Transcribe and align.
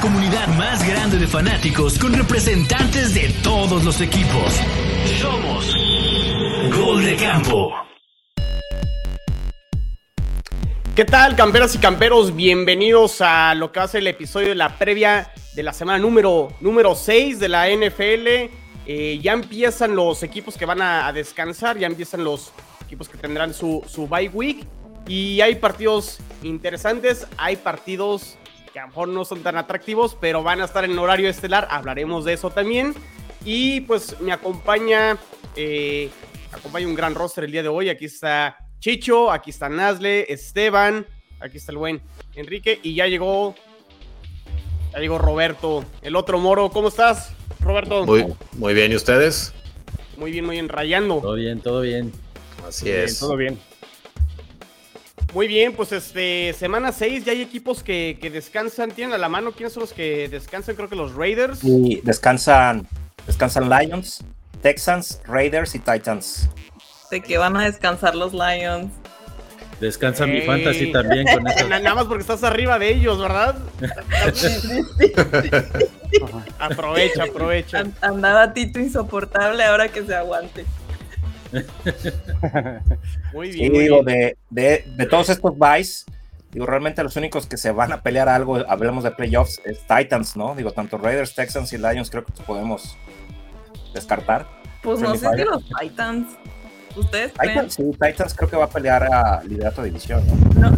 comunidad 0.00 0.46
más 0.56 0.86
grande 0.86 1.18
de 1.18 1.26
fanáticos 1.26 1.98
con 1.98 2.12
representantes 2.12 3.14
de 3.14 3.34
todos 3.42 3.84
los 3.84 4.00
equipos. 4.00 4.60
Somos 5.20 5.74
Gol 6.76 7.04
de 7.04 7.16
Campo. 7.16 7.72
¿Qué 10.94 11.04
tal, 11.04 11.34
camperas 11.36 11.74
y 11.74 11.78
camperos? 11.78 12.34
Bienvenidos 12.34 13.20
a 13.20 13.54
lo 13.54 13.72
que 13.72 13.80
va 13.80 13.84
a 13.84 13.88
ser 13.88 14.00
el 14.02 14.08
episodio 14.08 14.48
de 14.48 14.54
la 14.54 14.78
previa 14.78 15.32
de 15.54 15.62
la 15.62 15.72
semana 15.72 15.98
número, 15.98 16.48
número 16.60 16.94
6 16.94 17.40
de 17.40 17.48
la 17.48 17.68
NFL. 17.68 18.26
Eh, 18.86 19.18
ya 19.20 19.32
empiezan 19.32 19.96
los 19.96 20.22
equipos 20.22 20.56
que 20.56 20.64
van 20.64 20.80
a, 20.80 21.08
a, 21.08 21.12
descansar, 21.12 21.76
ya 21.76 21.86
empiezan 21.86 22.22
los 22.24 22.52
equipos 22.84 23.08
que 23.08 23.18
tendrán 23.18 23.52
su, 23.52 23.82
su 23.88 24.06
bye 24.06 24.28
week. 24.28 24.64
Y 25.08 25.40
hay 25.40 25.56
partidos 25.56 26.18
interesantes, 26.42 27.26
hay 27.36 27.56
partidos 27.56 28.36
que 28.78 28.82
a 28.82 28.84
lo 28.84 28.88
mejor 28.90 29.08
no 29.08 29.24
son 29.24 29.42
tan 29.42 29.56
atractivos, 29.56 30.16
pero 30.20 30.44
van 30.44 30.60
a 30.60 30.64
estar 30.64 30.84
en 30.84 30.96
horario 30.96 31.28
estelar. 31.28 31.66
Hablaremos 31.68 32.24
de 32.24 32.34
eso 32.34 32.50
también. 32.50 32.94
Y 33.44 33.80
pues 33.80 34.20
me 34.20 34.30
acompaña, 34.30 35.18
eh, 35.56 36.08
me 36.52 36.58
acompaña 36.58 36.86
un 36.86 36.94
gran 36.94 37.16
roster 37.16 37.42
el 37.42 37.50
día 37.50 37.64
de 37.64 37.68
hoy. 37.68 37.88
Aquí 37.88 38.04
está 38.04 38.56
Chicho, 38.78 39.32
aquí 39.32 39.50
está 39.50 39.68
Nazle, 39.68 40.32
Esteban, 40.32 41.04
aquí 41.40 41.56
está 41.56 41.72
el 41.72 41.78
buen 41.78 42.00
Enrique 42.36 42.78
y 42.80 42.94
ya 42.94 43.08
llegó, 43.08 43.56
ya 44.92 45.00
llegó 45.00 45.18
Roberto, 45.18 45.84
el 46.02 46.14
otro 46.14 46.38
moro. 46.38 46.70
¿Cómo 46.70 46.86
estás, 46.86 47.32
Roberto? 47.58 48.06
Muy, 48.06 48.32
muy 48.52 48.74
bien, 48.74 48.92
¿y 48.92 48.94
ustedes? 48.94 49.54
Muy 50.16 50.30
bien, 50.30 50.44
muy 50.44 50.54
bien, 50.54 50.68
rayando. 50.68 51.16
Todo 51.16 51.34
bien, 51.34 51.60
todo 51.60 51.80
bien. 51.80 52.12
Así 52.64 52.84
Muy 52.84 52.94
es. 52.94 53.04
bien, 53.06 53.18
todo 53.18 53.36
bien. 53.36 53.58
Muy 55.34 55.46
bien, 55.46 55.74
pues 55.74 55.92
este, 55.92 56.54
semana 56.58 56.90
6 56.90 57.24
ya 57.26 57.32
hay 57.32 57.42
equipos 57.42 57.82
que, 57.82 58.18
que 58.20 58.30
descansan. 58.30 58.90
¿Tienen 58.92 59.14
a 59.14 59.18
la 59.18 59.28
mano 59.28 59.52
quiénes 59.52 59.74
son 59.74 59.82
los 59.82 59.92
que 59.92 60.28
descansan? 60.28 60.74
Creo 60.74 60.88
que 60.88 60.96
los 60.96 61.14
Raiders. 61.14 61.62
Y 61.62 62.00
descansan, 62.02 62.86
descansan 63.26 63.68
Lions, 63.68 64.24
Texans, 64.62 65.20
Raiders 65.26 65.74
y 65.74 65.78
Titans. 65.80 66.48
De 67.10 67.20
que 67.22 67.36
van 67.38 67.56
a 67.56 67.64
descansar 67.64 68.14
los 68.14 68.32
Lions. 68.32 68.90
Descansa 69.80 70.26
mi 70.26 70.40
fantasy 70.40 70.90
también 70.92 71.24
con 71.32 71.46
eso. 71.56 71.68
Na- 71.68 71.78
Nada 71.78 71.94
más 71.94 72.06
porque 72.06 72.22
estás 72.22 72.42
arriba 72.42 72.78
de 72.78 72.90
ellos, 72.90 73.20
¿verdad? 73.20 73.54
aprovecha, 76.58 77.24
aprovecha. 77.24 77.80
An- 77.80 77.94
Andaba 78.00 78.52
Tito 78.54 78.80
insoportable 78.80 79.62
ahora 79.62 79.88
que 79.88 80.02
se 80.04 80.14
aguante. 80.14 80.64
Muy 83.32 83.50
bien. 83.50 83.72
digo, 83.72 84.02
de, 84.02 84.36
de, 84.50 84.84
de 84.96 85.06
todos 85.06 85.28
estos 85.28 85.56
buys, 85.56 86.04
digo, 86.52 86.66
realmente 86.66 87.02
los 87.02 87.16
únicos 87.16 87.46
que 87.46 87.56
se 87.56 87.70
van 87.70 87.92
a 87.92 88.02
pelear 88.02 88.28
algo, 88.28 88.56
hablemos 88.68 89.04
de 89.04 89.10
playoffs, 89.10 89.60
es 89.64 89.80
Titans, 89.86 90.36
¿no? 90.36 90.54
Digo, 90.54 90.72
tanto 90.72 90.98
Raiders, 90.98 91.34
Texans 91.34 91.72
y 91.72 91.78
Lions 91.78 92.10
creo 92.10 92.24
que 92.24 92.32
podemos 92.44 92.96
descartar. 93.94 94.46
Pues 94.82 95.00
no 95.00 95.14
sé 95.14 95.28
si 95.36 95.44
los 95.44 95.64
Titans. 95.80 96.36
¿Ustedes 96.96 97.32
creen? 97.36 97.52
Titans, 97.52 97.74
sí, 97.74 97.82
Titans 97.92 98.34
creo 98.34 98.50
que 98.50 98.56
va 98.56 98.64
a 98.64 98.70
pelear 98.70 99.04
a 99.04 99.42
liderato 99.44 99.82
de 99.82 99.88
división, 99.88 100.22
¿no? 100.54 100.70
No, 100.70 100.76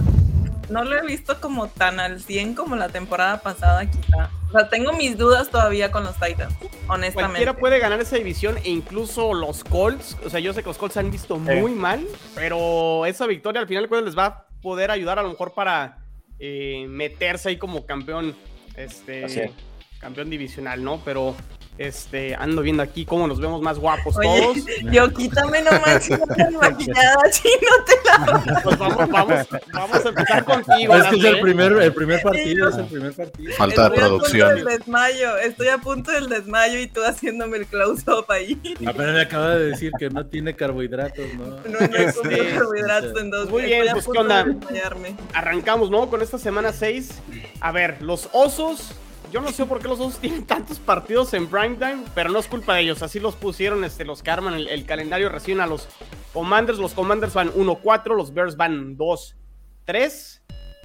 no 0.70 0.84
lo 0.84 0.96
he 0.96 1.06
visto 1.06 1.40
como 1.40 1.68
tan 1.68 2.00
al 2.00 2.20
100 2.20 2.54
como 2.54 2.76
la 2.76 2.88
temporada 2.88 3.40
pasada, 3.40 3.90
quizá. 3.90 4.30
O 4.48 4.52
sea, 4.52 4.68
tengo 4.68 4.92
mis 4.92 5.18
dudas 5.18 5.50
todavía 5.50 5.90
con 5.90 6.04
los 6.04 6.14
Titans, 6.14 6.54
honestamente. 6.88 7.12
Cualquiera 7.14 7.56
puede 7.56 7.78
ganar 7.78 8.00
esa 8.00 8.16
división 8.16 8.56
e 8.58 8.70
incluso 8.70 9.34
los 9.34 9.64
Colts. 9.64 10.16
O 10.24 10.30
sea, 10.30 10.40
yo 10.40 10.52
sé 10.52 10.62
que 10.62 10.68
los 10.68 10.78
Colts 10.78 10.94
se 10.94 11.00
han 11.00 11.10
visto 11.10 11.38
muy 11.38 11.72
mal, 11.72 12.06
pero 12.34 13.04
esa 13.06 13.26
victoria 13.26 13.60
al 13.60 13.68
final 13.68 13.88
cuentas 13.88 14.06
les 14.06 14.18
va 14.18 14.26
a 14.26 14.46
poder 14.62 14.90
ayudar 14.90 15.18
a 15.18 15.22
lo 15.22 15.28
mejor 15.28 15.52
para 15.52 15.98
eh, 16.38 16.86
meterse 16.88 17.50
ahí 17.50 17.56
como 17.56 17.84
campeón, 17.86 18.34
este, 18.76 19.24
Así 19.24 19.40
es. 19.40 19.50
campeón 19.98 20.30
divisional, 20.30 20.82
¿no? 20.82 21.00
Pero 21.04 21.36
este, 21.80 22.34
ando 22.34 22.60
viendo 22.60 22.82
aquí 22.82 23.06
cómo 23.06 23.26
nos 23.26 23.40
vemos 23.40 23.62
más 23.62 23.78
guapos 23.78 24.14
Oye, 24.18 24.28
todos. 24.28 24.58
yo 24.92 25.10
quítame 25.14 25.62
nomás 25.62 26.04
si 26.04 26.12
no 26.12 26.26
tan 26.26 26.54
maquillada, 26.56 27.16
chino, 27.30 27.72
te 27.86 27.94
la... 28.04 28.60
Pues 28.62 28.78
vamos, 28.78 29.08
vamos, 29.08 29.48
vamos 29.72 30.04
a 30.04 30.08
empezar 30.10 30.44
contigo. 30.44 30.94
Es 30.94 31.06
que 31.06 31.16
es 31.16 31.24
el 31.24 31.40
primer, 31.40 31.72
el 31.72 31.94
primer 31.94 32.20
partido, 32.20 32.68
es 32.68 32.76
el 32.76 32.84
primer 32.84 33.14
partido. 33.14 33.52
Falta 33.54 33.88
de 33.88 33.88
Estoy 33.88 34.04
a 34.04 34.08
punto 34.08 34.18
producción. 34.18 34.54
del 34.56 34.64
desmayo, 34.66 35.36
estoy 35.38 35.68
a 35.68 35.78
punto 35.78 36.10
del 36.12 36.28
desmayo 36.28 36.78
y 36.80 36.86
tú 36.86 37.00
haciéndome 37.02 37.56
el 37.56 37.66
close-up 37.66 38.26
ahí. 38.30 38.60
Apenas 38.86 39.14
me 39.14 39.22
acaba 39.22 39.56
de 39.56 39.70
decir 39.70 39.90
que 39.98 40.10
no 40.10 40.26
tiene 40.26 40.54
carbohidratos, 40.54 41.32
¿no? 41.34 41.46
No, 41.46 41.80
no 41.88 41.96
Este, 41.96 42.56
carbohidratos 42.56 43.18
en 43.18 43.30
dos 43.30 43.48
muy 43.48 43.62
bien, 43.62 43.86
estoy 43.86 43.88
a 43.88 43.92
pues, 43.94 44.06
¿qué 44.12 44.18
onda? 44.18 44.44
de 44.44 45.16
arrancamos, 45.32 45.90
¿no? 45.90 46.10
Con 46.10 46.20
esta 46.20 46.36
semana 46.36 46.74
6. 46.74 47.22
A 47.60 47.72
ver, 47.72 48.02
los 48.02 48.28
osos. 48.32 48.92
Yo 49.30 49.40
no 49.40 49.52
sé 49.52 49.64
por 49.64 49.80
qué 49.80 49.86
los 49.86 50.00
osos 50.00 50.18
tienen 50.18 50.44
tantos 50.44 50.80
partidos 50.80 51.32
en 51.34 51.46
primetime, 51.46 52.02
pero 52.14 52.30
no 52.30 52.40
es 52.40 52.48
culpa 52.48 52.74
de 52.74 52.82
ellos. 52.82 53.02
Así 53.02 53.20
los 53.20 53.36
pusieron 53.36 53.84
este, 53.84 54.04
los 54.04 54.22
que 54.22 54.30
arman 54.30 54.54
el, 54.54 54.84
calendario. 54.86 55.28
Reciben 55.28 55.60
a 55.60 55.66
los 55.66 55.88
Commanders. 56.32 56.78
Los 56.78 56.94
Commanders 56.94 57.32
van 57.32 57.52
1-4, 57.52 58.16
los 58.16 58.34
Bears 58.34 58.56
van 58.56 58.96
2-3. 58.96 60.40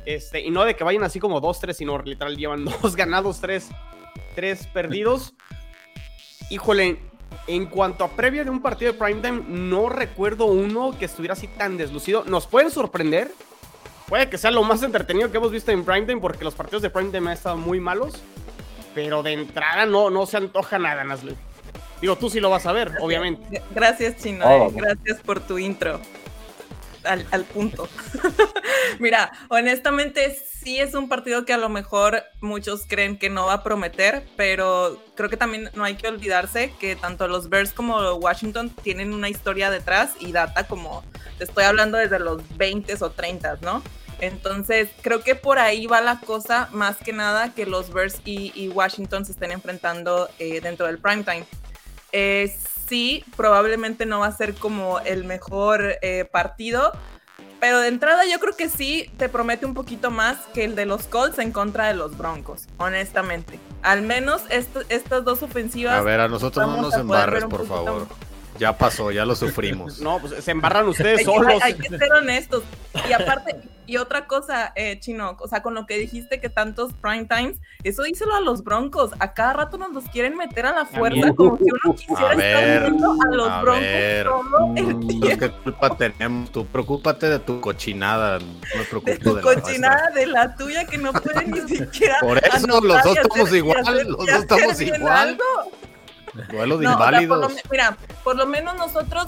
Este, 0.06 0.42
y 0.42 0.52
no 0.52 0.64
de 0.64 0.76
que 0.76 0.84
vayan 0.84 1.04
así 1.04 1.20
como 1.20 1.42
2-3, 1.42 1.74
sino 1.74 1.98
literal 2.04 2.38
llevan 2.38 2.66
2 2.82 2.96
ganados, 2.96 3.42
3, 3.42 3.70
3 4.36 4.68
perdidos. 4.68 5.34
Híjole, 6.52 7.00
en 7.48 7.66
cuanto 7.66 8.04
a 8.04 8.10
previa 8.10 8.44
de 8.44 8.52
un 8.52 8.62
partido 8.62 8.94
de 8.94 9.00
primetime, 9.00 9.44
no 9.48 9.90
recuerdo 9.90 10.46
uno 10.46 10.96
que 10.98 11.06
estuviera 11.06 11.34
así 11.34 11.48
tan 11.48 11.78
deslucido. 11.78 12.24
¿Nos 12.26 12.46
pueden 12.46 12.70
sorprender? 12.70 13.32
Puede 14.08 14.30
que 14.30 14.38
sea 14.38 14.52
lo 14.52 14.64
más 14.64 14.84
entretenido 14.84 15.32
que 15.32 15.38
hemos 15.38 15.52
visto 15.52 15.72
en 15.72 15.84
primetime 15.84 16.22
porque 16.22 16.44
los 16.44 16.54
partidos 16.54 16.84
de 16.84 16.90
primetime 16.90 17.32
han 17.32 17.34
estado 17.38 17.58
muy 17.58 17.80
malos. 17.80 18.14
Pero 18.94 19.24
de 19.24 19.34
entrada 19.34 19.86
no, 19.86 20.10
no 20.10 20.26
se 20.26 20.38
antoja 20.38 20.80
nada, 20.80 21.04
Nazle. 21.04 21.36
Digo, 22.02 22.16
tú 22.18 22.30
sí 22.30 22.40
lo 22.40 22.50
vas 22.50 22.66
a 22.66 22.72
ver, 22.72 22.94
obviamente. 23.02 23.62
Gracias, 23.72 24.18
Chino. 24.18 24.46
Oh. 24.46 24.70
eh, 24.70 24.74
Gracias 24.76 25.20
por 25.22 25.40
tu 25.40 25.58
intro. 25.58 26.00
Al, 27.06 27.26
al 27.32 27.44
punto. 27.44 27.88
Mira, 29.00 29.32
honestamente 29.50 30.36
sí 30.66 30.80
es 30.80 30.94
un 30.96 31.08
partido 31.08 31.46
que 31.46 31.54
a 31.54 31.58
lo 31.58 31.70
mejor 31.70 32.24
muchos 32.42 32.86
creen 32.88 33.18
que 33.18 33.30
no 33.30 33.46
va 33.48 33.54
a 33.54 33.64
prometer, 33.64 34.26
pero 34.36 35.02
creo 35.16 35.30
que 35.30 35.38
también 35.38 35.70
no 35.76 35.84
hay 35.84 35.96
que 35.96 36.08
olvidarse 36.08 36.74
que 36.80 36.96
tanto 36.96 37.28
los 37.28 37.50
Bears 37.50 37.72
como 37.72 38.00
Washington 38.14 38.70
tienen 38.70 39.14
una 39.14 39.30
historia 39.30 39.70
detrás 39.70 40.14
y 40.20 40.32
data 40.32 40.66
como, 40.68 41.04
te 41.38 41.44
estoy 41.44 41.66
hablando 41.66 41.98
desde 41.98 42.20
los 42.20 42.42
20 42.58 42.96
o 43.00 43.10
30, 43.12 43.60
¿no? 43.62 43.84
Entonces, 44.20 44.90
creo 45.02 45.22
que 45.22 45.36
por 45.36 45.60
ahí 45.60 45.88
va 45.88 46.02
la 46.02 46.20
cosa, 46.20 46.70
más 46.72 46.98
que 46.98 47.14
nada 47.14 47.54
que 47.54 47.66
los 47.66 47.92
Bears 47.92 48.22
y, 48.26 48.70
Washington 48.70 49.26
se 49.26 49.34
estén 49.34 49.52
enfrentando 49.52 50.30
eh, 50.40 50.62
dentro 50.62 50.88
del 50.88 51.00
primetime. 51.00 51.46
Eh, 52.12 52.52
sí, 52.88 53.24
probablemente 53.36 54.06
no 54.06 54.20
va 54.20 54.28
a 54.28 54.32
ser 54.36 54.54
como 54.56 55.00
el 55.00 55.24
mejor 55.24 55.96
eh, 56.02 56.26
partido, 56.32 56.92
pero 57.60 57.80
de 57.80 57.88
entrada 57.88 58.24
yo 58.26 58.40
creo 58.40 58.56
que 58.56 58.70
sí 58.70 59.10
te 59.18 59.30
promete 59.30 59.66
un 59.66 59.74
poquito 59.74 60.12
más 60.12 60.38
que 60.54 60.66
el 60.66 60.76
de 60.76 60.86
los 60.86 61.08
Colts 61.08 61.40
en 61.40 61.52
contra 61.52 61.88
de 61.88 61.94
los 61.96 62.18
Broncos, 62.18 62.68
honestamente. 62.78 63.60
Al 63.82 64.02
menos 64.02 64.42
esto- 64.50 64.82
estas 64.90 65.24
dos 65.24 65.42
ofensivas. 65.42 65.96
A 65.96 66.02
ver, 66.02 66.20
a 66.20 66.28
nosotros 66.28 66.68
no 66.68 66.82
nos 66.82 66.94
embarres, 66.94 67.46
por 67.46 67.66
favor. 67.66 68.02
más. 68.08 68.18
Ya 68.58 68.78
pasó, 68.78 69.12
ya 69.12 69.26
lo 69.26 69.36
sufrimos. 69.36 70.00
No, 70.00 70.20
pues 70.20 70.44
se 70.44 70.52
embarran 70.52 70.88
ustedes 70.88 71.20
Hay 71.20 71.26
solos. 71.26 71.62
hay 71.62 71.74
que 71.74 71.90
ser 71.90 72.14
honestos. 72.14 72.64
Y 73.10 73.12
aparte, 73.12 73.58
y 73.86 73.98
otra 73.98 74.28
cosa, 74.28 74.72
eh, 74.76 74.98
Chino, 75.02 75.36
o 75.40 75.48
sea, 75.50 75.62
con 75.62 75.74
lo 75.74 75.86
que 75.86 75.98
dijiste 75.98 76.40
que 76.40 76.48
tantos 76.50 76.94
prime 76.94 77.26
times, 77.26 77.60
eso 77.84 78.04
díselo 78.04 78.34
a 78.34 78.40
los 78.40 78.64
broncos. 78.64 79.12
A 79.20 79.34
cada 79.34 79.52
rato 79.54 79.78
nos 79.78 79.92
los 79.92 80.06
quieren 80.06 80.38
meter 80.38 80.66
a 80.68 80.74
la 80.74 80.86
fuerza, 80.86 81.34
como 81.34 81.58
si 81.58 81.64
uno 81.66 81.96
quisiera 81.98 82.32
A 82.32 82.36
ver, 82.36 82.56
estar 82.56 82.82
viendo 82.92 83.12
a 83.12 83.36
los 83.36 83.50
a 83.50 83.62
broncos 83.62 83.82
ver. 83.82 84.26
todo 84.26 84.74
el 84.78 84.96
Pues, 84.96 85.08
tiempo. 85.20 85.40
¿Qué 85.40 85.52
culpa 85.64 85.98
tenemos? 85.98 86.52
Tú 86.52 86.66
preocúpate 86.66 87.30
de 87.30 87.40
tu 87.40 87.60
cochinada, 87.60 88.40
no 88.40 88.46
me 88.46 88.80
De 88.80 88.86
preocupo 88.86 89.18
tu 89.22 89.36
de, 89.36 89.36
la 89.36 89.42
cochinada, 89.42 90.10
de 90.12 90.26
la 90.28 90.56
tuya, 90.56 90.86
que 90.86 90.98
no 90.98 91.12
pueden 91.12 91.52
ni 91.52 91.60
siquiera. 91.76 92.16
Por 92.22 92.38
eso, 92.38 92.68
los 92.82 93.04
dos 93.04 93.18
estamos 93.18 93.54
igual, 93.54 93.84
los 94.08 94.18
dos 94.26 94.30
estamos 94.30 94.80
igual. 94.82 95.12
algo. 95.30 95.44
Duelo 96.50 96.78
de 96.78 96.86
No, 96.86 96.96
o 96.96 96.98
sea, 96.98 97.06
por 97.06 97.14
lo 97.14 97.22
inválidos. 97.22 97.54
mira, 97.72 97.98
por 98.24 98.36
lo 98.36 98.46
menos 98.46 98.76
nosotros, 98.76 99.28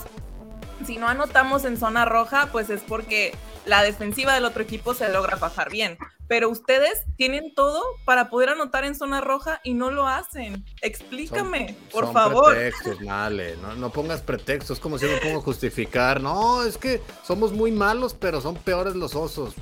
si 0.86 0.98
no 0.98 1.07
anotamos 1.07 1.65
en 1.65 1.77
zona 1.77 2.06
roja, 2.06 2.50
pues 2.51 2.69
es 2.69 2.81
porque 2.81 3.36
la 3.65 3.81
defensiva 3.83 4.33
del 4.33 4.45
otro 4.45 4.63
equipo 4.63 4.94
se 4.94 5.09
logra 5.09 5.36
bajar 5.38 5.69
bien. 5.69 5.98
Pero 6.27 6.50
ustedes 6.50 7.04
tienen 7.15 7.56
todo 7.56 7.81
para 8.04 8.30
poder 8.30 8.50
anotar 8.50 8.83
en 8.83 8.95
zona 8.95 9.21
roja 9.21 9.62
y 9.63 9.74
no 9.74 9.92
lo 9.92 10.07
hacen. 10.07 10.65
Explícame, 10.81 11.77
por 11.92 12.04
Son 12.06 12.13
favor. 12.13 12.54
pretextos, 12.54 13.00
Nale. 13.01 13.56
No, 13.62 13.75
no 13.75 13.89
pongas 13.92 14.21
pretextos. 14.21 14.80
como 14.81 14.98
si 14.98 15.06
me 15.06 15.18
pongo 15.18 15.39
a 15.39 15.42
justificar. 15.42 16.19
No, 16.19 16.63
es 16.63 16.77
que 16.77 17.01
somos 17.25 17.54
muy 17.54 17.71
malos, 17.71 18.13
pero 18.13 18.42
son 18.42 18.56
peores 18.56 18.95
los 18.95 19.15
osos. 19.15 19.54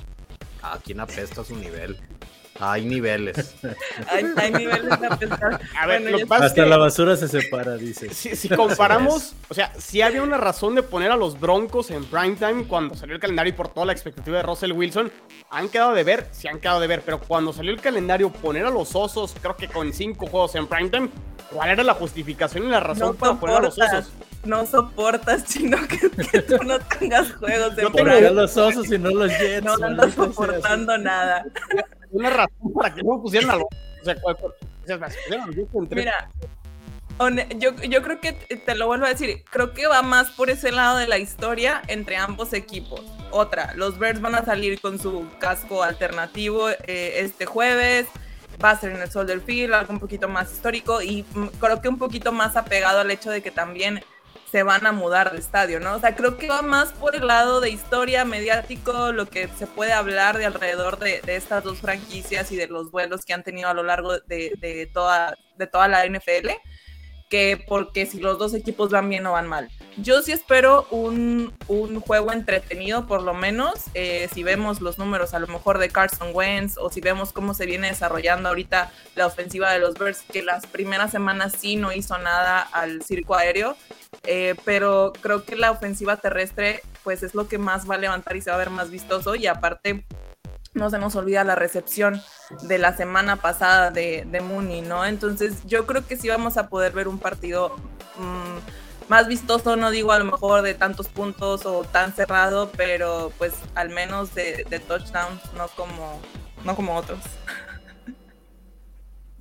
¿A 0.62 0.78
quién 0.78 0.98
apesta 0.98 1.42
a 1.42 1.44
su 1.44 1.54
nivel? 1.54 2.00
Hay 2.60 2.84
niveles. 2.84 3.54
Hay, 4.10 4.24
hay 4.36 4.52
niveles 4.52 5.00
de 5.00 5.06
apestar. 5.06 5.60
A 5.78 5.86
ver, 5.86 6.02
Bueno, 6.02 6.18
lo 6.18 6.34
Hasta 6.34 6.54
que 6.54 6.66
la 6.66 6.76
basura 6.76 7.16
se 7.16 7.28
separa, 7.28 7.76
dice. 7.76 8.12
si, 8.12 8.36
si 8.36 8.48
comparamos, 8.48 9.34
o 9.48 9.54
sea, 9.54 9.72
si 9.78 10.02
había 10.02 10.22
una 10.22 10.36
razón 10.36 10.74
de 10.74 10.82
poner 10.82 11.10
a 11.10 11.16
los 11.16 11.38
Broncos 11.40 11.90
en 11.90 12.04
primetime 12.04 12.64
cuando 12.66 12.94
salió 12.94 13.14
el 13.14 13.20
calendario 13.20 13.52
y 13.52 13.56
por 13.56 13.68
toda 13.68 13.86
la 13.86 13.92
expectativa 13.92 14.36
de 14.38 14.42
Russell 14.42 14.72
Wilson. 14.72 15.10
Han 15.50 15.68
quedado 15.68 15.92
de 15.94 16.04
ver, 16.04 16.28
sí 16.32 16.48
han 16.48 16.60
quedado 16.60 16.80
de 16.80 16.86
ver, 16.86 17.02
pero 17.04 17.20
cuando 17.20 17.52
salió 17.52 17.72
el 17.72 17.80
calendario, 17.80 18.30
poner 18.30 18.66
a 18.66 18.70
los 18.70 18.94
Osos, 18.94 19.34
creo 19.40 19.56
que 19.56 19.68
con 19.68 19.92
cinco 19.92 20.26
juegos 20.26 20.54
en 20.54 20.66
primetime, 20.66 21.08
¿cuál 21.50 21.70
era 21.70 21.82
la 21.82 21.94
justificación 21.94 22.64
y 22.64 22.68
la 22.68 22.80
razón 22.80 23.08
no 23.08 23.14
para 23.14 23.34
poner 23.34 23.56
a 23.56 23.60
los 23.60 23.78
Osos? 23.78 24.12
No 24.46 24.66
soportas, 24.66 25.44
chino, 25.44 25.76
que, 25.88 26.10
que 26.10 26.42
tú 26.42 26.62
no 26.64 26.78
tengas 26.80 27.32
juegos 27.34 27.76
de 27.76 27.82
Yo 27.82 27.92
Por 27.92 28.08
acá 28.08 28.30
los 28.30 28.56
osos 28.56 28.90
y 28.90 28.98
no 28.98 29.10
los 29.10 29.30
jets. 29.38 29.64
No 29.64 29.74
andas 29.74 30.16
maldita 30.16 30.24
sea. 30.24 30.32
soportando 30.32 30.98
nada. 30.98 31.44
Una 32.10 32.30
razón 32.30 32.72
para 32.74 32.94
que 32.94 33.02
no 33.02 33.20
pusieran 33.20 33.50
a 33.50 33.56
los 33.56 33.66
O 33.66 34.04
sea. 34.04 34.98
Mira, 35.90 36.30
yo, 37.56 37.74
yo 37.76 38.02
creo 38.02 38.20
que 38.20 38.32
te 38.32 38.74
lo 38.74 38.86
vuelvo 38.86 39.06
a 39.06 39.08
decir, 39.08 39.42
creo 39.50 39.72
que 39.72 39.86
va 39.86 40.02
más 40.02 40.30
por 40.30 40.50
ese 40.50 40.70
lado 40.70 40.98
de 40.98 41.08
la 41.08 41.18
historia 41.18 41.82
entre 41.88 42.16
ambos 42.16 42.52
equipos. 42.52 43.02
Otra, 43.30 43.74
los 43.74 43.98
Bears 43.98 44.20
van 44.20 44.34
a 44.34 44.44
salir 44.44 44.80
con 44.80 44.98
su 44.98 45.26
casco 45.38 45.82
alternativo 45.82 46.68
eh, 46.70 47.20
este 47.20 47.46
jueves, 47.46 48.06
va 48.62 48.70
a 48.70 48.80
ser 48.80 48.92
en 48.92 49.00
el 49.00 49.10
Soldier 49.10 49.40
Field, 49.40 49.74
algo 49.74 49.92
un 49.92 50.00
poquito 50.00 50.28
más 50.28 50.52
histórico 50.52 51.02
y 51.02 51.24
creo 51.58 51.80
que 51.80 51.88
un 51.88 51.98
poquito 51.98 52.32
más 52.32 52.56
apegado 52.56 53.00
al 53.00 53.10
hecho 53.10 53.30
de 53.30 53.42
que 53.42 53.50
también 53.50 54.02
se 54.50 54.62
van 54.62 54.86
a 54.86 54.92
mudar 54.92 55.32
de 55.32 55.38
estadio, 55.38 55.80
¿no? 55.80 55.96
O 55.96 56.00
sea, 56.00 56.14
creo 56.14 56.38
que 56.38 56.48
va 56.48 56.62
más 56.62 56.92
por 56.92 57.16
el 57.16 57.26
lado 57.26 57.60
de 57.60 57.70
historia, 57.70 58.24
mediático, 58.24 59.12
lo 59.12 59.26
que 59.26 59.48
se 59.48 59.66
puede 59.66 59.92
hablar 59.92 60.38
de 60.38 60.46
alrededor 60.46 60.98
de, 60.98 61.20
de 61.22 61.36
estas 61.36 61.64
dos 61.64 61.80
franquicias 61.80 62.52
y 62.52 62.56
de 62.56 62.68
los 62.68 62.90
vuelos 62.90 63.24
que 63.24 63.34
han 63.34 63.42
tenido 63.42 63.68
a 63.68 63.74
lo 63.74 63.82
largo 63.82 64.18
de, 64.20 64.52
de 64.58 64.88
toda, 64.92 65.36
de 65.56 65.66
toda 65.66 65.88
la 65.88 66.06
NFL, 66.06 66.50
que 67.28 67.62
porque 67.66 68.06
si 68.06 68.20
los 68.20 68.38
dos 68.38 68.54
equipos 68.54 68.90
van 68.90 69.08
bien 69.08 69.26
o 69.26 69.32
van 69.32 69.46
mal. 69.46 69.68
Yo 69.96 70.20
sí 70.22 70.32
espero 70.32 70.86
un, 70.90 71.54
un 71.68 72.00
juego 72.00 72.32
entretenido, 72.32 73.06
por 73.06 73.22
lo 73.22 73.32
menos, 73.34 73.84
eh, 73.94 74.28
si 74.32 74.42
vemos 74.42 74.80
los 74.80 74.98
números 74.98 75.32
a 75.32 75.38
lo 75.38 75.46
mejor 75.46 75.78
de 75.78 75.88
Carson 75.88 76.30
Wentz 76.34 76.76
o 76.78 76.90
si 76.90 77.00
vemos 77.00 77.32
cómo 77.32 77.54
se 77.54 77.66
viene 77.66 77.88
desarrollando 77.88 78.50
ahorita 78.50 78.92
la 79.14 79.26
ofensiva 79.26 79.72
de 79.72 79.78
los 79.78 79.94
Bears, 79.94 80.22
que 80.30 80.42
las 80.42 80.66
primeras 80.66 81.10
semanas 81.10 81.54
sí 81.58 81.76
no 81.76 81.92
hizo 81.92 82.18
nada 82.18 82.60
al 82.60 83.02
circo 83.02 83.34
aéreo, 83.34 83.76
eh, 84.24 84.54
pero 84.64 85.12
creo 85.20 85.44
que 85.44 85.56
la 85.56 85.70
ofensiva 85.70 86.18
terrestre 86.18 86.82
pues 87.02 87.22
es 87.22 87.34
lo 87.34 87.48
que 87.48 87.58
más 87.58 87.88
va 87.88 87.94
a 87.94 87.98
levantar 87.98 88.36
y 88.36 88.42
se 88.42 88.50
va 88.50 88.56
a 88.56 88.58
ver 88.58 88.70
más 88.70 88.90
vistoso 88.90 89.34
y 89.34 89.46
aparte 89.46 90.04
no 90.76 90.90
se 90.90 90.98
nos 90.98 91.16
olvida 91.16 91.42
la 91.42 91.54
recepción 91.54 92.22
de 92.62 92.78
la 92.78 92.96
semana 92.96 93.36
pasada 93.36 93.90
de, 93.90 94.24
de 94.30 94.40
Mooney, 94.40 94.82
¿no? 94.82 95.04
Entonces 95.04 95.64
yo 95.64 95.86
creo 95.86 96.06
que 96.06 96.16
sí 96.16 96.28
vamos 96.28 96.56
a 96.56 96.68
poder 96.68 96.92
ver 96.92 97.08
un 97.08 97.18
partido 97.18 97.74
mm, 98.16 99.08
más 99.08 99.26
vistoso, 99.26 99.76
no 99.76 99.90
digo 99.90 100.12
a 100.12 100.18
lo 100.18 100.24
mejor 100.26 100.62
de 100.62 100.74
tantos 100.74 101.08
puntos 101.08 101.64
o 101.66 101.84
tan 101.84 102.12
cerrado, 102.12 102.70
pero 102.76 103.32
pues 103.38 103.54
al 103.74 103.90
menos 103.90 104.34
de, 104.34 104.66
de 104.68 104.78
touchdowns, 104.78 105.40
no 105.54 105.68
como, 105.68 106.20
no 106.64 106.76
como 106.76 106.96
otros. 106.96 107.20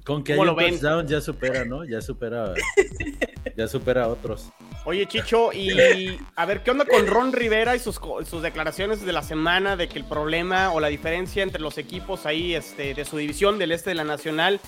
Con 0.05 0.23
que 0.23 0.33
¿Cómo 0.35 0.43
haya 0.43 0.51
lo 0.51 0.57
un 0.57 0.63
ven? 0.63 0.79
touchdown 0.79 1.07
ya 1.07 1.19
supera, 1.19 1.65
¿no? 1.65 1.83
Ya 1.83 1.99
supera. 1.99 2.53
ya 3.57 3.67
supera 3.67 4.03
a 4.03 4.07
otros. 4.07 4.49
Oye, 4.85 5.07
Chicho, 5.07 5.51
y 5.51 6.19
a 6.35 6.45
ver, 6.45 6.61
¿qué 6.61 6.69
onda 6.69 6.85
con 6.85 7.07
Ron 7.07 7.33
Rivera 7.33 7.75
y 7.75 7.79
sus, 7.79 7.99
sus 8.29 8.43
declaraciones 8.43 9.03
de 9.03 9.11
la 9.11 9.23
semana 9.23 9.75
de 9.75 9.89
que 9.89 9.97
el 9.97 10.05
problema 10.05 10.71
o 10.71 10.79
la 10.79 10.89
diferencia 10.89 11.41
entre 11.41 11.59
los 11.59 11.79
equipos 11.79 12.27
ahí 12.27 12.53
este, 12.53 12.93
de 12.93 13.03
su 13.03 13.17
división 13.17 13.57
del 13.57 13.71
este 13.71 13.89
de 13.89 13.95
la 13.95 14.03
Nacional 14.03 14.59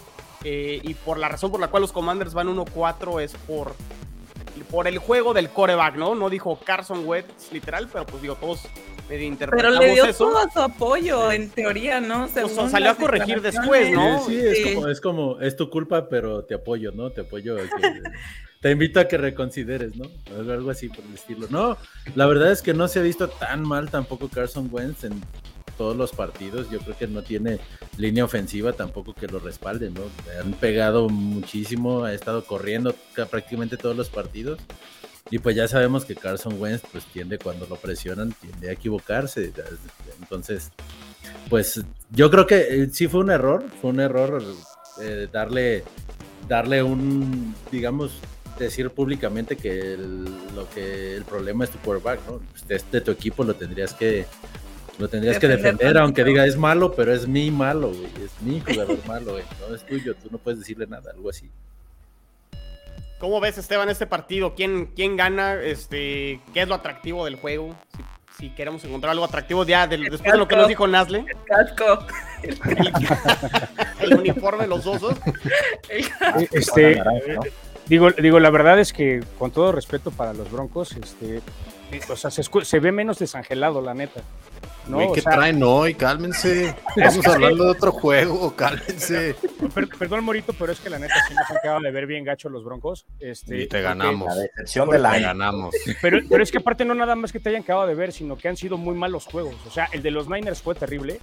eh, 0.44 0.82
y 0.84 0.96
por 0.96 1.20
la 1.20 1.30
razón 1.30 1.52
por 1.52 1.60
la 1.60 1.68
cual 1.68 1.82
los 1.82 1.92
Commanders 1.92 2.34
van 2.34 2.48
1-4 2.48 3.22
es 3.22 3.36
por, 3.46 3.76
por 4.72 4.88
el 4.88 4.98
juego 4.98 5.36
del 5.36 5.50
coreback, 5.50 5.98
¿no? 5.98 6.16
No 6.16 6.32
dijo 6.32 6.60
Carson 6.66 7.06
Wentz 7.06 7.52
literal, 7.52 7.88
pero 7.94 8.08
pues 8.08 8.24
digo, 8.24 8.36
todos 8.36 8.62
medio 9.08 9.20
Pero 9.20 9.24
interpretamos 9.24 9.80
le 9.80 9.92
dio 9.94 10.06
eso. 10.06 10.26
todo 10.26 10.50
su 10.52 10.60
apoyo, 10.60 11.32
en 11.32 11.50
teoría, 11.50 12.00
¿no? 12.02 12.28
Según 12.28 12.70
salió 12.70 12.92
a 12.92 12.96
corregir 12.96 13.42
después, 13.42 13.92
¿no? 13.94 14.26
Sí, 14.26 14.36
es, 14.38 14.58
Sí. 14.58 14.74
Como, 14.76 14.88
es 14.88 15.02
como, 15.02 15.40
es 15.42 15.56
tu 15.56 15.70
culpa, 15.70 16.10
pero 16.10 16.44
te 16.44 16.56
apoyo, 16.56 16.92
¿no? 16.92 17.10
Te 17.12 17.22
apoyo. 17.22 17.56
que- 17.58 17.64
te 18.62 18.72
invito 18.72 19.00
a 19.00 19.08
que 19.08 19.18
reconsideres, 19.18 19.96
¿no? 19.96 20.06
Algo 20.36 20.52
algo 20.52 20.72
así 20.72 20.90
por 20.90 21.06
el 21.06 21.14
estilo. 21.14 21.48
No, 21.50 21.78
la 22.16 22.26
verdad 22.26 22.52
es 22.52 22.62
que 22.62 22.74
no 22.74 22.88
se 22.88 23.00
ha 23.00 23.04
visto 23.04 23.28
tan 23.30 23.62
mal 23.68 23.90
tampoco 23.90 24.28
Carson 24.30 24.68
Wentz 24.72 25.04
en 25.04 25.22
todos 25.78 25.96
los 25.96 26.12
partidos. 26.12 26.70
Yo 26.72 26.80
creo 26.80 26.98
que 26.98 27.06
no 27.08 27.22
tiene 27.22 27.60
línea 27.98 28.26
ofensiva 28.26 28.74
tampoco 28.74 29.14
que 29.14 29.28
lo 29.28 29.38
respalde, 29.38 29.92
¿no? 29.92 30.02
Han 30.44 30.54
pegado 30.54 31.08
muchísimo, 31.08 32.04
ha 32.04 32.14
estado 32.14 32.44
corriendo 32.46 32.96
ca- 33.14 33.28
prácticamente 33.28 33.78
todos 33.78 33.96
los 33.96 34.10
partidos. 34.10 34.60
Y 35.30 35.40
pues 35.40 35.56
ya 35.56 35.68
sabemos 35.68 36.06
que 36.06 36.16
Carson 36.16 36.60
Wentz 36.60 36.84
pues 36.92 37.06
tiende 37.06 37.38
cuando 37.38 37.66
lo 37.68 37.76
presionan, 37.76 38.34
tiende 38.34 38.70
a 38.70 38.74
equivocarse. 38.74 39.52
Entonces, 40.22 40.72
pues 41.50 41.84
yo 42.12 42.32
creo 42.32 42.48
que 42.48 42.84
eh, 42.84 42.90
sí 42.92 43.08
fue 43.08 43.22
un 43.22 43.32
error, 43.32 43.66
fue 43.82 43.90
un 43.92 44.00
error 44.00 44.42
eh, 45.02 45.28
darle, 45.32 45.84
darle 46.48 46.82
un, 46.82 47.54
digamos, 47.72 48.20
decir 48.58 48.90
públicamente 48.90 49.56
que 49.56 49.94
el, 49.94 50.26
lo 50.56 50.70
que 50.74 51.16
el 51.16 51.26
problema 51.26 51.64
es 51.64 51.72
tu 51.72 51.78
quarterback, 51.80 52.20
¿no? 52.28 52.42
Este 52.56 52.76
es 52.76 52.92
de 52.92 53.02
tu 53.02 53.12
equipo 53.12 53.44
lo 53.44 53.54
tendrías 53.54 53.94
que 53.94 54.26
lo 54.98 55.08
tendrías 55.08 55.38
que 55.38 55.48
Defender 55.48 55.76
defender, 55.76 55.98
aunque 56.00 56.24
diga 56.24 56.46
es 56.46 56.58
malo, 56.58 56.94
pero 56.96 57.14
es 57.14 57.28
mi 57.28 57.52
malo, 57.52 57.90
güey, 57.90 58.10
es 58.24 58.42
mi 58.42 58.60
jugador 58.62 58.98
malo, 59.08 59.34
güey, 59.34 59.44
no 59.70 59.76
es 59.76 59.86
tuyo, 59.86 60.16
tú 60.16 60.30
no 60.32 60.40
puedes 60.40 60.60
decirle 60.60 60.88
nada, 60.88 61.12
algo 61.12 61.30
así. 61.30 61.52
¿Cómo 63.20 63.40
ves, 63.40 63.58
Esteban, 63.58 63.90
este 63.90 64.06
partido? 64.06 64.54
¿Quién, 64.56 64.88
quién 64.96 65.18
gana? 65.18 65.56
Este, 65.56 66.40
¿Qué 66.54 66.62
es 66.62 66.68
lo 66.68 66.76
atractivo 66.76 67.26
del 67.26 67.36
juego? 67.38 67.76
Si, 67.96 68.04
si 68.38 68.50
queremos 68.52 68.84
encontrar 68.86 69.12
algo 69.12 69.26
atractivo 69.26 69.66
ya 69.66 69.88
del- 69.88 70.04
después 70.04 70.32
de 70.32 70.38
lo 70.38 70.48
que 70.48 70.56
nos 70.56 70.68
dijo 70.68 70.86
Nasle, 70.88 71.26
Casco. 71.46 72.06
el 74.02 74.14
uniforme 74.16 74.64
de 74.64 74.68
los 74.68 74.86
osos. 74.86 75.18
Eh, 75.90 76.02
Este, 76.52 77.02
digo, 77.88 78.12
digo, 78.12 78.40
la 78.40 78.52
verdad 78.52 78.80
es 78.80 78.94
que 78.94 79.24
con 79.40 79.50
todo 79.50 79.72
respeto 79.72 80.12
para 80.12 80.34
los 80.34 80.52
Broncos, 80.52 80.92
este, 80.92 81.42
o 82.10 82.16
sea, 82.16 82.32
se, 82.32 82.80
ve 82.80 82.92
menos 82.92 83.20
desangelado, 83.20 83.82
la 83.82 83.94
neta. 83.94 84.22
¿no? 84.88 84.98
Güey, 84.98 85.08
O 85.10 85.14
¿Qué 85.14 85.22
sea, 85.22 85.34
traen 85.34 85.62
hoy? 85.64 85.94
Cálmense. 85.96 86.74
Estamos 86.96 87.26
hablando 87.28 87.66
de 87.66 87.70
otro 87.72 87.92
juego, 87.92 88.56
cálmense. 88.56 89.36
per- 89.74 89.90
perdón, 89.90 90.24
Morito, 90.24 90.54
pero 90.58 90.72
es 90.72 90.80
que 90.80 90.90
la 90.90 90.98
neta 91.00 91.16
sí 91.28 91.34
nos 91.34 91.50
han 91.50 91.58
quedado 91.62 91.80
de 91.82 91.92
ver 91.92 92.06
bien 92.08 92.24
gacho 92.24 92.48
los 92.50 92.64
Broncos. 92.64 93.06
Este, 93.20 93.56
Y 93.56 93.60
te 93.62 93.66
porque- 93.68 93.82
ganamos. 93.82 94.34
La 94.34 94.42
decepción 94.42 94.86
Por 94.86 95.02
del 95.02 95.12
Te 95.12 95.20
ganamos. 95.22 95.76
Pero, 96.02 96.20
pero 96.30 96.42
es 96.44 96.52
que 96.52 96.60
aparte 96.60 96.86
no 96.86 96.94
nada 96.94 97.16
más 97.16 97.32
que 97.34 97.40
te 97.40 97.50
hayan 97.50 97.64
quedado 97.64 97.86
de 97.86 97.96
ver, 97.96 98.14
sino 98.14 98.38
que 98.38 98.48
han 98.48 98.56
sido 98.58 98.78
muy 98.78 98.96
malos 98.96 99.26
juegos. 99.26 99.56
O 99.68 99.72
sea, 99.72 99.90
el 99.92 100.02
de 100.02 100.12
los 100.12 100.30
Niners 100.30 100.62
fue 100.62 100.74
terrible 100.76 101.20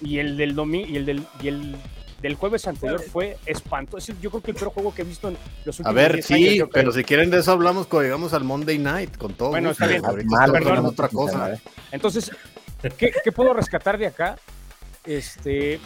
y 0.00 0.18
el 0.18 0.36
del 0.36 0.54
domingo 0.56 0.88
y 0.88 0.96
el 0.96 1.06
del 1.06 1.22
y 1.40 1.48
el 1.48 1.76
del 2.24 2.36
jueves 2.36 2.66
anterior 2.66 3.00
fue 3.02 3.36
espantoso. 3.46 4.12
Es, 4.12 4.20
Yo 4.20 4.30
creo 4.30 4.42
que 4.42 4.50
el 4.52 4.56
peor 4.56 4.72
juego 4.72 4.94
que 4.94 5.02
he 5.02 5.04
visto 5.04 5.28
en 5.28 5.36
los 5.64 5.78
A 5.80 5.82
últimos 5.82 5.94
ver, 5.94 6.12
10 6.14 6.30
años, 6.30 6.40
sí, 6.48 6.54
creo. 6.56 6.70
pero 6.70 6.92
si 6.92 7.04
quieren 7.04 7.30
de 7.30 7.38
eso 7.38 7.52
hablamos 7.52 7.86
cuando 7.86 8.04
llegamos 8.04 8.32
al 8.32 8.44
Monday 8.44 8.78
Night, 8.78 9.16
con 9.16 9.34
todo 9.34 9.50
Bueno, 9.50 9.68
gusto. 9.68 9.84
está 9.84 9.92
bien. 9.94 10.04
Ahorita 10.04 10.52
pero 10.52 10.82
de 10.82 10.88
otra 10.88 11.08
cosa. 11.08 11.60
Entonces, 11.92 12.30
¿qué, 12.96 13.12
qué 13.22 13.30
puedo 13.32 13.52
rescatar 13.52 13.98
de 13.98 14.06
acá? 14.06 14.36
Este, 15.04 15.78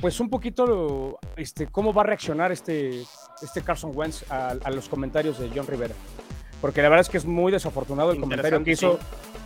pues 0.00 0.18
un 0.18 0.28
poquito, 0.28 1.18
este, 1.36 1.68
cómo 1.68 1.92
va 1.94 2.02
a 2.02 2.06
reaccionar 2.06 2.50
este, 2.50 3.02
este 3.40 3.62
Carson 3.62 3.92
Wentz 3.94 4.24
a, 4.30 4.56
a 4.64 4.70
los 4.70 4.88
comentarios 4.88 5.38
de 5.38 5.48
John 5.54 5.66
Rivera. 5.66 5.94
Porque 6.60 6.82
la 6.82 6.88
verdad 6.88 7.02
es 7.02 7.08
que 7.08 7.18
es 7.18 7.24
muy 7.24 7.52
desafortunado 7.52 8.10
el 8.10 8.18
comentario 8.20 8.64
que 8.64 8.72
hizo. 8.72 8.98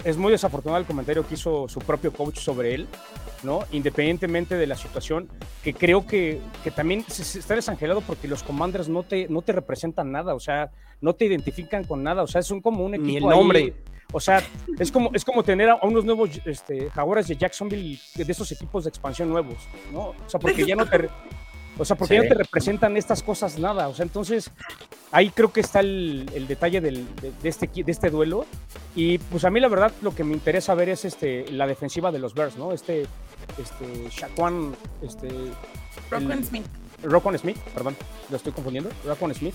Es 0.04 0.16
muy 0.16 0.30
desafortunado 0.30 0.80
el 0.80 0.86
comentario 0.86 1.26
que 1.26 1.34
hizo 1.34 1.68
su 1.68 1.80
propio 1.80 2.12
coach 2.12 2.38
sobre 2.38 2.74
él, 2.74 2.86
¿no? 3.42 3.60
Independientemente 3.72 4.56
de 4.56 4.66
la 4.66 4.76
situación, 4.76 5.28
que 5.62 5.74
creo 5.74 6.06
que, 6.06 6.40
que 6.64 6.70
también 6.70 7.04
se, 7.08 7.24
se 7.24 7.38
está 7.38 7.54
desangelado 7.54 8.00
porque 8.00 8.28
los 8.28 8.42
commanders 8.42 8.88
no 8.88 9.02
te, 9.02 9.28
no 9.28 9.42
te 9.42 9.52
representan 9.52 10.12
nada, 10.12 10.34
o 10.34 10.40
sea, 10.40 10.70
no 11.00 11.14
te 11.14 11.24
identifican 11.26 11.84
con 11.84 12.02
nada, 12.02 12.22
o 12.22 12.26
sea, 12.26 12.42
son 12.42 12.60
como 12.60 12.84
un 12.84 12.94
equipo. 12.94 13.06
Ni 13.08 13.16
el 13.18 13.24
ahí, 13.24 13.30
nombre. 13.30 13.74
o 14.12 14.20
sea, 14.20 14.42
es 14.78 14.90
como, 14.90 15.10
es 15.14 15.24
como 15.24 15.42
tener 15.42 15.70
a, 15.70 15.78
unos 15.82 16.04
nuevos 16.04 16.30
este, 16.44 16.90
jaguares 16.90 17.28
de 17.28 17.36
Jacksonville, 17.36 17.98
de 18.14 18.32
esos 18.32 18.50
equipos 18.52 18.84
de 18.84 18.90
expansión 18.90 19.28
nuevos, 19.28 19.56
¿no? 19.92 20.08
O 20.08 20.14
sea, 20.28 20.40
porque 20.40 20.64
ya 20.66 20.74
no 20.76 20.86
te, 20.86 21.08
o 21.78 21.84
sea, 21.84 21.94
porque 21.96 22.14
ya 22.16 22.22
no 22.22 22.28
te 22.28 22.34
representan 22.34 22.96
estas 22.96 23.22
cosas 23.22 23.56
nada. 23.58 23.86
O 23.88 23.94
sea, 23.94 24.02
entonces 24.02 24.50
ahí 25.12 25.30
creo 25.30 25.52
que 25.52 25.60
está 25.60 25.78
el, 25.78 26.28
el 26.34 26.48
detalle 26.48 26.80
del- 26.80 27.06
de, 27.16 27.30
de 27.40 27.48
este, 27.48 27.68
de 27.68 27.92
este 27.92 28.10
duelo. 28.10 28.46
Y 28.96 29.18
pues 29.18 29.44
a 29.44 29.50
mí 29.50 29.60
la 29.60 29.68
verdad 29.68 29.92
lo 30.02 30.12
que 30.12 30.24
me 30.24 30.34
interesa 30.34 30.74
ver 30.74 30.88
es 30.88 31.04
este, 31.04 31.48
la 31.52 31.68
defensiva 31.68 32.10
de 32.10 32.18
los 32.18 32.34
Bears, 32.34 32.56
¿no? 32.56 32.72
Este, 32.72 33.06
este 33.58 34.08
Shaquan, 34.10 34.74
este, 35.02 35.28
el- 35.28 36.44
Smith. 36.44 36.66
Rockon 37.00 37.38
Smith, 37.38 37.56
perdón, 37.74 37.94
lo 38.28 38.36
estoy 38.36 38.50
confundiendo, 38.50 38.90
Rockon 39.06 39.32
Smith. 39.32 39.54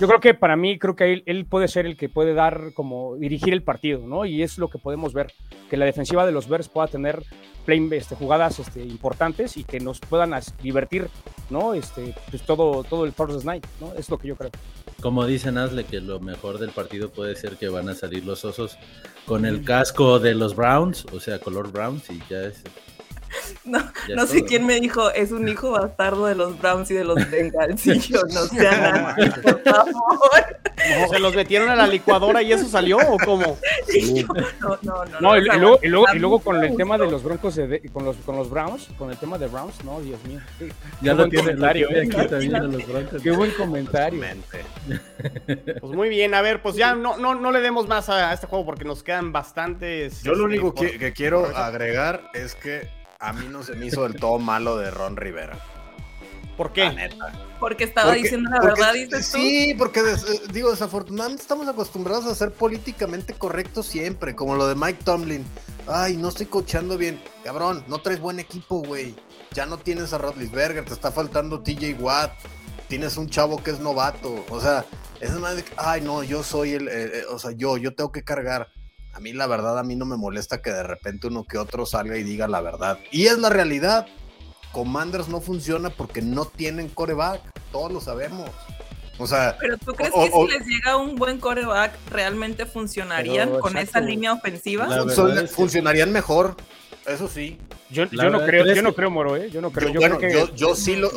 Yo 0.00 0.08
creo 0.08 0.18
que 0.18 0.34
para 0.34 0.56
mí, 0.56 0.80
creo 0.80 0.96
que 0.96 1.12
él, 1.12 1.22
él 1.26 1.46
puede 1.46 1.68
ser 1.68 1.86
el 1.86 1.96
que 1.96 2.08
puede 2.08 2.34
dar, 2.34 2.72
como 2.74 3.14
dirigir 3.14 3.52
el 3.52 3.62
partido, 3.62 4.00
¿no? 4.04 4.24
Y 4.24 4.42
es 4.42 4.58
lo 4.58 4.68
que 4.68 4.78
podemos 4.78 5.12
ver, 5.12 5.32
que 5.70 5.76
la 5.76 5.84
defensiva 5.84 6.26
de 6.26 6.32
los 6.32 6.48
Bears 6.48 6.68
pueda 6.68 6.88
tener 6.88 7.22
play, 7.64 7.88
este, 7.92 8.16
jugadas 8.16 8.58
este, 8.58 8.82
importantes 8.82 9.56
y 9.56 9.62
que 9.62 9.78
nos 9.78 10.00
puedan 10.00 10.34
as- 10.34 10.54
divertir, 10.60 11.06
¿no? 11.50 11.74
Este, 11.74 12.16
pues 12.30 12.42
todo, 12.42 12.82
todo 12.82 13.04
el 13.04 13.12
Thursday 13.12 13.44
Night, 13.44 13.66
¿no? 13.80 13.92
Es 13.94 14.10
lo 14.10 14.18
que 14.18 14.26
yo 14.26 14.34
creo. 14.36 14.50
Como 15.00 15.24
dice 15.24 15.52
Nasle, 15.52 15.84
que 15.84 16.00
lo 16.00 16.18
mejor 16.18 16.58
del 16.58 16.70
partido 16.70 17.10
puede 17.10 17.36
ser 17.36 17.58
que 17.58 17.68
van 17.68 17.88
a 17.90 17.94
salir 17.94 18.24
los 18.26 18.44
osos 18.44 18.76
con 19.24 19.44
el 19.46 19.62
casco 19.64 20.18
de 20.18 20.34
los 20.34 20.56
Browns, 20.56 21.06
o 21.12 21.20
sea, 21.20 21.38
color 21.38 21.70
Browns, 21.70 22.10
y 22.10 22.20
ya 22.28 22.42
es. 22.42 22.64
No, 23.64 23.78
no 24.14 24.26
sé 24.26 24.38
todo, 24.38 24.48
quién 24.48 24.66
me 24.66 24.80
dijo, 24.80 25.10
es 25.12 25.30
un 25.30 25.48
hijo 25.48 25.70
bastardo 25.70 26.26
de 26.26 26.34
los 26.34 26.58
Browns 26.58 26.90
y 26.90 26.94
de 26.94 27.04
los 27.04 27.30
Bengals. 27.30 27.86
Y 27.92 27.98
yo, 27.98 28.20
no 28.32 28.46
sean 28.46 29.06
así, 29.06 29.30
por 29.40 29.62
favor. 29.62 31.10
¿Se 31.10 31.18
los 31.18 31.34
metieron 31.34 31.68
a 31.68 31.76
la 31.76 31.86
licuadora 31.86 32.42
y 32.42 32.52
eso 32.52 32.66
salió 32.66 32.96
o 32.98 33.18
cómo? 33.18 33.58
No, 34.60 34.78
no, 34.82 35.04
no. 35.04 35.20
No, 35.20 35.36
y, 35.36 35.44
luego, 35.44 35.78
y 35.82 35.88
luego, 35.88 36.06
y 36.14 36.18
luego 36.18 36.38
con 36.40 36.62
el 36.62 36.76
tema 36.76 36.98
de 36.98 37.10
los 37.10 37.22
broncos, 37.22 37.54
de, 37.54 37.80
con, 37.92 38.04
los, 38.04 38.16
con 38.16 38.36
los 38.36 38.50
Browns, 38.50 38.88
con 38.98 39.10
el 39.10 39.16
tema 39.16 39.38
de 39.38 39.46
Browns, 39.46 39.84
no, 39.84 40.00
Dios 40.00 40.22
mío. 40.24 40.40
Qué, 40.58 40.72
Ya 41.00 41.12
qué 41.12 41.18
lo 41.18 41.28
tiene, 41.28 41.44
comentario, 41.44 41.90
¿eh? 41.90 42.00
aquí 42.00 42.28
también 42.28 42.56
a 42.56 42.62
los 42.62 42.86
Broncos. 42.86 43.22
Qué 43.22 43.30
buen 43.30 43.50
comentario. 43.52 44.22
Pues 45.80 45.92
muy 45.92 46.08
bien, 46.08 46.34
a 46.34 46.42
ver, 46.42 46.62
pues 46.62 46.74
ya 46.74 46.94
no, 46.94 47.16
no, 47.16 47.34
no 47.34 47.52
le 47.52 47.60
demos 47.60 47.86
más 47.86 48.08
a, 48.08 48.30
a 48.30 48.34
este 48.34 48.46
juego 48.46 48.66
porque 48.66 48.84
nos 48.84 49.02
quedan 49.02 49.32
bastantes. 49.32 50.22
Yo 50.22 50.34
lo 50.34 50.48
este, 50.48 50.60
único 50.60 50.74
que 50.74 51.12
quiero 51.12 51.46
agregar 51.56 52.22
es 52.34 52.54
que 52.54 53.01
a 53.22 53.32
mí 53.32 53.46
no 53.48 53.62
se 53.62 53.74
me 53.74 53.86
hizo 53.86 54.02
del 54.02 54.16
todo 54.16 54.38
malo 54.38 54.76
de 54.76 54.90
Ron 54.90 55.16
Rivera. 55.16 55.58
¿Por 56.56 56.68
La 56.68 56.90
qué? 56.90 56.96
neta. 56.96 57.32
Porque 57.58 57.84
estaba 57.84 58.08
Porque- 58.08 58.22
diciendo 58.24 58.50
la 58.50 58.60
porque- 58.60 58.80
verdad, 58.80 58.92
dices 58.94 59.30
tú. 59.32 59.38
Sí, 59.38 59.74
porque 59.78 60.02
des- 60.02 60.24
eh, 60.28 60.40
digo, 60.52 60.70
desafortunadamente 60.70 61.42
estamos 61.42 61.66
acostumbrados 61.66 62.26
a 62.26 62.34
ser 62.34 62.52
políticamente 62.52 63.32
correctos 63.32 63.86
siempre, 63.86 64.34
como 64.34 64.54
lo 64.56 64.66
de 64.68 64.74
Mike 64.74 65.02
Tomlin. 65.04 65.44
Ay, 65.86 66.16
no 66.16 66.28
estoy 66.28 66.46
coachando 66.46 66.98
bien. 66.98 67.20
Cabrón, 67.42 67.84
no 67.88 67.98
traes 68.00 68.20
buen 68.20 68.38
equipo, 68.38 68.82
güey. 68.82 69.14
Ya 69.52 69.64
no 69.66 69.78
tienes 69.78 70.12
a 70.12 70.18
Rodlisberger, 70.18 70.84
te 70.84 70.92
está 70.92 71.10
faltando 71.10 71.60
TJ 71.60 71.94
Watt. 71.94 72.32
Tienes 72.88 73.16
un 73.16 73.30
chavo 73.30 73.62
que 73.62 73.70
es 73.70 73.80
novato. 73.80 74.44
O 74.50 74.60
sea, 74.60 74.84
es 75.20 75.30
más 75.32 75.56
de 75.56 75.64
que, 75.64 75.72
ay, 75.78 76.02
no, 76.02 76.22
yo 76.22 76.42
soy 76.42 76.72
el, 76.74 76.88
eh, 76.88 76.92
eh, 77.20 77.24
o 77.30 77.38
sea, 77.38 77.52
yo, 77.52 77.78
yo 77.78 77.94
tengo 77.94 78.12
que 78.12 78.22
cargar. 78.24 78.68
A 79.12 79.20
mí 79.20 79.32
la 79.32 79.46
verdad, 79.46 79.78
a 79.78 79.82
mí 79.82 79.94
no 79.94 80.04
me 80.06 80.16
molesta 80.16 80.62
que 80.62 80.70
de 80.70 80.82
repente 80.82 81.26
uno 81.26 81.44
que 81.44 81.58
otro 81.58 81.84
salga 81.86 82.16
y 82.16 82.22
diga 82.22 82.48
la 82.48 82.60
verdad. 82.60 82.98
Y 83.10 83.26
es 83.26 83.38
la 83.38 83.50
realidad. 83.50 84.06
Commanders 84.72 85.28
no 85.28 85.40
funciona 85.40 85.90
porque 85.90 86.22
no 86.22 86.46
tienen 86.46 86.88
coreback. 86.88 87.42
Todos 87.70 87.92
lo 87.92 88.00
sabemos. 88.00 88.48
O 89.18 89.26
sea, 89.26 89.56
Pero 89.60 89.76
tú 89.76 89.92
crees 89.92 90.12
O- 90.14 90.24
que 90.24 90.30
o- 90.32 90.46
si 90.46 90.52
les 90.58 90.66
llega 90.66 90.96
un 90.96 91.16
buen 91.16 91.38
coreback, 91.38 91.92
realmente 92.10 92.64
funcionarían 92.64 93.50
con 93.50 93.72
exacto. 93.76 93.98
esa 93.98 94.00
línea 94.00 94.32
ofensiva? 94.32 94.88
Funcionarían 95.48 96.10
mejor. 96.10 96.56
Eso 97.06 97.26
sí. 97.28 97.58
Yo, 97.90 98.04
yo 98.04 98.30
no 98.30 98.38
creo, 98.44 98.62
¿crees 98.62 98.76
yo 98.76 98.82
no 98.82 98.94
creo, 98.94 99.10
Moro, 99.10 99.36
¿eh? 99.36 99.50
Yo 99.50 99.60
no 99.60 99.70
creo. 99.70 99.88
Yo, 99.88 99.94
Yo, 99.94 100.00
bueno, 100.00 100.18
creo 100.18 100.46
que. 100.46 100.52
yo, 100.52 100.68
yo 100.68 100.74
sí 100.76 100.96
lo. 100.96 101.10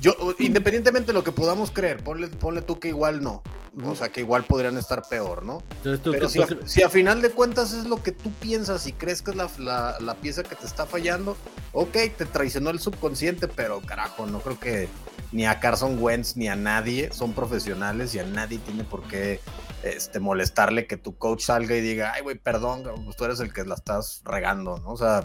Yo, 0.00 0.14
independientemente 0.38 1.08
de 1.08 1.12
lo 1.14 1.24
que 1.24 1.32
podamos 1.32 1.70
creer, 1.70 2.02
ponle, 2.04 2.28
ponle 2.28 2.62
tú 2.62 2.78
que 2.78 2.88
igual 2.88 3.22
no. 3.22 3.42
O 3.86 3.94
sea, 3.94 4.10
que 4.10 4.20
igual 4.20 4.44
podrían 4.44 4.76
estar 4.76 5.02
peor, 5.08 5.42
¿no? 5.46 5.62
Entonces, 5.78 6.02
¿tú 6.02 6.10
Pero 6.12 6.28
si 6.28 6.42
a, 6.42 6.46
tú 6.46 6.58
qué- 6.58 6.68
si 6.68 6.82
a 6.82 6.90
final 6.90 7.22
de 7.22 7.30
cuentas 7.30 7.72
es 7.72 7.86
lo 7.86 8.02
que 8.02 8.12
tú 8.12 8.30
piensas 8.32 8.86
y 8.86 8.92
crees 8.92 9.22
que 9.22 9.30
es 9.30 9.36
la, 9.38 9.48
la- 9.58 9.96
la 9.98 10.14
pieza 10.14 10.42
que 10.42 10.54
te 10.54 10.66
está 10.66 10.84
fallando, 10.84 11.38
ok, 11.72 11.96
te 12.18 12.26
traicionó 12.26 12.68
el 12.68 12.78
subconsciente, 12.80 13.48
pero 13.48 13.80
carajo, 13.80 14.26
no 14.26 14.40
creo 14.40 14.60
que 14.60 14.88
ni 15.32 15.46
a 15.46 15.58
Carson 15.58 15.96
Wentz 15.98 16.36
ni 16.36 16.48
a 16.48 16.54
nadie 16.56 17.10
son 17.14 17.32
profesionales 17.32 18.14
y 18.14 18.18
a 18.18 18.24
nadie 18.24 18.58
tiene 18.58 18.84
por 18.84 19.04
qué 19.04 19.40
este, 19.82 20.20
molestarle 20.20 20.86
que 20.86 20.98
tu 20.98 21.16
coach 21.16 21.40
salga 21.44 21.74
y 21.74 21.80
diga, 21.80 22.12
ay, 22.14 22.20
güey, 22.22 22.36
perdón, 22.36 22.82
pues 23.06 23.16
tú 23.16 23.24
eres 23.24 23.40
el 23.40 23.54
que 23.54 23.64
la 23.64 23.74
estás 23.76 24.20
regando, 24.26 24.76
¿no? 24.80 24.90
O 24.90 24.96
sea, 24.98 25.21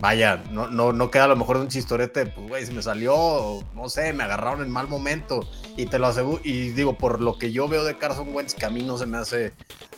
vaya, 0.00 0.42
no, 0.50 0.68
no, 0.68 0.92
no 0.92 1.10
queda 1.10 1.24
a 1.24 1.28
lo 1.28 1.36
mejor 1.36 1.58
de 1.58 1.64
un 1.64 1.68
chistorete, 1.68 2.26
pues, 2.26 2.48
güey, 2.48 2.66
se 2.66 2.72
me 2.72 2.82
salió, 2.82 3.60
no 3.74 3.88
sé, 3.88 4.12
me 4.12 4.24
agarraron 4.24 4.62
en 4.62 4.70
mal 4.70 4.88
momento. 4.88 5.48
Y 5.76 5.86
te 5.86 5.98
lo 5.98 6.06
aseguro, 6.06 6.40
y 6.42 6.70
digo, 6.70 6.94
por 6.94 7.20
lo 7.20 7.38
que 7.38 7.52
yo 7.52 7.68
veo 7.68 7.84
de 7.84 7.96
Carson 7.96 8.34
Wentz, 8.34 8.54
que 8.54 8.66
a 8.66 8.70
mí 8.70 8.82
no 8.82 8.98
se 8.98 9.06
me 9.06 9.18
hace 9.18 9.52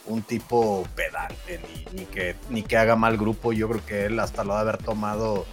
un 0.07 0.23
tipo 0.23 0.87
pedante, 0.95 1.61
ni, 1.93 2.01
ni 2.01 2.07
que, 2.07 2.37
ni 2.51 2.63
que 2.63 2.77
haga 2.77 2.97
mal 2.97 3.17
grupo, 3.17 3.53
yo 3.53 3.69
creo 3.69 3.87
que 3.87 4.05
él 4.07 4.19
hasta 4.19 4.45
lo 4.45 4.55
ha 4.55 4.57
de 4.57 4.71
haber 4.71 4.83
tomado 4.83 5.47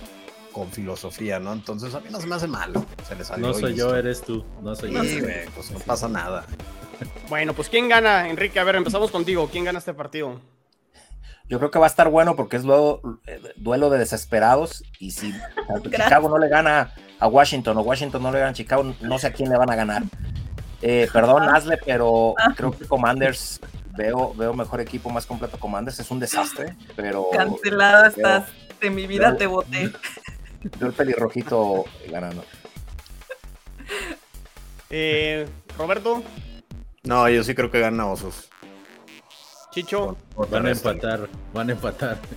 con 0.52 0.72
filosofía, 0.72 1.40
¿no? 1.40 1.54
Entonces 1.54 1.94
a 1.94 2.00
mí 2.00 2.08
no 2.10 2.20
se 2.20 2.28
me 2.28 2.36
hace 2.36 2.48
mal, 2.48 2.74
se 3.08 3.16
le 3.16 3.24
salió. 3.24 3.48
No 3.48 3.54
soy 3.54 3.76
yo, 3.76 3.96
eres 3.96 4.22
tú. 4.22 4.44
No 4.62 4.76
soy 4.76 4.92
yo. 4.92 5.04
Sí, 5.04 5.22
pues 5.56 5.72
no 5.72 5.80
pasa 5.80 6.08
nada. 6.08 6.46
Bueno, 7.30 7.54
pues 7.54 7.70
¿quién 7.70 7.88
gana, 7.88 8.28
Enrique? 8.30 8.60
A 8.60 8.64
ver, 8.64 8.76
empezamos 8.76 9.12
contigo. 9.12 9.48
¿Quién 9.52 9.64
gana 9.64 9.80
este 9.80 9.94
partido? 9.94 10.42
Yo 11.50 11.58
creo 11.58 11.72
que 11.72 11.80
va 11.80 11.88
a 11.88 11.90
estar 11.90 12.10
bueno 12.10 12.36
porque 12.36 12.58
es 12.58 12.64
luego 12.64 13.02
eh, 13.26 13.42
duelo 13.58 13.90
de 13.90 13.98
desesperados 14.00 14.84
y 15.00 15.12
si. 15.12 15.34
Chicago 15.84 16.30
no 16.30 16.38
le 16.38 16.48
gana 16.48 16.94
a 17.20 17.28
Washington 17.28 17.78
o 17.78 17.82
Washington 17.82 18.22
no 18.24 18.32
le 18.32 18.40
gana 18.40 18.52
a 18.52 18.54
Chicago, 18.54 18.96
no 19.02 19.20
sé 19.20 19.28
a 19.28 19.34
quién 19.34 19.50
le 19.50 19.58
van 19.58 19.70
a 19.72 19.76
ganar. 19.76 20.04
Eh, 20.82 21.10
perdón, 21.12 21.44
Asle, 21.50 21.78
pero 21.86 22.36
creo 22.56 22.72
que 22.72 22.86
Commanders 22.86 23.60
veo, 23.98 24.34
veo 24.36 24.54
mejor 24.54 24.80
equipo, 24.80 25.10
más 25.10 25.26
completo 25.26 25.60
Commanders. 25.60 26.00
Es 26.00 26.10
un 26.12 26.20
desastre, 26.20 26.76
pero 26.96 27.28
Cancelada 27.32 28.04
Veo- 28.04 28.10
estás. 28.10 28.44
De 28.80 28.90
mi 28.90 29.08
vida 29.08 29.30
veo- 29.32 29.38
te 29.38 29.48
voté. 29.48 29.92
veo 30.80 30.88
el 30.88 30.94
pelirrojito 30.94 31.84
ganando. 32.10 32.46
Eh, 34.90 35.48
Roberto, 35.78 36.24
No, 37.04 37.28
yo 37.30 37.44
sí 37.44 37.54
creo 37.56 37.72
que 37.72 37.80
gana 37.80 38.08
Osos. 38.08 38.50
Chicho. 39.82 40.18
Por 40.36 40.50
Van 40.50 40.66
a 40.66 40.72
empatar, 40.72 41.28
van 41.54 41.70
a 41.70 41.72
empatar. 41.74 42.18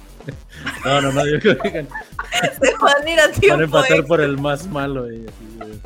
No, 0.85 1.01
no, 1.01 1.11
no, 1.13 1.27
yo 1.27 1.41
creo 1.41 1.59
que 1.59 1.73
gan- 1.73 1.89
Se 2.61 2.77
van 2.77 3.07
a 3.07 3.11
ir 3.11 3.19
a 3.21 3.27
van 3.27 3.35
a 3.35 3.41
tiempo. 3.41 3.63
empatar 3.65 3.91
extra. 3.91 4.07
por 4.07 4.21
el 4.21 4.39
más 4.39 4.67
malo. 4.69 5.11
eh, 5.11 5.27
así, 5.29 5.73
eh. 5.73 5.79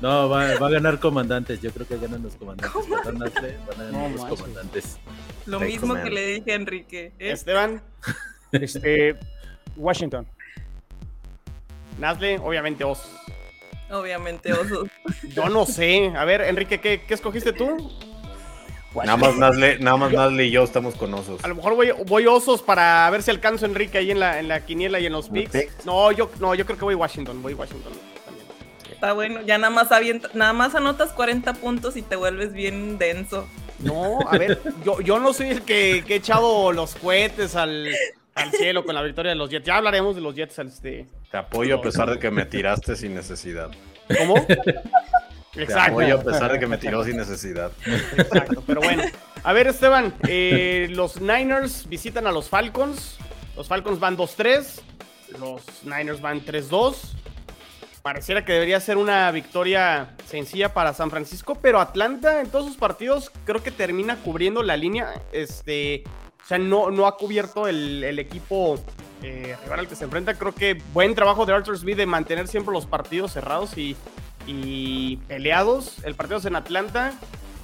No, 0.00 0.28
va, 0.30 0.56
va 0.58 0.66
a 0.66 0.70
ganar 0.70 0.98
comandantes. 0.98 1.60
Yo 1.60 1.70
creo 1.72 1.86
que 1.86 1.98
ganan 1.98 2.22
los 2.22 2.34
comandantes. 2.36 2.72
Van 3.04 3.22
a 3.22 3.28
ganar 3.28 3.92
No 3.92 4.08
los 4.08 4.20
manches. 4.20 4.40
comandantes. 4.40 4.98
Lo 5.46 5.60
mismo 5.60 5.94
que 5.94 6.08
le 6.10 6.26
dije 6.26 6.52
a 6.52 6.54
Enrique. 6.54 7.12
¿eh? 7.18 7.32
Esteban, 7.32 7.82
Este, 8.52 9.16
Washington. 9.76 10.26
Nazle, 11.98 12.38
obviamente 12.38 12.84
Osos. 12.84 13.10
Obviamente, 13.90 14.54
osos. 14.54 14.88
Yo 15.34 15.50
no 15.50 15.66
sé. 15.66 16.12
A 16.16 16.24
ver, 16.24 16.40
Enrique, 16.40 16.80
¿qué, 16.80 17.02
qué 17.06 17.12
escogiste 17.12 17.52
tú? 17.52 17.90
Nada 18.94 19.16
más 19.16 19.36
Nazle, 19.38 19.78
nada 19.78 19.96
más 19.96 20.12
Nazle 20.12 20.46
y 20.46 20.50
yo 20.50 20.64
estamos 20.64 20.94
con 20.94 21.12
Osos. 21.14 21.42
A 21.44 21.48
lo 21.48 21.54
mejor 21.54 21.74
voy, 21.74 21.92
voy 22.06 22.26
Osos 22.26 22.62
para 22.62 23.08
ver 23.10 23.22
si 23.22 23.30
alcanzo 23.30 23.64
a 23.64 23.68
Enrique 23.68 23.98
ahí 23.98 24.10
en 24.10 24.20
la, 24.20 24.38
en 24.38 24.48
la 24.48 24.64
quiniela 24.64 25.00
y 25.00 25.06
en 25.06 25.12
los 25.12 25.28
picks. 25.28 25.52
picks. 25.52 25.86
No, 25.86 26.12
yo, 26.12 26.30
no, 26.40 26.54
yo 26.54 26.64
creo 26.64 26.78
que 26.78 26.84
voy 26.84 26.94
Washington. 26.94 27.42
Voy 27.42 27.54
Washington 27.54 27.92
también. 27.92 28.12
Está 28.92 29.14
bueno, 29.14 29.40
ya 29.42 29.58
nada 29.58 29.70
más 29.70 29.90
avienta, 29.90 30.28
nada 30.34 30.52
más 30.52 30.76
anotas 30.76 31.10
40 31.10 31.54
puntos 31.54 31.96
y 31.96 32.02
te 32.02 32.14
vuelves 32.14 32.52
bien 32.52 32.98
denso. 32.98 33.48
No, 33.80 34.20
a 34.28 34.38
ver, 34.38 34.60
yo, 34.84 35.00
yo 35.00 35.18
no 35.18 35.32
soy 35.32 35.48
el 35.48 35.62
que, 35.62 36.04
que 36.06 36.14
he 36.14 36.16
echado 36.18 36.70
los 36.70 36.94
cohetes 36.94 37.56
al, 37.56 37.88
al 38.34 38.52
cielo 38.52 38.84
con 38.84 38.94
la 38.94 39.02
victoria 39.02 39.30
de 39.30 39.36
los 39.36 39.50
Jets. 39.50 39.66
Ya 39.66 39.76
hablaremos 39.76 40.14
de 40.14 40.20
los 40.22 40.34
Jets. 40.34 40.58
Este. 40.58 41.06
Te 41.30 41.36
apoyo 41.36 41.76
a 41.76 41.82
pesar 41.82 42.10
de 42.10 42.18
que 42.18 42.30
me 42.30 42.44
tiraste 42.44 42.94
sin 42.94 43.14
necesidad. 43.14 43.70
¿Cómo? 44.18 44.34
Te 45.52 45.64
Exacto. 45.64 45.92
apoyo 45.92 46.18
a 46.18 46.22
pesar 46.22 46.52
de 46.52 46.58
que 46.58 46.66
me 46.66 46.78
tiró 46.78 47.04
sin 47.04 47.16
necesidad. 47.16 47.72
Exacto, 48.16 48.62
pero 48.66 48.80
bueno. 48.80 49.02
A 49.44 49.52
ver, 49.52 49.66
Esteban, 49.66 50.14
eh, 50.26 50.88
los 50.92 51.20
Niners 51.20 51.88
visitan 51.88 52.26
a 52.26 52.32
los 52.32 52.48
Falcons. 52.48 53.18
Los 53.54 53.68
Falcons 53.68 54.00
van 54.00 54.16
2-3. 54.16 54.80
Los 55.38 55.62
Niners 55.84 56.20
van 56.22 56.42
3-2. 56.44 56.96
Pareciera 58.00 58.44
que 58.44 58.52
debería 58.52 58.80
ser 58.80 58.96
una 58.96 59.30
victoria 59.30 60.16
sencilla 60.26 60.72
para 60.72 60.92
San 60.94 61.10
Francisco, 61.10 61.56
pero 61.60 61.80
Atlanta 61.80 62.40
en 62.40 62.48
todos 62.48 62.66
sus 62.66 62.76
partidos 62.76 63.30
creo 63.44 63.62
que 63.62 63.70
termina 63.70 64.16
cubriendo 64.16 64.62
la 64.62 64.76
línea. 64.76 65.22
Este, 65.32 66.02
o 66.42 66.46
sea, 66.46 66.58
no, 66.58 66.90
no 66.90 67.06
ha 67.06 67.16
cubierto 67.16 67.68
el, 67.68 68.02
el 68.02 68.18
equipo 68.18 68.82
eh, 69.22 69.54
rival 69.62 69.80
al 69.80 69.88
que 69.88 69.96
se 69.96 70.04
enfrenta. 70.04 70.34
Creo 70.34 70.54
que 70.54 70.82
buen 70.92 71.14
trabajo 71.14 71.46
de 71.46 71.52
Arthur 71.52 71.78
Smith 71.78 71.96
de 71.96 72.06
mantener 72.06 72.48
siempre 72.48 72.72
los 72.72 72.86
partidos 72.86 73.32
cerrados 73.32 73.76
y, 73.78 73.96
y 74.46 75.16
peleados. 75.28 76.04
El 76.04 76.14
partido 76.14 76.38
es 76.38 76.44
en 76.44 76.56
Atlanta, 76.56 77.12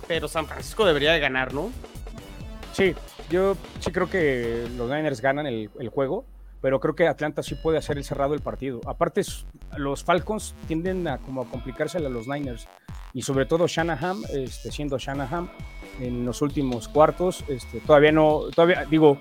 pero 0.07 0.29
San 0.29 0.47
Francisco 0.47 0.85
debería 0.85 1.13
de 1.13 1.21
ganar, 1.21 1.53
¿no? 1.55 1.71
Sí, 2.73 2.95
yo 3.31 3.57
sí 3.81 3.91
creo 3.91 4.09
que 4.09 4.69
los 4.77 4.89
Niners 4.89 5.21
ganan 5.21 5.47
el, 5.47 5.69
juego, 5.93 6.25
pero 6.61 6.81
creo 6.81 6.95
que 6.95 7.09
Atlanta 7.09 7.43
sí 7.43 7.55
puede 7.57 7.79
hacer 7.79 7.99
el 7.99 8.05
cerrado 8.05 8.33
del 8.33 8.41
partido. 8.41 8.81
Aparte, 8.87 9.23
los 9.77 10.05
Falcons 10.05 10.55
tienden 10.67 11.07
a 11.09 11.19
como 11.19 11.43
a 11.43 11.47
a 11.47 12.01
los 12.01 12.29
Niners 12.29 12.69
y 13.13 13.23
sobre 13.23 13.47
todo 13.47 13.67
Shanahan, 13.67 14.19
este, 14.33 14.71
siendo 14.71 14.99
Shanahan 14.99 15.51
en 16.01 16.25
los 16.25 16.41
últimos 16.43 16.89
cuartos, 16.89 17.45
este, 17.49 17.81
todavía 17.81 18.13
no, 18.13 18.43
todavía 18.55 18.85
digo, 18.89 19.19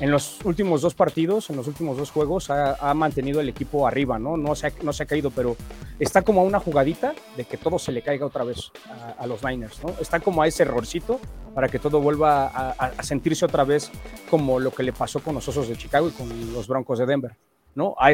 en 0.00 0.10
los 0.10 0.44
últimos 0.44 0.82
dos 0.82 0.94
partidos, 0.94 1.50
en 1.50 1.56
los 1.56 1.66
últimos 1.66 1.96
dos 1.96 2.10
juegos, 2.10 2.50
ha, 2.50 2.94
mantenido 2.94 3.40
el 3.40 3.48
equipo 3.48 3.86
arriba, 3.86 4.18
¿no? 4.18 4.36
No 4.36 4.54
se, 4.54 4.68
ha, 4.68 5.06
caído, 5.06 5.30
pero 5.30 5.56
está 5.98 6.22
como 6.22 6.40
a 6.40 6.44
una 6.44 6.60
jugadita 6.60 7.14
de 7.36 7.44
que 7.44 7.56
todo 7.56 7.78
se 7.78 7.92
le 7.92 8.02
caiga 8.02 8.26
otra 8.26 8.44
vez 8.44 8.70
a, 9.18 9.26
los 9.26 9.42
Niners, 9.44 9.82
¿no? 9.82 9.90
Está 10.00 10.20
como 10.20 10.42
a 10.42 10.46
ese 10.46 10.62
errorcito 10.62 11.20
para 11.54 11.68
que 11.68 11.78
todo 11.78 12.00
vuelva 12.00 12.46
a, 12.46 13.02
sentirse 13.02 13.44
otra 13.44 13.64
vez 13.64 13.90
como 14.30 14.60
lo 14.60 14.70
que 14.70 14.82
le 14.82 14.92
pasó 14.92 15.20
con 15.20 15.34
los 15.34 15.48
Osos 15.48 15.68
de 15.68 15.76
Chicago 15.76 16.08
y 16.08 16.12
con 16.12 16.52
los 16.52 16.68
Broncos 16.68 16.98
de 16.98 17.06
Denver, 17.06 17.36
¿no? 17.74 17.94
A, 17.98 18.08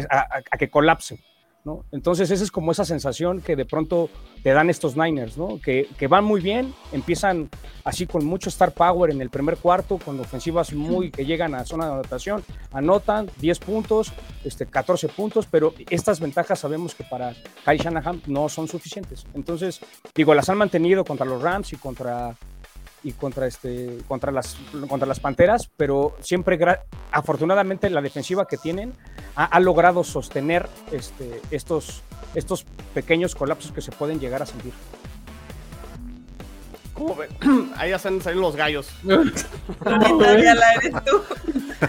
a 0.50 0.58
que 0.58 0.70
colapse. 0.70 1.22
¿No? 1.64 1.86
Entonces 1.92 2.30
esa 2.30 2.44
es 2.44 2.50
como 2.50 2.72
esa 2.72 2.84
sensación 2.84 3.40
que 3.40 3.56
de 3.56 3.64
pronto 3.64 4.10
te 4.42 4.50
dan 4.52 4.68
estos 4.68 4.98
Niners, 4.98 5.38
¿no? 5.38 5.58
Que, 5.62 5.88
van 6.06 6.22
muy 6.22 6.42
bien, 6.42 6.74
empiezan 6.92 7.48
así 7.84 8.06
con 8.06 8.26
mucho 8.26 8.50
star 8.50 8.72
power 8.72 9.10
en 9.10 9.22
el 9.22 9.30
primer 9.30 9.56
cuarto, 9.56 9.96
con 9.96 10.20
ofensivas 10.20 10.74
muy 10.74 11.10
que 11.10 11.24
llegan 11.24 11.54
a 11.54 11.64
zona 11.64 11.86
de 11.86 11.92
anotación, 11.92 12.44
anotan 12.70 13.30
10 13.38 13.58
puntos, 13.60 14.12
este, 14.44 14.66
14 14.66 15.08
puntos, 15.08 15.46
pero 15.50 15.72
estas 15.88 16.20
ventajas 16.20 16.58
sabemos 16.58 16.94
que 16.94 17.04
para 17.04 17.32
Kyle 17.64 17.78
Shanahan 17.78 18.20
no 18.26 18.50
son 18.50 18.68
suficientes. 18.68 19.24
Entonces, 19.32 19.80
digo, 20.14 20.34
las 20.34 20.50
han 20.50 20.58
mantenido 20.58 21.02
contra 21.02 21.24
los 21.24 21.40
Rams 21.40 21.72
y 21.72 21.76
contra 21.76 22.36
y 23.04 23.12
contra 23.12 23.46
este 23.46 23.98
contra 24.08 24.32
las 24.32 24.56
contra 24.88 25.06
las 25.06 25.20
Panteras, 25.20 25.70
pero 25.76 26.16
siempre 26.20 26.58
afortunadamente 27.12 27.88
la 27.90 28.00
defensiva 28.00 28.48
que 28.48 28.56
tienen 28.56 28.94
ha, 29.36 29.44
ha 29.44 29.60
logrado 29.60 30.02
sostener 30.02 30.68
este, 30.90 31.40
estos 31.50 32.02
estos 32.34 32.64
pequeños 32.94 33.34
colapsos 33.34 33.70
que 33.70 33.80
se 33.80 33.92
pueden 33.92 34.18
llegar 34.18 34.42
a 34.42 34.46
sentir. 34.46 34.72
¿Cómo 36.94 37.14
ven? 37.16 37.28
Ahí 37.76 37.90
ya 37.90 37.96
están 37.96 38.20
saliendo 38.22 38.48
los 38.48 38.56
gallos. 38.56 38.88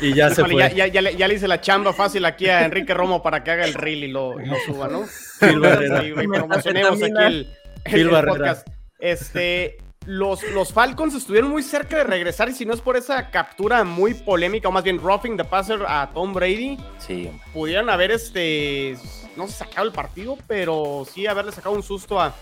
y 0.01 0.13
ya 0.13 0.29
se 0.31 0.43
fue. 0.43 0.55
Ya, 0.55 0.69
ya, 0.69 0.88
ya, 0.88 1.01
le, 1.01 1.15
ya, 1.15 1.27
le, 1.27 1.36
hice 1.36 1.48
la 1.48 1.62
chamba 1.62 1.93
fácil 1.93 2.25
aquí 2.25 2.50
a 2.50 2.65
Enrique 2.65 2.93
Romo 2.93 3.22
para 3.22 3.43
que 3.43 3.51
haga 3.51 3.65
el 3.65 3.75
reel 3.75 4.03
y 4.03 4.07
lo, 4.07 4.41
y 4.41 4.48
lo 4.48 4.55
suba, 4.65 4.88
¿no? 4.88 5.05
Y, 5.41 6.24
y 6.24 6.27
promocionemos 6.27 7.01
aquí 7.01 7.12
el, 7.17 7.48
el, 7.86 8.00
el 8.00 8.10
podcast. 8.10 8.67
Este, 8.98 9.77
los, 10.05 10.43
los, 10.51 10.71
Falcons 10.71 11.15
estuvieron 11.15 11.50
muy 11.50 11.63
cerca 11.63 11.97
de 11.97 12.03
regresar 12.03 12.50
y 12.50 12.53
si 12.53 12.65
no 12.65 12.74
es 12.74 12.81
por 12.81 12.95
esa 12.97 13.29
captura 13.29 13.83
muy 13.83 14.13
polémica, 14.13 14.69
o 14.69 14.71
más 14.71 14.83
bien 14.83 15.00
roughing 15.00 15.38
the 15.38 15.43
passer 15.43 15.79
a 15.88 16.09
Tom 16.13 16.33
Brady, 16.33 16.77
sí. 17.00 17.31
pudieran 17.53 17.89
haber, 17.89 18.12
este, 18.12 18.97
no 19.35 19.47
sé, 19.47 19.53
sacado 19.53 19.88
el 19.88 19.93
partido, 19.93 20.38
pero 20.47 21.05
sí 21.12 21.25
haberle 21.27 21.51
sacado 21.51 21.75
un 21.75 21.83
susto 21.83 22.19
a, 22.19 22.35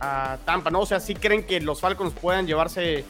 a, 0.00 0.38
Tampa, 0.44 0.70
¿no? 0.70 0.80
O 0.80 0.86
sea, 0.86 1.00
¿sí 1.00 1.14
creen 1.14 1.44
que 1.44 1.60
los 1.60 1.80
Falcons 1.80 2.14
puedan 2.14 2.46
llevarse, 2.46 3.04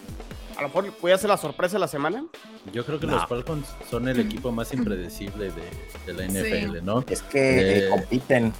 a 0.57 0.63
lo 0.63 0.69
mejor 0.69 0.93
puede 0.93 1.17
ser 1.19 1.31
la 1.31 1.37
sorpresa 1.37 1.75
de 1.75 1.81
la 1.81 1.89
semana? 1.89 2.25
Yo 2.73 2.85
creo 2.85 2.99
que 2.99 3.07
no. 3.07 3.13
los 3.13 3.27
Falcons 3.27 3.67
son 3.91 4.09
el 4.09 4.21
equipo 4.21 4.51
más 4.51 4.73
impredecible 4.73 5.51
de, 5.53 6.13
de 6.13 6.13
la 6.13 6.27
NFL, 6.27 6.79
sí. 6.79 6.83
¿no? 6.83 7.05
Es 7.09 7.23
que 7.23 7.87
eh, 7.87 7.89
compiten. 7.91 8.53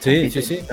Sí, 0.00 0.20
compiten, 0.20 0.30
sí, 0.30 0.42
sí. 0.42 0.66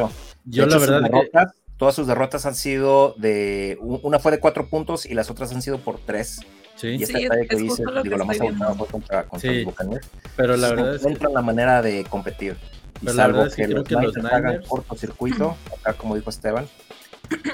Yo 0.45 0.65
la 0.65 0.77
verdad 0.77 1.09
que 1.09 1.39
todas 1.79 1.95
sus 1.95 2.05
derrotas 2.05 2.45
han 2.45 2.53
sido 2.55 3.15
de. 3.17 3.77
Una 3.81 4.19
fue 4.19 4.31
de 4.31 4.39
cuatro 4.39 4.69
puntos 4.69 5.07
y 5.07 5.15
las 5.15 5.31
otras 5.31 5.51
han 5.53 5.63
sido 5.63 5.79
por 5.79 5.99
tres. 5.99 6.41
Sí, 6.75 6.89
y 6.89 7.03
esta 7.03 7.17
sí, 7.17 7.27
que 7.27 7.55
es 7.55 7.57
dice, 7.61 7.83
lo 7.83 8.03
digo, 8.03 8.17
la 8.17 8.25
más 8.25 8.39
viendo. 8.39 8.75
fue 8.75 8.87
contra, 8.87 9.23
contra 9.25 9.49
Sí, 9.49 9.55
los 9.57 9.65
Buccaneers. 9.65 10.07
pero 10.35 10.55
la 10.57 10.69
verdad 10.69 10.95
es 10.95 11.17
que 11.17 11.27
la 11.27 11.41
manera 11.41 11.81
de 11.81 12.03
competir. 12.05 12.57
Y 13.01 13.05
Pero 13.05 13.13
la 13.15 13.23
salvo 13.23 13.37
verdad 13.39 13.47
es 13.47 13.55
que 13.55 13.61
que, 13.63 13.67
creo 13.67 13.77
los 13.79 13.87
que 13.87 13.95
los 13.95 14.15
Niners 14.17 14.33
hagan 14.33 14.61
cortocircuito, 14.63 15.57
acá 15.77 15.93
como 15.93 16.15
dijo 16.15 16.29
Esteban, 16.29 16.67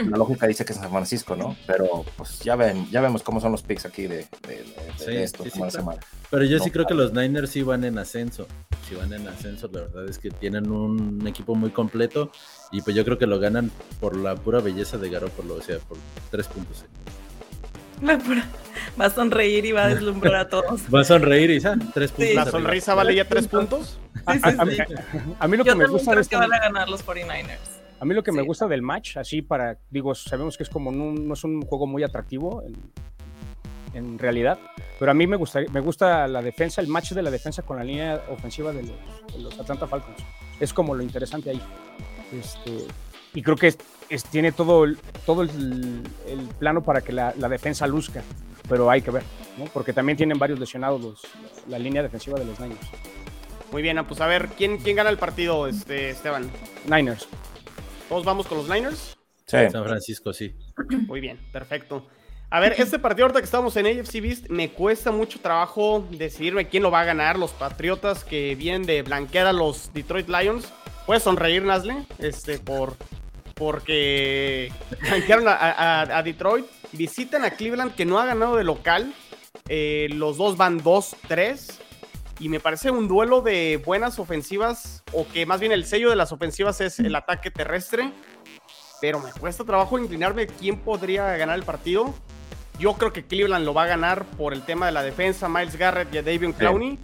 la 0.09 0.17
lógica 0.17 0.47
dice 0.47 0.63
que 0.65 0.73
es 0.73 0.79
San 0.79 0.89
Francisco, 0.89 1.35
¿no? 1.35 1.55
Pero 1.67 2.05
pues 2.17 2.39
ya 2.39 2.55
ven, 2.55 2.89
ya 2.91 3.01
vemos 3.01 3.23
cómo 3.23 3.39
son 3.41 3.51
los 3.51 3.61
picks 3.63 3.85
aquí 3.85 4.03
de, 4.03 4.27
de, 4.47 4.47
de, 4.47 4.65
Sí, 4.97 5.05
de 5.05 5.23
esto 5.23 5.43
sí, 5.43 5.49
semana. 5.69 5.99
Pero 6.29 6.43
yo 6.45 6.57
No, 6.57 6.63
sí 6.63 6.71
creo 6.71 6.85
que 6.85 6.93
los 6.93 7.13
Niners 7.13 7.49
sí 7.49 7.61
van 7.63 7.83
en 7.83 7.97
ascenso. 7.97 8.47
Si 8.87 8.95
van 8.95 9.11
en 9.13 9.27
ascenso, 9.27 9.69
la 9.73 9.81
verdad 9.81 10.07
es 10.09 10.17
que 10.19 10.29
tienen 10.31 10.69
un 10.69 11.25
equipo 11.27 11.55
muy 11.55 11.71
completo 11.71 12.31
y 12.71 12.81
pues 12.81 12.95
yo 12.95 13.03
creo 13.05 13.17
que 13.17 13.25
lo 13.27 13.39
ganan 13.39 13.71
por 13.99 14.15
la 14.15 14.35
pura 14.35 14.59
belleza 14.59 14.97
de 14.97 15.09
Garoppolo, 15.09 15.55
o 15.55 15.61
sea, 15.61 15.77
por 15.79 15.97
tres 16.31 16.47
puntos. 16.47 16.85
La 18.01 18.17
pura- 18.17 18.45
Va 18.99 19.05
a 19.05 19.09
sonreír 19.09 19.65
y 19.65 19.71
va 19.71 19.85
a 19.85 19.87
deslumbrar 19.87 20.35
a 20.35 20.49
todos. 20.49 20.81
Va 20.93 21.01
a 21.01 21.03
sonreír 21.03 21.49
y 21.51 21.61
¿sabes? 21.61 21.85
tres 21.93 22.11
puntos. 22.11 22.35
¿La 22.35 22.45
sonrisa 22.45 22.93
vale 22.93 23.15
ya 23.15 23.25
tres 23.25 23.47
puntos? 23.47 23.97
A, 24.25 24.33
Sí, 24.33 24.39
a- 24.43 24.61
a 24.61 24.65
mí, 24.65 24.75
sí. 24.75 24.81
a 25.39 25.47
mí 25.47 25.57
lo 25.57 25.63
Yo 25.65 25.73
que 25.73 25.77
me 25.79 25.87
gusta 25.87 26.11
creo 26.11 26.21
este, 26.21 26.35
que 26.35 26.39
van 26.39 26.53
a 26.53 26.59
ganar 26.59 26.89
los 26.89 27.05
49ers. 27.05 27.74
A 27.99 28.05
mí 28.05 28.13
lo 28.13 28.23
que 28.23 28.31
me 28.31 28.41
gusta 28.41 28.67
del 28.67 28.81
match, 28.81 29.17
así 29.17 29.41
para, 29.41 29.77
digo, 29.89 30.13
sabemos 30.15 30.57
que 30.57 30.63
es 30.63 30.69
como 30.69 30.91
no, 30.91 31.11
no 31.13 31.33
es 31.33 31.43
un 31.43 31.61
juego 31.61 31.87
muy 31.87 32.03
atractivo 32.03 32.63
en, 32.63 32.75
en 33.93 34.19
realidad, 34.19 34.59
pero 34.99 35.11
a 35.11 35.13
mí 35.13 35.25
me 35.27 35.37
gusta, 35.37 35.61
me 35.71 35.79
gusta 35.79 36.27
la 36.27 36.41
defensa, 36.41 36.81
el 36.81 36.87
match 36.87 37.11
de 37.13 37.21
la 37.21 37.31
defensa 37.31 37.61
con 37.61 37.77
la 37.77 37.83
línea 37.83 38.21
ofensiva 38.29 38.71
de 38.73 38.83
los, 38.83 39.33
de 39.33 39.39
los 39.39 39.59
Atlanta 39.59 39.87
Falcons. 39.87 40.17
Es 40.59 40.73
como 40.73 40.93
lo 40.95 41.01
interesante 41.03 41.49
ahí. 41.49 41.61
Este, 42.37 42.85
y 43.33 43.41
creo 43.41 43.55
que 43.55 43.67
es, 43.67 43.77
es- 44.09 44.23
tiene 44.25 44.51
todo 44.51 44.83
el, 44.83 44.97
todo 45.25 45.41
el, 45.43 46.01
el 46.27 46.39
plano 46.59 46.83
para 46.83 47.01
que 47.01 47.11
la, 47.13 47.33
la 47.37 47.47
defensa 47.49 47.87
luzca, 47.87 48.23
pero 48.67 48.89
hay 48.89 49.01
que 49.01 49.11
ver, 49.11 49.23
¿no? 49.57 49.65
porque 49.65 49.93
también 49.93 50.17
tienen 50.17 50.37
varios 50.39 50.59
lesionados 50.59 51.01
los, 51.01 51.21
la 51.67 51.77
línea 51.79 52.01
defensiva 52.03 52.37
de 52.39 52.45
los 52.45 52.59
Niners. 52.59 52.87
Muy 53.71 53.81
bien, 53.81 53.97
pues 54.07 54.21
a 54.21 54.27
ver, 54.27 54.47
¿quién, 54.57 54.77
quién 54.77 54.95
gana 54.95 55.09
el 55.09 55.17
partido, 55.17 55.67
este, 55.67 56.09
Esteban? 56.11 56.49
Niners. 56.89 57.27
¿Todos 58.09 58.23
vamos 58.25 58.47
con 58.47 58.57
los 58.59 58.69
Niners? 58.69 59.17
Sí. 59.45 59.57
San 59.71 59.83
Francisco, 59.83 60.33
sí. 60.33 60.55
Muy 61.07 61.19
bien, 61.21 61.39
perfecto. 61.51 62.07
A 62.49 62.59
ver, 62.59 62.75
este 62.77 62.99
partido 62.99 63.25
ahorita 63.25 63.39
que 63.41 63.45
estamos 63.45 63.75
en 63.75 63.87
AFC 63.87 64.21
Beast, 64.21 64.49
me 64.49 64.69
cuesta 64.71 65.11
mucho 65.11 65.39
trabajo 65.39 66.05
decidirme 66.11 66.67
quién 66.67 66.83
lo 66.83 66.91
va 66.91 67.01
a 67.01 67.05
ganar. 67.05 67.37
Los 67.37 67.51
Patriotas 67.51 68.23
que 68.23 68.55
vienen 68.55 68.83
de 68.83 69.01
blanquear 69.01 69.47
a 69.47 69.53
los 69.53 69.91
Detroit 69.93 70.29
Lions. 70.29 70.71
Puedes 71.05 71.23
sonreír, 71.23 71.63
Nasle, 71.63 72.05
este, 72.19 72.59
por, 72.59 72.95
porque 73.55 74.71
blanquearon 75.01 75.47
a, 75.47 75.53
a- 75.53 76.17
a 76.17 76.23
Detroit. 76.23 76.65
Visitan 76.91 77.43
a 77.43 77.51
Cleveland 77.51 77.93
que 77.95 78.05
no 78.05 78.19
ha 78.19 78.25
ganado 78.25 78.55
de 78.55 78.63
local. 78.63 79.13
Eh, 79.67 80.07
los 80.11 80.37
dos 80.37 80.55
van 80.57 80.79
2-3. 80.81 81.79
Y 82.39 82.49
me 82.49 82.59
parece 82.59 82.91
un 82.91 83.07
duelo 83.07 83.41
de 83.41 83.81
buenas 83.85 84.19
ofensivas, 84.19 85.03
o 85.13 85.25
que 85.27 85.45
más 85.45 85.59
bien 85.59 85.71
el 85.71 85.85
sello 85.85 86.09
de 86.09 86.15
las 86.15 86.31
ofensivas 86.31 86.81
es 86.81 86.99
el 86.99 87.15
ataque 87.15 87.49
terrestre 87.51 88.11
pero 89.01 89.19
me 89.19 89.31
cuesta 89.33 89.63
trabajo 89.65 89.99
inclinarme 89.99 90.47
quién 90.47 90.77
podría 90.79 91.35
ganar 91.37 91.57
el 91.59 91.63
partido. 91.65 92.13
Yo 92.79 92.93
creo 92.93 93.11
que 93.13 93.23
Cleveland 93.25 93.65
lo 93.65 93.73
va 93.73 93.83
a 93.83 93.87
ganar 93.87 94.25
por 94.25 94.53
el 94.53 94.63
tema 94.63 94.85
de 94.87 94.93
la 94.93 95.03
defensa, 95.03 95.47
Miles 95.49 95.75
Garrett 95.75 96.11
y 96.15 96.21
Davion 96.21 96.53
Clowney, 96.53 96.97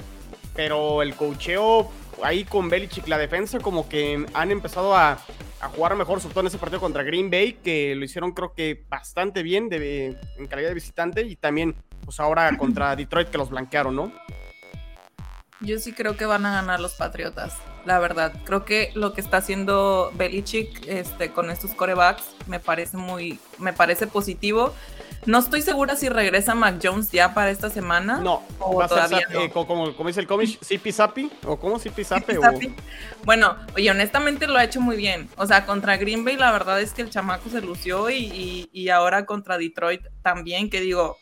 pero 0.56 1.02
el 1.02 1.14
cocheo 1.16 1.92
ahí 2.24 2.44
con 2.46 2.70
Belichick, 2.70 3.08
la 3.08 3.18
defensa 3.18 3.60
como 3.60 3.88
que 3.88 4.26
han 4.34 4.52
empezado 4.52 4.96
a, 4.96 5.20
a 5.60 5.68
jugar 5.70 5.96
mejor, 5.96 6.22
sobre 6.22 6.34
todo 6.34 6.42
en 6.42 6.48
ese 6.48 6.58
partido 6.58 6.80
contra 6.80 7.04
Green 7.04 7.30
Bay, 7.30 7.54
que 7.62 7.94
lo 7.94 8.06
hicieron 8.06 8.32
creo 8.32 8.54
que 8.54 8.84
bastante 8.90 9.44
bien 9.44 9.70
de- 9.70 10.18
en 10.38 10.48
calidad 10.48 10.70
de 10.70 10.76
visitante, 10.76 11.22
y 11.24 11.36
también 11.36 11.76
pues 12.06 12.20
ahora 12.20 12.58
contra 12.58 12.96
Detroit 12.96 13.28
que 13.30 13.38
los 13.38 13.50
blanquearon, 13.50 13.96
¿no? 13.96 14.12
Yo 15.62 15.78
sí 15.80 15.94
creo 15.94 16.18
que 16.18 16.26
van 16.26 16.46
a 16.46 16.52
ganar 16.54 16.80
los 16.80 16.94
Patriotas, 16.94 17.56
la 17.86 18.00
verdad. 18.00 18.34
Creo 18.46 18.66
que 18.66 18.92
lo 18.96 19.14
que 19.14 19.22
está 19.22 19.38
haciendo 19.38 20.12
Belichick 20.16 20.88
este, 20.88 21.32
con 21.32 21.50
estos 21.52 21.72
corebacks 21.76 22.24
me 22.48 22.60
parece 22.60 22.98
muy, 22.98 23.40
me 23.60 23.72
parece 23.72 24.08
positivo. 24.08 24.74
No 25.28 25.38
estoy 25.38 25.62
segura 25.62 25.96
si 25.96 26.10
regresa 26.10 26.56
Mac 26.56 26.80
Jones 26.82 27.12
ya 27.12 27.36
para 27.36 27.52
esta 27.52 27.70
semana. 27.70 28.18
No, 28.18 28.42
o 28.58 28.74
va 28.74 28.86
a 28.86 29.08
ser 29.08 29.30
no. 29.30 29.40
eh, 29.42 29.52
co- 29.52 29.68
como, 29.68 29.96
como 29.96 30.08
dice 30.10 30.20
el 30.22 30.26
cómic, 30.26 30.58
Sipi 30.64 30.92
Sapi, 30.92 31.32
o 31.46 31.60
como 31.60 31.78
Sipi 31.78 32.02
o... 32.02 32.06
Sapi. 32.42 32.74
Bueno, 33.24 33.56
oye, 33.76 33.92
honestamente 33.92 34.48
lo 34.48 34.58
ha 34.58 34.64
hecho 34.64 34.82
muy 34.82 34.96
bien. 34.98 35.30
O 35.38 35.46
sea, 35.46 35.68
contra 35.68 35.98
Green 35.98 36.26
Bay 36.26 36.38
la 36.38 36.52
verdad 36.52 36.82
es 36.82 36.92
que 36.94 37.04
el 37.04 37.12
chamaco 37.12 37.52
se 37.52 37.62
lució 37.62 38.10
y, 38.10 38.16
y- 38.16 38.70
y 38.74 38.90
ahora 38.90 39.28
contra 39.28 39.60
Detroit 39.60 40.02
también, 40.24 40.72
que 40.72 40.82
digo, 40.82 41.20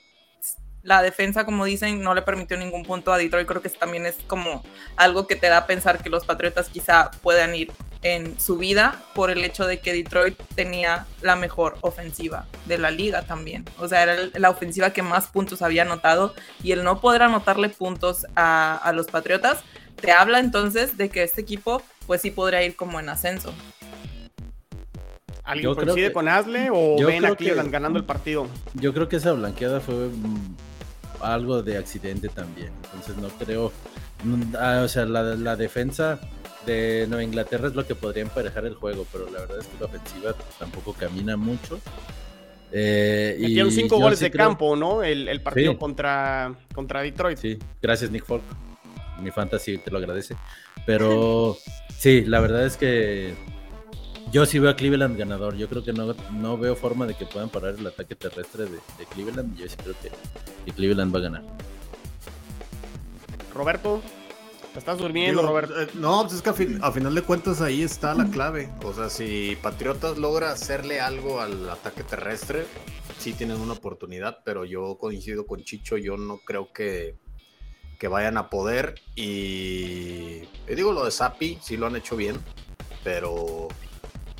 la 0.84 1.02
defensa, 1.02 1.46
como 1.46 1.66
dicen, 1.66 2.02
no 2.02 2.14
le 2.14 2.22
permitió 2.22 2.56
ningún 2.58 2.84
punto 2.84 3.12
a 3.12 3.18
Detroit. 3.18 3.48
Creo 3.48 3.62
que 3.62 3.70
también 3.70 4.06
es 4.06 4.16
como 4.28 4.64
algo 4.96 5.28
que 5.28 5.36
te 5.36 5.48
da 5.48 5.58
a 5.58 5.68
pensar 5.68 6.02
que 6.02 6.10
los 6.10 6.26
Patriotas 6.26 6.70
quizá 6.70 7.12
puedan 7.22 7.54
ir 7.56 7.72
en 8.02 8.40
su 8.40 8.58
vida 8.58 8.96
por 9.14 9.30
el 9.30 9.44
hecho 9.44 9.68
de 9.68 9.80
que 9.80 9.92
Detroit 9.92 10.40
tenía 10.56 11.06
la 11.22 11.36
mejor 11.36 11.78
ofensiva 11.82 12.46
de 12.66 12.78
la 12.78 12.92
liga 12.92 13.24
también. 13.24 13.66
O 13.78 13.90
sea, 13.90 14.04
era 14.04 14.16
la 14.36 14.50
ofensiva 14.50 14.92
que 14.92 15.02
más 15.04 15.28
puntos 15.28 15.62
había 15.62 15.82
anotado 15.82 16.34
y 16.64 16.72
el 16.72 16.86
no 16.86 17.02
poder 17.02 17.24
anotarle 17.24 17.68
puntos 17.68 18.26
a, 18.38 18.78
a 18.78 18.94
los 18.94 19.08
Patriotas 19.08 19.60
te 20.00 20.14
habla 20.14 20.40
entonces 20.40 20.96
de 20.96 21.10
que 21.10 21.24
este 21.24 21.42
equipo 21.42 21.82
pues 22.08 22.22
sí 22.22 22.32
podría 22.32 22.64
ir 22.64 22.78
como 22.78 23.02
en 23.02 23.10
ascenso. 23.10 23.54
¿Alguien 25.44 25.64
Yo 25.70 25.76
creo 25.76 25.88
coincide 25.88 26.08
que- 26.08 26.14
con 26.14 26.28
Asle 26.28 26.70
o 26.72 26.96
ven 27.06 27.26
a 27.26 27.36
que- 27.36 27.54
ganando 27.54 27.98
el 28.00 28.06
partido? 28.06 28.48
Yo 28.76 28.94
creo 28.94 29.10
que 29.10 29.18
esa 29.18 29.34
blanqueada 29.34 29.80
fue 29.82 29.96
mm, 29.96 30.56
algo 31.22 31.62
de 31.64 31.78
accidente 31.78 32.30
también. 32.30 32.72
Entonces 32.86 33.18
no 33.18 33.28
creo. 33.44 33.72
mm, 34.24 34.56
ah, 34.60 34.82
o 34.84 34.88
sea, 34.88 35.06
la, 35.06 35.24
la 35.36 35.56
defensa 35.56 36.20
de 36.66 37.06
Nueva 37.08 37.24
Inglaterra 37.24 37.68
es 37.68 37.76
lo 37.76 37.86
que 37.88 37.96
podría 37.96 38.24
emparejar 38.24 38.66
el 38.66 38.76
juego, 38.76 39.06
pero 39.12 39.26
la 39.30 39.40
verdad 39.40 39.60
es 39.60 39.66
que 39.68 39.80
la 39.80 39.86
ofensiva 39.86 40.36
tampoco 40.60 40.94
camina 40.94 41.38
mucho. 41.38 41.80
Eh, 42.72 43.36
y 43.40 43.44
Metieron 43.44 43.72
cinco 43.72 43.98
goles 43.98 44.20
sí 44.20 44.26
de 44.26 44.32
creo- 44.32 44.48
campo, 44.48 44.76
¿no? 44.76 45.02
El, 45.02 45.28
el 45.28 45.42
partido 45.42 45.72
Sí. 45.72 45.78
contra, 45.78 46.54
contra 46.74 47.02
Detroit. 47.02 47.38
Sí, 47.38 47.58
gracias 47.82 48.12
Nick 48.12 48.26
Folk. 48.26 48.44
Mi 49.22 49.32
fantasy 49.32 49.78
te 49.80 49.90
lo 49.90 49.98
agradece. 49.98 50.36
Pero 50.86 51.58
sí, 51.98 52.22
la 52.26 52.40
verdad 52.40 52.66
es 52.66 52.78
que 52.78 53.34
yo 54.32 54.46
sí 54.46 54.60
veo 54.60 54.70
a 54.72 54.76
Cleveland 54.76 55.18
ganador. 55.18 55.56
Yo 55.56 55.68
creo 55.70 55.84
que 55.84 55.94
no, 55.94 56.14
no 56.34 56.58
veo 56.58 56.76
forma 56.76 57.06
de 57.06 57.16
que 57.16 57.26
puedan 57.26 57.50
parar 57.50 57.76
el 57.78 57.88
ataque 57.88 58.16
terrestre 58.16 58.66
de, 58.66 58.72
de 58.98 59.06
Cleveland. 59.14 59.58
Yo 59.58 59.68
sí 59.68 59.76
creo 59.76 59.96
que, 60.02 60.12
que 60.66 60.72
Cleveland 60.72 61.14
va 61.14 61.20
a 61.20 61.22
ganar. 61.22 61.44
Roberto, 63.54 64.02
te 64.74 64.80
estás 64.80 64.98
durmiendo, 65.00 65.42
Digo, 65.42 65.52
Roberto. 65.52 65.82
eh, 65.82 65.88
no, 65.96 66.22
pues 66.24 66.36
es 66.36 66.42
que 66.42 66.50
a, 66.50 66.54
fin- 66.54 66.80
a 66.82 66.92
final 66.92 67.14
de 67.16 67.22
cuentas 67.24 67.62
ahí 67.62 67.82
está 67.82 68.14
la 68.14 68.26
clave. 68.30 68.70
O 68.84 68.94
sea, 68.94 69.10
si 69.10 69.58
Patriotas 69.62 70.18
logra 70.18 70.52
hacerle 70.52 71.00
algo 71.02 71.42
al 71.42 71.70
ataque 71.70 72.04
terrestre, 72.04 72.66
sí 73.18 73.34
tienen 73.34 73.58
una 73.60 73.74
oportunidad, 73.74 74.40
pero 74.46 74.66
yo 74.66 74.98
coincido 74.98 75.46
con 75.46 75.64
Chicho, 75.64 75.98
yo 75.98 76.16
no 76.18 76.38
creo 76.46 76.72
que, 76.72 77.16
que 78.00 78.08
vayan 78.08 78.38
a 78.38 78.50
poder. 78.50 78.96
Y 79.16 80.44
eh, 80.68 80.76
digo 80.76 80.94
lo 80.94 81.04
de 81.04 81.12
Sapi, 81.12 81.58
sí 81.62 81.76
lo 81.76 81.88
han 81.88 81.96
hecho 81.96 82.16
bien, 82.16 82.38
pero, 83.04 83.68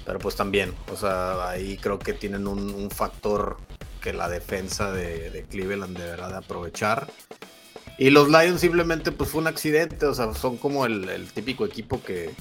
pero 0.10 0.18
pues 0.18 0.36
también, 0.36 0.74
o 0.92 0.96
sea, 0.96 1.50
ahí 1.50 1.78
creo 1.78 2.00
que 2.00 2.14
tienen 2.14 2.48
un, 2.48 2.90
factor 2.90 3.58
que 4.02 4.12
la 4.12 4.28
defensa 4.28 4.92
de, 4.92 5.46
Cleveland 5.52 5.96
deberá 5.96 6.30
de 6.30 6.38
aprovechar. 6.38 7.12
Y 8.00 8.10
los 8.10 8.28
Lions 8.28 8.60
simplemente 8.60 9.12
pues 9.12 9.30
fue 9.30 9.42
un 9.42 9.46
accidente, 9.46 10.08
o 10.08 10.16
sea, 10.16 10.34
son 10.34 10.58
como 10.58 10.88
el, 10.88 11.08
el 11.10 11.32
típico 11.32 11.64
equipo 11.64 12.02
que, 12.02 12.34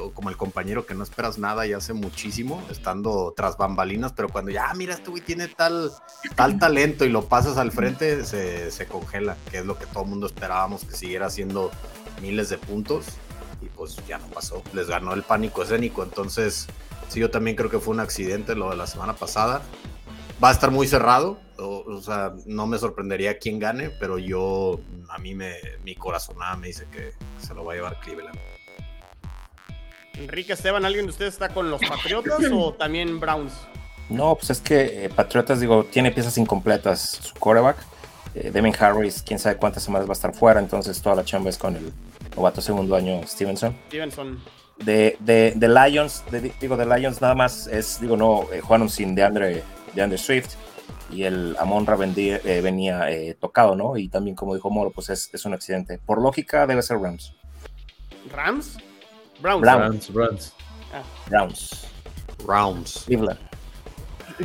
o 0.00 0.10
como 0.12 0.30
el 0.30 0.38
compañero 0.38 0.86
que 0.86 0.94
no 0.94 1.02
esperas 1.02 1.36
nada 1.36 1.66
y 1.66 1.74
hace 1.74 1.92
muchísimo, 1.92 2.66
estando 2.70 3.34
tras 3.36 3.58
bambalinas, 3.58 4.14
pero 4.14 4.30
cuando 4.30 4.50
ya, 4.50 4.70
"Ah, 4.70 4.74
mira, 4.74 4.94
este 4.94 5.10
güey 5.10 5.22
tiene 5.22 5.48
tal, 5.48 5.92
tal 6.34 6.58
talento 6.58 7.04
y 7.04 7.10
lo 7.10 7.26
pasas 7.26 7.58
al 7.58 7.72
frente, 7.72 8.24
se, 8.24 8.70
se 8.70 8.86
congela, 8.86 9.36
que 9.50 9.58
es 9.58 9.66
lo 9.66 9.76
que 9.78 9.84
todo 9.84 10.04
el 10.04 10.08
mundo 10.08 10.26
esperábamos 10.28 10.86
que 10.86 10.96
siguiera 10.96 11.26
haciendo 11.26 11.70
miles 12.22 12.48
de 12.48 12.56
puntos, 12.56 13.04
y 13.62 13.66
pues 13.66 13.96
ya 14.06 14.18
no 14.18 14.26
pasó, 14.28 14.62
les 14.72 14.88
ganó 14.88 15.12
el 15.14 15.22
pánico 15.22 15.62
escénico, 15.62 16.02
entonces 16.02 16.66
sí, 17.08 17.20
yo 17.20 17.30
también 17.30 17.56
creo 17.56 17.70
que 17.70 17.78
fue 17.78 17.94
un 17.94 18.00
accidente 18.00 18.54
lo 18.54 18.70
de 18.70 18.76
la 18.76 18.86
semana 18.86 19.14
pasada. 19.14 19.62
Va 20.42 20.48
a 20.48 20.52
estar 20.52 20.70
muy 20.70 20.86
cerrado, 20.86 21.38
o, 21.58 21.84
o 21.86 22.00
sea, 22.00 22.32
no 22.46 22.66
me 22.66 22.78
sorprendería 22.78 23.38
quién 23.38 23.58
gane, 23.58 23.90
pero 23.90 24.18
yo, 24.18 24.80
a 25.10 25.18
mí 25.18 25.34
me, 25.34 25.56
mi 25.84 25.94
corazonada 25.94 26.56
me 26.56 26.68
dice 26.68 26.86
que 26.90 27.12
se 27.38 27.52
lo 27.52 27.64
va 27.64 27.74
a 27.74 27.76
llevar 27.76 28.00
Cleveland. 28.00 28.38
Enrique 30.14 30.52
Esteban, 30.52 30.84
¿alguien 30.84 31.06
de 31.06 31.10
ustedes 31.10 31.34
está 31.34 31.50
con 31.50 31.70
los 31.70 31.80
Patriotas 31.80 32.40
o 32.52 32.72
también 32.72 33.20
Browns? 33.20 33.52
No, 34.08 34.34
pues 34.34 34.50
es 34.50 34.60
que 34.60 35.04
eh, 35.04 35.08
Patriotas, 35.08 35.60
digo, 35.60 35.84
tiene 35.84 36.10
piezas 36.10 36.36
incompletas 36.36 37.00
su 37.00 37.34
quarterback. 37.34 37.76
Eh, 38.34 38.50
Devin 38.50 38.74
Harris, 38.78 39.22
quién 39.22 39.38
sabe 39.38 39.56
cuántas 39.56 39.82
semanas 39.82 40.08
va 40.08 40.12
a 40.12 40.14
estar 40.14 40.34
fuera, 40.34 40.60
entonces 40.60 41.00
toda 41.00 41.16
la 41.16 41.24
chamba 41.24 41.50
es 41.50 41.58
con 41.58 41.76
el 41.76 41.92
novato 42.36 42.60
segundo 42.60 42.94
año 42.96 43.20
Stevenson. 43.26 43.76
Stevenson. 43.88 44.40
De, 44.78 45.16
de, 45.20 45.52
de 45.56 45.68
Lions, 45.68 46.24
de- 46.30 46.52
digo, 46.60 46.76
de 46.76 46.86
Lions 46.86 47.20
nada 47.20 47.34
más 47.34 47.66
es, 47.66 48.00
digo, 48.00 48.16
no, 48.16 48.44
eh, 48.52 48.60
jugaron 48.60 48.88
sin 48.88 49.14
DeAndre, 49.14 49.62
DeAndre 49.94 50.16
Swift 50.16 50.54
y 51.10 51.24
el 51.24 51.54
Amon 51.58 51.84
Ra 51.86 51.96
vendí- 51.96 52.40
eh, 52.44 52.60
venía 52.62 53.10
eh, 53.10 53.34
tocado, 53.38 53.76
¿no? 53.76 53.96
Y 53.98 54.08
también, 54.08 54.34
como 54.36 54.54
dijo 54.54 54.70
Moro, 54.70 54.90
pues 54.90 55.10
es, 55.10 55.28
es 55.34 55.44
un 55.44 55.52
accidente. 55.52 55.98
Por 55.98 56.22
lógica, 56.22 56.66
debe 56.66 56.80
ser 56.82 56.98
Rams. 56.98 57.34
¿Rams? 58.32 58.78
Browns. 59.40 59.60
Browns. 59.62 60.12
Browns, 60.12 60.12
Browns. 60.12 60.54
Browns. 61.28 61.86
Rounds. 62.46 63.02
Cleveland. 63.06 63.38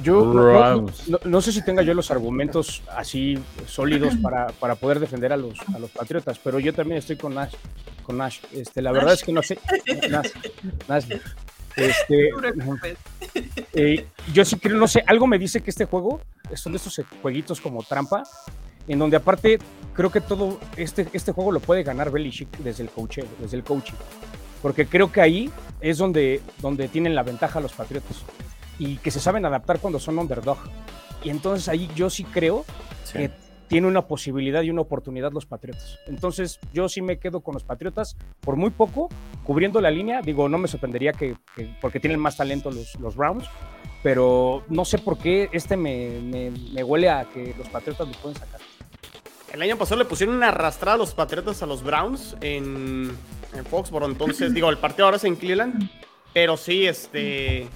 Yo 0.04 0.26
no- 0.26 0.34
no, 0.34 0.52
Rams. 0.54 1.08
no- 1.10 1.20
no 1.24 1.42
sé 1.42 1.52
si 1.52 1.64
tenga 1.64 1.82
yo 1.82 1.94
los 1.94 2.12
argumentos 2.12 2.82
así 2.96 3.38
sólidos 3.68 4.16
para, 4.22 4.48
para 4.48 4.76
poder 4.76 5.00
defender 5.00 5.32
a 5.34 5.38
los, 5.38 5.58
a 5.74 5.80
los 5.80 5.90
Patriotas, 5.92 6.40
pero 6.40 6.60
yo 6.60 6.74
también 6.74 6.98
estoy 6.98 7.16
con 7.18 7.34
Nash. 7.36 7.54
Con 8.04 8.18
Nash. 8.18 8.40
Este, 8.52 8.82
la 8.82 8.92
verdad 8.92 9.14
es 9.14 9.24
que 9.24 9.32
no 9.34 9.42
sé. 9.42 9.58
Nash, 10.10 10.30
Nash. 10.88 11.06
Este, 11.76 12.30
eh, 13.74 14.06
yo 14.34 14.46
sí 14.46 14.58
creo, 14.58 14.78
no 14.78 14.88
sé, 14.88 15.04
algo 15.06 15.28
me 15.28 15.38
dice 15.38 15.62
que 15.62 15.70
este 15.72 15.86
juego 15.86 16.22
son 16.54 16.72
de 16.72 16.78
estos 16.78 17.02
jueguitos 17.22 17.60
como 17.60 17.84
trampa, 17.84 18.24
en 18.88 18.98
donde 19.00 19.18
aparte 19.18 19.60
creo 19.94 20.10
que 20.12 20.22
todo 20.22 20.60
este, 20.78 21.08
este 21.12 21.32
juego 21.34 21.52
lo 21.52 21.60
puede 21.60 21.84
ganar 21.84 22.12
Belichick 22.12 22.50
desde 22.60 22.84
el 22.84 22.90
coach, 22.90 23.20
desde 23.40 23.58
el 23.58 23.64
coaching. 23.64 23.96
Porque 24.62 24.86
creo 24.88 25.12
que 25.12 25.20
ahí 25.22 25.52
es 25.82 25.98
donde, 25.98 26.42
donde 26.62 26.88
tienen 26.88 27.14
la 27.14 27.24
ventaja 27.24 27.60
los 27.60 27.74
Patriotas. 27.74 28.24
Y 28.80 28.98
que 28.98 29.12
se 29.12 29.20
saben 29.20 29.46
adaptar 29.46 29.80
cuando 29.80 30.00
son 30.00 30.18
underdog. 30.20 30.58
Y 31.24 31.30
entonces 31.30 31.68
ahí 31.70 31.90
yo 31.96 32.10
sí 32.10 32.24
creo 32.24 32.66
Sí. 33.04 33.14
que 33.20 33.32
tiene 33.68 33.88
una 33.88 34.04
posibilidad 34.08 34.62
y 34.62 34.70
una 34.70 34.82
oportunidad 34.82 35.32
los 35.32 35.46
Patriotas. 35.48 35.98
Entonces 36.08 36.60
yo 36.74 36.88
sí 36.88 37.02
me 37.02 37.18
quedo 37.18 37.42
con 37.42 37.54
los 37.56 37.64
Patriotas 37.64 38.16
por 38.42 38.56
muy 38.58 38.70
poco, 38.70 39.10
cubriendo 39.44 39.82
la 39.82 39.90
línea. 39.90 40.22
Digo, 40.22 40.48
no 40.50 40.58
me 40.60 40.68
sorprendería 40.68 41.14
que, 41.14 41.36
que- 41.56 41.76
porque 41.82 42.00
tienen 42.00 42.20
más 42.20 42.38
talento 42.38 42.70
los, 42.70 42.94
los 43.00 43.16
Browns, 43.16 43.46
pero 44.04 44.64
no 44.70 44.86
sé 44.86 45.00
por 45.00 45.18
qué 45.18 45.50
este 45.52 45.78
me, 45.78 46.20
me- 46.22 46.52
me 46.52 46.84
huele 46.84 47.10
a 47.10 47.26
que 47.26 47.56
los 47.58 47.68
Patriotas 47.70 48.08
lo 48.08 48.14
pueden 48.16 48.38
sacar. 48.38 48.60
El 49.52 49.62
año 49.62 49.78
pasado 49.78 49.98
le 50.00 50.06
pusieron 50.06 50.36
una 50.36 50.50
arrastrada 50.50 50.96
a 50.96 50.98
los 51.00 51.14
Patriotas 51.16 51.64
a 51.64 51.66
los 51.66 51.82
Browns 51.82 52.36
en, 52.42 53.10
en 53.54 53.66
Foxborough. 53.66 54.10
Entonces, 54.12 54.54
digo, 54.54 54.70
el 54.70 54.78
partido 54.78 55.06
ahora 55.06 55.18
es 55.18 55.24
en 55.24 55.36
Cleveland. 55.38 55.90
Pero 56.34 56.58
sí, 56.58 56.86
este. 56.86 57.68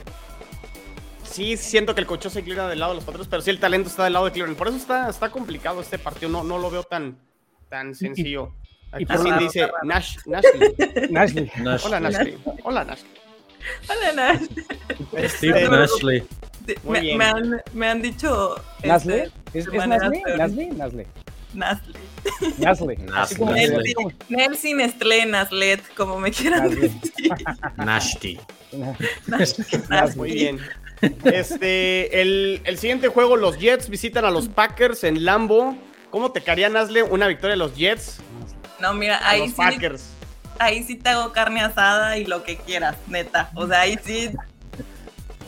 Sí, 1.39 1.55
siento 1.55 1.95
que 1.95 2.01
el 2.01 2.07
cocho 2.07 2.29
se 2.29 2.41
inclina 2.41 2.67
del 2.67 2.79
lado 2.79 2.91
de 2.91 2.95
los 2.95 3.05
Patriotas, 3.05 3.29
pero 3.29 3.41
sí 3.41 3.49
el 3.49 3.59
talento 3.61 3.87
está 3.87 4.03
del 4.03 4.11
lado 4.11 4.25
de 4.25 4.31
Cleveland. 4.33 4.57
Por 4.57 4.67
eso 4.67 4.75
está, 4.75 5.09
está 5.09 5.29
complicado 5.29 5.79
este 5.79 5.97
partido. 5.97 6.29
No, 6.29 6.43
no 6.43 6.57
lo 6.57 6.69
veo 6.69 6.83
tan, 6.83 7.17
tan 7.69 7.95
sencillo. 7.95 8.51
Aquí 8.91 9.05
por 9.05 9.19
sí 9.23 9.29
dice 9.39 9.61
raro. 9.61 9.77
Nash, 9.83 10.17
Nashley. 10.25 10.75
Nashley. 11.11 11.51
Nash- 11.61 11.85
Hola, 11.85 11.99
Nashley. 12.01 12.37
Hola, 12.63 12.83
Nashley. 12.83 13.11
Hola, 13.87 14.11
Nash. 14.11 14.41
Steve 15.29 15.63
Este, 15.63 15.69
Nashley. 15.69 16.23
Me, 16.83 16.99
bien. 16.99 17.17
me 17.17 17.23
han, 17.25 17.61
me 17.71 17.87
han 17.87 18.01
dicho. 18.01 18.57
este, 18.77 18.87
¿Nasle? 18.89 19.31
¿Es, 19.53 19.67
manera 19.73 20.09
Nasle? 20.09 20.65
peor. 20.75 21.07
¿Nasle? 21.53 21.93
Nasle. 22.57 22.97
Nasle. 22.97 23.95
Nelson 24.29 24.77
Nestlé, 24.77 25.25
Naslet, 25.25 25.81
como 25.95 26.19
me 26.19 26.31
quieran 26.31 26.63
Nasle. 26.65 26.81
decir. 27.77 28.39
Nasle. 29.89 30.15
Muy 30.15 30.31
bien. 30.31 30.59
Este, 31.23 32.21
el, 32.21 32.61
el 32.65 32.77
siguiente 32.77 33.07
juego, 33.07 33.35
los 33.37 33.57
Jets 33.57 33.89
visitan 33.89 34.25
a 34.25 34.31
los 34.31 34.47
Packers 34.49 35.03
en 35.03 35.23
Lambo. 35.25 35.75
¿Cómo 36.11 36.31
te 36.31 36.41
caería, 36.41 36.69
Nasle, 36.69 37.03
una 37.03 37.27
victoria 37.27 37.51
de 37.51 37.57
los 37.57 37.75
Jets 37.75 38.19
No, 38.79 38.93
mira, 38.93 39.17
a 39.17 39.29
ahí 39.29 39.39
los 39.41 39.49
sí, 39.51 39.55
Packers? 39.57 40.03
ahí 40.59 40.83
sí 40.83 40.95
te 40.95 41.09
hago 41.09 41.31
carne 41.31 41.61
asada 41.61 42.17
y 42.17 42.25
lo 42.25 42.43
que 42.43 42.57
quieras, 42.57 42.95
neta. 43.07 43.49
O 43.55 43.67
sea, 43.67 43.81
ahí 43.81 43.97
sí. 44.03 44.29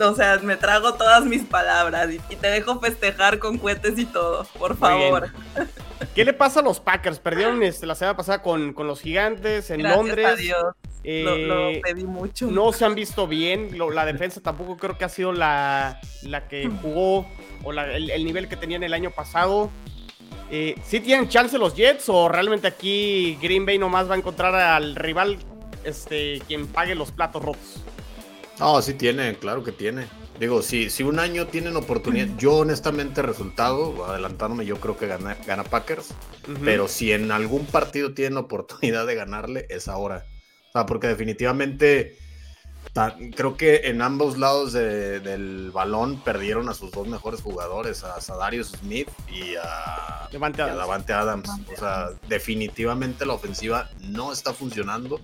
O 0.09 0.15
sea, 0.15 0.37
me 0.39 0.57
trago 0.57 0.93
todas 0.95 1.23
mis 1.25 1.43
palabras 1.43 2.09
y, 2.11 2.19
y 2.33 2.35
te 2.35 2.47
dejo 2.47 2.79
festejar 2.79 3.39
con 3.39 3.57
cohetes 3.57 3.97
y 3.99 4.05
todo, 4.05 4.45
por 4.57 4.77
favor. 4.77 5.29
¿Qué 6.15 6.25
le 6.25 6.33
pasa 6.33 6.59
a 6.59 6.63
los 6.63 6.79
Packers? 6.79 7.19
Perdieron 7.19 7.61
este, 7.63 7.85
la 7.85 7.95
semana 7.95 8.17
pasada 8.17 8.41
con, 8.41 8.73
con 8.73 8.87
los 8.87 9.01
gigantes 9.01 9.69
en 9.69 9.79
Gracias 9.81 9.97
Londres. 9.97 10.25
a 10.25 10.35
Dios. 10.35 10.63
Eh, 11.03 11.23
Lo, 11.23 11.35
lo 11.37 11.81
pedí 11.81 12.03
mucho. 12.03 12.47
no 12.47 12.73
se 12.73 12.85
han 12.85 12.95
visto 12.95 13.27
bien. 13.27 13.77
Lo- 13.77 13.91
la 13.91 14.05
defensa 14.05 14.41
tampoco 14.41 14.77
creo 14.77 14.97
que 14.97 15.05
ha 15.05 15.09
sido 15.09 15.31
la, 15.31 15.99
la 16.23 16.47
que 16.47 16.69
jugó 16.81 17.27
o 17.63 17.71
la- 17.71 17.91
el, 17.95 18.09
el 18.09 18.23
nivel 18.25 18.47
que 18.47 18.55
tenían 18.57 18.83
el 18.83 18.93
año 18.93 19.09
pasado. 19.11 19.69
Eh, 20.51 20.75
¿Sí 20.83 20.99
tienen 20.99 21.29
chance 21.29 21.57
los 21.57 21.75
Jets 21.75 22.09
o 22.09 22.27
realmente 22.27 22.67
aquí 22.67 23.37
Green 23.41 23.65
Bay 23.65 23.77
nomás 23.77 24.09
va 24.09 24.15
a 24.15 24.17
encontrar 24.17 24.53
al 24.53 24.95
rival 24.95 25.37
este, 25.85 26.41
quien 26.47 26.67
pague 26.67 26.93
los 26.93 27.11
platos 27.11 27.41
rotos? 27.43 27.81
No, 28.61 28.81
sí 28.81 28.93
tiene, 28.93 29.35
claro 29.35 29.63
que 29.63 29.71
tiene. 29.71 30.07
Digo, 30.39 30.61
si, 30.61 30.89
si 30.89 31.03
un 31.03 31.19
año 31.19 31.47
tienen 31.47 31.75
oportunidad, 31.75 32.27
yo 32.37 32.57
honestamente 32.57 33.21
resultado, 33.21 34.05
adelantándome, 34.05 34.65
yo 34.65 34.79
creo 34.79 34.97
que 34.97 35.07
gana, 35.07 35.35
gana 35.45 35.63
Packers, 35.63 36.13
pero 36.63 36.87
si 36.87 37.11
en 37.11 37.31
algún 37.31 37.65
partido 37.65 38.13
tienen 38.13 38.37
oportunidad 38.37 39.05
de 39.05 39.15
ganarle, 39.15 39.65
es 39.69 39.87
ahora. 39.87 40.25
O 40.69 40.71
sea, 40.73 40.85
porque 40.85 41.07
definitivamente 41.07 42.17
creo 43.35 43.55
que 43.57 43.81
en 43.85 44.01
ambos 44.01 44.37
lados 44.37 44.73
de- 44.73 45.19
del 45.19 45.71
balón 45.71 46.21
perdieron 46.23 46.67
a 46.69 46.73
sus 46.73 46.91
dos 46.91 47.07
mejores 47.07 47.41
jugadores, 47.41 48.03
a 48.03 48.19
Sadarius 48.21 48.69
Smith 48.79 49.07
y 49.29 49.55
a, 49.55 50.27
y 50.61 50.61
a 50.63 50.65
Adams. 50.73 50.79
Davante 50.87 51.13
Adams. 51.13 51.49
O 51.73 51.79
sea, 51.79 52.09
definitivamente 52.27 53.25
la 53.25 53.33
ofensiva 53.33 53.89
no 54.01 54.31
está 54.33 54.53
funcionando. 54.53 55.19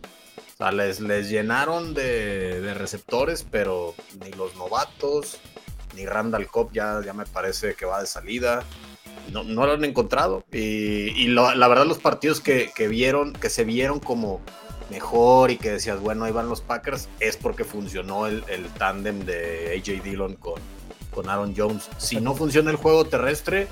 O 0.58 0.64
sea, 0.64 0.72
les, 0.72 1.00
les 1.00 1.30
llenaron 1.30 1.94
de, 1.94 2.62
de 2.62 2.74
receptores, 2.74 3.44
pero 3.44 3.94
ni 4.24 4.32
los 4.32 4.56
novatos, 4.56 5.38
ni 5.96 6.08
Randall 6.08 6.48
Cobb 6.48 6.72
ya, 6.74 7.00
ya 7.06 7.14
me 7.14 7.28
parece 7.28 7.76
que 7.76 7.86
va 7.86 8.02
de 8.02 8.08
salida. 8.08 8.64
No, 9.32 9.44
no 9.44 9.68
lo 9.68 9.74
han 9.74 9.86
encontrado. 9.86 10.44
Y, 10.52 11.10
y 11.10 11.28
la 11.28 11.68
verdad, 11.68 11.86
los 11.86 12.00
partidos 12.00 12.42
que, 12.42 12.72
que 12.76 12.88
vieron, 12.88 13.34
que 13.34 13.52
se 13.52 13.66
vieron 13.66 14.00
como 14.00 14.42
mejor 14.90 15.52
y 15.52 15.58
que 15.58 15.74
decías, 15.74 16.00
bueno, 16.00 16.26
ahí 16.26 16.32
van 16.32 16.50
los 16.50 16.62
Packers, 16.62 17.08
es 17.20 17.38
porque 17.38 17.64
funcionó 17.64 18.26
el, 18.26 18.44
el 18.48 18.66
tándem 18.70 19.26
de 19.26 19.76
AJ 19.78 20.02
Dillon 20.02 20.38
con, 20.38 20.60
con 21.14 21.30
Aaron 21.30 21.54
Jones. 21.56 21.88
Si 22.00 22.20
no 22.20 22.34
funciona 22.34 22.72
el 22.72 22.78
juego 22.78 23.06
terrestre, 23.06 23.68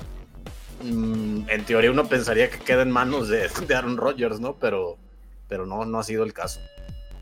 mm, 0.84 1.48
en 1.48 1.64
teoría 1.64 1.90
uno 1.90 2.06
pensaría 2.08 2.48
que 2.48 2.60
queda 2.60 2.82
en 2.82 2.92
manos 2.92 3.26
de, 3.26 3.48
de 3.48 3.74
Aaron 3.74 3.96
Rodgers, 3.96 4.38
¿no? 4.38 4.54
Pero, 4.54 4.98
pero 5.48 5.66
no, 5.66 5.84
no 5.84 5.98
ha 5.98 6.04
sido 6.04 6.22
el 6.22 6.32
caso. 6.32 6.60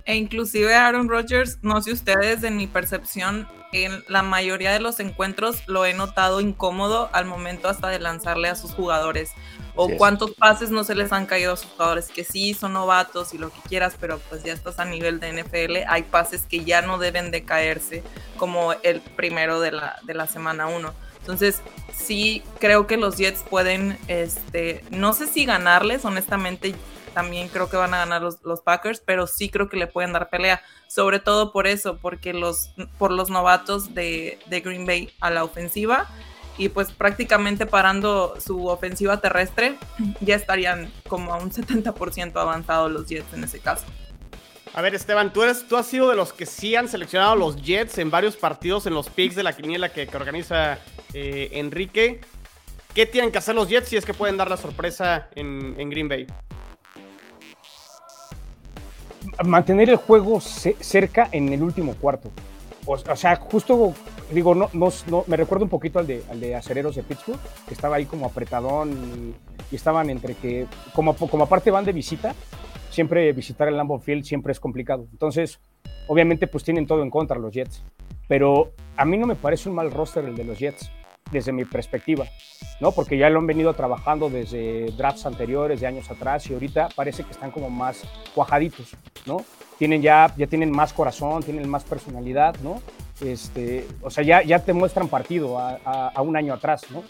E 0.06 0.16
inclusive 0.16 0.74
Aaron 0.74 1.08
Rodgers, 1.08 1.58
no 1.62 1.80
sé 1.80 1.92
ustedes, 1.92 2.42
en 2.42 2.56
mi 2.56 2.66
percepción, 2.66 3.48
en 3.72 4.04
la 4.08 4.22
mayoría 4.22 4.72
de 4.72 4.80
los 4.80 5.00
encuentros 5.00 5.66
lo 5.66 5.84
he 5.84 5.94
notado 5.94 6.40
incómodo 6.40 7.10
al 7.12 7.24
momento 7.24 7.68
hasta 7.68 7.88
de 7.88 7.98
lanzarle 7.98 8.48
a 8.48 8.54
sus 8.54 8.72
jugadores. 8.72 9.32
O 9.76 9.88
cuántos 9.96 10.32
pases 10.34 10.70
no 10.70 10.84
se 10.84 10.94
les 10.94 11.10
han 11.12 11.26
caído 11.26 11.54
a 11.54 11.56
sus 11.56 11.70
jugadores, 11.72 12.06
que 12.06 12.22
sí, 12.22 12.54
son 12.54 12.74
novatos 12.74 13.34
y 13.34 13.38
lo 13.38 13.50
que 13.50 13.58
quieras, 13.68 13.96
pero 14.00 14.20
pues 14.28 14.44
ya 14.44 14.52
estás 14.52 14.78
a 14.78 14.84
nivel 14.84 15.18
de 15.18 15.32
NFL. 15.32 15.88
Hay 15.88 16.04
pases 16.04 16.42
que 16.42 16.64
ya 16.64 16.80
no 16.82 16.98
deben 16.98 17.32
de 17.32 17.42
caerse, 17.42 18.04
como 18.36 18.74
el 18.84 19.00
primero 19.00 19.58
de 19.58 19.72
la, 19.72 19.98
de 20.04 20.14
la 20.14 20.28
semana 20.28 20.68
1. 20.68 20.94
Entonces, 21.18 21.60
sí 21.92 22.44
creo 22.60 22.86
que 22.86 22.96
los 22.96 23.16
Jets 23.16 23.42
pueden, 23.42 23.98
este, 24.06 24.84
no 24.90 25.12
sé 25.12 25.26
si 25.26 25.44
ganarles, 25.44 26.04
honestamente, 26.04 26.76
también 27.14 27.48
creo 27.48 27.70
que 27.70 27.76
van 27.76 27.94
a 27.94 27.98
ganar 27.98 28.22
los, 28.22 28.60
Packers, 28.60 29.00
pero 29.00 29.26
sí 29.26 29.48
creo 29.48 29.68
que 29.68 29.76
le 29.76 29.86
pueden 29.86 30.12
dar 30.12 30.28
pelea, 30.28 30.60
sobre 30.88 31.20
todo 31.20 31.52
por 31.52 31.66
eso, 31.66 31.98
porque 31.98 32.34
los, 32.34 32.70
por 32.98 33.10
los 33.10 33.30
novatos 33.30 33.94
de, 33.94 34.38
Green 34.48 34.84
Bay 34.84 35.10
a 35.20 35.30
la 35.30 35.44
ofensiva 35.44 36.10
y 36.56 36.68
pues 36.68 36.92
prácticamente 36.92 37.66
parando 37.66 38.34
su 38.40 38.66
ofensiva 38.66 39.20
terrestre, 39.20 39.78
ya 40.20 40.34
estarían 40.34 40.92
como 41.08 41.32
a 41.32 41.38
un 41.38 41.50
70% 41.50 42.36
avanzados 42.36 42.90
los 42.90 43.06
Jets 43.06 43.32
en 43.32 43.44
ese 43.44 43.60
caso. 43.60 43.86
A 44.72 44.82
ver, 44.82 44.94
Esteban, 44.94 45.32
tú, 45.32 45.44
eres, 45.44 45.68
tú 45.68 45.76
has 45.76 45.86
sido 45.86 46.10
de 46.10 46.16
los 46.16 46.32
que 46.32 46.46
sí 46.46 46.74
han 46.74 46.88
seleccionado 46.88 47.36
los 47.36 47.62
Jets 47.62 47.98
en 47.98 48.10
varios 48.10 48.36
partidos 48.36 48.86
en 48.86 48.94
los 48.94 49.08
picks 49.08 49.36
de 49.36 49.44
la 49.44 49.52
quiniela 49.52 49.92
que, 49.92 50.08
organiza 50.14 50.80
eh, 51.12 51.50
Enrique. 51.52 52.20
¿Qué 52.92 53.06
tienen 53.06 53.30
que 53.30 53.38
hacer 53.38 53.54
los 53.54 53.68
Jets 53.68 53.88
si 53.88 53.96
es 53.96 54.04
que 54.04 54.14
pueden 54.14 54.36
dar 54.36 54.50
la 54.50 54.56
sorpresa 54.56 55.28
en 55.36 55.90
Green 55.90 56.08
Bay? 56.08 56.26
Mantener 59.44 59.90
el 59.90 59.96
juego 59.96 60.40
ce- 60.40 60.76
cerca 60.80 61.28
en 61.32 61.52
el 61.52 61.62
último 61.62 61.94
cuarto. 61.94 62.30
O, 62.86 62.92
o 62.94 63.16
sea, 63.16 63.36
justo, 63.36 63.94
digo, 64.30 64.54
no, 64.54 64.68
no, 64.72 64.88
no- 65.08 65.24
me 65.26 65.36
recuerdo 65.36 65.64
un 65.64 65.70
poquito 65.70 65.98
al 65.98 66.06
de, 66.06 66.22
al 66.30 66.38
de 66.40 66.54
Acereros 66.54 66.94
de 66.96 67.02
Pittsburgh, 67.02 67.38
que 67.66 67.74
estaba 67.74 67.96
ahí 67.96 68.04
como 68.04 68.26
apretadón 68.26 68.92
y, 68.92 69.34
y 69.72 69.76
estaban 69.76 70.10
entre 70.10 70.34
que, 70.34 70.66
como, 70.94 71.14
como 71.16 71.44
aparte 71.44 71.70
van 71.70 71.84
de 71.84 71.92
visita, 71.92 72.34
siempre 72.90 73.32
visitar 73.32 73.68
el 73.68 73.76
Lambeau 73.76 73.98
Field 74.00 74.24
siempre 74.24 74.52
es 74.52 74.60
complicado. 74.60 75.06
Entonces, 75.12 75.60
obviamente, 76.08 76.46
pues 76.46 76.62
tienen 76.62 76.86
todo 76.86 77.02
en 77.02 77.10
contra 77.10 77.38
los 77.38 77.52
Jets. 77.52 77.82
Pero 78.28 78.72
a 78.96 79.04
mí 79.04 79.16
no 79.18 79.26
me 79.26 79.34
parece 79.34 79.68
un 79.68 79.74
mal 79.74 79.90
roster 79.90 80.24
el 80.24 80.34
de 80.36 80.44
los 80.44 80.58
Jets, 80.58 80.90
desde 81.30 81.52
mi 81.52 81.64
perspectiva, 81.64 82.26
¿no? 82.80 82.92
Porque 82.92 83.16
ya 83.16 83.30
lo 83.30 83.40
han 83.40 83.46
venido 83.46 83.74
trabajando 83.74 84.30
desde 84.30 84.92
drafts 84.96 85.26
anteriores, 85.26 85.80
de 85.80 85.86
años 85.86 86.10
atrás, 86.10 86.48
y 86.48 86.52
ahorita 86.54 86.88
parece 86.94 87.24
que 87.24 87.32
están 87.32 87.50
como 87.50 87.70
más 87.70 88.02
cuajaditos, 88.34 88.96
¿no? 89.26 89.38
Tienen 89.78 90.02
ya, 90.02 90.32
ya 90.36 90.46
tienen 90.46 90.70
más 90.70 90.92
corazón, 90.92 91.42
tienen 91.42 91.68
más 91.68 91.84
personalidad, 91.84 92.54
¿no? 92.62 92.80
Este, 93.20 93.86
o 94.02 94.10
sea, 94.10 94.22
ya, 94.24 94.42
ya 94.42 94.58
te 94.58 94.72
muestran 94.72 95.08
partido 95.08 95.58
a, 95.58 96.20
un 96.22 96.36
año 96.36 96.52
atrás, 96.54 96.82
¿no? 96.90 97.02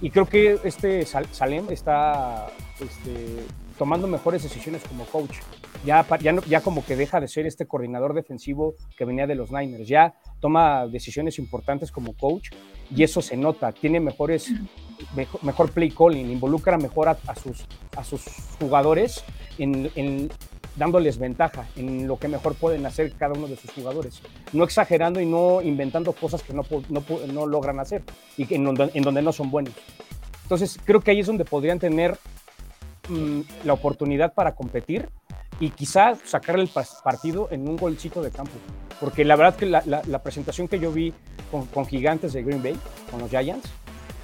Y 0.00 0.10
creo 0.10 0.26
que 0.26 0.58
este 0.64 1.06
Sal- 1.06 1.28
Salem 1.32 1.70
está 1.70 2.48
este, 2.80 3.44
tomando 3.78 4.06
mejores 4.08 4.42
decisiones 4.42 4.82
como 4.88 5.04
coach. 5.06 5.36
Ya, 5.84 6.06
ya, 6.46 6.60
como 6.60 6.84
que 6.84 6.94
deja 6.94 7.20
de 7.20 7.26
ser 7.26 7.46
este 7.46 7.66
coordinador 7.66 8.14
defensivo 8.14 8.74
que 8.96 9.04
venía 9.04 9.26
de 9.26 9.34
los 9.34 9.50
Niners. 9.50 9.88
Ya 9.88 10.14
toma 10.40 10.86
decisiones 10.86 11.38
importantes 11.38 11.90
como 11.90 12.16
coach 12.16 12.50
y 12.94 13.02
eso 13.02 13.20
se 13.20 13.36
nota. 13.36 13.72
Tiene 13.72 13.98
mejores, 13.98 14.52
mejor, 15.42 15.72
play 15.72 15.90
calling, 15.90 16.30
involucra 16.30 16.78
mejor 16.78 17.08
a, 17.08 17.34
sus, 17.34 17.66
a 17.96 18.04
sus 18.04 18.22
jugadores 18.60 19.24
en, 19.58 19.90
en 19.96 20.30
dándoles 20.76 21.18
ventaja 21.18 21.66
en 21.76 22.06
lo 22.06 22.18
que 22.18 22.28
mejor 22.28 22.54
pueden 22.54 22.86
hacer 22.86 23.12
cada 23.14 23.34
uno 23.34 23.46
de 23.46 23.56
sus 23.56 23.70
jugadores. 23.72 24.22
No 24.52 24.64
exagerando 24.64 25.20
y 25.20 25.26
no 25.26 25.62
inventando 25.62 26.12
cosas 26.12 26.42
que 26.42 26.52
no, 26.52 26.62
no, 26.88 27.02
no 27.32 27.46
logran 27.46 27.80
hacer 27.80 28.02
y 28.36 28.46
que 28.46 28.56
en, 28.56 28.64
donde, 28.64 28.90
en 28.94 29.02
donde 29.02 29.22
no 29.22 29.32
son 29.32 29.50
buenos. 29.50 29.74
Entonces 30.42 30.78
creo 30.84 31.00
que 31.00 31.10
ahí 31.10 31.20
es 31.20 31.26
donde 31.26 31.44
podrían 31.44 31.78
tener 31.78 32.18
mm, 33.08 33.40
la 33.64 33.72
oportunidad 33.72 34.34
para 34.34 34.54
competir 34.54 35.08
y 35.60 35.70
quizá 35.70 36.16
sacarle 36.24 36.64
el 36.64 36.70
partido 37.04 37.48
en 37.50 37.68
un 37.68 37.76
golcito 37.76 38.22
de 38.22 38.30
campo. 38.30 38.52
Porque 39.00 39.24
la 39.24 39.36
verdad 39.36 39.56
que 39.56 39.66
la, 39.66 40.22
presentación 40.22 40.68
que 40.68 40.78
yo 40.78 40.92
vi 40.92 41.12
con, 41.50 41.86
gigantes 41.86 42.32
de 42.32 42.42
Green 42.42 42.62
Bay, 42.62 42.76
con 43.10 43.20
los 43.20 43.30
Giants, 43.30 43.68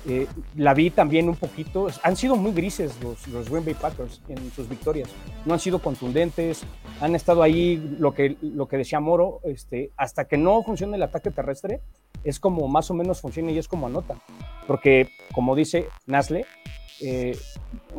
eh, 0.08 0.26
la 0.56 0.72
vi 0.72 0.90
también 0.90 1.28
un 1.28 1.36
poquito, 1.36 1.88
han 2.02 2.16
sido 2.16 2.36
muy 2.36 2.52
grises 2.52 2.94
los, 3.02 3.26
los 3.28 3.50
Green 3.50 3.64
Bay 3.64 3.74
Packers 3.74 4.22
en 4.28 4.50
sus 4.52 4.68
victorias, 4.68 5.10
no 5.44 5.54
han 5.54 5.60
sido 5.60 5.80
contundentes, 5.80 6.62
han 7.00 7.14
estado 7.14 7.42
ahí, 7.42 7.96
lo 7.98 8.14
que, 8.14 8.36
lo 8.40 8.68
que 8.68 8.76
decía 8.76 9.00
Moro, 9.00 9.40
este, 9.44 9.90
hasta 9.96 10.26
que 10.26 10.38
no 10.38 10.62
funcione 10.62 10.96
el 10.96 11.02
ataque 11.02 11.30
terrestre, 11.30 11.80
es 12.24 12.38
como 12.38 12.68
más 12.68 12.90
o 12.90 12.94
menos 12.94 13.20
funciona 13.20 13.50
y 13.50 13.58
es 13.58 13.68
como 13.68 13.88
anota, 13.88 14.14
porque 14.66 15.10
como 15.34 15.56
dice 15.56 15.88
Nasle, 16.06 16.46
eh, 17.00 17.36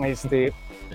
este, 0.04 0.54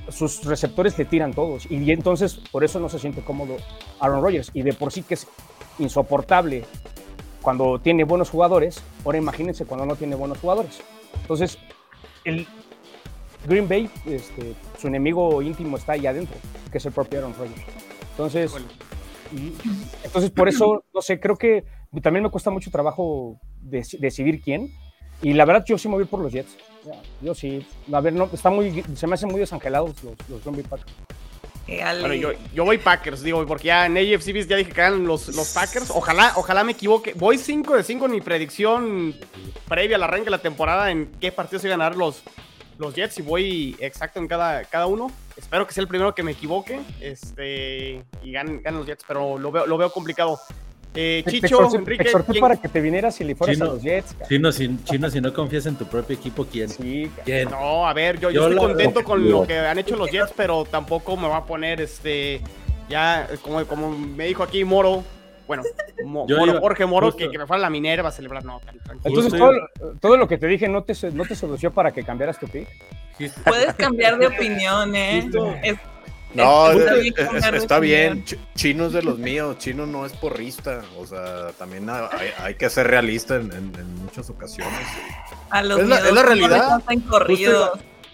sus 0.08 0.44
receptores 0.44 0.98
le 0.98 1.04
tiran 1.04 1.32
todos 1.34 1.70
y 1.70 1.90
entonces 1.90 2.34
por 2.50 2.64
eso 2.64 2.80
no 2.80 2.88
se 2.88 2.98
siente 2.98 3.22
cómodo 3.22 3.56
Aaron 4.00 4.22
Rodgers 4.22 4.50
y 4.54 4.62
de 4.62 4.72
por 4.72 4.92
sí 4.92 5.02
que 5.02 5.14
es 5.14 5.26
insoportable 5.78 6.64
cuando 7.42 7.78
tiene 7.78 8.04
buenos 8.04 8.30
jugadores, 8.30 8.82
ahora 9.04 9.18
imagínense 9.18 9.66
cuando 9.66 9.84
no 9.86 9.96
tiene 9.96 10.16
buenos 10.16 10.38
jugadores. 10.38 10.80
Entonces, 11.20 11.58
el 12.24 12.46
Green 13.46 13.68
Bay, 13.68 13.90
este, 14.06 14.54
su 14.78 14.86
enemigo 14.86 15.42
íntimo 15.42 15.76
está 15.76 15.92
ahí 15.92 16.06
adentro, 16.06 16.36
que 16.72 16.78
es 16.78 16.86
el 16.86 16.92
propio 16.92 17.18
Aaron 17.18 17.34
Rodgers. 17.34 17.60
Entonces, 18.12 18.50
y- 19.32 19.52
entonces 20.04 20.30
por 20.30 20.48
eso, 20.48 20.84
no 20.94 21.02
sé, 21.02 21.20
creo 21.20 21.36
que 21.36 21.64
también 22.02 22.22
me 22.22 22.30
cuesta 22.30 22.50
mucho 22.50 22.70
trabajo 22.70 23.38
dec- 23.62 23.98
decidir 23.98 24.40
quién. 24.40 24.68
Y 25.20 25.34
la 25.34 25.44
verdad, 25.44 25.64
yo 25.66 25.76
sí 25.76 25.86
me 25.88 25.94
voy 25.96 26.04
por 26.06 26.20
los 26.20 26.32
Jets. 26.32 26.56
Yo 27.20 27.34
sí. 27.34 27.66
A 27.92 28.00
ver, 28.00 28.12
no, 28.12 28.28
está 28.32 28.50
muy, 28.50 28.84
se 28.94 29.06
me 29.06 29.14
hacen 29.14 29.30
muy 29.30 29.40
desangelados 29.40 30.02
los, 30.02 30.14
los 30.28 30.42
Green 30.42 30.56
Bay 30.56 30.64
Packers. 30.64 30.92
Eh, 31.66 31.82
Bueno, 32.00 32.14
yo, 32.14 32.32
yo 32.52 32.64
voy 32.64 32.76
Packers, 32.76 33.22
digo, 33.22 33.44
porque 33.46 33.68
ya 33.68 33.86
en 33.86 33.96
AFC 33.96 34.32
Beast 34.34 34.50
ya 34.50 34.56
dije 34.56 34.70
que 34.70 34.80
ganan 34.82 35.06
los, 35.06 35.34
los 35.34 35.48
Packers. 35.54 35.90
Ojalá, 35.90 36.32
ojalá 36.36 36.62
me 36.62 36.72
equivoque. 36.72 37.14
Voy 37.14 37.38
5 37.38 37.76
de 37.76 37.82
5 37.82 38.04
en 38.04 38.10
mi 38.10 38.20
predicción 38.20 39.14
previa 39.66 39.96
al 39.96 40.02
arranque 40.02 40.26
de 40.26 40.30
la 40.30 40.42
temporada 40.42 40.90
en 40.90 41.10
qué 41.20 41.32
partidos 41.32 41.62
se 41.62 41.68
van 41.70 41.80
a 41.80 41.84
ganar 41.84 41.96
los, 41.96 42.22
los 42.78 42.94
Jets 42.94 43.18
y 43.18 43.22
voy 43.22 43.76
exacto 43.80 44.18
en 44.18 44.28
cada, 44.28 44.64
cada 44.64 44.86
uno. 44.86 45.10
Espero 45.38 45.66
que 45.66 45.72
sea 45.72 45.80
el 45.80 45.88
primero 45.88 46.14
que 46.14 46.22
me 46.22 46.32
equivoque 46.32 46.80
este, 47.00 48.04
y 48.22 48.32
ganen, 48.32 48.62
ganen 48.62 48.80
los 48.80 48.86
Jets, 48.86 49.04
pero 49.08 49.38
lo 49.38 49.50
veo, 49.50 49.66
lo 49.66 49.78
veo 49.78 49.90
complicado. 49.90 50.38
Eh, 50.96 51.22
Te- 51.24 51.30
te 51.32 51.40
Chicho, 51.40 51.58
exhorté- 51.60 51.76
Enrique, 51.78 52.02
te 52.04 52.08
exhorté 52.10 52.32
¿quién- 52.32 52.40
para 52.40 52.56
que 52.56 52.68
te 52.68 52.80
vinieras 52.80 53.20
y 53.20 53.24
le 53.24 53.34
fueras 53.34 53.56
Chino. 53.56 53.70
a 53.70 53.74
los 53.74 53.82
Jets. 53.82 54.14
Chino, 54.28 54.52
si, 54.52 54.78
Chino, 54.84 55.10
si 55.10 55.20
no 55.20 55.32
confías 55.34 55.66
en 55.66 55.74
tu 55.76 55.86
propio 55.86 56.14
equipo, 56.16 56.44
¿quién? 56.46 56.68
Sí. 56.68 57.10
¿Quién? 57.24 57.50
No, 57.50 57.86
a 57.86 57.92
ver, 57.92 58.20
yo, 58.20 58.30
yo 58.30 58.42
Yo 58.42 58.48
estoy 58.50 58.68
contento 58.68 59.02
con 59.04 59.28
lo 59.28 59.44
que 59.46 59.58
han 59.58 59.78
hecho 59.78 59.96
los 59.96 60.08
Jets, 60.10 60.32
pero 60.36 60.64
tampoco 60.64 61.16
me 61.16 61.26
va 61.28 61.38
a 61.38 61.44
poner 61.44 61.80
este. 61.80 62.40
Ya, 62.88 63.28
como, 63.42 63.64
como 63.66 63.90
me 63.90 64.26
dijo 64.26 64.42
aquí 64.44 64.62
Moro, 64.62 65.02
bueno, 65.48 65.62
Mo- 66.04 66.26
Moro, 66.28 66.46
iba- 66.46 66.60
Jorge 66.60 66.86
Moro, 66.86 67.06
justo. 67.06 67.18
que, 67.18 67.30
que 67.30 67.38
me 67.38 67.46
fuera 67.46 67.58
a 67.58 67.62
la 67.62 67.70
Minerva 67.70 68.10
a 68.10 68.12
celebrar. 68.12 68.44
No, 68.44 68.60
tranquilo. 68.60 69.00
Entonces, 69.04 69.32
todo, 69.38 69.52
todo 70.00 70.16
lo 70.16 70.28
que 70.28 70.38
te 70.38 70.46
dije 70.46 70.68
no 70.68 70.84
te, 70.84 70.94
no 71.12 71.24
te 71.24 71.34
sedució 71.34 71.72
para 71.72 71.92
que 71.92 72.04
cambiaras 72.04 72.38
tu 72.38 72.46
pick. 72.46 72.68
puedes 73.44 73.74
cambiar 73.74 74.18
de 74.18 74.26
opinión, 74.28 74.94
¿eh? 74.94 75.22
Justo. 75.22 75.54
Es- 75.62 75.76
No, 76.34 76.70
es- 76.72 76.76
es- 76.78 76.84
está 76.84 76.98
bien 77.00 77.14
es- 77.16 77.24
cambiar 77.24 77.52
de 77.52 77.58
está 77.58 77.78
bien. 77.80 78.12
opinión. 78.12 78.26
Ch- 78.26 78.54
Chino 78.54 78.86
es 78.86 78.92
de 78.92 79.02
los 79.02 79.18
míos. 79.18 79.58
Chino 79.58 79.86
no 79.86 80.04
es 80.06 80.12
porrista. 80.14 80.82
O 80.98 81.06
sea, 81.06 81.52
también 81.58 81.88
hay, 81.88 82.30
hay 82.38 82.54
que 82.56 82.68
ser 82.70 82.86
realista 82.88 83.36
en, 83.36 83.52
en- 83.52 83.72
en 83.78 83.94
muchas 84.02 84.28
ocasiones. 84.30 84.74
A 85.50 85.62
los 85.62 85.80
Es 85.80 85.88
la- 85.88 85.98
es 85.98 86.22
realidad. 86.22 86.82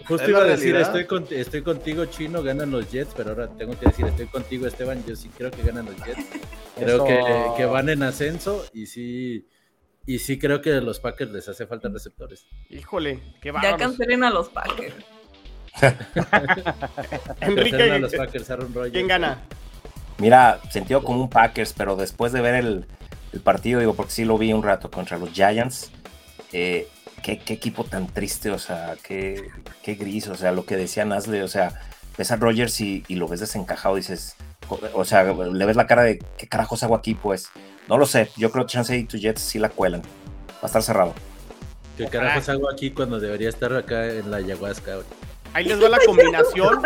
Justo 0.09 0.24
Es 0.24 0.28
iba 0.30 0.40
a 0.40 0.44
decir, 0.44 0.72
realidad. 0.72 0.80
estoy, 0.88 1.06
con- 1.06 1.26
estoy 1.30 1.62
contigo, 1.62 2.04
Chino, 2.06 2.42
ganan 2.42 2.70
los 2.72 2.90
Jets, 2.90 3.12
pero 3.16 3.30
ahora 3.30 3.48
tengo 3.56 3.78
que 3.78 3.87
decir, 3.87 4.06
estoy 4.06 4.26
contigo, 4.26 4.66
Esteban, 4.66 5.04
yo 5.06 5.14
sí 5.14 5.30
creo 5.37 5.50
que 5.52 5.62
ganan 5.62 5.85
los 5.87 5.96
Jets. 6.04 6.26
Creo 6.76 7.04
que, 7.04 7.20
que 7.59 7.64
van 7.66 7.90
en 7.90 8.02
ascenso 8.02 8.64
y 8.72 8.87
sí, 8.87 9.46
y 10.06 10.18
sí 10.18 10.38
creo 10.38 10.62
que 10.62 10.72
a 10.72 10.80
los 10.80 10.98
Packers 10.98 11.30
les 11.30 11.46
hace 11.46 11.66
falta 11.66 11.90
receptores. 11.90 12.46
Híjole, 12.70 13.20
qué 13.42 13.48
Ya 13.48 13.52
bárbaros. 13.52 13.78
cancelen 13.80 14.24
a 14.24 14.30
los 14.30 14.48
Packers. 14.48 14.94
Enrique, 17.40 17.98
los 17.98 18.14
Packers, 18.14 18.50
Aaron 18.50 18.72
Rodgers. 18.74 18.92
¿quién 18.92 19.09
gana? 19.09 19.38
Mira, 20.18 20.61
sentido 20.70 21.02
como 21.02 21.22
un 21.22 21.30
Packers, 21.30 21.72
pero 21.72 21.96
después 21.96 22.33
de 22.33 22.40
ver 22.40 22.54
el, 22.56 22.87
el 23.33 23.40
partido, 23.40 23.80
digo, 23.80 23.94
porque 23.94 24.12
sí 24.12 24.24
lo 24.24 24.37
vi 24.38 24.52
un 24.52 24.62
rato 24.62 24.90
contra 24.90 25.16
los 25.18 25.30
Giants, 25.30 25.90
eh, 26.52 26.88
qué, 27.22 27.38
qué 27.38 27.54
equipo 27.54 27.85
tan 27.85 28.06
triste, 28.06 28.50
o 28.50 28.59
sea, 28.59 28.96
qué, 29.02 29.48
qué 29.83 29.94
gris, 29.94 30.28
o 30.28 30.35
sea, 30.35 30.52
lo 30.52 30.66
que 30.66 30.76
decía 30.76 31.04
Nasle, 31.06 31.42
o 31.42 31.48
sea, 31.48 31.72
ves 32.18 32.30
a 32.33 32.37
Rogers 32.37 32.80
y, 32.83 33.02
y 33.09 33.14
lo 33.14 33.28
ves 33.28 33.40
desencajado, 33.40 33.96
dices, 33.96 34.37
o- 34.92 35.04
sea, 35.04 35.24
le 35.24 35.64
ves 35.64 35.76
la 35.76 35.87
cara 35.87 36.02
de 36.02 36.18
qué 36.37 36.46
carajos 36.46 36.83
hago 36.83 36.94
aquí, 36.94 37.14
pues, 37.14 37.48
no 37.88 37.96
lo 37.96 38.04
sé, 38.04 38.28
yo 38.37 38.50
creo 38.50 38.66
que 38.66 38.72
Chance 38.72 38.96
y 38.98 39.04
tu 39.04 39.16
Jets 39.16 39.40
sí 39.40 39.59
la 39.59 39.70
cuelan. 39.70 40.02
a 40.62 40.66
estar 40.66 40.83
cerrado. 40.83 41.14
¿Qué 41.96 42.06
carajos 42.06 42.48
hago 42.50 42.70
aquí 42.70 42.90
cuando 42.90 43.18
debería 43.20 43.48
estar 43.48 43.72
acá 43.74 44.06
en 44.06 44.30
la 44.30 44.37
ayahuasca? 44.38 44.98
Ahí 45.53 45.65
les 45.65 45.83
va 45.83 45.89
la 45.89 45.99
combinación. 46.07 46.83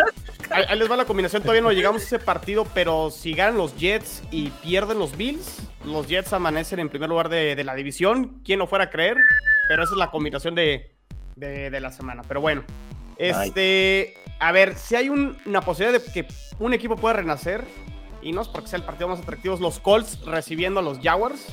Ahí, 0.50 0.64
ahí 0.68 0.79
les 0.79 0.90
va 0.90 0.96
la 0.96 1.05
combinación. 1.05 1.42
Todavía 1.42 1.62
no 1.62 1.72
llegamos 1.72 2.03
a 2.03 2.05
ese 2.05 2.18
partido, 2.18 2.66
pero 2.74 3.11
si 3.11 3.33
ganan 3.35 3.57
los 3.57 3.77
Jets 3.77 4.22
y 4.31 4.50
pierden 4.50 4.98
los 4.98 5.16
Bills, 5.16 5.59
los 5.85 6.07
Jets 6.07 6.33
amanecen 6.33 6.79
en 6.81 6.88
primer 6.88 7.09
lugar 7.09 7.29
de, 7.29 7.55
de 7.57 7.64
la 7.64 7.74
división. 7.74 8.40
Quien 8.44 8.59
no 8.59 8.66
fuera 8.66 8.85
a 8.87 8.90
creer, 8.90 9.16
pero 9.68 9.83
esa 9.85 9.92
es 9.92 9.98
la 9.98 10.11
combinación 10.11 10.55
de, 10.55 10.94
de- 11.37 11.70
de 11.70 11.81
la 11.81 11.92
semana. 11.92 12.22
Pero 12.27 12.40
bueno, 12.40 12.64
este, 13.18 14.14
a 14.38 14.53
ver, 14.53 14.77
si 14.77 14.96
hay 14.96 15.09
un- 15.09 15.37
una 15.46 15.61
posibilidad 15.61 16.00
de 16.03 16.12
que 16.12 16.27
un 16.59 16.72
equipo 16.74 16.96
pueda 16.96 17.14
renacer, 17.14 17.64
y 18.22 18.33
no 18.33 18.40
es 18.42 18.48
porque 18.48 18.68
sea 18.68 18.79
el 18.79 18.85
partido 18.85 19.09
más 19.09 19.20
atractivo, 19.20 19.55
es 19.55 19.61
los 19.61 19.81
Colts 19.81 20.20
recibiendo 20.24 20.81
a 20.81 20.83
los 20.83 20.98
Jaguars. 21.00 21.44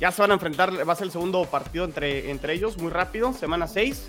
Ya 0.00 0.10
se 0.12 0.20
van 0.22 0.30
a 0.30 0.34
enfrentar, 0.34 0.72
va 0.88 0.92
a 0.92 0.96
ser 0.96 1.06
el 1.06 1.10
segundo 1.12 1.44
partido 1.46 1.84
entre, 1.84 2.30
entre 2.30 2.52
ellos, 2.52 2.76
muy 2.78 2.90
rápido, 2.90 3.32
semana 3.32 3.66
6. 3.66 4.08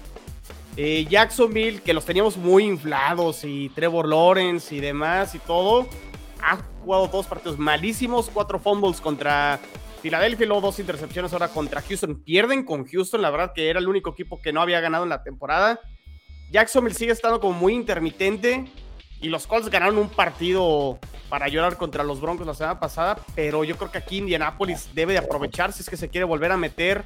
Eh, 0.79 1.07
Jacksonville, 1.09 1.81
que 1.81 1.91
los 1.91 2.05
teníamos 2.05 2.37
muy 2.37 2.63
inflados, 2.63 3.43
y 3.43 3.69
Trevor 3.69 4.07
Lawrence 4.07 4.75
y 4.75 4.79
demás 4.79 5.33
y 5.33 5.39
todo, 5.39 5.87
ha 6.41 6.57
jugado 6.81 7.07
dos 7.07 7.25
partidos 7.25 7.57
malísimos, 7.57 8.29
cuatro 8.31 8.59
fumbles 8.59 9.01
contra 9.01 9.59
Filadelfia 10.03 10.45
luego 10.45 10.61
dos 10.61 10.79
intercepciones 10.79 11.33
ahora 11.33 11.47
contra 11.47 11.81
Houston. 11.81 12.21
Pierden 12.23 12.63
con 12.63 12.85
Houston, 12.85 13.23
la 13.23 13.31
verdad 13.31 13.53
que 13.53 13.69
era 13.69 13.79
el 13.79 13.87
único 13.87 14.11
equipo 14.11 14.39
que 14.39 14.53
no 14.53 14.61
había 14.61 14.79
ganado 14.79 15.03
en 15.03 15.09
la 15.09 15.23
temporada. 15.23 15.79
Jacksonville 16.51 16.95
sigue 16.95 17.11
estando 17.11 17.39
como 17.39 17.53
muy 17.53 17.73
intermitente 17.73 18.65
y 19.19 19.29
los 19.29 19.47
Colts 19.47 19.69
ganaron 19.69 19.97
un 19.97 20.09
partido 20.09 20.99
para 21.27 21.47
llorar 21.47 21.77
contra 21.77 22.03
los 22.03 22.21
Broncos 22.21 22.45
la 22.45 22.53
semana 22.53 22.79
pasada, 22.79 23.17
pero 23.35 23.63
yo 23.63 23.75
creo 23.75 23.91
que 23.91 23.97
aquí 23.97 24.17
Indianapolis 24.19 24.89
debe 24.93 25.13
de 25.13 25.19
aprovechar 25.19 25.73
si 25.73 25.81
es 25.81 25.89
que 25.89 25.97
se 25.97 26.09
quiere 26.09 26.23
volver 26.23 26.51
a 26.51 26.57
meter 26.57 27.03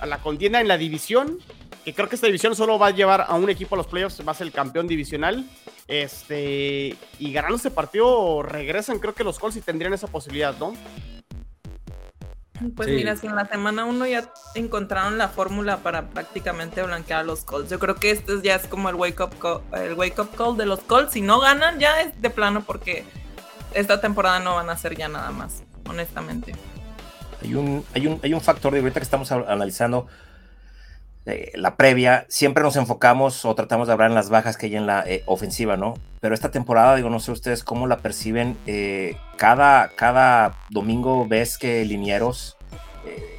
a 0.00 0.06
la 0.06 0.18
contienda 0.18 0.60
en 0.60 0.66
la 0.66 0.78
división, 0.78 1.38
que 1.84 1.92
creo 1.94 2.08
que 2.08 2.14
esta 2.14 2.26
división 2.26 2.54
solo 2.54 2.78
va 2.78 2.88
a 2.88 2.90
llevar 2.90 3.24
a 3.28 3.34
un 3.34 3.48
equipo 3.50 3.74
a 3.74 3.78
los 3.78 3.86
playoffs, 3.86 4.20
va 4.26 4.32
a 4.32 4.34
ser 4.34 4.46
el 4.46 4.52
campeón 4.52 4.86
divisional. 4.86 5.44
Este, 5.88 6.96
y 7.18 7.32
ganando 7.32 7.56
este 7.56 7.70
partido 7.70 8.42
regresan, 8.42 8.98
creo 8.98 9.14
que 9.14 9.24
los 9.24 9.38
Colts 9.38 9.54
sí 9.54 9.60
tendrían 9.60 9.92
esa 9.92 10.06
posibilidad, 10.06 10.56
¿no? 10.58 10.74
Pues 12.76 12.88
Sí. 12.88 12.94
mira, 12.94 13.16
si 13.16 13.26
en 13.26 13.34
la 13.34 13.46
semana 13.46 13.84
uno 13.84 14.06
ya 14.06 14.32
encontraron 14.54 15.18
la 15.18 15.28
fórmula 15.28 15.78
para 15.78 16.08
prácticamente 16.10 16.80
blanquear 16.82 17.20
a 17.20 17.24
los 17.24 17.44
Colts. 17.44 17.68
Yo 17.68 17.80
creo 17.80 17.96
que 17.96 18.12
este 18.12 18.40
ya 18.42 18.54
es 18.54 18.68
como 18.68 18.88
el 18.88 18.94
wake 18.94 19.20
up 19.20 19.36
call, 19.40 19.62
el 19.72 19.94
wake 19.94 20.18
up 20.20 20.30
call 20.36 20.56
de 20.56 20.66
los 20.66 20.80
Colts. 20.80 21.12
Si 21.14 21.20
no 21.22 21.40
ganan, 21.40 21.80
ya 21.80 22.00
es 22.02 22.22
de 22.22 22.30
plano 22.30 22.62
porque 22.64 23.04
esta 23.74 24.00
temporada 24.00 24.38
no 24.38 24.54
van 24.54 24.68
a 24.70 24.74
hacer 24.74 24.96
ya 24.96 25.08
nada 25.08 25.32
más, 25.32 25.64
honestamente. 25.88 26.54
Hay 27.42 27.54
un, 27.54 27.84
hay 27.94 28.06
un, 28.06 28.20
hay 28.22 28.32
un 28.32 28.40
factor 28.40 28.72
de 28.72 28.78
ahorita 28.78 29.00
que 29.00 29.04
estamos 29.04 29.32
analizando 29.32 30.06
la 31.24 31.76
previa, 31.76 32.26
siempre 32.28 32.64
nos 32.64 32.74
enfocamos 32.76 33.44
o 33.44 33.54
tratamos 33.54 33.86
de 33.86 33.92
hablar 33.92 34.10
en 34.10 34.14
las 34.14 34.28
bajas 34.28 34.56
que 34.56 34.66
hay 34.66 34.76
en 34.76 34.86
la 34.86 35.04
eh, 35.06 35.22
ofensiva, 35.26 35.76
¿no? 35.76 35.94
Pero 36.20 36.34
esta 36.34 36.50
temporada, 36.50 36.96
digo, 36.96 37.10
no 37.10 37.20
sé 37.20 37.30
ustedes 37.30 37.62
cómo 37.62 37.86
la 37.86 37.98
perciben, 37.98 38.56
eh, 38.66 39.16
cada, 39.36 39.90
cada 39.94 40.56
domingo 40.70 41.26
ves 41.26 41.58
que 41.58 41.84
linieros, 41.84 42.56
eh, 43.06 43.38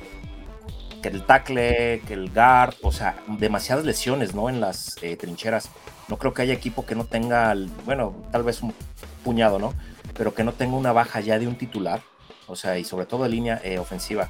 que 1.02 1.10
el 1.10 1.26
tackle, 1.26 2.02
que 2.08 2.14
el 2.14 2.30
guard, 2.30 2.76
o 2.82 2.94
sea, 2.94 3.18
demasiadas 3.28 3.84
lesiones, 3.84 4.34
¿no? 4.34 4.50
En 4.50 4.62
las 4.62 4.96
trincheras. 5.20 5.70
No 6.08 6.18
creo 6.18 6.34
que 6.34 6.42
haya 6.42 6.54
equipo 6.54 6.86
que 6.86 6.96
no 6.96 7.06
tenga, 7.06 7.54
bueno, 7.86 8.16
tal 8.32 8.44
vez 8.44 8.62
un 8.62 8.74
puñado, 9.26 9.60
¿no? 9.60 9.74
Pero 10.18 10.34
que 10.34 10.46
no 10.46 10.54
tenga 10.54 10.78
una 10.78 10.94
baja 10.94 11.20
ya 11.20 11.38
de 11.38 11.48
un 11.48 11.58
titular, 11.58 12.02
o 12.48 12.56
sea, 12.56 12.78
y 12.78 12.86
sobre 12.86 13.06
todo 13.06 13.26
en 13.26 13.32
línea 13.32 13.62
ofensiva. 13.80 14.30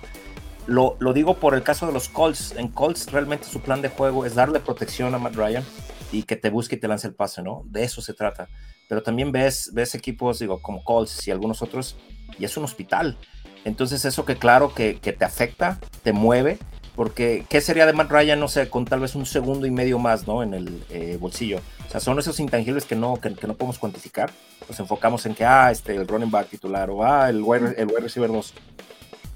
Lo, 0.66 0.96
lo 1.00 1.14
digo 1.14 1.36
por 1.36 1.56
el 1.56 1.64
caso 1.64 1.86
de 1.86 1.94
los 1.94 2.08
Colts. 2.08 2.54
En 2.58 2.70
Colts 2.70 3.12
realmente 3.12 3.48
su 3.48 3.60
plan 3.60 3.82
de 3.82 3.90
juego 3.90 4.26
es 4.26 4.36
darle 4.36 4.60
protección 4.60 5.14
a 5.14 5.18
Matt 5.18 5.36
Ryan 5.36 5.64
y 6.12 6.24
que 6.24 6.36
te 6.36 6.50
busque 6.50 6.76
y 6.76 6.80
te 6.80 6.88
lance 6.88 7.08
el 7.08 7.16
pase, 7.16 7.42
¿no? 7.42 7.64
De 7.66 7.84
eso 7.84 8.02
se 8.02 8.14
trata. 8.14 8.48
Pero 8.88 9.04
también 9.04 9.32
ves, 9.32 9.72
ves 9.74 9.96
equipos, 9.96 10.40
digo, 10.40 10.62
como 10.62 10.84
Colts 10.84 11.28
y 11.28 11.32
algunos 11.32 11.62
otros, 11.62 11.98
y 12.38 12.46
es 12.46 12.56
un 12.56 12.64
hospital. 12.64 13.18
Entonces 13.66 14.06
eso 14.06 14.26
que 14.26 14.38
claro 14.38 14.74
que, 14.74 15.00
que 15.00 15.14
te 15.14 15.26
afecta, 15.26 15.80
te 16.04 16.14
mueve, 16.14 16.60
porque 16.96 17.46
¿qué 17.50 17.60
sería 17.60 17.86
de 17.86 17.94
Matt 17.94 18.12
Ryan, 18.12 18.40
no 18.40 18.48
sé, 18.48 18.70
con 18.70 18.86
tal 18.86 19.00
vez 19.00 19.16
un 19.16 19.26
segundo 19.26 19.66
y 19.66 19.72
medio 19.72 19.98
más, 20.00 20.28
¿no? 20.28 20.44
En 20.44 20.54
el 20.54 20.84
eh, 20.90 21.18
bolsillo. 21.20 21.60
O 21.88 21.92
sea, 21.92 22.00
son 22.00 22.20
esos 22.20 22.40
intangibles 22.40 22.86
que 22.86 22.96
no, 22.96 23.16
que, 23.16 23.34
que 23.34 23.48
no 23.48 23.56
podemos 23.56 23.80
cuantificar. 23.80 24.32
Nos 24.70 24.80
enfocamos 24.80 25.26
en 25.26 25.34
que, 25.34 25.44
ah, 25.44 25.72
este, 25.72 25.96
el 25.96 26.08
running 26.08 26.30
back 26.30 26.50
titular, 26.50 26.90
o 26.90 27.04
ah, 27.04 27.30
el 27.30 27.42
wide, 27.42 27.76
el 27.78 27.88
wide 27.88 28.02
receiver 28.02 28.32
2 28.32 28.54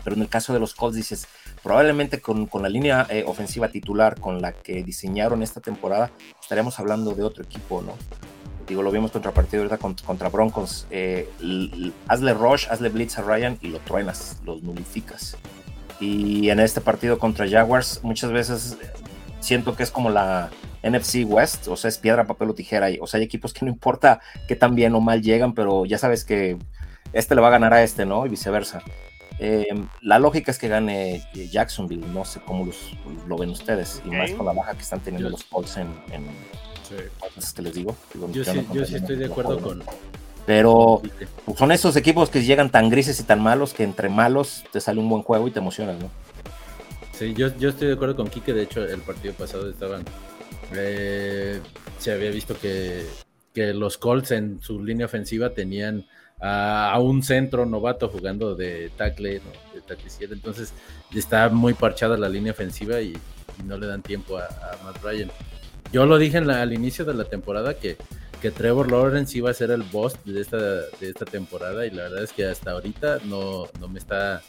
pero 0.08 0.16
en 0.16 0.22
el 0.22 0.30
caso 0.30 0.54
de 0.54 0.62
los 0.62 0.74
Colts 0.74 0.96
dices, 0.96 1.28
probablemente 1.62 2.22
con, 2.22 2.46
con 2.46 2.64
la 2.64 2.70
línea 2.70 3.06
eh, 3.10 3.26
ofensiva 3.28 3.68
titular 3.68 4.18
con 4.22 4.42
la 4.42 4.54
que 4.54 4.82
diseñaron 4.82 5.44
esta 5.44 5.60
temporada, 5.60 6.12
estaríamos 6.42 6.80
hablando 6.80 7.14
de 7.14 7.24
otro 7.24 7.44
equipo, 7.44 7.82
¿no? 7.82 7.92
Digo, 8.66 8.84
lo 8.84 8.92
vimos 8.92 9.12
contra 9.12 9.34
partido 9.34 9.64
ahorita 9.64 9.78
contra, 9.78 10.30
Broncos. 10.30 10.88
eh, 10.92 11.28
hazle 12.08 12.34
rush, 12.34 12.68
hazle 12.70 12.88
blitz 12.88 13.18
a 13.18 13.22
Ryan 13.22 13.58
y 13.62 13.68
lo 13.68 13.80
truenas, 13.80 14.38
los 14.46 14.64
nulificas. 14.64 15.36
Y 16.00 16.52
en 16.52 16.62
este 16.62 16.80
partido 16.80 17.20
contra 17.20 17.46
Jaguars, 17.46 18.00
muchas 18.02 18.32
veces 18.32 18.78
eh, 18.82 18.90
siento 19.42 19.76
que 19.76 19.84
es 19.84 19.92
como 19.92 20.10
la 20.10 20.52
NFC 20.84 21.26
West, 21.26 21.68
o 21.68 21.76
sea, 21.76 21.90
es 21.90 21.98
piedra, 21.98 22.26
papel 22.26 22.52
o 22.52 22.54
tijera. 22.54 22.88
O 23.02 23.08
sea, 23.08 23.18
hay 23.18 23.26
equipos 23.26 23.52
que 23.52 23.66
no 23.66 23.72
importa 23.72 24.22
qué 24.48 24.56
tan 24.56 24.74
bien 24.74 24.96
o 24.96 25.02
mal 25.02 25.22
llegan, 25.22 25.54
pero 25.54 25.86
ya 25.86 25.98
sabes 25.98 26.24
que 26.24 26.58
este 27.12 27.36
le 27.36 27.42
va 27.42 27.50
a 27.50 27.52
ganar 27.52 27.74
a 27.74 27.84
este, 27.84 28.06
¿no? 28.06 28.26
Y 28.26 28.30
viceversa. 28.30 28.82
Eh, 29.40 29.68
la 30.02 30.18
lógica 30.20 30.50
es 30.52 30.58
que 30.58 30.68
gane 30.68 31.24
eh, 31.36 31.48
Jacksonville, 31.52 32.06
no 32.14 32.26
sé 32.26 32.40
cómo 32.46 32.66
los- 32.66 32.92
lo 33.28 33.38
ven 33.38 33.50
ustedes, 33.52 34.02
y 34.06 34.10
más 34.10 34.32
con 34.32 34.46
la 34.48 34.54
baja 34.54 34.74
que 34.74 34.82
están 34.82 35.00
teniendo 35.00 35.30
Yo- 35.30 35.32
los 35.34 35.44
Colts 35.44 35.78
en, 35.78 35.88
en 36.12 36.26
cosas 37.20 37.54
que 37.54 37.62
les 37.62 37.74
digo. 37.74 37.96
Digo, 38.14 38.28
Yo 38.32 38.44
yo 38.44 38.52
sí, 38.52 38.58
no 38.58 38.74
yo 38.74 38.86
sí 38.86 38.94
contamino 38.94 38.98
estoy 38.98 39.16
de 39.18 39.26
acuerdo 39.26 39.60
con. 39.60 39.84
Pero 40.46 41.02
pues, 41.46 41.60
son 41.60 41.72
esos 41.74 41.96
equipos 41.98 42.30
que 42.30 42.42
llegan 42.44 42.72
tan 42.72 42.90
grises 42.90 43.20
y 43.20 43.24
tan 43.24 43.42
malos 43.42 43.74
que 43.74 43.84
entre 43.84 44.08
malos 44.10 44.64
te 44.72 44.80
sale 44.80 45.00
un 45.00 45.10
buen 45.10 45.22
juego 45.22 45.48
y 45.48 45.52
te 45.52 45.60
emocionas, 45.60 46.00
¿no? 46.02 46.10
Sí, 47.12 47.34
yo, 47.34 47.56
yo 47.58 47.70
estoy 47.70 47.88
de 47.90 47.94
acuerdo 47.96 48.16
con 48.16 48.30
Kike. 48.30 48.54
De 48.54 48.64
hecho, 48.64 48.84
el 48.86 49.02
partido 49.02 49.34
pasado 49.34 49.70
estaban. 49.70 50.04
eh, 50.74 51.60
se 52.00 52.12
había 52.14 52.30
visto 52.32 52.58
que, 52.58 53.06
que 53.54 53.74
los 53.74 53.98
Colts 53.98 54.32
en 54.32 54.62
su 54.62 54.84
línea 54.84 55.06
ofensiva 55.08 55.54
tenían 55.54 56.06
a, 56.40 56.98
un 57.00 57.24
centro 57.24 57.66
novato 57.66 58.10
jugando 58.10 58.56
de 58.56 58.92
tackle, 58.96 59.42
de 59.74 59.82
tackle. 59.82 60.10
Entonces, 60.32 60.74
está 61.14 61.50
muy 61.50 61.74
parchada 61.74 62.18
la 62.18 62.30
línea 62.30 62.52
ofensiva 62.52 63.02
y, 63.02 63.16
no 63.66 63.78
le 63.78 63.88
dan 63.88 64.04
tiempo 64.04 64.38
a, 64.38 64.48
Matt 64.84 65.04
Ryan. 65.04 65.32
Yo 65.92 66.06
lo 66.06 66.18
dije 66.18 66.38
al 66.38 66.74
inicio 66.74 67.06
de 67.06 67.14
la 67.14 67.24
temporada 67.24 67.74
que, 67.76 67.98
que 68.42 68.52
Trevor 68.52 68.92
Lawrence 68.92 69.38
iba 69.38 69.50
a 69.50 69.54
ser 69.54 69.72
el 69.72 69.82
boss 69.84 70.16
de 70.26 70.42
esta, 70.42 70.58
de 70.58 71.10
esta 71.10 71.26
temporada 71.26 71.86
y 71.86 71.92
la 71.92 72.04
verdad 72.04 72.24
es 72.24 72.34
que 72.34 72.46
hasta 72.46 72.72
ahorita 72.72 73.20
no, 73.26 73.68
no 73.80 73.88
me 73.88 73.98
está 73.98 74.44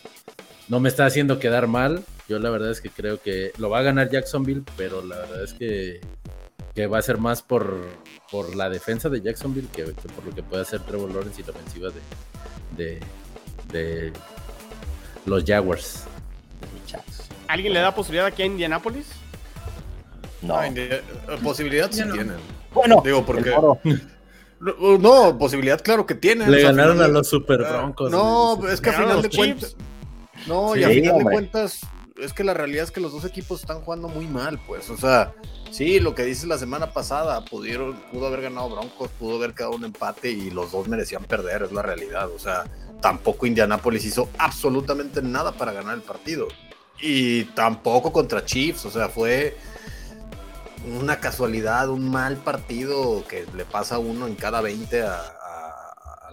no 0.68 0.81
me 0.81 0.88
está 0.88 1.07
haciendo 1.07 1.38
quedar 1.38 1.66
mal. 1.66 2.05
Yo 2.29 2.38
la 2.38 2.51
verdad 2.51 2.70
es 2.70 2.81
que 2.81 2.90
creo 2.90 3.20
que 3.20 3.53
lo 3.59 3.70
va 3.70 3.79
a 3.79 3.83
ganar 3.83 4.11
Jacksonville, 4.11 4.62
pero 4.77 5.03
la 5.03 5.16
verdad 5.16 5.44
es 5.44 5.55
que, 5.55 6.01
que 6.75 6.87
va 6.87 6.99
a 6.99 7.03
ser 7.03 7.18
más 7.18 7.42
por, 7.42 7.77
por 8.31 8.55
la 8.55 8.68
defensa 8.71 9.09
de 9.09 9.21
Jacksonville 9.21 9.68
que, 9.73 9.85
que 9.85 10.09
por 10.14 10.25
lo 10.25 10.35
que 10.35 10.42
puede 10.42 10.62
hacer 10.62 10.81
Trevor 10.81 11.11
Lawrence 11.12 11.40
y 11.40 11.44
la 11.44 11.51
ofensiva 11.51 11.88
de, 12.77 12.85
de, 12.85 13.01
de 13.73 14.12
los 15.27 15.44
Jaguars. 15.44 16.05
¿Alguien 17.49 17.73
le 17.73 17.81
da 17.81 17.94
posibilidad 17.94 18.27
aquí 18.27 18.42
a 18.42 18.47
Indianapolis? 18.47 19.07
No. 20.42 20.55
No, 20.55 20.62
indi- 20.62 20.88
eh, 20.92 21.03
posibilidad 21.42 21.90
sí 21.90 22.03
no. 22.05 22.12
tienen. 22.14 22.37
Bueno, 22.73 23.03
Digo, 23.05 23.25
porque-. 23.25 23.51
No, 23.51 23.79
no, 24.99 25.38
posibilidad 25.38 25.81
claro 25.83 26.07
que 26.07 26.14
tienen. 26.14 26.51
Le 26.51 26.59
O 26.59 26.61
sea, 26.61 26.68
ganaron 26.71 27.01
a 27.03 27.09
los 27.09 27.29
Super 27.29 27.62
Ah, 27.64 27.79
Broncos. 27.79 28.11
No, 28.11 28.68
es 28.68 28.81
que 28.81 28.90
a 28.90 28.92
final 28.92 29.23
de 29.23 29.31
cuentas. 29.31 29.77
No, 30.47 30.77
y 30.77 30.85
a 30.85 30.88
final 30.88 31.12
hombre. 31.14 31.25
de 31.25 31.33
cuentas, 31.33 31.81
es 32.20 32.33
que 32.33 32.44
la 32.44 32.54
realidad 32.54 32.85
es 32.85 32.90
que 32.90 33.00
los 33.00 33.12
dos 33.12 33.24
equipos 33.24 33.61
están 33.61 33.81
jugando 33.83 34.09
muy 34.09 34.26
mal, 34.26 34.61
pues. 34.66 34.90
O 34.90 34.96
sea, 34.96 35.35
sí, 35.70 36.00
lo 36.00 36.14
que 36.14 36.24
dices 36.24 36.44
la 36.44 36.59
semana 36.59 36.92
pasada, 36.92 37.44
pudieron, 37.44 38.00
pudo 38.12 38.26
haber 38.26 38.42
ganado 38.42 38.70
Broncos, 38.70 39.11
pudo 39.18 39.37
haber 39.37 39.54
quedado 39.54 39.76
un 39.76 39.85
empate 39.85 40.31
y 40.31 40.50
los 40.50 40.72
dos 40.72 40.88
merecían 40.88 41.24
perder, 41.24 41.62
es 41.62 41.72
la 41.72 41.83
realidad. 41.83 42.31
O 42.31 42.38
sea, 42.38 42.64
tampoco 43.00 43.46
Indianapolis 43.46 44.04
hizo 44.04 44.28
absolutamente 44.38 45.22
nada 45.22 45.52
para 45.52 45.72
ganar 45.72 45.94
el 45.94 46.02
partido. 46.02 46.48
Y 47.00 47.44
tampoco 47.44 48.12
contra 48.12 48.44
Chiefs, 48.44 48.85
o 48.87 48.90
sea, 48.90 49.09
fue 49.09 49.57
una 51.00 51.20
casualidad, 51.20 51.88
un 51.88 52.11
mal 52.11 52.37
partido 52.38 53.24
que 53.28 53.46
le 53.54 53.64
pasa 53.64 53.96
a 53.96 53.98
uno 53.98 54.26
en 54.26 54.35
cada 54.35 54.61
20 54.61 55.02
a, 55.02 55.35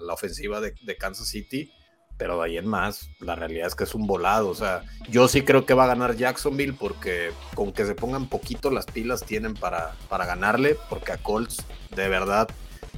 la 0.01 0.13
ofensiva 0.13 0.59
de 0.61 0.97
Kansas 0.97 1.27
City, 1.27 1.71
pero 2.17 2.39
de 2.39 2.45
ahí 2.45 2.57
en 2.57 2.67
más, 2.67 3.09
la 3.19 3.35
realidad 3.35 3.67
es 3.67 3.75
que 3.75 3.83
es 3.83 3.95
un 3.95 4.07
volado, 4.07 4.49
o 4.49 4.55
sea, 4.55 4.83
yo 5.09 5.27
sí 5.27 5.41
creo 5.41 5.65
que 5.65 5.73
va 5.73 5.83
a 5.83 5.87
ganar 5.87 6.15
Jacksonville 6.15 6.73
porque 6.73 7.31
con 7.55 7.71
que 7.73 7.85
se 7.85 7.95
pongan 7.95 8.27
poquito 8.27 8.71
las 8.71 8.85
pilas 8.85 9.23
tienen 9.23 9.53
para, 9.53 9.95
para 10.09 10.25
ganarle, 10.25 10.77
porque 10.89 11.11
a 11.11 11.17
Colts 11.17 11.65
de 11.95 12.07
verdad 12.07 12.47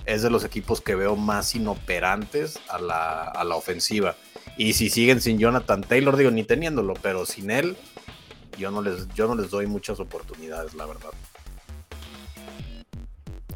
es 0.05 0.21
de 0.21 0.29
los 0.29 0.43
equipos 0.45 0.81
que 0.81 0.95
veo 0.95 1.15
más 1.15 1.55
inoperantes 1.55 2.59
a 2.69 2.79
la, 2.79 3.23
a 3.23 3.43
la 3.43 3.55
ofensiva. 3.55 4.15
Y 4.57 4.73
si 4.73 4.89
siguen 4.89 5.21
sin 5.21 5.37
Jonathan 5.37 5.81
Taylor, 5.81 6.15
digo, 6.15 6.31
ni 6.31 6.43
teniéndolo, 6.43 6.93
pero 7.01 7.25
sin 7.25 7.51
él, 7.51 7.77
yo 8.57 8.71
no 8.71 8.81
les, 8.81 9.07
yo 9.09 9.27
no 9.27 9.35
les 9.35 9.51
doy 9.51 9.67
muchas 9.67 9.99
oportunidades, 9.99 10.73
la 10.73 10.85
verdad. 10.85 11.11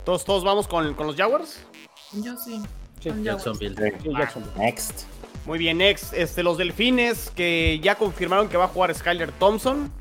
Todos, 0.04 0.26
todos 0.26 0.44
vamos 0.44 0.68
con, 0.68 0.94
con 0.94 1.08
los 1.08 1.16
Jaguars. 1.16 1.66
Yo 2.14 2.36
sí. 2.38 2.62
Sí, 3.00 3.10
con 3.10 3.24
Jaguars. 3.24 3.46
Jacksonville. 3.46 3.76
Sí, 3.76 4.10
Jacksonville. 4.12 4.58
Next. 4.58 5.06
Muy 5.46 5.58
bien, 5.58 5.80
next. 5.80 6.14
Este, 6.14 6.44
los 6.44 6.58
Delfines 6.58 7.32
que 7.36 7.80
ya 7.82 7.96
confirmaron 7.96 8.48
que 8.48 8.58
va 8.58 8.66
a 8.66 8.68
jugar 8.68 8.94
Skyler 8.94 9.32
Thompson. 9.32 9.92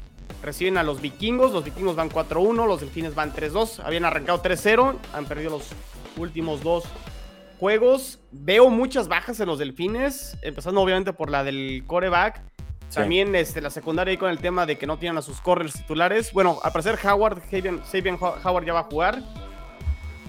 Reciben 0.42 0.78
a 0.78 0.82
los 0.82 1.00
vikingos. 1.00 1.52
Los 1.52 1.64
vikingos 1.64 1.96
van 1.96 2.10
4-1. 2.10 2.66
Los 2.66 2.80
delfines 2.80 3.14
van 3.14 3.32
3-2. 3.32 3.80
Habían 3.84 4.04
arrancado 4.04 4.42
3-0. 4.42 4.96
Han 5.12 5.26
perdido 5.26 5.50
los 5.50 5.68
últimos 6.16 6.62
dos 6.62 6.84
juegos. 7.58 8.20
Veo 8.30 8.70
muchas 8.70 9.08
bajas 9.08 9.38
en 9.40 9.46
los 9.46 9.58
delfines. 9.58 10.38
Empezando 10.42 10.80
obviamente 10.80 11.12
por 11.12 11.30
la 11.30 11.44
del 11.44 11.84
coreback. 11.86 12.42
Sí. 12.88 12.96
También 12.96 13.34
este, 13.34 13.60
la 13.60 13.70
secundaria 13.70 14.12
ahí 14.12 14.16
con 14.16 14.30
el 14.30 14.38
tema 14.38 14.66
de 14.66 14.76
que 14.76 14.86
no 14.86 14.98
tienen 14.98 15.18
a 15.18 15.22
sus 15.22 15.40
corners 15.40 15.74
titulares. 15.74 16.32
Bueno, 16.32 16.58
al 16.62 16.72
parecer 16.72 16.98
Howard, 17.04 17.42
Sabian 17.84 18.18
Howard 18.20 18.64
ya 18.64 18.72
va 18.72 18.80
a 18.80 18.84
jugar. 18.84 19.22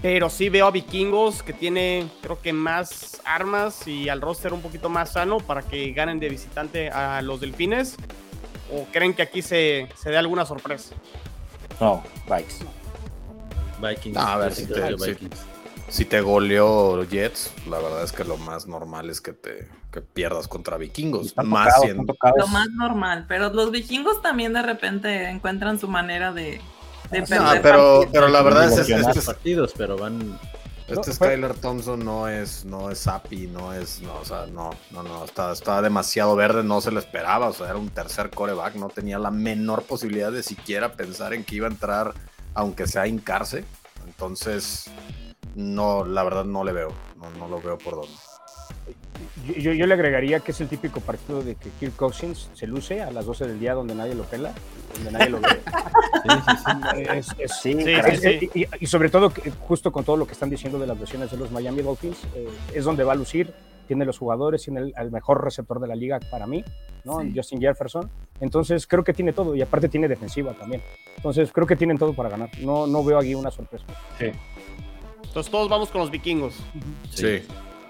Pero 0.02 0.28
sí 0.28 0.48
veo 0.48 0.66
a 0.66 0.72
Vikingos 0.72 1.44
que 1.44 1.52
tiene, 1.52 2.08
creo 2.22 2.40
que 2.40 2.52
más 2.52 3.20
armas 3.24 3.86
y 3.86 4.08
al 4.08 4.20
roster 4.20 4.52
un 4.52 4.60
poquito 4.60 4.88
más 4.88 5.12
sano 5.12 5.38
para 5.38 5.62
que 5.62 5.92
ganen 5.92 6.18
de 6.18 6.28
visitante 6.28 6.90
a 6.90 7.22
los 7.22 7.40
delfines. 7.40 7.96
¿O 8.72 8.84
creen 8.90 9.14
que 9.14 9.22
aquí 9.22 9.42
se, 9.42 9.88
se 9.94 10.10
dé 10.10 10.16
alguna 10.16 10.44
sorpresa? 10.44 10.94
No, 11.80 12.02
Vikes. 12.28 12.60
Vikings. 13.80 14.16
No, 14.16 14.20
a 14.22 14.36
ver, 14.38 14.52
si 14.54 14.66
te- 14.66 14.98
si-. 14.98 15.28
Si 15.88 16.06
te 16.06 16.22
goleó 16.22 17.04
Jets, 17.04 17.52
la 17.68 17.78
verdad 17.78 18.02
es 18.02 18.12
que 18.12 18.24
lo 18.24 18.38
más 18.38 18.66
normal 18.66 19.10
es 19.10 19.20
que 19.20 19.34
te 19.34 19.68
que 19.92 20.00
pierdas 20.00 20.48
contra 20.48 20.78
vikingos. 20.78 21.36
Más 21.36 21.66
tocados, 21.68 21.82
siendo-. 21.84 22.16
Lo 22.38 22.46
más 22.46 22.68
normal, 22.70 23.26
pero 23.28 23.50
los 23.52 23.70
vikingos 23.70 24.22
también 24.22 24.54
de 24.54 24.62
repente 24.62 25.28
encuentran 25.28 25.78
su 25.78 25.88
manera 25.88 26.32
de, 26.32 26.62
de 27.12 27.20
No, 27.20 27.26
perder 27.46 27.62
pero, 27.62 28.08
pero 28.12 28.28
la 28.28 28.42
verdad 28.42 28.64
es, 28.64 28.72
es- 28.72 28.88
Emocionar. 28.88 29.16
este, 29.16 29.26
partidos, 29.26 29.72
pero 29.76 29.96
van. 29.96 30.38
este 30.88 30.94
No, 30.94 31.02
fue- 31.04 31.12
Skyler 31.14 31.54
Thompson 31.54 32.04
no 32.04 32.28
es, 32.28 32.64
no 32.64 32.90
es 32.90 33.06
happy, 33.06 33.46
no 33.46 33.72
es, 33.72 34.00
no, 34.02 34.14
o 34.16 34.24
sea, 34.24 34.46
no, 34.46 34.70
no, 34.90 35.02
no, 35.02 35.24
está, 35.24 35.52
está 35.52 35.80
demasiado 35.80 36.34
verde, 36.36 36.62
no 36.64 36.80
se 36.80 36.90
lo 36.90 36.98
esperaba, 36.98 37.48
o 37.48 37.52
sea, 37.52 37.66
era 37.68 37.76
un 37.76 37.88
tercer 37.90 38.30
coreback, 38.30 38.74
no 38.74 38.88
tenía 38.88 39.18
la 39.18 39.30
menor 39.30 39.84
posibilidad 39.84 40.32
de 40.32 40.42
siquiera 40.42 40.92
pensar 40.92 41.32
en 41.34 41.44
que 41.44 41.54
iba 41.56 41.66
a 41.68 41.70
entrar, 41.70 42.12
aunque 42.54 42.86
sea 42.86 43.02
a 43.02 43.06
hincarse. 43.06 43.64
Entonces, 44.06 44.90
no, 45.54 46.04
la 46.04 46.22
verdad 46.24 46.44
no 46.44 46.64
le 46.64 46.72
veo, 46.72 46.92
no, 47.16 47.30
no 47.38 47.48
lo 47.48 47.60
veo 47.62 47.78
por 47.78 47.94
dónde. 47.94 48.14
Yo, 49.58 49.72
le 49.86 49.94
agregaría 49.94 50.40
que 50.40 50.52
es 50.52 50.60
el 50.60 50.68
típico 50.68 51.00
partido 51.00 51.42
de 51.42 51.54
que 51.56 51.68
Kirk 51.80 51.96
Cousins 51.96 52.50
se 52.54 52.66
luce 52.66 53.02
a 53.02 53.10
las 53.10 53.26
12 53.26 53.46
del 53.46 53.58
día 53.60 53.74
donde 53.74 53.94
nadie 53.94 54.14
lo 54.14 54.24
pela, 54.24 54.52
donde 54.94 55.12
nadie 55.12 55.30
lo 55.30 55.40
ve. 55.40 55.48
Sí, 56.22 56.28
sí, 56.30 56.56
sí. 56.64 57.02
Es- 57.18 57.34
es- 57.38 57.52
Sí, 57.60 57.72
Sí, 57.82 57.92
caray. 57.94 58.16
sí, 58.16 58.50
sí. 58.52 58.66
Y, 58.80 58.86
sobre 58.86 59.08
todo, 59.08 59.32
justo 59.60 59.90
con 59.90 60.04
todo 60.04 60.16
lo 60.16 60.26
que 60.26 60.32
están 60.34 60.50
diciendo 60.50 60.78
de 60.78 60.86
las 60.86 60.98
lesiones 61.00 61.30
de 61.32 61.36
los 61.36 61.50
Miami 61.50 61.82
Dolphins, 61.82 62.18
eh, 62.34 62.48
es 62.74 62.84
donde 62.84 63.02
va 63.02 63.12
a 63.12 63.16
lucir. 63.16 63.52
Tiene 63.88 64.04
los 64.04 64.16
jugadores, 64.18 64.62
tiene 64.62 64.80
el, 64.80 64.92
al 64.96 65.10
mejor 65.10 65.42
receptor 65.42 65.80
de 65.80 65.88
la 65.88 65.96
liga 65.96 66.20
para 66.30 66.46
mí, 66.46 66.64
¿no? 67.04 67.20
Sí. 67.20 67.32
Justin 67.34 67.60
Jefferson. 67.60 68.08
Entonces, 68.40 68.86
creo 68.86 69.02
que 69.02 69.12
tiene 69.12 69.32
todo 69.32 69.56
y 69.56 69.62
aparte 69.62 69.88
tiene 69.88 70.06
defensiva 70.06 70.52
también. 70.52 70.80
Entonces, 71.16 71.50
creo 71.52 71.66
que 71.66 71.74
tienen 71.74 71.98
todo 71.98 72.14
para 72.14 72.28
ganar. 72.28 72.48
No, 72.60 72.86
no 72.86 73.02
veo 73.04 73.18
aquí 73.18 73.34
una 73.34 73.50
sorpresa. 73.50 73.84
Entonces 75.24 75.50
todos 75.50 75.68
vamos 75.68 75.90
con 75.90 76.00
los 76.02 76.10
vikingos. 76.10 76.54
Sí. 77.10 77.42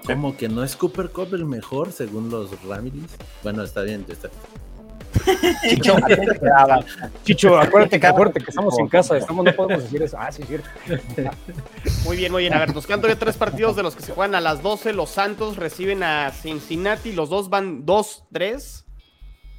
Como 0.06 0.36
que 0.36 0.48
no 0.48 0.64
es 0.64 0.74
Cooper 0.76 1.10
Cup 1.10 1.34
el 1.34 1.44
mejor 1.44 1.92
según 1.92 2.28
los 2.30 2.50
Ramillies. 2.64 3.10
Bueno, 3.42 3.62
está 3.62 3.82
bien, 3.82 4.04
está. 4.08 4.28
Chicho, 5.68 5.96
¿a 5.96 6.00
quién 6.02 6.26
te 6.26 6.38
quedaba? 6.40 6.84
Chicho, 7.24 7.58
acuérdate, 7.58 8.00
que- 8.00 8.06
acuérdate 8.06 8.40
que 8.40 8.50
estamos 8.50 8.76
en 8.78 8.88
casa, 8.88 9.16
estamos, 9.16 9.44
no 9.44 9.52
podemos 9.54 9.84
decir 9.84 10.02
eso. 10.02 10.16
Ah, 10.18 10.32
sí, 10.32 10.42
es 10.42 10.48
cierto. 10.48 10.68
Muy 12.04 12.16
bien, 12.16 12.32
muy 12.32 12.42
bien. 12.42 12.54
A 12.54 12.58
ver, 12.58 12.74
nos 12.74 12.86
quedan 12.86 13.00
todavía 13.00 13.18
tres 13.18 13.36
partidos 13.36 13.76
de 13.76 13.82
los 13.82 13.94
que 13.94 14.02
se 14.02 14.12
juegan 14.12 14.34
a 14.34 14.40
las 14.40 14.62
12. 14.62 14.92
Los 14.92 15.10
Santos 15.10 15.56
reciben 15.56 16.02
a 16.02 16.30
Cincinnati. 16.32 17.12
Los 17.12 17.28
dos 17.28 17.50
van 17.50 17.84
2-3. 17.86 18.84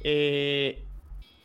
Eh, 0.06 0.83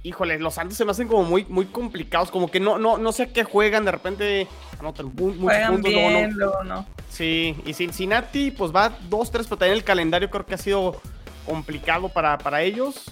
híjole, 0.04 0.40
los 0.40 0.54
Santos 0.54 0.78
se 0.78 0.86
me 0.86 0.92
hacen 0.92 1.08
como 1.08 1.24
muy, 1.24 1.46
muy 1.50 1.66
complicados. 1.66 2.32
Como 2.32 2.50
que 2.50 2.60
no, 2.60 2.78
no, 2.78 2.98
no 2.98 3.12
sé 3.12 3.24
a 3.24 3.28
qué 3.34 3.44
juegan. 3.44 3.86
De 3.86 3.92
repente 3.92 4.48
anotan 4.80 5.08
mu- 5.08 5.28
muchos 5.28 5.42
Juegan 5.42 5.72
puntos. 5.74 5.92
luego 5.94 6.10
no. 6.10 6.18
bien, 6.18 6.32
luego 6.34 6.64
no. 6.64 6.86
Sí, 7.10 7.56
y 7.66 7.74
Cincinnati 7.74 8.52
pues 8.52 8.74
va 8.74 8.98
2-3, 9.10 9.32
pero 9.32 9.58
también 9.58 9.74
el 9.74 9.84
calendario 9.84 10.30
creo 10.30 10.46
que 10.46 10.56
ha 10.56 10.58
sido 10.60 11.02
complicado 11.46 12.10
para, 12.10 12.38
para 12.38 12.62
ellos. 12.62 13.12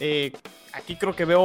Eh, 0.00 0.32
aquí 0.72 0.96
creo 0.96 1.14
que 1.14 1.24
veo... 1.24 1.42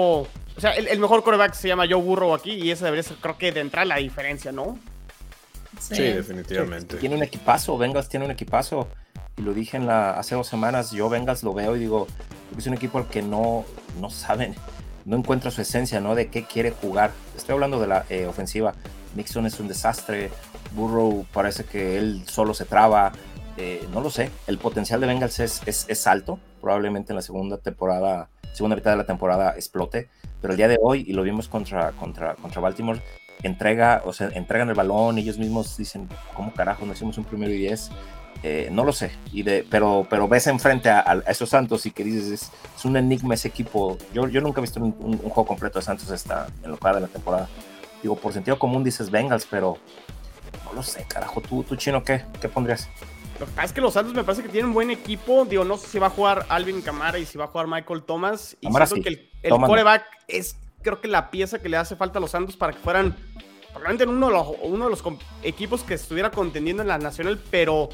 O 0.57 0.61
sea, 0.61 0.71
el, 0.71 0.87
el 0.87 0.99
mejor 0.99 1.23
coreback 1.23 1.53
se 1.53 1.67
llama 1.69 1.85
Joe 1.89 2.01
Burrow 2.01 2.33
aquí 2.33 2.51
y 2.51 2.71
esa 2.71 2.85
debería 2.85 3.03
ser 3.03 3.17
creo 3.17 3.37
que 3.37 3.51
de 3.51 3.61
entrada 3.61 3.85
la 3.85 3.95
diferencia, 3.97 4.51
¿no? 4.51 4.77
Sí. 5.89 5.95
Sí, 5.95 6.03
definitivamente. 6.03 6.97
Tiene 6.97 7.15
un 7.15 7.23
equipazo, 7.23 7.77
Bengals 7.77 8.09
tiene 8.09 8.25
un 8.25 8.31
equipazo. 8.31 8.87
Y 9.37 9.41
lo 9.41 9.53
dije 9.53 9.77
en 9.77 9.87
la, 9.87 10.11
hace 10.11 10.35
dos 10.35 10.47
semanas, 10.47 10.91
yo 10.91 11.09
Bengals 11.09 11.43
lo 11.43 11.53
veo 11.53 11.75
y 11.75 11.79
digo, 11.79 12.07
es 12.57 12.67
un 12.67 12.73
equipo 12.73 12.97
al 12.97 13.07
que 13.07 13.21
no, 13.21 13.65
no 13.99 14.09
saben, 14.09 14.53
no 15.05 15.15
encuentra 15.15 15.49
su 15.49 15.61
esencia, 15.61 16.01
¿no? 16.01 16.13
De 16.13 16.27
qué 16.27 16.43
quiere 16.45 16.71
jugar. 16.71 17.11
Estoy 17.37 17.53
hablando 17.53 17.79
de 17.79 17.87
la 17.87 18.05
eh, 18.09 18.25
ofensiva. 18.25 18.73
Mixon 19.15 19.45
es 19.45 19.59
un 19.59 19.67
desastre, 19.67 20.29
Burrow 20.75 21.25
parece 21.33 21.63
que 21.63 21.97
él 21.97 22.23
solo 22.27 22.53
se 22.53 22.65
traba. 22.65 23.11
eh, 23.57 23.85
no 23.91 24.01
lo 24.01 24.09
sé, 24.09 24.29
el 24.47 24.57
potencial 24.57 25.01
de 25.01 25.07
Bengals 25.07 25.39
es, 25.39 25.61
es, 25.65 25.85
es 25.89 26.07
alto, 26.07 26.39
probablemente 26.61 27.11
en 27.11 27.15
la 27.17 27.21
segunda 27.21 27.57
temporada, 27.57 28.29
segunda 28.53 28.75
mitad 28.75 28.91
de 28.91 28.97
la 28.97 29.05
temporada 29.05 29.53
explote, 29.55 30.09
pero 30.41 30.53
el 30.53 30.57
día 30.57 30.67
de 30.67 30.77
hoy, 30.81 31.03
y 31.07 31.13
lo 31.13 31.23
vimos 31.23 31.49
contra, 31.49 31.91
contra, 31.91 32.35
contra 32.35 32.61
Baltimore, 32.61 33.01
entrega, 33.43 34.01
o 34.05 34.13
sea, 34.13 34.29
entregan 34.33 34.69
el 34.69 34.75
balón, 34.75 35.17
ellos 35.17 35.37
mismos 35.37 35.77
dicen, 35.77 36.07
¿cómo 36.33 36.53
carajo 36.53 36.85
no 36.85 36.93
hicimos 36.93 37.17
un 37.17 37.23
primero 37.23 37.51
y 37.53 37.57
diez? 37.57 37.89
Eh, 38.41 38.69
no 38.71 38.85
lo 38.85 38.93
sé, 38.93 39.11
y 39.33 39.43
de, 39.43 39.65
pero, 39.69 40.07
pero 40.09 40.27
ves 40.29 40.47
enfrente 40.47 40.89
a, 40.89 40.99
a 41.01 41.31
esos 41.31 41.49
Santos 41.49 41.85
y 41.85 41.91
que 41.91 42.05
dices, 42.05 42.31
es, 42.31 42.51
es 42.77 42.85
un 42.85 42.95
enigma 42.95 43.33
ese 43.33 43.49
equipo. 43.49 43.97
Yo, 44.13 44.29
yo 44.29 44.39
nunca 44.39 44.59
he 44.59 44.61
visto 44.61 44.79
un, 44.79 44.95
un- 44.99 45.19
un 45.21 45.29
juego 45.29 45.45
completo 45.45 45.79
de 45.79 45.83
Santos 45.85 46.09
esta, 46.09 46.47
en 46.63 46.71
lo 46.71 46.77
que 46.77 46.87
de 46.87 47.01
la 47.01 47.07
temporada. 47.07 47.49
Digo, 48.01 48.15
por 48.15 48.31
sentido 48.31 48.57
común 48.57 48.81
dices 48.81 49.09
Bengals, 49.11 49.45
pero 49.45 49.77
no 50.63 50.71
lo 50.73 50.83
sé, 50.83 51.03
carajo. 51.07 51.41
¿Tú, 51.41 51.63
tú 51.63 51.75
chino, 51.75 52.01
qué, 52.03 52.23
qué 52.39 52.47
pondrías? 52.47 52.87
Lo 53.41 53.45
que 53.45 53.51
pasa 53.51 53.65
es 53.65 53.73
que 53.73 53.81
los 53.81 53.93
Santos 53.93 54.13
me 54.13 54.23
parece 54.23 54.43
que 54.43 54.49
tienen 54.49 54.67
un 54.67 54.73
buen 54.73 54.89
equipo. 54.89 55.43
Digo, 55.43 55.65
no 55.65 55.77
sé 55.77 55.87
si 55.87 55.99
va 55.99 56.07
a 56.07 56.09
jugar 56.09 56.45
Alvin 56.47 56.81
Camara 56.81 57.17
y 57.19 57.25
si 57.25 57.37
va 57.37 57.45
a 57.45 57.47
jugar 57.47 57.67
Michael 57.67 58.03
Thomas. 58.03 58.55
Y 58.61 58.67
Camara 58.67 58.85
siento 58.85 59.09
sí, 59.09 59.15
que 59.15 59.21
el, 59.43 59.53
el 59.53 59.59
coreback 59.59 60.03
es, 60.29 60.55
creo 60.81 61.01
que 61.01 61.07
la 61.07 61.29
pieza 61.31 61.59
que 61.59 61.69
le 61.69 61.77
hace 61.77 61.95
falta 61.95 62.19
a 62.19 62.21
los 62.21 62.31
Santos 62.31 62.55
para 62.55 62.73
que 62.73 62.79
fueran 62.79 63.15
probablemente 63.67 64.03
en 64.03 64.09
uno 64.09 64.27
de 64.27 64.33
los, 64.33 64.47
uno 64.63 64.85
de 64.85 64.91
los 64.91 65.03
equipos 65.43 65.83
que 65.83 65.95
estuviera 65.95 66.31
contendiendo 66.31 66.81
en 66.81 66.87
la 66.87 66.97
nacional, 66.97 67.39
pero 67.51 67.89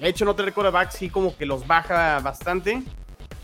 el 0.00 0.06
hecho 0.06 0.24
de 0.24 0.30
no 0.30 0.36
tener 0.36 0.52
coreback 0.52 0.90
sí 0.90 1.10
como 1.10 1.36
que 1.36 1.46
los 1.46 1.66
baja 1.66 2.20
bastante. 2.20 2.82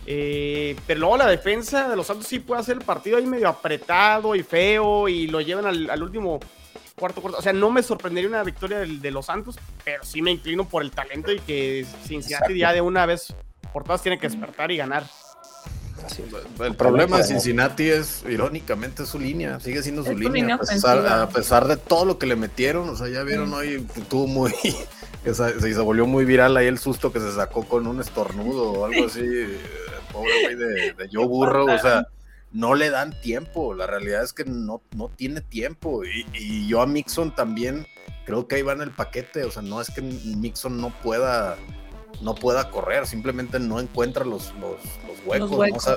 Eh, 0.04 0.74
pero 0.86 1.00
luego 1.00 1.16
la 1.16 1.28
defensa 1.28 1.88
de 1.88 1.94
los 1.94 2.08
Santos 2.08 2.26
sí 2.26 2.40
puede 2.40 2.60
hacer 2.60 2.78
el 2.78 2.84
partido 2.84 3.18
ahí 3.18 3.26
medio 3.26 3.48
apretado 3.48 4.34
y 4.34 4.42
feo 4.42 5.08
y 5.08 5.28
lo 5.28 5.40
llevan 5.40 5.66
al, 5.66 5.88
al 5.88 6.02
último 6.02 6.40
cuarto 7.02 7.20
cuarto. 7.20 7.38
O 7.38 7.42
sea, 7.42 7.52
no 7.52 7.70
me 7.70 7.82
sorprendería 7.82 8.28
una 8.28 8.42
victoria 8.42 8.78
de, 8.78 9.10
los 9.10 9.26
Santos, 9.26 9.58
pero 9.84 10.02
sí 10.04 10.22
me 10.22 10.30
inclino 10.30 10.68
por 10.68 10.82
el 10.82 10.90
talento 10.90 11.32
y 11.32 11.38
que 11.40 11.86
Cincinnati 12.04 12.34
Exacto. 12.34 12.54
ya 12.54 12.72
de 12.72 12.80
una 12.80 13.06
vez 13.06 13.34
por 13.72 13.84
todas 13.84 14.02
tiene 14.02 14.18
que 14.18 14.28
despertar 14.28 14.70
y 14.70 14.76
ganar. 14.76 15.04
Así 16.04 16.22
es. 16.22 16.60
El 16.60 16.74
problema 16.76 17.18
de 17.18 17.24
Cincinnati 17.24 17.88
es, 17.88 18.24
irónicamente, 18.28 19.06
su 19.06 19.18
línea. 19.18 19.60
Sigue 19.60 19.82
siendo 19.82 20.04
su 20.04 20.12
línea. 20.12 20.30
línea 20.30 20.54
a, 20.56 20.58
pesar, 20.58 20.98
ofensiva. 20.98 21.22
a 21.22 21.28
pesar 21.28 21.68
de 21.68 21.76
todo 21.76 22.04
lo 22.04 22.18
que 22.18 22.26
le 22.26 22.36
metieron. 22.36 22.88
O 22.88 22.96
sea, 22.96 23.08
ya 23.08 23.22
vieron 23.22 23.52
hoy, 23.52 23.86
tuvo 24.08 24.26
muy. 24.26 24.52
que 25.24 25.34
se, 25.34 25.60
se 25.60 25.80
volvió 25.80 26.06
muy 26.06 26.24
viral 26.24 26.56
ahí 26.56 26.66
el 26.66 26.78
susto 26.78 27.12
que 27.12 27.20
se 27.20 27.32
sacó 27.32 27.64
con 27.64 27.86
un 27.86 28.00
estornudo 28.00 28.72
o 28.72 28.84
algo 28.86 29.06
así. 29.06 29.22
Pobre 30.12 30.32
güey 30.42 30.56
de, 30.56 30.92
de 30.92 31.08
Joe 31.12 31.26
Burrow. 31.26 31.70
O 31.70 31.78
sea, 31.78 32.06
no 32.52 32.74
le 32.74 32.90
dan 32.90 33.18
tiempo. 33.20 33.74
La 33.74 33.86
realidad 33.86 34.22
es 34.22 34.32
que 34.32 34.44
no, 34.44 34.82
no 34.96 35.08
tiene 35.08 35.40
tiempo. 35.40 36.04
Y, 36.04 36.26
y 36.34 36.68
yo 36.68 36.82
a 36.82 36.86
Mixon 36.86 37.34
también 37.34 37.86
creo 38.24 38.46
que 38.46 38.56
ahí 38.56 38.62
va 38.62 38.72
en 38.72 38.82
el 38.82 38.90
paquete. 38.90 39.44
O 39.44 39.50
sea, 39.50 39.62
no 39.62 39.80
es 39.80 39.90
que 39.90 40.02
Mixon 40.02 40.80
no 40.80 40.90
pueda 41.02 41.56
no 42.22 42.34
pueda 42.34 42.70
correr, 42.70 43.06
simplemente 43.06 43.58
no 43.58 43.80
encuentra 43.80 44.24
los, 44.24 44.52
los, 44.54 44.80
los 45.06 45.18
huecos, 45.26 45.38
Los 45.40 45.50
¿no? 45.50 45.56
huecos. 45.58 45.86
O 45.86 45.86
sea, 45.86 45.96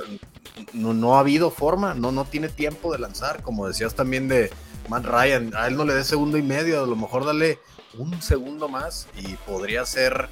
no, 0.73 0.93
no 0.93 1.15
ha 1.15 1.19
habido 1.19 1.51
forma, 1.51 1.93
no, 1.93 2.11
no 2.11 2.26
tiene 2.26 2.49
tiempo 2.49 2.91
de 2.91 2.99
lanzar, 2.99 3.41
como 3.41 3.67
decías 3.67 3.95
también 3.95 4.28
de 4.28 4.51
Matt 4.89 5.05
Ryan, 5.05 5.53
a 5.55 5.67
él 5.67 5.78
no 5.78 5.86
le 5.86 5.93
dé 5.93 6.03
segundo 6.03 6.38
y 6.38 6.41
medio, 6.41 6.84
a 6.84 6.88
lo 6.88 6.95
mejor 6.95 7.26
dale 7.26 7.59
un 7.97 8.21
segundo 8.21 8.67
más 8.67 9.07
y 9.17 9.36
podría 9.47 9.86
ser 9.86 10.28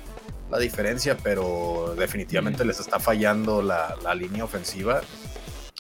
la 0.50 0.60
diferencia, 0.60 1.18
pero 1.18 1.96
definitivamente 1.98 2.66
les 2.66 2.80
está 2.80 3.00
fallando 3.00 3.62
la, 3.62 3.96
la 4.04 4.14
línea 4.14 4.44
ofensiva 4.44 5.02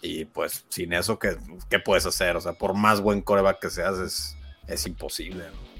y 0.01 0.25
pues 0.25 0.65
sin 0.69 0.93
eso, 0.93 1.17
¿qué, 1.17 1.37
qué 1.69 1.79
puedes 1.79 2.05
hacer? 2.05 2.35
O 2.35 2.41
sea, 2.41 2.53
por 2.53 2.73
más 2.73 3.01
buen 3.01 3.21
coreback 3.21 3.59
que 3.59 3.69
seas, 3.69 3.97
es, 3.99 4.37
es 4.67 4.85
imposible. 4.85 5.45
¿no? 5.45 5.72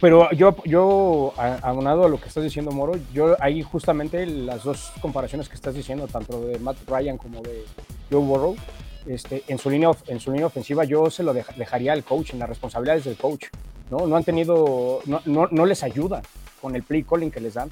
Pero 0.00 0.30
yo, 0.32 0.56
yo, 0.64 1.32
aunado 1.62 2.04
a 2.04 2.08
lo 2.08 2.20
que 2.20 2.28
estás 2.28 2.44
diciendo, 2.44 2.70
Moro, 2.72 2.94
yo 3.12 3.36
ahí 3.40 3.62
justamente 3.62 4.26
las 4.26 4.64
dos 4.64 4.92
comparaciones 5.00 5.48
que 5.48 5.54
estás 5.54 5.74
diciendo, 5.74 6.06
tanto 6.06 6.40
de 6.46 6.58
Matt 6.58 6.76
Ryan 6.86 7.16
como 7.18 7.40
de 7.42 7.64
Joe 8.10 8.20
Burrow, 8.20 8.56
este, 9.06 9.42
en, 9.48 9.58
su 9.58 9.70
línea, 9.70 9.90
en 10.06 10.20
su 10.20 10.30
línea 10.32 10.46
ofensiva 10.46 10.84
yo 10.84 11.10
se 11.10 11.22
lo 11.22 11.34
dej- 11.34 11.54
dejaría 11.56 11.92
al 11.92 12.04
coach, 12.04 12.32
en 12.32 12.38
las 12.38 12.48
responsabilidades 12.48 13.04
del 13.04 13.16
coach. 13.16 13.46
No, 13.90 14.06
no 14.06 14.16
han 14.16 14.24
tenido, 14.24 15.00
no, 15.06 15.20
no, 15.26 15.46
no 15.50 15.66
les 15.66 15.82
ayuda 15.82 16.22
con 16.60 16.74
el 16.74 16.82
play 16.82 17.02
calling 17.02 17.30
que 17.30 17.40
les 17.40 17.54
dan. 17.54 17.70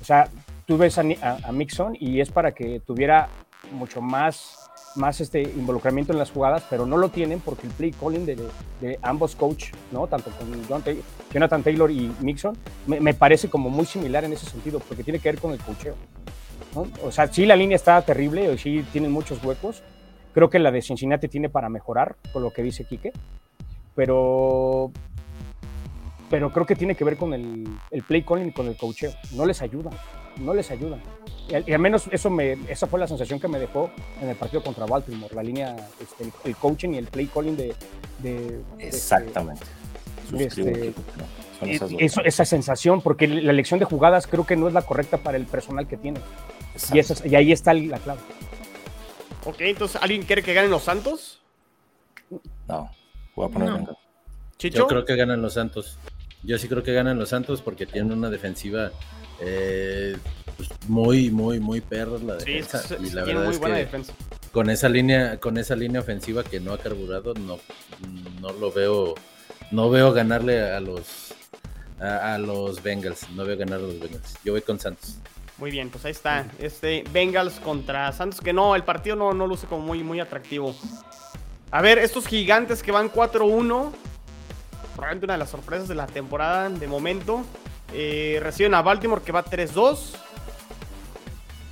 O 0.00 0.04
sea, 0.04 0.28
tú 0.66 0.78
ves 0.78 0.96
a, 0.98 1.02
a- 1.22 1.38
a 1.44 1.52
Mixon 1.52 1.96
y 2.00 2.20
es 2.20 2.30
para 2.30 2.52
que 2.52 2.80
tuviera 2.80 3.28
mucho 3.72 4.00
más, 4.00 4.59
más 4.96 5.20
este 5.20 5.42
involucramiento 5.42 6.12
en 6.12 6.18
las 6.18 6.30
jugadas, 6.30 6.64
pero 6.68 6.86
no 6.86 6.96
lo 6.96 7.08
tienen 7.08 7.40
porque 7.40 7.66
el 7.66 7.72
play 7.72 7.92
calling 7.92 8.26
de, 8.26 8.36
de 8.80 8.98
ambos 9.02 9.36
coach, 9.36 9.66
¿no? 9.92 10.06
tanto 10.06 10.30
con 10.30 10.48
Jonathan 11.32 11.62
Taylor 11.62 11.90
y 11.90 12.12
Mixon, 12.20 12.56
me, 12.86 13.00
me 13.00 13.14
parece 13.14 13.48
como 13.48 13.70
muy 13.70 13.86
similar 13.86 14.24
en 14.24 14.32
ese 14.32 14.46
sentido, 14.46 14.80
porque 14.80 15.04
tiene 15.04 15.18
que 15.18 15.30
ver 15.30 15.40
con 15.40 15.52
el 15.52 15.58
coacheo. 15.58 15.94
¿no? 16.74 16.86
O 17.04 17.12
sea, 17.12 17.26
sí 17.32 17.46
la 17.46 17.56
línea 17.56 17.76
está 17.76 18.00
terrible, 18.02 18.48
o 18.48 18.58
sí 18.58 18.84
tienen 18.92 19.12
muchos 19.12 19.42
huecos. 19.44 19.82
Creo 20.32 20.48
que 20.48 20.58
la 20.58 20.70
de 20.70 20.82
Cincinnati 20.82 21.28
tiene 21.28 21.48
para 21.48 21.68
mejorar, 21.68 22.16
por 22.32 22.42
lo 22.42 22.52
que 22.52 22.62
dice 22.62 22.84
Quique, 22.84 23.12
pero 23.94 24.90
pero 26.28 26.52
creo 26.52 26.64
que 26.64 26.76
tiene 26.76 26.94
que 26.94 27.04
ver 27.04 27.16
con 27.16 27.34
el, 27.34 27.68
el 27.90 28.02
play 28.04 28.22
calling 28.22 28.48
y 28.48 28.52
con 28.52 28.68
el 28.68 28.76
coacheo. 28.76 29.10
No 29.32 29.44
les 29.44 29.60
ayuda, 29.62 29.90
no 30.40 30.54
les 30.54 30.70
ayuda. 30.70 30.98
Y 31.48 31.54
al, 31.54 31.68
y 31.68 31.72
al 31.72 31.78
menos 31.80 32.08
eso 32.10 32.30
me, 32.30 32.52
esa 32.68 32.86
fue 32.86 32.98
la 33.00 33.06
sensación 33.08 33.40
que 33.40 33.48
me 33.48 33.58
dejó 33.58 33.90
en 34.20 34.28
el 34.28 34.36
partido 34.36 34.62
contra 34.62 34.86
Baltimore, 34.86 35.34
la 35.34 35.42
línea, 35.42 35.76
este, 36.00 36.24
el, 36.24 36.32
el 36.44 36.56
coaching 36.56 36.90
y 36.90 36.98
el 36.98 37.06
play 37.06 37.26
calling 37.26 37.56
de... 37.56 37.74
de- 38.18 38.60
Exactamente. 38.78 39.64
de 40.30 40.44
este- 40.44 40.94
eso- 41.98 42.22
esa 42.24 42.44
sensación, 42.44 43.00
porque 43.02 43.26
la 43.28 43.50
elección 43.50 43.78
de 43.80 43.84
jugadas 43.86 44.26
creo 44.26 44.46
que 44.46 44.56
no 44.56 44.68
es 44.68 44.74
la 44.74 44.82
correcta 44.82 45.18
para 45.18 45.36
el 45.36 45.46
personal 45.46 45.86
que 45.88 45.96
tiene. 45.96 46.20
Y, 46.92 46.98
esa 46.98 47.12
es- 47.14 47.26
y 47.26 47.34
ahí 47.34 47.52
está 47.52 47.74
la 47.74 47.98
clave. 47.98 48.20
Ok, 49.44 49.56
entonces, 49.60 50.00
¿alguien 50.02 50.22
quiere 50.22 50.42
que 50.42 50.54
ganen 50.54 50.70
los 50.70 50.82
Santos? 50.84 51.40
No, 52.68 52.90
voy 53.34 53.46
a 53.46 53.48
poner 53.48 53.70
No. 53.70 53.96
Yo 54.58 54.86
creo 54.86 55.04
que 55.04 55.16
ganan 55.16 55.40
los 55.42 55.54
Santos. 55.54 55.98
Yo 56.42 56.58
sí 56.58 56.68
creo 56.68 56.82
que 56.82 56.92
ganan 56.92 57.18
los 57.18 57.30
Santos 57.30 57.60
porque 57.62 57.86
tienen 57.86 58.12
una 58.16 58.30
defensiva 58.30 58.90
eh, 59.40 60.16
pues, 60.56 60.68
muy, 60.88 61.30
muy, 61.30 61.60
muy 61.60 61.80
perra 61.80 62.18
la 62.18 62.34
defensa. 62.34 62.78
sí, 62.78 62.94
y 63.00 63.10
la 63.10 63.24
verdad 63.24 63.44
muy 63.44 63.54
es 63.54 63.60
buena 63.60 63.76
que 63.76 63.84
defensa. 63.84 64.12
con 64.52 64.70
esa 64.70 64.88
línea, 64.88 65.38
con 65.38 65.58
esa 65.58 65.76
línea 65.76 66.00
ofensiva 66.00 66.44
que 66.44 66.60
no 66.60 66.72
ha 66.72 66.78
carburado, 66.78 67.34
no, 67.34 67.58
no 68.40 68.52
lo 68.52 68.72
veo, 68.72 69.14
no 69.70 69.90
veo 69.90 70.12
ganarle 70.12 70.60
a 70.70 70.80
los 70.80 71.34
a, 72.00 72.34
a 72.34 72.38
los 72.38 72.82
Bengals. 72.82 73.28
No 73.30 73.44
veo 73.44 73.56
ganar 73.56 73.78
a 73.78 73.82
los 73.82 73.98
Bengals. 74.00 74.36
Yo 74.44 74.52
voy 74.52 74.62
con 74.62 74.78
Santos. 74.78 75.16
Muy 75.58 75.70
bien, 75.70 75.90
pues 75.90 76.04
ahí 76.06 76.12
está. 76.12 76.46
Este 76.58 77.04
Bengals 77.12 77.60
contra 77.60 78.10
Santos, 78.12 78.40
que 78.40 78.52
no, 78.52 78.74
el 78.74 78.82
partido 78.82 79.14
no, 79.14 79.34
no 79.34 79.46
luce 79.46 79.66
como 79.66 79.82
muy, 79.86 80.02
muy 80.02 80.18
atractivo. 80.18 80.74
A 81.70 81.82
ver, 81.82 81.98
estos 81.98 82.26
gigantes 82.26 82.82
que 82.82 82.90
van 82.92 83.12
4-1. 83.12 83.92
Probablemente 84.94 85.26
una 85.26 85.34
de 85.34 85.38
las 85.38 85.50
sorpresas 85.50 85.86
de 85.86 85.94
la 85.94 86.06
temporada 86.06 86.68
de 86.68 86.88
momento. 86.88 87.44
Eh, 87.92 88.38
reciben 88.42 88.74
a 88.74 88.82
Baltimore 88.82 89.22
que 89.22 89.32
va 89.32 89.44
3-2. 89.44 90.16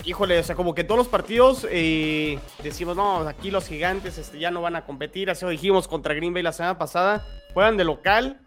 Híjole, 0.05 0.39
o 0.39 0.43
sea, 0.43 0.55
como 0.55 0.75
que 0.75 0.85
todos 0.85 0.99
los 0.99 1.09
partidos 1.09 1.67
eh, 1.71 2.39
decimos, 2.63 2.97
no, 2.97 3.29
aquí 3.29 3.51
los 3.51 3.67
gigantes 3.67 4.17
este, 4.17 4.39
ya 4.39 4.51
no 4.51 4.63
van 4.63 4.77
a 4.77 4.85
competir. 4.85 5.31
Así 5.31 5.45
lo 5.45 5.51
dijimos 5.51 5.87
contra 5.87 6.15
Green 6.15 6.33
Bay 6.33 6.43
la 6.43 6.53
semana 6.53 6.79
pasada. 6.79 7.27
Juegan 7.53 7.77
de 7.77 7.85
local. 7.85 8.41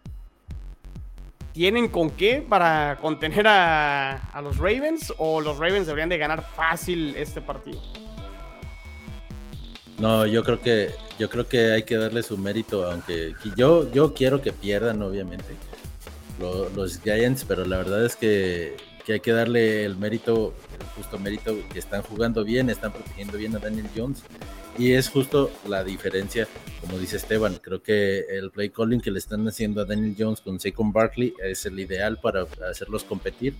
¿Tienen 1.52 1.88
con 1.88 2.10
qué 2.10 2.44
para 2.46 2.96
contener 3.00 3.46
a, 3.46 4.16
a 4.16 4.40
los 4.40 4.56
Ravens? 4.56 5.12
¿O 5.18 5.40
los 5.40 5.58
Ravens 5.58 5.86
deberían 5.86 6.08
de 6.08 6.16
ganar 6.18 6.42
fácil 6.56 7.14
este 7.14 7.42
partido? 7.42 7.80
No, 9.98 10.26
yo 10.26 10.42
creo 10.42 10.60
que 10.60 10.90
yo 11.18 11.28
creo 11.28 11.46
que 11.46 11.72
hay 11.72 11.82
que 11.84 11.96
darle 11.96 12.22
su 12.22 12.36
mérito, 12.36 12.90
aunque 12.90 13.34
yo 13.56 13.88
yo 13.92 14.14
quiero 14.14 14.42
que 14.42 14.52
pierdan, 14.52 15.00
obviamente, 15.02 15.54
lo- 16.40 16.68
los 16.70 17.00
Giants, 17.00 17.44
pero 17.46 17.64
la 17.64 17.78
verdad 17.78 18.04
es 18.04 18.16
que, 18.16 18.76
que 19.04 19.14
hay 19.14 19.20
que 19.20 19.32
darle 19.32 19.84
el 19.84 19.96
mérito, 19.96 20.54
el 20.78 20.86
justo 20.96 21.18
mérito 21.18 21.56
que 21.72 21.78
están 21.78 22.02
jugando 22.02 22.44
bien, 22.44 22.70
están 22.70 22.92
protegiendo 22.92 23.36
bien 23.38 23.54
a 23.56 23.58
Daniel 23.58 23.88
Jones 23.96 24.22
y 24.78 24.92
es 24.92 25.08
justo 25.10 25.50
la 25.68 25.84
diferencia, 25.84 26.48
como 26.80 26.98
dice 26.98 27.16
Esteban, 27.16 27.58
creo 27.60 27.82
que 27.82 28.20
el 28.30 28.50
play 28.50 28.70
calling 28.70 29.00
que 29.00 29.10
le 29.10 29.18
están 29.18 29.46
haciendo 29.46 29.82
a 29.82 29.84
Daniel 29.84 30.14
Jones 30.18 30.40
con 30.40 30.58
Saquon 30.60 30.92
Barkley 30.92 31.34
es 31.44 31.66
el 31.66 31.78
ideal 31.78 32.18
para 32.18 32.46
hacerlos 32.70 33.04
competir 33.04 33.54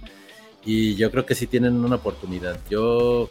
y 0.65 0.95
yo 0.95 1.11
creo 1.11 1.27
que 1.27 1.35
sí 1.35 1.47
tienen 1.47 1.85
una 1.85 1.97
oportunidad. 1.97 2.59
Yo 2.71 3.29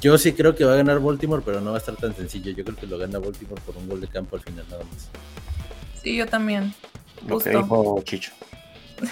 yo 0.00 0.16
sí 0.16 0.32
creo 0.32 0.54
que 0.54 0.64
va 0.64 0.74
a 0.74 0.76
ganar 0.76 1.00
Baltimore, 1.00 1.42
pero 1.44 1.60
no 1.60 1.70
va 1.70 1.78
a 1.78 1.80
estar 1.80 1.96
tan 1.96 2.14
sencillo. 2.14 2.52
Yo 2.52 2.62
creo 2.62 2.76
que 2.76 2.86
lo 2.86 2.98
gana 2.98 3.18
Baltimore 3.18 3.60
por 3.66 3.76
un 3.76 3.88
gol 3.88 4.00
de 4.00 4.06
campo 4.06 4.36
al 4.36 4.42
final 4.42 4.64
nada 4.70 4.84
más. 4.84 5.08
Sí, 6.00 6.14
yo 6.14 6.26
también. 6.26 6.72
Lo 7.26 7.38
que 7.40 7.50
dijo 7.50 8.00
Chicho. 8.04 8.30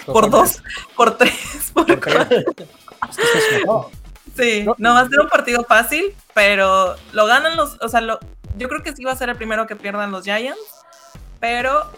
Por 0.05 0.29
dos, 0.29 0.61
por 0.95 1.17
tres, 1.17 1.71
por 1.73 1.85
cuatro. 1.99 2.37
No, 3.65 3.89
Sí, 4.35 4.65
No. 4.77 4.93
va 4.93 4.99
a 5.01 5.09
ser 5.09 5.19
un 5.19 5.29
partido 5.29 5.63
fácil, 5.63 6.13
pero 6.33 6.95
lo 7.13 7.25
ganan 7.25 7.55
los, 7.57 7.77
o 7.81 7.89
sea, 7.89 8.01
lo, 8.01 8.19
yo 8.57 8.69
creo 8.69 8.83
que 8.83 8.95
sí 8.95 9.03
va 9.03 9.11
a 9.13 9.15
ser 9.15 9.29
el 9.29 9.35
primero 9.35 9.65
que 9.65 9.75
pierdan 9.75 10.11
los 10.11 10.23
Giants, 10.25 10.59
pero 11.39 11.89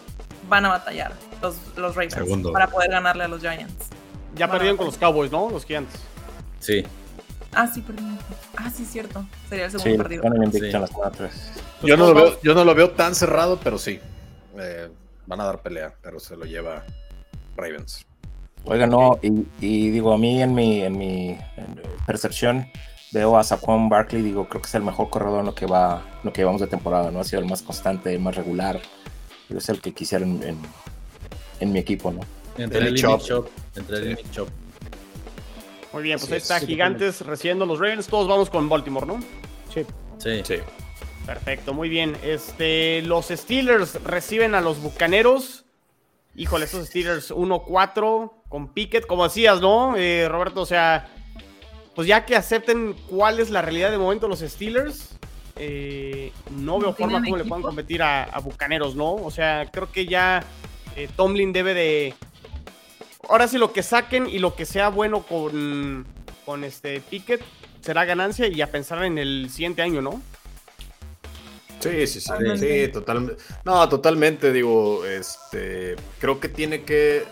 van 0.48 0.64
a 0.64 0.70
batallar 0.70 1.12
los, 1.42 1.56
los 1.76 1.94
Ravens 1.94 2.14
Segundo. 2.14 2.52
para 2.52 2.68
poder 2.68 2.90
ganarle 2.90 3.24
a 3.24 3.28
los 3.28 3.40
Giants. 3.40 3.88
Ya 4.34 4.50
perdieron 4.50 4.76
con 4.78 4.86
los 4.86 4.96
Cowboys, 4.96 5.30
¿no? 5.30 5.50
Los 5.50 5.64
gigantes. 5.64 6.00
Sí, 6.60 6.84
Ah, 7.52 7.66
sí, 7.66 7.80
perdón. 7.82 8.16
Ah, 8.56 8.70
sí, 8.70 8.84
cierto. 8.84 9.26
Sería 9.48 9.64
el 9.64 9.72
segundo 9.72 9.90
Sí, 9.92 9.98
partido. 9.98 10.22
ganan 10.22 10.44
invicto 10.44 10.68
Sí. 10.68 10.72
en 10.76 10.80
la 10.82 10.86
semana 10.86 11.10
3. 11.10 11.32
Yo 11.82 11.96
no, 11.96 12.06
lo 12.06 12.14
veo, 12.14 12.40
yo 12.42 12.54
no 12.54 12.64
lo 12.64 12.74
veo 12.76 12.90
tan 12.92 13.16
cerrado, 13.16 13.58
pero 13.58 13.76
sí. 13.76 13.98
Eh, 14.56 14.88
van 15.26 15.40
a 15.40 15.44
dar 15.46 15.60
pelea, 15.60 15.92
pero 16.00 16.20
se 16.20 16.36
lo 16.36 16.44
lleva 16.44 16.84
Ravens. 17.56 18.06
Oiga, 18.64 18.86
no, 18.86 19.18
y, 19.22 19.46
y 19.60 19.90
digo, 19.90 20.12
a 20.12 20.18
mí 20.18 20.42
en 20.42 20.54
mi, 20.54 20.82
en 20.82 20.96
mi 20.98 21.30
en 21.30 21.80
percepción 22.06 22.66
veo 23.12 23.36
a 23.38 23.42
Saquon 23.44 23.88
Barkley, 23.88 24.22
digo, 24.22 24.48
creo 24.48 24.60
que 24.62 24.68
es 24.68 24.74
el 24.74 24.82
mejor 24.82 25.08
corredor 25.10 25.40
en 25.40 25.46
lo 25.46 25.54
que 25.54 25.66
va, 25.66 26.02
lo 26.22 26.32
que 26.32 26.42
llevamos 26.42 26.60
de 26.60 26.66
temporada, 26.66 27.10
¿no? 27.10 27.20
Ha 27.20 27.24
sido 27.24 27.40
el 27.42 27.48
más 27.48 27.62
constante, 27.62 28.12
el 28.14 28.20
más 28.20 28.36
regular. 28.36 28.80
Es 29.48 29.68
el 29.68 29.80
que 29.80 29.92
quisiera 29.92 30.24
en, 30.24 30.42
en- 30.42 30.58
en 31.60 31.72
mi 31.72 31.78
equipo, 31.78 32.12
¿no? 32.12 32.20
entre 32.56 32.78
El 32.80 32.86
él 32.88 32.96
y 32.96 33.00
Chop. 33.00 33.18
Nick 33.20 33.28
Chop. 33.28 33.48
Entre 33.76 33.96
él 33.96 34.04
y. 34.04 34.14
Nick 34.14 34.30
Chop. 34.30 34.48
Muy 35.92 36.02
bien, 36.04 36.18
pues 36.18 36.30
ahí 36.30 36.36
es. 36.36 36.42
está, 36.44 36.60
Sí, 36.60 36.66
gigantes 36.66 37.20
recibiendo 37.22 37.66
los 37.66 37.78
Ravens. 37.78 38.06
Todos 38.06 38.28
vamos 38.28 38.48
con 38.50 38.68
Baltimore, 38.68 39.06
¿no? 39.06 39.20
sí. 39.74 39.84
Sí. 40.18 40.42
Sí. 40.44 40.56
Perfecto, 41.26 41.72
muy 41.74 41.88
bien. 41.88 42.16
Este, 42.22 43.02
los 43.02 43.26
Steelers 43.28 44.02
reciben 44.04 44.54
a 44.54 44.60
los 44.60 44.80
Bucaneros. 44.80 45.64
Híjole, 46.40 46.64
estos 46.64 46.86
Steelers 46.86 47.32
1-4 47.32 48.32
con 48.48 48.72
Pickett, 48.72 49.06
como 49.06 49.24
decías, 49.24 49.60
¿no? 49.60 49.94
Eh, 49.98 50.26
Roberto, 50.26 50.62
o 50.62 50.66
sea, 50.66 51.06
pues 51.94 52.08
ya 52.08 52.24
que 52.24 52.34
acepten 52.34 52.94
cuál 53.10 53.40
es 53.40 53.50
la 53.50 53.60
realidad 53.60 53.90
de 53.90 53.98
momento 53.98 54.26
los 54.26 54.40
Steelers, 54.40 55.18
eh, 55.56 56.32
no 56.52 56.78
veo 56.78 56.94
forma 56.94 57.22
como 57.22 57.36
le 57.36 57.44
puedan 57.44 57.60
competir 57.60 58.02
a, 58.02 58.22
a 58.22 58.40
Bucaneros, 58.40 58.96
¿no? 58.96 59.16
O 59.16 59.30
sea, 59.30 59.68
creo 59.70 59.92
que 59.92 60.06
ya 60.06 60.42
eh, 60.96 61.10
Tomlin 61.14 61.52
debe 61.52 61.74
de... 61.74 62.14
Ahora 63.28 63.46
sí, 63.46 63.58
lo 63.58 63.74
que 63.74 63.82
saquen 63.82 64.26
y 64.26 64.38
lo 64.38 64.54
que 64.54 64.64
sea 64.64 64.88
bueno 64.88 65.24
con, 65.24 66.06
con 66.46 66.64
este 66.64 67.02
Pickett 67.02 67.42
será 67.82 68.06
ganancia 68.06 68.46
y 68.46 68.62
a 68.62 68.70
pensar 68.70 69.04
en 69.04 69.18
el 69.18 69.50
siguiente 69.50 69.82
año, 69.82 70.00
¿no? 70.00 70.22
Sí, 71.80 72.06
sí, 72.06 72.20
sí. 72.20 72.32
Sí, 72.86 72.88
totalmente. 72.92 73.42
No, 73.64 73.88
totalmente, 73.88 74.52
digo, 74.52 75.04
este, 75.06 75.96
creo 76.18 76.38
que 76.40 76.48
tiene 76.48 76.82
que, 76.84 77.24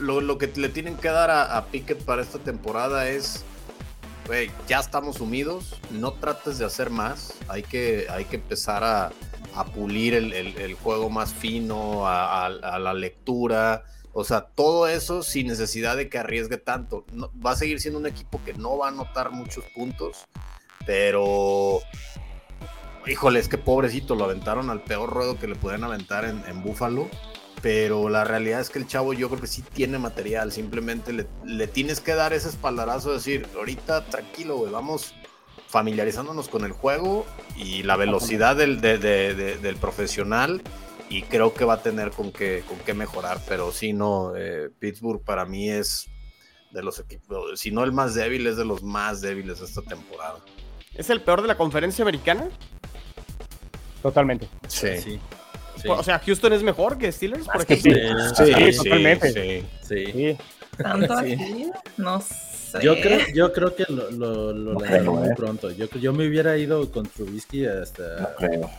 lo, 0.00 0.20
lo 0.20 0.38
que 0.38 0.50
le 0.56 0.68
tienen 0.68 0.96
que 0.96 1.08
dar 1.08 1.30
a, 1.30 1.56
a 1.56 1.66
Pickett 1.66 2.02
para 2.04 2.22
esta 2.22 2.38
temporada 2.38 3.08
es, 3.08 3.44
güey, 4.26 4.50
ya 4.66 4.80
estamos 4.80 5.16
sumidos, 5.16 5.80
no 5.90 6.12
trates 6.14 6.58
de 6.58 6.64
hacer 6.64 6.90
más, 6.90 7.34
hay 7.48 7.62
que, 7.62 8.06
hay 8.10 8.24
que 8.24 8.36
empezar 8.36 8.82
a, 8.82 9.12
a 9.54 9.64
pulir 9.64 10.14
el, 10.14 10.32
el- 10.32 10.56
el 10.58 10.74
juego 10.74 11.10
más 11.10 11.32
fino, 11.34 12.06
a, 12.06 12.44
a- 12.44 12.46
a 12.46 12.78
la 12.78 12.94
lectura, 12.94 13.84
o 14.12 14.24
sea, 14.24 14.40
todo 14.40 14.88
eso 14.88 15.22
sin 15.22 15.46
necesidad 15.48 15.94
de 15.96 16.08
que 16.08 16.16
arriesgue 16.18 16.56
tanto. 16.56 17.04
No- 17.12 17.30
va 17.44 17.50
a 17.50 17.56
seguir 17.56 17.80
siendo 17.80 17.98
un 18.00 18.06
equipo 18.06 18.40
que 18.44 18.54
no 18.54 18.78
va 18.78 18.86
a 18.86 18.90
anotar 18.90 19.30
muchos 19.30 19.64
puntos, 19.74 20.24
pero 20.86 21.80
híjole, 23.06 23.38
es 23.40 23.48
que 23.48 23.58
pobrecito, 23.58 24.14
lo 24.14 24.24
aventaron 24.24 24.70
al 24.70 24.82
peor 24.82 25.10
ruedo 25.10 25.38
que 25.38 25.46
le 25.48 25.54
pueden 25.56 25.84
aventar 25.84 26.24
en, 26.24 26.42
en 26.46 26.62
Búfalo. 26.62 27.08
Pero 27.62 28.08
la 28.10 28.22
realidad 28.24 28.60
es 28.60 28.68
que 28.70 28.78
el 28.78 28.86
chavo 28.86 29.12
yo 29.14 29.28
creo 29.28 29.40
que 29.40 29.46
sí 29.46 29.62
tiene 29.62 29.98
material. 29.98 30.52
Simplemente 30.52 31.12
le, 31.12 31.26
le 31.44 31.66
tienes 31.66 32.00
que 32.00 32.14
dar 32.14 32.32
ese 32.32 32.48
espaldarazo 32.50 33.08
de 33.10 33.14
decir, 33.16 33.46
ahorita 33.56 34.04
tranquilo, 34.06 34.56
güey, 34.58 34.70
vamos 34.70 35.14
familiarizándonos 35.68 36.48
con 36.48 36.64
el 36.64 36.72
juego 36.72 37.26
y 37.56 37.82
la 37.82 37.96
velocidad 37.96 38.56
del, 38.56 38.80
de- 38.80 38.98
de- 38.98 39.34
de- 39.34 39.56
del 39.56 39.76
profesional. 39.76 40.62
Y 41.08 41.22
creo 41.22 41.54
que 41.54 41.64
va 41.64 41.74
a 41.74 41.82
tener 41.82 42.10
con 42.10 42.30
qué, 42.30 42.62
con 42.68 42.78
qué 42.80 42.92
mejorar. 42.92 43.40
Pero 43.48 43.72
sí, 43.72 43.92
no, 43.92 44.34
eh, 44.36 44.70
Pittsburgh 44.78 45.22
para 45.24 45.44
mí 45.46 45.70
es 45.70 46.06
de 46.72 46.82
los 46.82 46.98
equipos, 46.98 47.58
si 47.58 47.70
no 47.70 47.84
el 47.84 47.92
más 47.92 48.14
débil, 48.14 48.46
es 48.46 48.56
de 48.58 48.64
los 48.64 48.82
más 48.82 49.20
débiles 49.22 49.60
de 49.60 49.64
esta 49.66 49.82
temporada. 49.82 50.40
¿Es 50.94 51.08
el 51.10 51.22
peor 51.22 51.40
de 51.42 51.48
la 51.48 51.56
conferencia 51.56 52.02
americana? 52.02 52.48
Totalmente. 54.02 54.48
Sí. 54.68 54.88
Sí. 55.02 55.20
Sí. 55.82 55.88
O 55.88 56.02
sea, 56.02 56.18
Houston 56.20 56.52
es 56.54 56.62
mejor 56.62 56.96
que 56.98 57.12
Steelers, 57.12 57.46
por 57.46 57.62
ejemplo. 57.62 57.92
Sí, 58.34 58.44
sí, 58.72 58.76
totalmente. 58.78 59.32
sí. 59.32 59.66
Sí. 59.86 60.12
Sí. 60.12 60.38
¿Tanto 60.82 61.18
Sí. 61.20 61.32
así? 61.34 61.70
No 61.96 62.20
sé. 62.20 62.34
Yo 62.82 62.94
creo, 63.00 63.20
yo 63.34 63.52
creo 63.52 63.74
que 63.74 63.84
lo, 63.88 64.10
lo, 64.10 64.52
lo 64.52 64.72
No 64.74 64.78
creo, 64.80 65.12
muy 65.12 65.28
eh. 65.28 65.32
pronto. 65.36 65.70
Yo, 65.70 65.86
yo 65.90 66.12
me 66.12 66.26
hubiera 66.26 66.56
ido 66.58 66.90
con 66.90 67.06
Trubisky 67.06 67.62
No 67.62 67.82
hasta, 67.82 68.34
creo. 68.38 68.70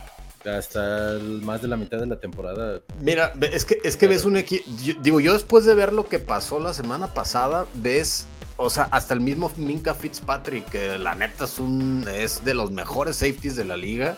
hasta 0.44 1.12
el- 1.12 1.40
más 1.42 1.62
de 1.62 1.68
la 1.68 1.76
mitad 1.76 1.98
de 1.98 2.06
la 2.06 2.16
temporada. 2.16 2.80
Mira, 3.00 3.32
es 3.52 3.64
que, 3.64 3.78
es 3.82 3.96
que 3.96 4.06
ves 4.06 4.24
un 4.24 4.36
equipo. 4.36 4.64
Digo, 5.00 5.20
yo 5.20 5.32
después 5.32 5.64
de 5.64 5.74
ver 5.74 5.92
lo 5.92 6.06
que 6.08 6.18
pasó 6.18 6.60
la 6.60 6.74
semana 6.74 7.14
pasada, 7.14 7.66
ves. 7.74 8.26
O 8.60 8.70
sea, 8.70 8.88
hasta 8.90 9.14
el 9.14 9.20
mismo 9.20 9.52
Minka 9.56 9.94
Fitzpatrick, 9.94 10.68
que 10.68 10.98
la 10.98 11.14
neta 11.14 11.44
es, 11.44 11.58
un, 11.60 12.04
es 12.12 12.44
de 12.44 12.54
los 12.54 12.72
mejores 12.72 13.16
safeties 13.16 13.54
de 13.54 13.64
la 13.64 13.76
liga. 13.76 14.16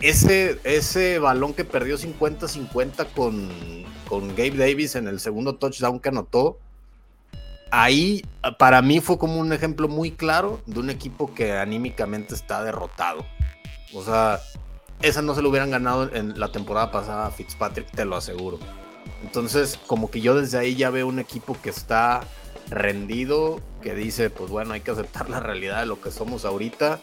Ese, 0.00 0.58
ese 0.64 1.18
balón 1.18 1.52
que 1.52 1.64
perdió 1.64 1.98
50-50 1.98 3.06
con, 3.14 3.50
con 4.08 4.28
Gabe 4.30 4.56
Davis 4.56 4.94
en 4.96 5.08
el 5.08 5.20
segundo 5.20 5.56
touchdown 5.56 6.00
que 6.00 6.08
anotó, 6.08 6.58
ahí 7.70 8.22
para 8.58 8.80
mí 8.82 9.00
fue 9.00 9.18
como 9.18 9.38
un 9.38 9.52
ejemplo 9.52 9.88
muy 9.88 10.10
claro 10.10 10.60
de 10.66 10.80
un 10.80 10.90
equipo 10.90 11.34
que 11.34 11.52
anímicamente 11.52 12.34
está 12.34 12.62
derrotado. 12.62 13.26
O 13.94 14.02
sea, 14.02 14.40
esa 15.02 15.22
no 15.22 15.34
se 15.34 15.42
lo 15.42 15.50
hubieran 15.50 15.70
ganado 15.70 16.14
en 16.14 16.38
la 16.38 16.50
temporada 16.52 16.90
pasada 16.90 17.30
Fitzpatrick, 17.30 17.90
te 17.90 18.04
lo 18.04 18.16
aseguro. 18.16 18.58
Entonces, 19.22 19.78
como 19.86 20.10
que 20.10 20.20
yo 20.20 20.34
desde 20.34 20.58
ahí 20.58 20.76
ya 20.76 20.90
veo 20.90 21.06
un 21.06 21.18
equipo 21.18 21.56
que 21.62 21.70
está 21.70 22.22
rendido, 22.70 23.60
que 23.82 23.94
dice, 23.94 24.30
pues 24.30 24.50
bueno, 24.50 24.72
hay 24.72 24.80
que 24.80 24.90
aceptar 24.90 25.28
la 25.28 25.40
realidad 25.40 25.80
de 25.80 25.86
lo 25.86 26.00
que 26.00 26.10
somos 26.10 26.44
ahorita. 26.44 27.00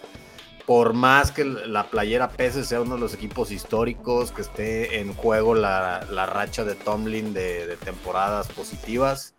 Por 0.68 0.94
más 0.94 1.32
que 1.32 1.46
la 1.46 1.88
playera 1.90 2.30
pese 2.30 2.64
sea 2.64 2.82
uno 2.82 2.96
de 2.96 3.02
los 3.02 3.14
equipos 3.16 3.52
históricos, 3.52 4.32
que 4.32 4.42
esté 4.44 5.00
en 5.00 5.14
juego 5.14 5.56
la, 5.56 6.06
la 6.12 6.26
racha 6.28 6.64
de 6.66 6.76
Tomlin 6.76 7.34
de, 7.34 7.66
de 7.66 7.78
temporadas 7.78 8.50
positivas, 8.50 9.34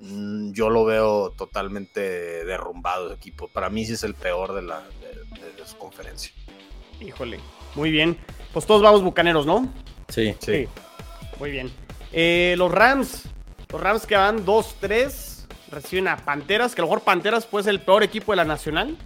mm, 0.00 0.52
yo 0.52 0.68
lo 0.70 0.84
veo 0.84 1.30
totalmente 1.30 2.00
derrumbado 2.44 3.06
ese 3.06 3.14
equipo. 3.16 3.48
Para 3.48 3.70
mí 3.70 3.86
sí 3.86 3.94
es 3.94 4.04
el 4.04 4.14
peor 4.14 4.52
de, 4.54 4.62
la, 4.62 4.80
de- 4.80 5.64
su 5.66 5.76
conferencia. 5.78 6.30
Híjole, 7.00 7.40
muy 7.74 7.90
bien. 7.90 8.16
Pues 8.52 8.66
todos 8.66 8.82
vamos 8.82 9.02
bucaneros, 9.02 9.46
¿no? 9.46 9.68
Sí. 10.08 10.36
Sí. 10.40 10.68
Muy 11.40 11.50
bien. 11.50 11.70
Eh, 12.12 12.54
los 12.58 12.70
Rams. 12.70 13.22
Los 13.72 13.80
Rams 13.80 14.06
que 14.06 14.14
van 14.14 14.44
2-3. 14.46 15.46
Reciben 15.72 16.06
a 16.08 16.18
Panteras. 16.18 16.74
Que 16.74 16.82
a 16.82 16.84
lo 16.84 16.88
mejor 16.88 17.02
Panteras 17.02 17.46
puede 17.46 17.64
ser 17.64 17.70
el 17.72 17.80
peor 17.80 18.02
equipo 18.04 18.30
de 18.32 18.36
la 18.36 18.44
nacional. 18.44 18.96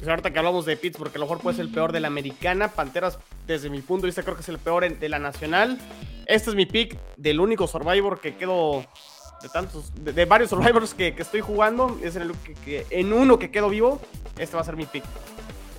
Pues 0.00 0.08
ahorita 0.08 0.30
que 0.32 0.38
hablamos 0.38 0.64
de 0.64 0.76
Pittsburgh, 0.78 1.12
que 1.12 1.18
a 1.18 1.20
lo 1.20 1.26
mejor 1.26 1.40
puede 1.40 1.56
ser 1.56 1.66
el 1.66 1.72
peor 1.72 1.92
de 1.92 2.00
la 2.00 2.08
americana. 2.08 2.68
Panteras, 2.68 3.18
desde 3.46 3.68
mi 3.68 3.82
punto 3.82 4.02
de 4.02 4.08
vista, 4.08 4.22
creo 4.22 4.34
que 4.34 4.40
es 4.40 4.48
el 4.48 4.58
peor 4.58 4.82
en- 4.84 4.98
de 4.98 5.08
la 5.10 5.18
nacional. 5.18 5.78
Este 6.26 6.48
es 6.50 6.56
mi 6.56 6.64
pick 6.64 6.96
del 7.18 7.38
único 7.38 7.66
Survivor 7.66 8.18
que 8.20 8.34
quedo. 8.34 8.84
De 9.42 9.48
tantos, 9.50 9.92
de, 10.02 10.12
de 10.14 10.24
varios 10.24 10.50
Survivors 10.50 10.92
que, 10.94 11.14
que 11.14 11.22
estoy 11.22 11.40
jugando. 11.42 11.98
Es 12.02 12.16
en, 12.16 12.22
el 12.22 12.32
que, 12.32 12.54
que- 12.54 12.86
en 12.90 13.12
uno 13.12 13.38
que 13.38 13.50
quedo 13.50 13.68
vivo. 13.68 14.00
Este 14.38 14.56
va 14.56 14.62
a 14.62 14.64
ser 14.64 14.74
mi 14.76 14.86
pick. 14.86 15.04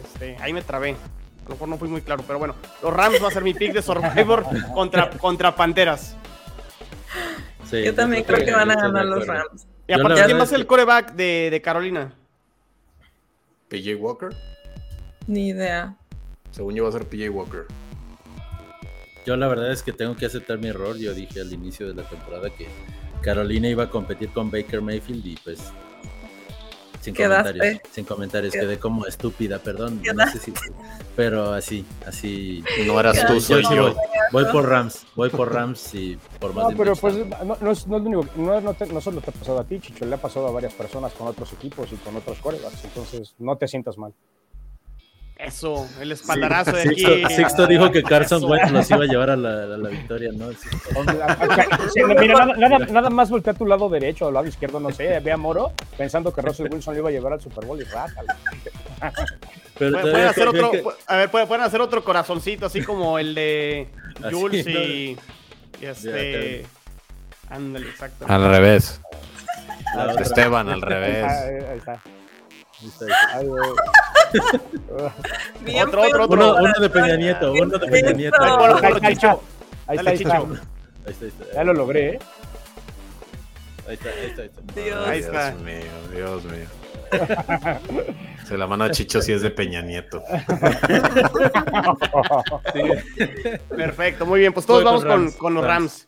Este, 0.06 0.38
ahí 0.40 0.54
me 0.54 0.62
trabé. 0.62 0.92
A 0.92 1.50
lo 1.50 1.56
mejor 1.56 1.68
no 1.68 1.78
fui 1.80 1.90
muy 1.90 2.02
claro, 2.02 2.24
pero 2.28 2.38
bueno. 2.38 2.54
Los 2.84 2.94
Rams 2.94 3.24
va 3.24 3.28
a 3.28 3.32
ser 3.32 3.44
mi 3.44 3.56
pick 3.56 3.74
de 3.74 3.82
Survivor 3.82 4.46
contra, 4.76 5.10
contra 5.12 5.56
Panteras. 5.56 6.16
sí, 7.70 7.84
Yo 7.84 7.96
también 7.96 8.24
creo 8.24 8.46
que 8.46 8.52
van 8.52 8.70
a 8.70 8.76
ganar 8.76 9.06
los. 9.06 9.26
Rams. 9.26 9.68
Y 9.88 9.94
aparte, 9.94 10.24
¿quién 10.26 10.38
va 10.40 10.44
a 10.44 10.46
ser 10.48 10.60
el 10.60 10.68
coreback 10.68 11.14
de, 11.14 11.50
de 11.52 11.62
Carolina? 11.62 12.14
PJ 13.72 13.96
Walker, 13.96 14.30
Ni 15.28 15.50
idea. 15.50 15.96
según 16.52 16.76
yo 16.76 16.84
va 16.84 16.90
a 16.90 16.92
ser 16.92 17.06
PJ 17.08 17.30
Walker. 17.30 17.66
Yo 19.26 19.38
la 19.38 19.48
verdad 19.48 19.72
es 19.72 19.82
que 19.82 19.94
tengo 19.94 20.16
que 20.16 20.26
aceptar 20.26 20.58
mi 20.60 20.68
error. 20.68 20.98
Yo 20.98 21.14
dije 21.14 21.40
al 21.42 21.54
inicio 21.54 21.88
de 21.88 21.94
la 21.94 22.04
temporada 22.10 22.50
que 22.50 22.68
Carolina 23.22 23.70
iba 23.70 23.84
a 23.84 23.90
competir 23.90 24.30
con 24.34 24.52
Baker 24.52 24.82
Mayfield 24.82 25.26
y 25.26 25.36
pues 25.44 25.72
sin 27.02 27.14
Quedaste. 27.14 27.52
comentarios, 27.52 27.82
sin 27.92 28.06
comentarios, 28.06 28.54
Qued- 28.54 28.60
quedé 28.62 28.80
como 28.80 29.06
estúpida, 29.06 29.60
perdón, 29.60 29.98
no 29.98 30.04
Quedaste. 30.04 30.40
sé 30.40 30.46
si, 30.46 30.54
pero 31.16 31.54
así, 31.54 31.86
así. 32.06 32.64
No 32.86 33.00
eras 33.00 33.26
tú, 33.28 33.42
soy 33.42 33.64
yo. 33.64 33.94
voy, 33.94 33.96
voy 34.32 34.46
por 34.52 34.70
Rams, 34.70 35.06
voy 35.16 35.30
por 35.30 35.52
Rams 35.54 35.94
y 35.96 36.18
por 36.40 36.54
más 36.54 36.70
No, 36.72 36.78
pero 36.78 36.96
pues 36.96 37.16
no, 37.16 37.58
no 37.60 37.72
es, 37.72 37.88
no 37.88 37.98
es 37.98 38.04
lo 38.04 38.10
único, 38.10 38.26
no, 38.36 38.62
no, 38.62 38.74
te- 38.74 38.86
no 38.88 39.02
solo 39.02 39.20
te 39.20 39.32
ha 39.32 39.34
pasado 39.34 39.60
a 39.60 39.64
ti, 39.64 39.80
Chicho, 39.80 40.06
le 40.06 40.16
ha 40.16 40.22
pasado 40.22 40.48
a 40.48 40.52
varias 40.52 40.74
personas 40.74 41.12
con 41.14 41.28
otros 41.28 41.52
equipos 41.54 41.92
y 41.92 41.96
con 41.98 42.16
otros 42.16 42.40
corebacks, 42.40 42.84
entonces 42.86 43.34
no 43.40 43.58
te 43.58 43.68
sientas 43.68 43.98
mal. 43.98 44.14
Eso, 45.44 45.88
el 46.00 46.12
espaldarazo 46.12 46.72
de 46.74 46.82
aquí. 46.84 46.96
Sixto, 47.04 47.30
Sixto 47.30 47.68
dijo 47.68 47.92
que 47.92 48.04
Carson. 48.04 48.44
Wentz 48.44 48.72
los 48.72 48.90
iba 48.92 49.04
a 49.04 49.08
llevar 49.08 49.32
a 49.32 49.36
la, 49.36 49.50
a 49.64 49.78
la 49.78 49.90
victoria, 49.90 50.30
¿no? 50.34 50.52
Sí. 50.52 50.70
Sí, 51.94 52.02
mira, 52.04 52.46
nada, 52.46 52.56
nada, 52.56 52.78
nada 52.86 53.10
más 53.10 53.30
voltea 53.30 53.54
a 53.54 53.56
tu 53.56 53.66
lado 53.66 53.90
derecho 53.90 54.26
o 54.26 54.28
al 54.28 54.36
lado 54.36 54.46
izquierdo, 54.48 54.80
no 54.80 54.92
sé, 54.92 55.20
ve 55.20 55.32
a 55.32 55.38
Moro 55.38 55.72
pensando 55.98 56.32
que 56.34 56.42
Russell 56.42 56.68
Wilson 56.72 56.94
le 56.94 57.00
iba 57.00 57.10
a 57.10 57.12
llevar 57.12 57.34
al 57.34 57.42
Super 57.42 57.66
Bowl 57.66 57.80
y 57.82 57.84
rájale. 57.86 58.28
Pero 59.80 60.00
Pueden, 60.00 60.28
hacer 60.28 60.48
otro, 60.48 60.72
que- 60.72 60.84
a 61.08 61.16
ver, 61.16 61.32
pueden, 61.32 61.48
pueden 61.48 61.64
hacer 61.64 61.82
otro 61.82 62.04
corazoncito, 62.04 62.68
así 62.68 62.84
como 62.84 63.18
el 63.18 63.34
de 63.34 63.88
Así, 64.24 64.36
Jules 64.36 64.66
¿no? 64.68 64.72
y, 64.74 65.18
este. 65.82 66.66
Ándale, 67.50 67.88
exacto. 67.90 68.26
Al 68.28 68.48
revés. 68.48 69.02
Esteban, 70.20 70.70
al 70.70 70.84
Ah, 70.84 70.86
revés. 70.86 71.24
ahí 71.26 71.56
está. 71.56 71.72
ahí 71.72 71.78
está, 71.78 72.02
Bien 75.62 75.88
Otro, 75.88 76.02
otro, 76.02 76.24
otro. 76.24 76.36
Uno, 76.36 76.56
uno 76.56 76.74
de. 76.80 76.90
Peña 76.90 77.16
Nieto, 77.16 77.54
uno 77.54 77.78
de 77.78 77.88
Peña 77.88 78.12
Nieto. 78.12 78.36
Ahí, 78.42 78.74
está, 78.76 78.88
ahí 79.08 79.16
Chicho. 79.16 79.32
está. 79.32 79.40
Ahí 79.88 79.98
está. 79.98 80.18
Chicho. 80.18 80.32
Ahí 80.32 80.42
está, 81.12 81.26
ahí 81.26 81.32
está. 81.32 81.46
Ya 81.54 81.64
lo 81.64 81.74
logré, 81.74 82.10
¿eh? 82.10 82.20
Ahí 83.88 83.94
está, 83.96 84.10
ahí 84.10 84.26
está, 84.26 84.42
ahí 84.42 84.48
está. 84.48 84.62
Dios. 84.82 85.08
Ahí 85.08 85.20
está. 85.20 85.52
Dios 85.52 85.64
mío, 85.64 85.86
Dios 86.14 86.44
mío. 86.46 86.66
Se 88.48 88.58
la 88.58 88.68
mano 88.68 88.84
a 88.86 88.92
Chicho 88.92 89.22
si 89.22 89.34
es 89.34 89.42
de 89.42 89.52
Peña 89.52 89.82
Nieto. 89.82 90.24
Perfecto, 93.70 94.26
muy 94.26 94.40
bien. 94.40 94.54
Pues 94.54 94.66
todos 94.66 94.84
Voy 94.84 94.92
vamos 94.92 95.06
con, 95.06 95.12
Rams, 95.12 95.36
con 95.36 95.54
los 95.54 95.66
Rams. 95.66 96.06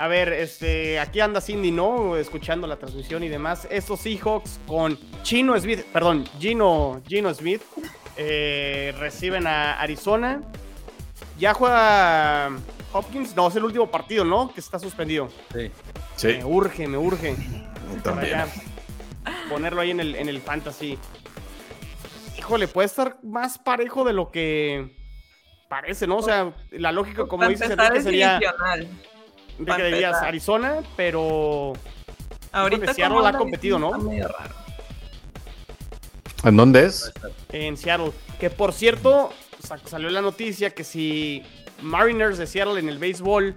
A 0.00 0.08
ver, 0.08 0.32
este, 0.32 0.98
aquí 0.98 1.20
anda 1.20 1.42
Cindy, 1.42 1.70
¿no? 1.70 2.16
Escuchando 2.16 2.66
la 2.66 2.76
transmisión 2.76 3.22
y 3.22 3.28
demás. 3.28 3.68
Estos 3.70 4.00
Seahawks 4.00 4.58
con 4.66 4.98
Chino 5.22 5.60
Smith, 5.60 5.84
perdón, 5.92 6.24
Gino, 6.38 7.02
Gino 7.06 7.34
Smith, 7.34 7.60
eh, 8.16 8.94
reciben 8.98 9.46
a 9.46 9.78
Arizona. 9.78 10.40
Ya 11.38 11.52
juega 11.52 12.48
Hopkins, 12.94 13.36
no, 13.36 13.48
es 13.48 13.56
el 13.56 13.64
último 13.64 13.90
partido, 13.90 14.24
¿no? 14.24 14.50
Que 14.54 14.60
está 14.60 14.78
suspendido. 14.78 15.28
Sí. 15.52 15.70
Sí, 16.16 16.28
Me 16.28 16.44
urge, 16.46 16.88
me 16.88 16.96
urge. 16.96 17.36
También. 18.02 18.40
ponerlo 19.50 19.82
ahí 19.82 19.90
en 19.90 20.00
el, 20.00 20.14
en 20.14 20.30
el 20.30 20.40
fantasy. 20.40 20.98
Híjole, 22.38 22.68
puede 22.68 22.86
estar 22.86 23.18
más 23.22 23.58
parejo 23.58 24.04
de 24.04 24.14
lo 24.14 24.30
que 24.30 24.96
parece, 25.68 26.06
¿no? 26.06 26.16
O 26.16 26.22
sea, 26.22 26.54
la 26.70 26.90
lógica, 26.90 27.26
como 27.26 27.46
dices, 27.46 27.70
sería 28.02 28.40
Enrique 29.60 29.72
para 29.72 29.84
dirías. 29.84 30.16
Arizona, 30.22 30.80
pero 30.96 31.72
Ahorita 32.52 32.92
Seattle 32.94 33.16
como 33.18 33.26
ha 33.28 33.32
competido, 33.32 33.78
¿no? 33.78 33.86
está 33.94 33.98
medio 33.98 34.28
raro. 34.28 34.54
¿En 36.44 36.56
dónde 36.56 36.86
es? 36.86 37.12
en 37.50 37.76
Seattle. 37.76 38.12
Que 38.38 38.48
por 38.50 38.72
cierto, 38.72 39.30
sa- 39.62 39.78
salió 39.78 40.08
la 40.10 40.22
noticia 40.22 40.70
que 40.70 40.84
si 40.84 41.42
Mariners 41.82 42.38
de 42.38 42.46
Seattle 42.46 42.80
en 42.80 42.88
el 42.88 42.98
béisbol 42.98 43.54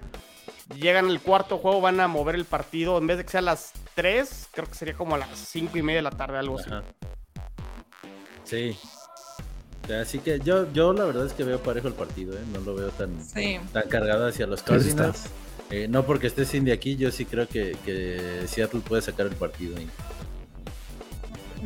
llegan 0.76 1.06
al 1.06 1.20
cuarto 1.20 1.58
juego, 1.58 1.80
van 1.80 2.00
a 2.00 2.08
mover 2.08 2.34
el 2.34 2.44
partido. 2.44 2.98
En 2.98 3.06
vez 3.06 3.16
de 3.18 3.24
que 3.24 3.30
sea 3.30 3.40
a 3.40 3.44
las 3.44 3.72
3, 3.94 4.48
creo 4.52 4.66
que 4.68 4.74
sería 4.74 4.94
como 4.94 5.14
a 5.14 5.18
las 5.18 5.30
5 5.38 5.78
y 5.78 5.82
media 5.82 5.98
de 5.98 6.02
la 6.02 6.10
tarde, 6.10 6.38
algo 6.38 6.58
así. 6.58 6.70
Sí. 8.44 8.76
Así 10.00 10.18
que 10.18 10.40
yo, 10.40 10.70
yo 10.72 10.92
la 10.94 11.04
verdad 11.04 11.26
es 11.26 11.32
que 11.34 11.44
veo 11.44 11.60
parejo 11.62 11.88
el 11.88 11.94
partido, 11.94 12.34
¿eh? 12.36 12.42
No 12.52 12.60
lo 12.60 12.74
veo 12.74 12.88
tan, 12.90 13.22
Sí. 13.24 13.58
tan 13.72 13.88
cargado 13.88 14.26
hacia 14.26 14.46
los 14.46 14.62
Pues. 14.62 14.82
Cardinals. 14.84 15.24
Eh, 15.70 15.88
no 15.88 16.04
porque 16.04 16.26
esté 16.26 16.44
Cindy 16.44 16.70
aquí, 16.70 16.96
yo 16.96 17.10
sí 17.10 17.24
creo 17.24 17.48
que, 17.48 17.76
que 17.84 18.46
Seattle 18.46 18.80
puede 18.80 19.02
sacar 19.02 19.26
el 19.26 19.34
partido. 19.34 19.76
ahí. 19.76 19.88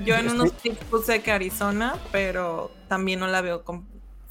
Yo 0.05 0.14
en 0.14 0.30
unos 0.30 0.53
picks 0.53 0.84
puse 0.84 1.22
que 1.22 1.32
Arizona, 1.32 1.96
pero 2.12 2.70
también 2.88 3.20
no 3.20 3.26
la 3.26 3.40
veo 3.40 3.64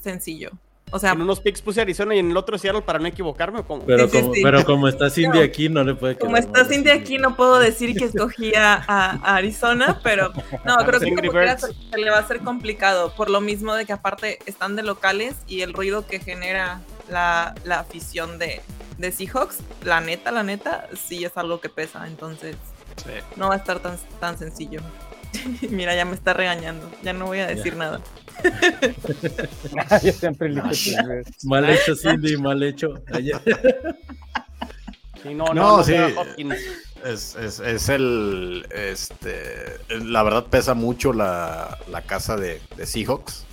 sencillo. 0.02 0.52
O 0.90 1.00
sea, 1.00 1.12
En 1.12 1.22
unos 1.22 1.42
picks 1.42 1.62
puse 1.62 1.82
Arizona 1.82 2.16
y 2.16 2.20
en 2.20 2.32
el 2.32 2.38
otro 2.38 2.58
Seattle 2.58 2.82
para 2.82 2.98
no 3.00 3.08
equivocarme. 3.08 3.60
¿o 3.60 3.66
cómo? 3.66 3.86
Pero, 3.86 4.10
como, 4.10 4.34
sí. 4.34 4.42
pero 4.42 4.64
como 4.64 4.88
está 4.88 5.10
Cindy 5.10 5.40
aquí, 5.40 5.68
no 5.68 5.84
le 5.84 5.96
puede 5.96 6.18
como 6.18 6.38
está 6.38 6.64
Cindy 6.64 6.92
aquí, 6.92 7.18
no 7.18 7.36
puedo 7.36 7.60
decir 7.60 7.94
que 7.94 8.06
escogía 8.06 8.86
a, 8.88 9.36
Arizona, 9.36 10.00
pero 10.02 10.32
no, 10.64 10.78
creo 10.86 11.00
que 11.02 11.08
se, 11.08 11.98
le 11.98 12.10
va 12.10 12.18
a 12.18 12.22
hacer 12.22 12.40
complicado, 12.40 13.14
por 13.16 13.30
lo 13.30 13.42
mismo 13.42 13.76
de 13.76 13.86
que 13.86 13.92
aparte 13.92 14.40
están 14.46 14.78
de 14.78 14.84
locales 14.84 15.36
y 15.46 15.62
el 15.62 15.74
ruido 15.74 16.08
que 16.08 16.20
genera 16.20 16.80
la, 17.10 17.56
la 17.64 17.80
afición 17.80 18.40
de, 18.40 18.62
de 18.98 19.12
Seahawks, 19.12 19.60
la 19.84 20.02
neta, 20.02 20.32
la 20.32 20.44
neta, 20.44 20.88
sí 21.08 21.24
es 21.24 21.38
algo 21.38 21.62
que 21.62 21.70
pesa, 21.70 22.08
entonces 22.08 22.56
no 23.36 23.50
va 23.50 23.56
a 23.56 23.58
estar 23.58 23.80
tan, 23.80 23.98
tan 24.20 24.38
sencillo. 24.38 24.82
Mira, 25.70 25.96
ya 25.96 26.06
me 26.06 26.16
está 26.16 26.34
regañando. 26.34 26.90
Ya 27.04 27.14
no 27.14 27.26
voy 27.26 27.40
a 27.40 27.48
decir 27.48 27.76
nada. 27.76 28.02
Yo 30.04 30.12
siempre 30.12 30.50
Pittsburgh. 30.50 31.26
Mal 31.44 31.70
hecho, 31.70 31.96
Cindy, 31.96 32.38
mal 32.38 32.62
hecho. 32.64 32.94
Sí, 35.24 35.34
no, 35.34 35.46
no, 35.46 35.54
No, 35.56 35.78
no, 35.78 35.84
sí. 35.84 35.96
Es, 37.04 37.36
es, 37.36 37.60
es 37.60 37.90
el. 37.90 38.68
Este. 38.70 39.80
La 39.90 40.22
verdad 40.22 40.46
pesa 40.46 40.76
mucho 40.76 41.12
la, 41.12 41.76
la 41.90 42.04
casa 42.04 42.38
de, 42.38 42.62
de 42.76 42.86
Seahawks. 42.86 43.44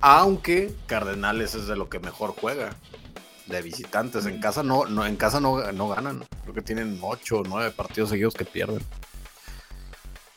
Aunque 0.00 0.74
Cardenales 0.86 1.54
es 1.54 1.68
de 1.68 1.76
lo 1.76 1.88
que 1.88 2.00
mejor 2.00 2.34
juega. 2.38 2.74
De 3.52 3.60
visitantes. 3.60 4.24
En 4.24 4.40
casa 4.40 4.62
no, 4.62 4.86
no, 4.86 5.04
en 5.04 5.16
casa 5.16 5.38
no, 5.38 5.70
no 5.72 5.88
ganan. 5.88 6.24
Creo 6.42 6.54
que 6.54 6.62
tienen 6.62 6.98
8 7.02 7.40
o 7.40 7.42
9 7.46 7.70
partidos 7.72 8.08
seguidos 8.08 8.32
que 8.32 8.46
pierden. 8.46 8.80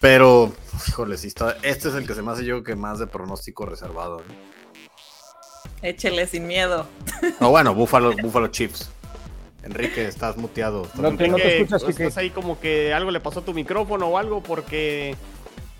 Pero, 0.01 0.51
híjole, 0.89 1.18
sí 1.18 1.28
está. 1.28 1.55
Este 1.63 1.88
es 1.88 1.95
el 1.95 2.05
que 2.05 2.13
se 2.13 2.22
me 2.22 2.32
hace 2.34 2.43
yo 2.43 2.61
que 2.63 2.76
más 2.76 2.99
de 2.99 3.07
pronóstico 3.07 3.66
reservado. 3.66 4.18
¿no? 4.18 4.36
Échele 5.82 6.28
sin 6.28 6.45
miedo. 6.45 6.86
No, 7.39 7.51
bueno, 7.51 7.74
Buffalo, 7.74 8.13
Buffalo 8.22 8.47
Chiefs. 8.47 8.89
Enrique, 9.63 10.05
estás 10.07 10.36
muteado. 10.36 10.84
estás 10.84 10.99
No 10.99 11.07
te- 11.16 11.28
muteado. 11.30 11.32
no 11.32 11.38
te 11.38 11.43
Que 11.43 11.57
escuchas, 11.61 11.84
estás 11.89 12.18
ahí 12.18 12.30
como 12.32 12.59
que 12.59 12.93
algo 12.93 13.11
le 13.11 13.20
pasó 13.22 13.39
a 13.39 13.45
tu 13.45 13.53
micrófono 13.53 14.07
o 14.07 14.18
algo 14.18 14.43
porque 14.43 15.16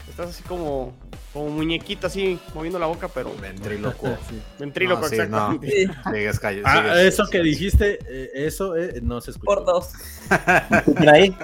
estás 0.10 0.30
así 0.30 0.42
como, 0.44 0.94
como 1.36 1.50
muñequita 1.50 2.08
así 2.08 2.40
moviendo 2.54 2.80
la 2.80 2.86
boca, 2.86 3.10
pero 3.10 3.32
Ventrílocuo. 3.42 4.18
Sí. 4.30 4.42
ventríloco 4.58 5.02
No, 5.02 5.08
sí, 5.10 5.18
no. 5.18 5.24
exactamente. 5.24 5.68
Sigues 6.12 6.40
Ah, 6.64 6.78
sigues- 6.78 6.98
eso 7.08 7.28
que 7.30 7.40
dijiste, 7.44 8.00
eh, 8.08 8.32
eso 8.34 8.76
eh, 8.78 9.02
no 9.04 9.20
se 9.20 9.32
escuchó. 9.32 9.46
por 9.46 9.66
dos. 9.66 9.90
¿Escuchan 10.72 11.10
ahí? 11.10 11.36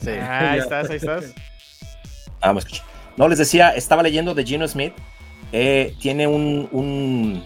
Sí. 0.00 0.10
Ah, 0.20 0.50
ahí 0.50 0.58
estás, 0.58 0.90
ahí 0.90 0.96
estás. 0.96 1.24
Ah, 2.40 2.52
me 2.52 2.58
escuché. 2.58 2.82
No, 3.16 3.28
les 3.28 3.38
decía, 3.38 3.70
estaba 3.70 4.02
leyendo 4.02 4.34
de 4.34 4.44
Gino 4.44 4.66
Smith. 4.66 4.94
eh, 5.52 5.94
tiene 6.00 6.26
un, 6.26 6.68
un, 6.72 7.44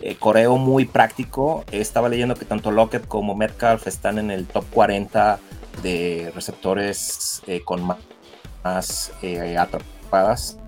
eh, 0.00 0.16
coreo 0.18 0.56
muy 0.56 0.86
práctico. 0.86 1.64
Estaba 1.70 2.08
leyendo 2.08 2.34
que 2.34 2.44
tanto 2.46 2.70
Lockett 2.70 3.06
como 3.06 3.34
Metcalf 3.34 3.86
están 3.86 4.18
en 4.18 4.30
el 4.30 4.46
top 4.46 4.64
40 4.70 5.38
de 5.82 6.32
receptores 6.34 7.42
eh, 7.46 7.60
con 7.62 7.82
más 8.62 9.12
eh, 9.22 9.58
atrapadas. 9.58 10.58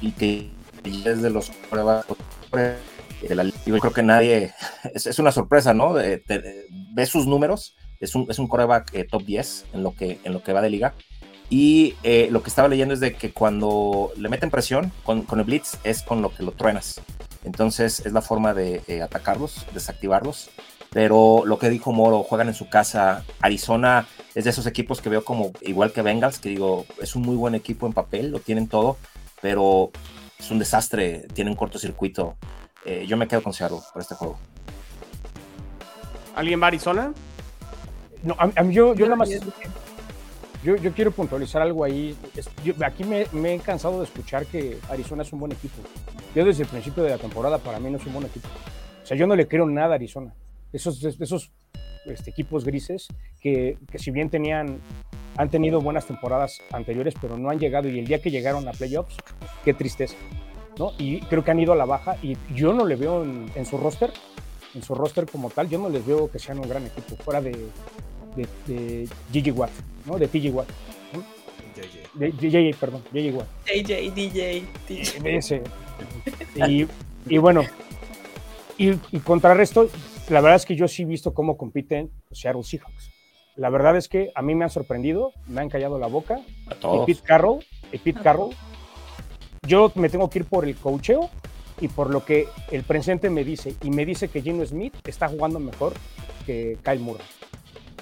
Y 0.00 0.12
que 0.12 0.50
es 1.04 1.22
de 1.22 1.30
los 1.30 1.50
de 2.52 3.34
la 3.34 3.44
liga. 3.44 3.58
Yo 3.66 3.78
creo 3.78 3.92
que 3.92 4.02
nadie. 4.02 4.52
Es, 4.94 5.06
es 5.06 5.18
una 5.18 5.32
sorpresa, 5.32 5.74
¿no? 5.74 5.92
De- 5.94 6.18
de- 6.26 6.38
de- 6.38 6.66
ves 6.92 7.08
sus 7.08 7.26
números. 7.26 7.74
Es 8.00 8.14
un, 8.14 8.26
es 8.30 8.38
un 8.38 8.46
coreback 8.46 8.94
eh, 8.94 9.04
top 9.04 9.24
10 9.24 9.66
en 9.72 9.82
lo, 9.82 9.92
que, 9.94 10.20
en 10.22 10.32
lo 10.32 10.42
que 10.42 10.52
va 10.52 10.62
de 10.62 10.70
liga. 10.70 10.94
Y 11.50 11.94
eh, 12.04 12.28
lo 12.30 12.42
que 12.42 12.48
estaba 12.50 12.68
leyendo 12.68 12.94
es 12.94 13.00
de 13.00 13.14
que 13.14 13.32
cuando 13.32 14.12
le 14.16 14.28
meten 14.28 14.50
presión 14.50 14.92
con, 15.04 15.22
con 15.22 15.40
el 15.40 15.46
blitz 15.46 15.78
es 15.82 16.02
con 16.02 16.22
lo 16.22 16.32
que 16.32 16.42
lo 16.44 16.52
truenas. 16.52 17.00
Entonces 17.44 18.00
es 18.06 18.12
la 18.12 18.22
forma 18.22 18.54
de 18.54 18.82
eh, 18.86 19.02
atacarlos, 19.02 19.66
desactivarlos. 19.74 20.50
Pero 20.90 21.42
lo 21.44 21.58
que 21.58 21.68
dijo 21.70 21.92
Moro, 21.92 22.22
juegan 22.22 22.48
en 22.48 22.54
su 22.54 22.68
casa. 22.68 23.24
Arizona 23.40 24.06
es 24.34 24.44
de 24.44 24.50
esos 24.50 24.66
equipos 24.66 25.00
que 25.00 25.08
veo 25.08 25.24
como 25.24 25.52
igual 25.62 25.92
que 25.92 26.02
Bengals, 26.02 26.38
que 26.38 26.50
digo, 26.50 26.86
es 27.02 27.16
un 27.16 27.22
muy 27.22 27.36
buen 27.36 27.54
equipo 27.54 27.86
en 27.86 27.92
papel, 27.92 28.30
lo 28.30 28.38
tienen 28.40 28.68
todo, 28.68 28.96
pero 29.40 29.90
es 30.38 30.50
un 30.50 30.58
desastre, 30.58 31.26
tienen 31.34 31.54
cortocircuito. 31.54 32.36
Eh, 32.84 33.06
yo 33.06 33.16
me 33.16 33.26
quedo 33.28 33.42
con 33.42 33.52
Seattle 33.52 33.78
por 33.92 34.00
este 34.02 34.14
juego. 34.14 34.38
¿Alguien 36.34 36.60
va 36.60 36.66
a 36.66 36.68
Arizona? 36.68 37.12
No, 38.22 38.34
a, 38.38 38.50
a 38.54 38.62
mí 38.62 38.74
yo, 38.74 38.94
yo 38.94 39.00
Yo 39.00 39.04
nada 39.06 39.16
más. 39.16 39.28
Yo, 40.64 40.74
yo 40.76 40.92
quiero 40.92 41.12
puntualizar 41.12 41.62
algo 41.62 41.84
ahí. 41.84 42.16
Yo- 42.64 42.74
aquí 42.84 43.04
me, 43.04 43.26
me 43.32 43.54
he 43.54 43.58
cansado 43.60 43.98
de 43.98 44.04
escuchar 44.04 44.44
que 44.46 44.78
Arizona 44.88 45.22
es 45.22 45.32
un 45.32 45.40
buen 45.40 45.52
equipo. 45.52 45.76
Yo 46.34 46.44
desde 46.44 46.64
el 46.64 46.68
principio 46.68 47.02
de 47.04 47.10
la 47.10 47.18
temporada 47.18 47.58
para 47.58 47.78
mí 47.78 47.90
no 47.90 47.98
es 47.98 48.06
un 48.06 48.12
buen 48.14 48.26
equipo. 48.26 48.48
O 49.02 49.06
sea, 49.06 49.16
yo 49.16 49.26
no 49.26 49.36
le 49.36 49.46
creo 49.46 49.66
nada 49.66 49.92
a 49.92 49.94
Arizona. 49.94 50.34
Esos, 50.72 51.02
esos 51.04 51.52
este, 52.08 52.30
equipos 52.30 52.64
grises 52.64 53.08
que, 53.40 53.76
que 53.90 53.98
si 53.98 54.10
bien 54.10 54.30
tenían, 54.30 54.80
han 55.36 55.50
tenido 55.50 55.80
buenas 55.80 56.06
temporadas 56.06 56.60
anteriores, 56.72 57.14
pero 57.20 57.36
no 57.36 57.50
han 57.50 57.58
llegado 57.58 57.88
y 57.88 57.98
el 57.98 58.06
día 58.06 58.20
que 58.20 58.30
llegaron 58.30 58.66
a 58.68 58.72
playoffs, 58.72 59.16
qué 59.64 59.74
tristeza. 59.74 60.16
¿no? 60.78 60.92
Y 60.98 61.20
creo 61.20 61.44
que 61.44 61.50
han 61.50 61.60
ido 61.60 61.72
a 61.72 61.76
la 61.76 61.84
baja 61.84 62.16
y 62.22 62.36
yo 62.54 62.72
no 62.72 62.84
le 62.84 62.96
veo 62.96 63.24
en, 63.24 63.50
en 63.54 63.66
su 63.66 63.76
roster, 63.76 64.12
en 64.74 64.82
su 64.82 64.94
roster 64.94 65.26
como 65.26 65.50
tal, 65.50 65.68
yo 65.68 65.78
no 65.78 65.88
les 65.88 66.06
veo 66.06 66.30
que 66.30 66.38
sean 66.38 66.58
un 66.58 66.68
gran 66.68 66.86
equipo, 66.86 67.16
fuera 67.16 67.40
de, 67.40 67.52
de, 68.36 68.46
de 68.66 69.08
Gigi 69.32 69.50
Watt, 69.50 69.70
¿no? 70.06 70.18
De 70.18 70.28
TG 70.28 70.54
Watt. 70.54 70.68
JJ, 72.18 72.76
perdón, 72.78 73.02
JJ 73.12 73.34
Watt. 73.34 73.46
AJ, 73.66 74.14
DJ, 74.14 74.64
DJ. 74.88 75.36
Ese. 75.36 75.62
Y, 76.66 76.86
y 77.26 77.38
bueno, 77.38 77.62
y, 78.76 78.90
y 79.12 79.20
contrarresto, 79.20 79.88
la 80.28 80.40
verdad 80.40 80.56
es 80.56 80.66
que 80.66 80.76
yo 80.76 80.88
sí 80.88 81.02
he 81.02 81.06
visto 81.06 81.32
cómo 81.34 81.56
compiten 81.56 82.10
los 82.30 82.40
Seattle 82.40 82.62
Seahawks. 82.62 83.10
La 83.56 83.70
verdad 83.70 83.96
es 83.96 84.08
que 84.08 84.30
a 84.34 84.42
mí 84.42 84.54
me 84.54 84.64
han 84.64 84.70
sorprendido, 84.70 85.32
me 85.46 85.60
han 85.60 85.68
callado 85.68 85.98
la 85.98 86.06
boca. 86.06 86.40
A 86.68 86.74
Y 86.74 86.78
todos. 86.80 87.06
Pete 87.06 87.22
Carroll, 87.24 87.64
y 87.92 87.98
Pete 87.98 88.20
Carroll, 88.22 88.54
yo 89.66 89.90
me 89.96 90.08
tengo 90.08 90.30
que 90.30 90.40
ir 90.40 90.44
por 90.44 90.64
el 90.64 90.76
coacheo 90.76 91.28
y 91.80 91.88
por 91.88 92.10
lo 92.10 92.24
que 92.24 92.46
el 92.70 92.84
presente 92.84 93.30
me 93.30 93.42
dice. 93.44 93.74
Y 93.82 93.90
me 93.90 94.04
dice 94.06 94.28
que 94.28 94.42
Gino 94.42 94.64
Smith 94.64 94.94
está 95.06 95.28
jugando 95.28 95.58
mejor 95.58 95.92
que 96.46 96.78
Kyle 96.84 97.00
Murray. 97.00 97.26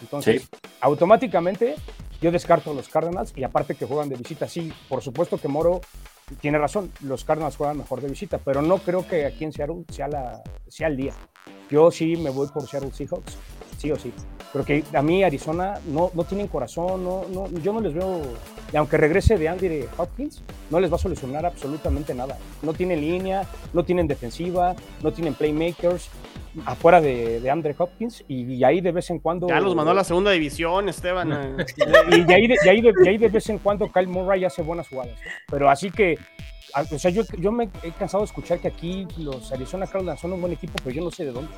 Entonces, 0.01 0.43
Sí. 0.43 0.49
automáticamente 0.81 1.77
yo 2.21 2.31
descarto 2.31 2.71
a 2.71 2.75
los 2.75 2.89
Cardinals 2.89 3.33
y 3.37 3.45
aparte 3.45 3.75
que 3.75 3.87
juegan 3.87 4.09
de 4.09 4.17
visita. 4.17 4.47
Sí, 4.49 4.73
por 4.89 5.03
supuesto 5.03 5.39
que 5.39 5.49
Moro 5.49 5.81
tiene 6.41 6.59
razón, 6.59 6.91
los 7.03 7.25
Cardinals 7.25 7.57
juegan 7.57 7.79
mejor 7.79 8.01
de 8.01 8.09
visita, 8.09 8.39
pero 8.39 8.61
no 8.61 8.79
creo 8.79 9.07
que 9.07 9.27
aquí 9.27 9.45
en 9.45 9.53
Seattle 9.53 9.85
sea, 9.91 10.09
la, 10.09 10.43
sea 10.67 10.89
el 10.89 10.97
día. 10.97 11.13
Yo 11.71 11.91
sí 11.91 12.17
me 12.17 12.31
voy 12.31 12.49
por 12.49 12.67
Seattle 12.67 12.93
Seahawks, 12.93 13.39
sí 13.79 13.91
o 13.93 13.97
sí. 13.97 14.13
Porque 14.53 14.85
a 14.95 15.03
mí 15.03 15.23
Arizona 15.23 15.75
no, 15.87 16.11
no 16.15 16.25
tienen 16.25 16.49
corazón, 16.49 17.05
no, 17.05 17.25
no, 17.29 17.49
yo 17.61 17.73
no 17.73 17.81
les 17.81 17.95
veo, 17.95 18.23
y 18.73 18.77
aunque 18.77 18.97
regrese 18.97 19.37
de 19.37 19.49
Andy 19.49 19.85
Hopkins, 19.97 20.43
no 20.71 20.81
les 20.81 20.91
va 20.91 20.97
a 20.97 20.99
solucionar 20.99 21.47
absolutamente 21.47 22.15
nada. 22.15 22.39
No 22.63 22.73
tienen 22.73 23.01
línea, 23.01 23.43
no 23.73 23.85
tienen 23.85 24.09
defensiva, 24.09 24.75
no 25.03 25.13
tienen 25.13 25.35
playmakers 25.35 26.09
afuera 26.65 27.01
de, 27.01 27.41
de 27.41 27.51
Andre 27.51 27.75
Hopkins 27.77 28.25
y, 28.29 28.55
y 28.55 28.65
ahí 28.65 28.81
de 28.81 28.93
vez 28.93 29.11
en 29.11 29.19
cuando... 29.19 29.47
Ya 29.49 29.61
los 29.61 29.75
mandó 29.75 29.91
a 29.91 29.95
la 29.95 30.05
segunda 30.05 30.31
división, 30.31 30.89
Esteban. 30.89 31.33
eh. 31.33 31.67
y 32.29 32.33
ahí 32.33 32.47
de, 32.47 32.57
y 32.65 32.69
ahí 32.69 32.81
de- 32.81 32.95
y 33.05 33.09
ahí 33.09 33.19
de 33.19 33.29
vez 33.29 33.49
en 33.51 33.59
cuando 33.59 33.91
Kyle 33.93 34.09
Murray 34.09 34.45
hace 34.45 34.63
buenas 34.63 34.89
jugadas. 34.89 35.13
¿eh? 35.21 35.29
Pero 35.51 35.69
así 35.69 35.91
que, 35.91 36.19
o 36.91 36.99
sea, 36.99 37.11
yo, 37.11 37.23
yo 37.39 37.53
me 37.53 37.69
he 37.83 37.91
cansado 37.93 38.23
de 38.23 38.27
escuchar 38.27 38.59
que 38.59 38.69
aquí 38.69 39.07
los 39.19 39.53
Arizona 39.53 39.87
Cardinals 39.87 40.21
son 40.21 40.33
un 40.33 40.41
buen 40.41 40.53
equipo, 40.53 40.75
pero 40.83 40.95
yo 40.97 41.05
no 41.05 41.11
sé 41.11 41.25
de 41.25 41.33
dónde. 41.33 41.53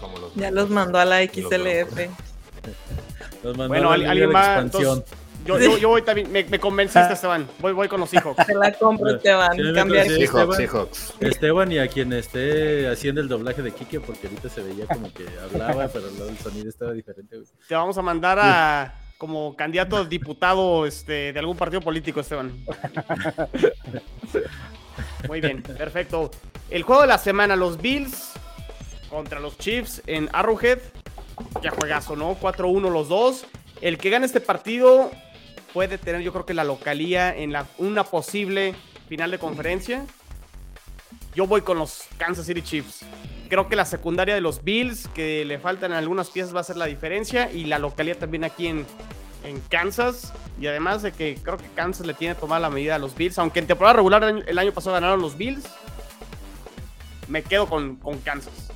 Como 0.00 0.18
los 0.18 0.34
Ya 0.34 0.50
los 0.50 0.70
mandó 0.70 0.98
a 0.98 1.04
la 1.04 1.22
XLF. 1.22 2.08
Los 3.42 3.56
mandó 3.56 3.68
Bueno, 3.68 3.90
a 3.90 3.96
la 3.98 4.10
alguien 4.10 4.28
de 4.28 4.34
va. 4.34 4.40
expansión. 4.60 4.98
Entonces, 4.98 5.18
yo, 5.44 5.58
yo, 5.58 5.78
yo 5.78 5.88
voy 5.90 6.02
también. 6.02 6.30
Me, 6.32 6.44
me 6.44 6.58
convenciste, 6.58 7.12
Esteban. 7.12 7.46
Voy, 7.60 7.72
voy 7.72 7.88
con 7.88 8.00
los 8.00 8.10
Seahawks. 8.10 8.46
Se 8.46 8.54
la 8.54 8.72
compro, 8.72 9.10
Esteban. 9.16 9.52
Sí, 9.56 9.62
Cambiar. 9.74 10.06
parece- 10.06 10.26
Seahawks, 10.26 10.40
Esteban. 10.40 10.56
Seahawks. 10.56 11.14
Esteban 11.20 11.72
y 11.72 11.78
a 11.78 11.88
quien 11.88 12.12
esté 12.12 12.88
haciendo 12.88 13.20
el 13.20 13.28
doblaje 13.28 13.62
de 13.62 13.72
Kike, 13.72 14.00
porque 14.00 14.26
ahorita 14.28 14.48
se 14.48 14.62
veía 14.62 14.86
como 14.86 15.12
que 15.12 15.26
hablaba, 15.42 15.88
pero 15.92 16.08
luego 16.10 16.28
el 16.30 16.38
sonido 16.38 16.68
estaba 16.68 16.92
diferente. 16.92 17.36
güey. 17.36 17.48
Te 17.68 17.74
vamos 17.74 17.96
a 17.98 18.02
mandar 18.02 18.38
a 18.40 19.00
como 19.18 19.54
candidato 19.56 19.96
a 19.96 20.04
diputado 20.04 20.84
este, 20.86 21.32
de 21.32 21.38
algún 21.38 21.56
partido 21.56 21.80
político, 21.80 22.20
Esteban. 22.20 22.52
Muy 25.28 25.40
bien, 25.40 25.62
perfecto. 25.62 26.30
El 26.70 26.82
juego 26.82 27.02
de 27.02 27.08
la 27.08 27.18
semana, 27.18 27.56
los 27.56 27.78
Bills 27.80 28.32
contra 29.08 29.40
los 29.40 29.56
Chiefs 29.58 30.02
en 30.06 30.28
Arrowhead. 30.32 30.78
Ya 31.62 31.70
juegazo, 31.70 32.16
¿no? 32.16 32.36
4-1 32.38 32.90
los 32.90 33.08
dos. 33.08 33.46
El 33.80 33.98
que 33.98 34.10
gane 34.10 34.26
este 34.26 34.40
partido 34.40 35.10
puede 35.74 35.98
tener, 35.98 36.22
yo 36.22 36.32
creo 36.32 36.46
que 36.46 36.54
la 36.54 36.64
localía 36.64 37.36
en 37.36 37.52
la, 37.52 37.66
una 37.78 38.04
posible 38.04 38.74
final 39.08 39.32
de 39.32 39.38
conferencia. 39.38 40.06
Yo 41.34 41.48
voy 41.48 41.62
con 41.62 41.78
los 41.78 42.04
Kansas 42.16 42.46
City 42.46 42.62
Chiefs. 42.62 43.04
Creo 43.48 43.68
que 43.68 43.74
la 43.74 43.84
secundaria 43.84 44.36
de 44.36 44.40
los 44.40 44.62
Bills, 44.62 45.08
que 45.08 45.44
le 45.44 45.58
faltan 45.58 45.92
algunas 45.92 46.30
piezas, 46.30 46.54
va 46.54 46.60
a 46.60 46.64
ser 46.64 46.76
la 46.76 46.86
diferencia. 46.86 47.50
Y 47.50 47.64
la 47.64 47.80
localidad 47.80 48.18
también 48.18 48.44
aquí 48.44 48.68
en, 48.68 48.86
en 49.42 49.60
Kansas. 49.62 50.32
Y 50.60 50.68
además 50.68 51.02
de 51.02 51.10
que 51.10 51.36
creo 51.42 51.56
que 51.56 51.68
Kansas 51.74 52.06
le 52.06 52.14
tiene 52.14 52.36
tomada 52.36 52.60
la 52.60 52.70
medida 52.70 52.94
a 52.94 52.98
los 53.00 53.16
Bills. 53.16 53.36
Aunque 53.38 53.58
en 53.58 53.66
temporada 53.66 53.94
regular 53.94 54.22
el 54.22 54.28
año, 54.28 54.44
el 54.46 54.58
año 54.58 54.72
pasado 54.72 54.94
ganaron 54.94 55.20
los 55.20 55.36
Bills. 55.36 55.64
Me 57.26 57.42
quedo 57.42 57.66
con, 57.66 57.96
con 57.96 58.18
Kansas. 58.18 58.70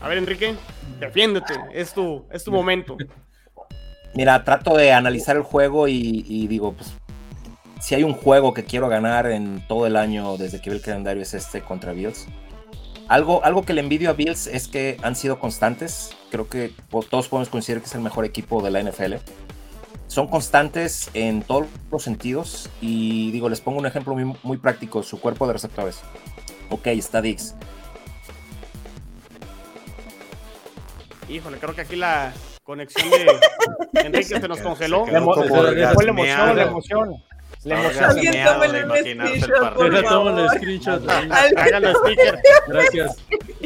A 0.00 0.08
ver, 0.08 0.18
Enrique, 0.18 0.56
defiéndete. 0.98 1.54
Es 1.72 1.94
tu, 1.94 2.26
es 2.32 2.42
tu 2.42 2.50
momento. 2.50 2.96
Mira, 4.14 4.44
trato 4.44 4.76
de 4.76 4.92
analizar 4.92 5.36
el 5.36 5.42
juego 5.42 5.88
y, 5.88 6.46
digo, 6.46 6.74
pues, 6.74 6.94
si 7.80 7.94
hay 7.94 8.04
un 8.04 8.14
juego 8.14 8.54
que 8.54 8.64
quiero 8.64 8.88
ganar 8.88 9.26
en 9.26 9.66
todo 9.66 9.86
el 9.86 9.96
año 9.96 10.36
desde 10.36 10.60
que 10.60 10.70
vi 10.70 10.76
el 10.76 10.82
calendario 10.82 11.22
es 11.22 11.34
este 11.34 11.60
contra 11.60 11.92
Bills. 11.92 12.26
Algo, 13.08 13.44
algo 13.44 13.64
que 13.64 13.74
le 13.74 13.80
envidio 13.80 14.08
a 14.08 14.12
Bills 14.14 14.46
es 14.46 14.68
que 14.68 14.96
han 15.02 15.16
sido 15.16 15.38
constantes. 15.38 16.16
Creo 16.30 16.48
que 16.48 16.72
todos 17.10 17.28
podemos 17.28 17.48
considerar 17.48 17.82
que 17.82 17.88
es 17.88 17.94
el 17.94 18.00
mejor 18.00 18.24
equipo 18.24 18.62
de 18.62 18.70
la 18.70 18.82
NFL. 18.82 19.16
son 20.06 20.28
constantes 20.28 21.10
en 21.12 21.42
todos 21.42 21.66
los 21.90 22.02
sentidos. 22.02 22.70
Y 22.80 23.32
digo, 23.32 23.48
les 23.48 23.60
pongo 23.60 23.78
un 23.78 23.86
ejemplo 23.86 24.14
muy, 24.14 24.36
muy 24.42 24.56
práctico: 24.58 25.02
su 25.02 25.20
cuerpo 25.20 25.46
de 25.46 25.54
receptores. 25.54 26.00
Ok, 26.70 26.86
está 26.86 27.20
Dix. 27.20 27.54
Híjole, 31.28 31.58
creo 31.58 31.74
que 31.74 31.80
aquí 31.80 31.96
la 31.96 32.32
conexión 32.64 33.08
de 33.10 34.00
Enrique 34.00 34.40
se 34.40 34.48
nos 34.48 34.58
congeló. 34.60 35.04
Se 35.04 35.12
quedó 35.12 35.24
como 35.26 35.44
Fue 35.44 36.04
la 36.04 36.10
emoción, 36.10 36.56
la 36.56 36.62
emoción. 36.62 37.22
La 37.64 37.80
emoción. 37.80 38.04
Alguien 38.04 38.34
el 40.38 40.48
screenshot. 40.50 41.08
Háganlo 41.08 41.94
sticker. 42.00 42.38
Gracias. 42.66 43.16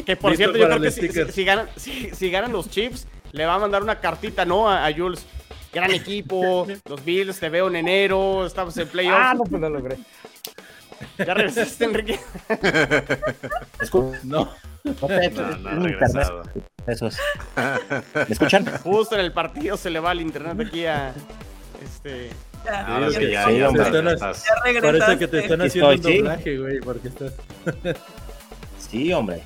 Que 0.05 0.15
por 0.15 0.31
Listo 0.31 0.51
cierto, 0.51 0.57
yo 0.57 0.67
creo 0.67 0.81
que 0.81 0.91
si, 0.91 1.31
si 1.31 1.43
ganan, 1.43 1.69
si, 1.75 2.09
si 2.11 2.31
ganan 2.31 2.51
los 2.51 2.69
Chips, 2.69 3.07
le 3.31 3.45
va 3.45 3.55
a 3.55 3.59
mandar 3.59 3.83
una 3.83 3.99
cartita, 3.99 4.45
¿no? 4.45 4.69
A, 4.69 4.85
a 4.85 4.93
Jules. 4.93 5.25
Gran 5.71 5.91
equipo, 5.91 6.65
los 6.85 7.05
Bills, 7.05 7.39
te 7.39 7.47
veo 7.47 7.67
en 7.67 7.75
enero, 7.75 8.43
estamos 8.45 8.75
en 8.77 8.87
playoffs. 8.87 9.19
Ah, 9.19 9.33
no, 9.35 9.43
pues 9.43 9.61
lo 9.61 9.69
logré. 9.69 9.97
Ya 11.17 11.33
regresaste, 11.33 11.85
Enrique. 11.85 12.19
No. 14.23 14.49
no 14.83 14.95
No, 15.07 15.57
no 15.57 15.83
regresado. 15.83 16.43
Eso 16.87 17.07
es. 17.07 17.17
¿Me 17.55 18.23
escuchan? 18.33 18.65
Justo 18.83 19.15
en 19.15 19.21
el 19.21 19.31
partido 19.33 19.77
se 19.77 19.89
le 19.89 19.99
va 19.99 20.11
el 20.11 20.21
internet 20.21 20.67
aquí 20.67 20.85
a. 20.85 21.13
Este. 21.83 22.29
Ya, 22.65 23.09
sí, 23.09 23.17
que- 23.19 23.31
ya, 23.31 23.45
sí, 23.45 23.57
ya 23.57 23.69
ya. 23.71 24.81
Parece 24.81 25.17
que 25.17 25.27
te 25.27 25.39
están 25.39 25.61
haciendo 25.61 25.89
un 25.89 25.95
estoy, 25.95 26.11
sí. 26.13 26.17
doblaje, 26.19 26.57
güey, 26.57 26.79
porque 26.79 27.07
estás. 27.09 27.33
Sí, 28.89 29.13
hombre. 29.13 29.43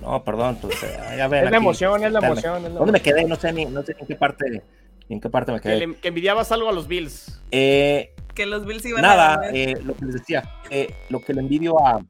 No, 0.00 0.22
perdón. 0.22 0.58
Pues, 0.60 0.80
eh, 0.84 1.14
ya 1.16 1.26
ven 1.26 1.44
Es 1.46 1.50
la 1.50 1.56
emoción, 1.56 2.04
es 2.04 2.12
la 2.12 2.20
emoción. 2.24 2.64
es 2.64 2.72
la 2.72 2.78
¿Dónde 2.78 2.92
me 2.92 3.00
quedé? 3.02 3.24
No 3.24 3.34
sé 3.36 3.52
ni, 3.52 3.64
no 3.64 3.82
sé 3.82 3.96
en 3.98 4.06
qué 4.06 4.14
parte, 4.14 4.62
en 5.08 5.20
qué 5.20 5.28
parte 5.28 5.50
me 5.52 5.60
Que, 5.60 5.68
quedé. 5.70 5.86
le- 5.88 5.94
que 5.96 6.08
envidiabas 6.08 6.52
algo 6.52 6.68
a 6.68 6.72
los 6.72 6.86
Bills. 6.86 7.40
Eh, 7.50 8.14
Que 8.36 8.46
los 8.46 8.64
Bills 8.66 8.84
iban 8.84 9.04
a 9.04 9.08
nada, 9.08 9.36
ganar. 9.36 9.56
eh, 9.56 9.74
lo 9.82 9.96
que 9.96 10.04
les 10.04 10.14
decía, 10.14 10.48
eh, 10.70 10.94
lo 11.08 11.20
que 11.20 11.32
le 11.34 11.40
envidio 11.40 11.84
a 11.84 12.00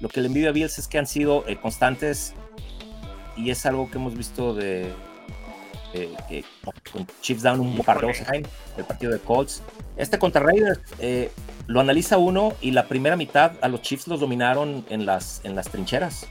lo 0.00 0.08
que 0.08 0.20
le 0.20 0.26
envidio 0.26 0.50
a 0.50 0.52
Bills 0.52 0.78
es 0.78 0.88
que 0.88 0.98
han 0.98 1.06
sido 1.06 1.44
eh, 1.46 1.56
constantes 1.56 2.34
y 3.36 3.50
es 3.50 3.64
algo 3.64 3.90
que 3.90 3.96
hemos 3.98 4.16
visto 4.16 4.52
de 4.54 4.92
eh, 5.94 6.12
eh, 6.28 6.42
con 6.92 7.06
Chiefs 7.20 7.42
down 7.42 7.60
un 7.60 7.78
par 7.78 8.00
de 8.00 8.10
Anaheim, 8.10 8.44
el 8.76 8.84
partido 8.84 9.12
de 9.12 9.20
Colts. 9.20 9.62
Este 9.96 10.18
contra 10.18 10.42
Raiders 10.42 10.80
eh, 10.98 11.30
lo 11.68 11.80
analiza 11.80 12.18
uno 12.18 12.52
y 12.60 12.72
la 12.72 12.86
primera 12.88 13.16
mitad 13.16 13.52
a 13.62 13.68
los 13.68 13.80
Chiefs 13.82 14.08
los 14.08 14.18
dominaron 14.20 14.84
en 14.90 15.06
las, 15.06 15.40
en 15.44 15.54
las 15.54 15.68
trincheras. 15.68 16.26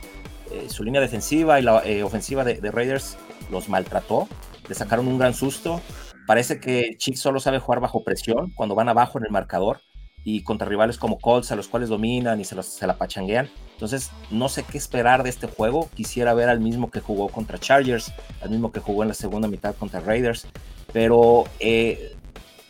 Eh, 0.51 0.67
su 0.69 0.83
línea 0.83 0.99
defensiva 1.01 1.59
y 1.59 1.63
la 1.63 1.81
eh, 1.85 2.03
ofensiva 2.03 2.43
de, 2.43 2.55
de 2.55 2.69
Raiders 2.71 3.17
los 3.49 3.69
maltrató, 3.69 4.27
le 4.67 4.75
sacaron 4.75 5.07
un 5.07 5.17
gran 5.17 5.33
susto. 5.33 5.81
Parece 6.25 6.59
que 6.59 6.95
Chiefs 6.97 7.21
solo 7.21 7.39
sabe 7.39 7.59
jugar 7.59 7.79
bajo 7.79 8.03
presión 8.03 8.51
cuando 8.55 8.75
van 8.75 8.89
abajo 8.89 9.17
en 9.17 9.25
el 9.25 9.31
marcador 9.31 9.81
y 10.23 10.43
contra 10.43 10.67
rivales 10.67 10.97
como 10.97 11.19
Colts 11.19 11.51
a 11.51 11.55
los 11.55 11.67
cuales 11.67 11.89
dominan 11.89 12.39
y 12.39 12.45
se, 12.45 12.55
los, 12.55 12.65
se 12.65 12.87
la 12.87 12.97
pachanguean. 12.97 13.49
Entonces, 13.73 14.11
no 14.31 14.47
sé 14.47 14.63
qué 14.63 14.77
esperar 14.77 15.23
de 15.23 15.29
este 15.29 15.47
juego. 15.47 15.89
Quisiera 15.93 16.33
ver 16.33 16.47
al 16.47 16.61
mismo 16.61 16.89
que 16.89 17.01
jugó 17.01 17.27
contra 17.27 17.59
Chargers, 17.59 18.13
al 18.41 18.49
mismo 18.49 18.71
que 18.71 18.79
jugó 18.79 19.03
en 19.03 19.09
la 19.09 19.15
segunda 19.15 19.47
mitad 19.47 19.75
contra 19.75 19.99
Raiders. 19.99 20.47
Pero 20.93 21.43
eh, 21.59 22.15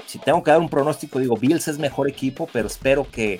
si 0.07 0.17
tengo 0.17 0.41
que 0.43 0.51
dar 0.51 0.59
un 0.59 0.69
pronóstico, 0.69 1.19
digo, 1.19 1.37
Bills 1.37 1.67
es 1.67 1.77
mejor 1.77 2.09
equipo, 2.09 2.49
pero 2.51 2.67
espero 2.67 3.05
que 3.09 3.39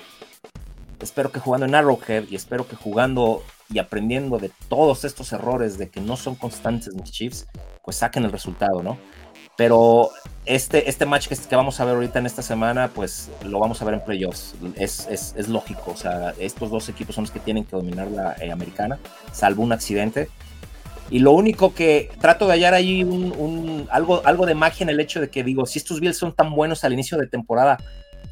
espero 1.00 1.30
que 1.30 1.40
jugando 1.40 1.66
en 1.66 1.74
Arrowhead 1.74 2.24
y 2.30 2.36
espero 2.36 2.66
que 2.66 2.76
jugando 2.76 3.42
y 3.70 3.78
aprendiendo 3.78 4.38
de 4.38 4.50
todos 4.68 5.04
estos 5.04 5.32
errores 5.32 5.78
de 5.78 5.88
que 5.88 6.00
no 6.00 6.16
son 6.16 6.34
constantes 6.34 6.94
mis 6.94 7.10
Chiefs, 7.10 7.46
pues 7.84 7.96
saquen 7.96 8.24
el 8.24 8.32
resultado, 8.32 8.82
¿no? 8.82 8.98
Pero 9.56 10.10
este, 10.46 10.88
este 10.88 11.06
match 11.06 11.28
que, 11.28 11.36
que 11.36 11.56
vamos 11.56 11.78
a 11.80 11.84
ver 11.84 11.94
ahorita 11.94 12.18
en 12.18 12.26
esta 12.26 12.42
semana, 12.42 12.88
pues 12.88 13.30
lo 13.44 13.60
vamos 13.60 13.80
a 13.80 13.84
ver 13.84 13.94
en 13.94 14.00
playoffs. 14.00 14.54
Es, 14.76 15.06
es, 15.08 15.34
es 15.36 15.48
lógico, 15.48 15.92
o 15.92 15.96
sea, 15.96 16.34
estos 16.38 16.70
dos 16.70 16.88
equipos 16.88 17.14
son 17.14 17.24
los 17.24 17.30
que 17.30 17.40
tienen 17.40 17.64
que 17.64 17.76
dominar 17.76 18.08
la 18.10 18.34
eh, 18.40 18.50
americana, 18.50 18.98
salvo 19.32 19.62
un 19.62 19.72
accidente. 19.72 20.28
Y 21.10 21.18
lo 21.18 21.32
único 21.32 21.74
que 21.74 22.10
trato 22.20 22.46
de 22.46 22.54
hallar 22.54 22.74
ahí 22.74 23.04
un, 23.04 23.32
un- 23.38 23.88
algo, 23.90 24.22
algo 24.24 24.46
de 24.46 24.54
magia 24.54 24.84
en 24.84 24.90
el 24.90 24.98
hecho 25.00 25.20
de 25.20 25.28
que 25.30 25.44
digo, 25.44 25.66
si 25.66 25.78
estos 25.78 26.00
Bills 26.00 26.16
son 26.16 26.32
tan 26.34 26.52
buenos 26.54 26.82
al 26.82 26.92
inicio 26.94 27.18
de 27.18 27.26
temporada, 27.26 27.78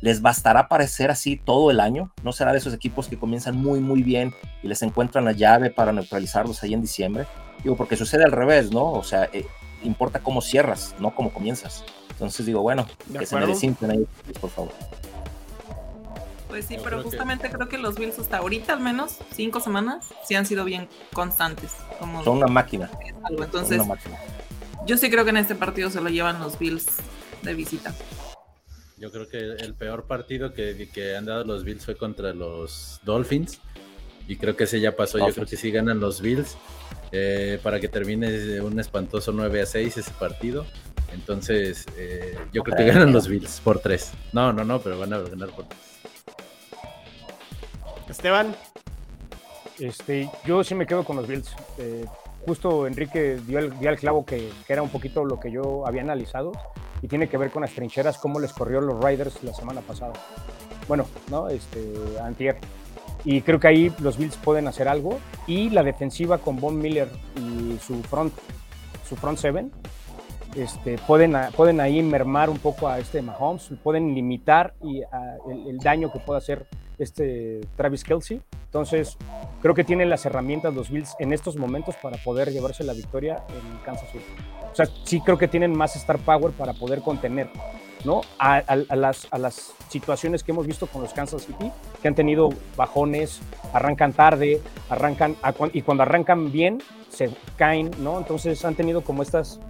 ¿les 0.01 0.23
bastará 0.23 0.69
para 0.69 0.87
ser 0.89 1.11
así 1.11 1.37
todo 1.37 1.71
el 1.71 1.79
año? 1.81 2.13
¿No 2.25 2.33
será 2.33 2.51
de 2.51 2.59
esos 2.59 2.75
equipos 2.75 3.09
que 3.09 3.19
comienzan 3.19 3.57
muy, 3.57 3.79
muy 3.79 4.03
bien 4.03 4.35
y 4.63 4.69
les 4.69 4.83
encuentran 4.83 5.25
la 5.27 5.33
llave 5.33 5.71
para 5.71 5.93
neutralizarlos 5.93 6.63
ahí 6.63 6.73
en 6.75 6.81
diciembre? 6.81 7.27
Digo, 7.63 7.77
porque 7.77 7.95
sucede 7.97 8.25
al 8.25 8.33
revés, 8.33 8.73
¿no? 8.73 8.91
O 8.91 9.05
sea, 9.05 9.29
eh, 9.33 9.47
importa 9.85 10.21
cómo 10.21 10.41
cierras, 10.41 10.95
no 10.99 11.15
cómo 11.15 11.33
comienzas. 11.33 11.85
Entonces 12.11 12.47
digo, 12.47 12.61
bueno, 12.63 12.87
De 13.07 13.19
que 13.21 13.27
se 13.27 13.35
me 13.37 13.45
ahí, 13.45 14.07
por 14.41 14.51
favor. 14.51 14.73
Pues 16.49 16.67
sí, 16.67 16.77
Yo 16.77 16.83
pero 16.83 16.97
creo 16.99 17.03
que- 17.05 17.09
justamente 17.17 17.51
creo 17.51 17.69
que 17.69 17.79
los 17.79 17.95
Bills 17.97 18.19
hasta 18.19 18.39
ahorita 18.39 18.75
al 18.75 18.81
menos, 18.81 19.17
cinco 19.35 19.61
semanas, 19.61 20.07
sí 20.27 20.35
han 20.35 20.45
sido 20.45 20.65
bien 20.65 20.89
constantes. 21.15 21.73
Como 21.99 22.23
Son 22.23 22.37
una 22.39 22.47
máquina. 22.47 22.91
algo. 23.25 23.43
Entonces, 23.45 23.79
una 23.79 23.89
máquina. 23.95 24.19
yo 24.87 24.99
sí 24.99 25.11
creo 25.11 25.25
que 25.25 25.31
en 25.31 25.39
este 25.39 25.55
partido 25.55 25.89
se 25.91 26.01
lo 26.01 26.11
llevan 26.11 26.41
los 26.41 26.59
Bills 26.59 26.87
de 27.43 27.55
visita. 27.55 27.95
Yo 28.99 29.11
creo 29.11 29.29
que 29.29 29.39
el 29.39 29.75
peor 29.75 30.07
partido 30.07 30.53
que, 30.53 30.89
que 30.93 31.17
han 31.17 31.25
dado 31.25 31.43
los 31.45 31.65
Bills 31.65 31.85
fue 31.85 31.97
contra 31.97 32.33
los 32.35 33.01
Dolphins. 33.03 33.59
Y 34.29 34.37
creo 34.37 34.57
que 34.57 34.65
ese 34.65 34.81
ya 34.81 34.95
pasó. 34.97 35.19
Yo 35.19 35.33
creo 35.35 35.47
que 35.47 35.57
sí 35.57 35.71
ganan 35.71 36.01
los 36.01 36.21
Bills. 36.21 36.57
eh, 37.15 37.59
para 37.63 37.79
que 37.79 37.89
termine 37.89 38.61
un 38.63 38.81
espantoso 38.81 39.33
9 39.33 39.61
a 39.63 39.67
6 39.67 39.99
ese 39.99 40.11
partido. 40.13 40.65
Entonces, 41.13 41.85
eh, 41.99 42.39
yo 42.55 42.63
creo 42.63 42.77
que 42.79 42.85
ganan 42.87 43.13
los 43.13 43.29
Bills 43.29 43.61
por 43.63 43.81
3. 43.81 44.13
No, 44.33 44.53
no, 44.53 44.65
no, 44.65 44.81
pero 44.81 44.99
van 44.99 45.13
a 45.13 45.19
ganar 45.19 45.51
por 45.51 45.67
3. 45.67 45.79
Esteban, 48.09 48.55
Este, 49.79 50.31
yo 50.47 50.63
sí 50.65 50.75
me 50.75 50.87
quedo 50.87 51.05
con 51.05 51.17
los 51.17 51.27
Bills. 51.27 51.51
Eh, 51.79 52.05
justo 52.47 52.87
Enrique 52.87 53.39
dio 53.47 53.59
el, 53.59 53.79
dio 53.79 53.91
el 53.91 53.99
clavo 53.99 54.25
que, 54.25 54.51
que 54.67 54.73
era 54.73 54.83
un 54.83 54.89
poquito 54.91 55.25
lo 55.25 55.39
que 55.41 55.51
yo 55.51 55.87
había 55.87 56.03
analizado 56.03 56.53
y 57.03 57.09
tiene 57.09 57.29
que 57.29 57.37
ver 57.37 57.51
con 57.51 57.63
las 57.63 57.73
trincheras, 57.73 58.17
cómo 58.19 58.39
les 58.41 58.53
corrió 58.53 58.81
los 58.81 59.03
Riders 59.03 59.43
la 59.43 59.53
semana 59.55 59.81
pasada. 59.81 60.13
Bueno, 60.89 61.07
¿no? 61.31 61.49
Este, 61.49 61.93
antier. 62.23 62.59
Y 63.25 63.41
creo 63.43 63.61
que 63.61 63.69
ahí 63.69 63.93
los 64.01 64.19
Bills 64.19 64.37
pueden 64.37 64.67
hacer 64.69 64.89
algo. 64.89 65.19
Y 65.47 65.71
la 65.71 65.83
defensiva 65.83 66.39
con 66.39 66.61
Von 66.61 66.79
Miller 66.79 67.09
y 67.37 67.79
su 67.79 68.03
front, 68.03 68.33
su 69.09 69.17
front 69.17 69.39
seven, 69.39 69.71
este, 70.57 70.99
pueden, 71.07 71.35
pueden 71.57 71.81
ahí 71.81 72.03
mermar 72.03 72.51
un 72.51 72.59
poco 72.59 72.89
a 72.89 72.99
este 72.99 73.23
Mahomes, 73.23 73.71
pueden 73.83 74.15
limitar 74.15 74.75
y, 74.83 75.03
a- 75.03 75.37
el, 75.51 75.69
el 75.69 75.79
daño 75.79 76.13
que 76.13 76.19
pueda 76.19 76.39
hacer 76.39 76.67
este 76.99 77.61
Travis 77.77 78.05
Kelsey. 78.05 78.41
Entonces, 78.67 79.17
creo 79.61 79.75
que 79.75 79.85
tienen 79.85 80.09
las 80.11 80.25
herramientas 80.27 80.75
los 80.75 80.91
Bills 80.91 81.15
en 81.19 81.33
estos 81.33 81.57
momentos 81.57 81.95
para 82.03 82.17
poder 82.19 82.51
llevarse 82.51 82.85
la 82.85 82.93
victoria 82.93 83.43
en 83.49 83.79
Kansas 83.85 84.11
City. 84.11 84.25
O 84.71 84.75
sea, 84.75 84.87
sí 85.05 85.21
creo 85.21 85.37
que 85.39 85.49
tienen 85.49 85.77
más 85.77 85.95
star 85.97 86.19
power 86.19 86.53
para 86.53 86.73
poder 86.73 87.01
contener 87.03 87.49
¿no? 88.05 88.23
a, 88.39 88.57
a- 88.57 88.85
a 88.89 88.97
las, 88.97 89.27
a 89.31 89.39
las 89.39 89.73
situaciones 89.89 90.43
que 90.43 90.53
hemos 90.53 90.67
visto 90.67 90.87
con 90.87 91.03
los 91.03 91.13
Kansas 91.13 91.43
City, 91.47 91.71
que 92.01 92.09
han 92.09 92.15
tenido 92.15 92.51
bajones, 92.77 93.41
arrancan 93.73 94.13
tarde, 94.13 94.61
arrancan 94.89 95.37
y 95.73 95.83
cuando 95.83 96.03
arrancan 96.03 96.51
bien 96.53 96.83
se 97.09 97.31
caen, 97.57 97.91
¿no? 97.99 98.19
Entonces 98.19 98.65
han 98.65 98.75
tenido 98.75 99.03
como 99.03 99.23
estas 99.23 99.61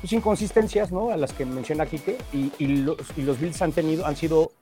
pues, 0.00 0.12
inconsistencias, 0.12 0.90
¿no? 0.92 1.10
A 1.10 1.16
las 1.16 1.32
que 1.32 1.44
menciona 1.44 1.86
Kike 1.86 2.16
y, 2.32 2.52
y 2.58 2.66
los, 2.78 2.96
y 3.16 3.22
los 3.22 3.38
Bills 3.38 3.60
han 3.62 3.72
tenido, 3.72 4.06
han 4.06 4.16
sido 4.16 4.52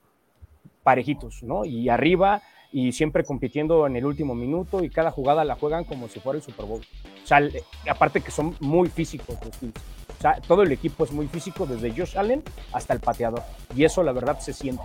parejitos, 0.83 1.43
¿no? 1.43 1.65
Y 1.65 1.89
arriba 1.89 2.43
y 2.73 2.93
siempre 2.93 3.25
compitiendo 3.25 3.87
en 3.87 3.97
el 3.97 4.05
último 4.05 4.35
minuto 4.35 4.83
y 4.83 4.91
cada 4.91 5.11
jugada 5.11 5.45
la 5.45 5.55
juegan 5.55 5.85
como 5.85 6.09
si 6.09 6.21
fuera 6.21 6.37
el 6.39 6.43
Super 6.43 6.67
Bowl. 6.67 6.83
O 7.23 7.27
sea, 7.27 7.41
aparte 7.89 8.21
que 8.21 8.31
son 8.31 8.57
muy 8.61 8.89
físicos 8.89 9.37
los 9.45 9.61
Bills. 9.61 9.75
O 10.19 10.21
sea, 10.21 10.41
todo 10.41 10.63
el 10.63 10.73
equipo 10.73 11.05
es 11.05 11.13
muy 11.13 11.29
físico, 11.29 11.67
desde 11.67 11.91
Josh 11.91 12.17
Allen 12.17 12.43
hasta 12.73 12.95
el 12.95 13.01
pateador. 13.01 13.43
Y 13.75 13.85
eso, 13.85 14.03
la 14.03 14.13
verdad, 14.13 14.41
se 14.41 14.53
siente. 14.53 14.83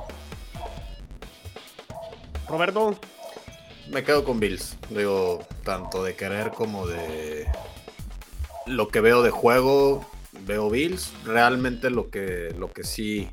Roberto, 2.48 2.96
Me 3.90 4.04
quedo 4.04 4.24
con 4.24 4.40
Bills. 4.40 4.78
Digo, 4.90 5.40
tanto 5.64 6.04
de 6.04 6.16
querer 6.16 6.52
como 6.52 6.86
de 6.86 7.48
lo 8.66 8.90
que 8.90 9.00
veo 9.02 9.22
de 9.22 9.32
juego, 9.32 10.06
veo 10.46 10.70
Bills. 10.70 11.14
Realmente 11.26 11.90
lo 11.90 12.10
que, 12.10 12.54
lo 12.58 12.72
que 12.72 12.84
sí, 12.84 13.30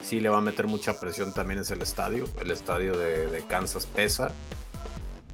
sí 0.00 0.20
le 0.20 0.28
va 0.28 0.38
a 0.38 0.42
meter 0.42 0.66
mucha 0.66 0.98
presión 0.98 1.32
también 1.32 1.60
es 1.60 1.70
el 1.70 1.80
estadio. 1.80 2.28
El 2.40 2.50
estadio 2.50 2.96
de, 2.98 3.28
de 3.28 3.42
Kansas 3.42 3.86
pesa. 3.86 4.32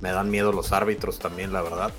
Me 0.01 0.11
dan 0.11 0.31
miedo 0.31 0.53
los 0.53 0.73
árbitros 0.73 1.19
también, 1.19 1.53
la 1.53 1.63
verdad. 1.63 1.91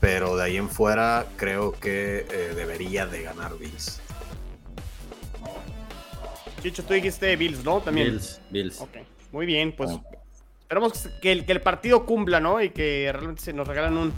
Pero 0.00 0.36
de 0.36 0.44
ahí 0.44 0.56
en 0.56 0.68
fuera 0.68 1.26
creo 1.36 1.72
que 1.72 2.26
eh, 2.30 2.52
debería 2.56 3.06
de 3.06 3.22
ganar 3.22 3.56
Bills. 3.58 4.00
Chicho, 6.62 6.82
tú 6.84 6.94
dijiste 6.94 7.36
Bills, 7.36 7.64
¿no? 7.64 7.80
También. 7.80 8.08
Bills, 8.08 8.40
Bills. 8.50 8.80
Ok, 8.80 8.96
muy 9.32 9.46
bien, 9.46 9.72
pues 9.72 9.90
esperamos 10.62 11.08
que 11.20 11.32
el, 11.32 11.44
que 11.46 11.52
el 11.52 11.60
partido 11.60 12.04
cumpla, 12.06 12.40
¿no? 12.40 12.62
Y 12.62 12.70
que 12.70 13.10
realmente 13.12 13.42
se 13.42 13.52
nos 13.52 13.66
regalan 13.66 13.96
un, 13.96 14.12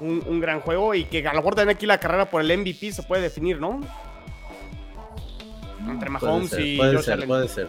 un, 0.00 0.22
un 0.26 0.40
gran 0.40 0.60
juego 0.60 0.94
y 0.94 1.04
que 1.04 1.26
a 1.26 1.32
lo 1.32 1.38
mejor 1.40 1.54
también 1.54 1.76
aquí 1.76 1.86
la 1.86 1.98
carrera 1.98 2.30
por 2.30 2.42
el 2.42 2.56
MVP 2.58 2.92
se 2.92 3.02
puede 3.02 3.22
definir, 3.22 3.60
¿no? 3.60 3.80
entre 5.88 6.10
Puede 6.10 6.26
Mahomes 6.26 6.50
ser, 6.50 6.60
y 6.60 6.76
puede 6.76 6.94
Josh 6.96 7.04
ser, 7.04 7.14
Allen. 7.14 7.28
puede 7.28 7.48
ser. 7.48 7.68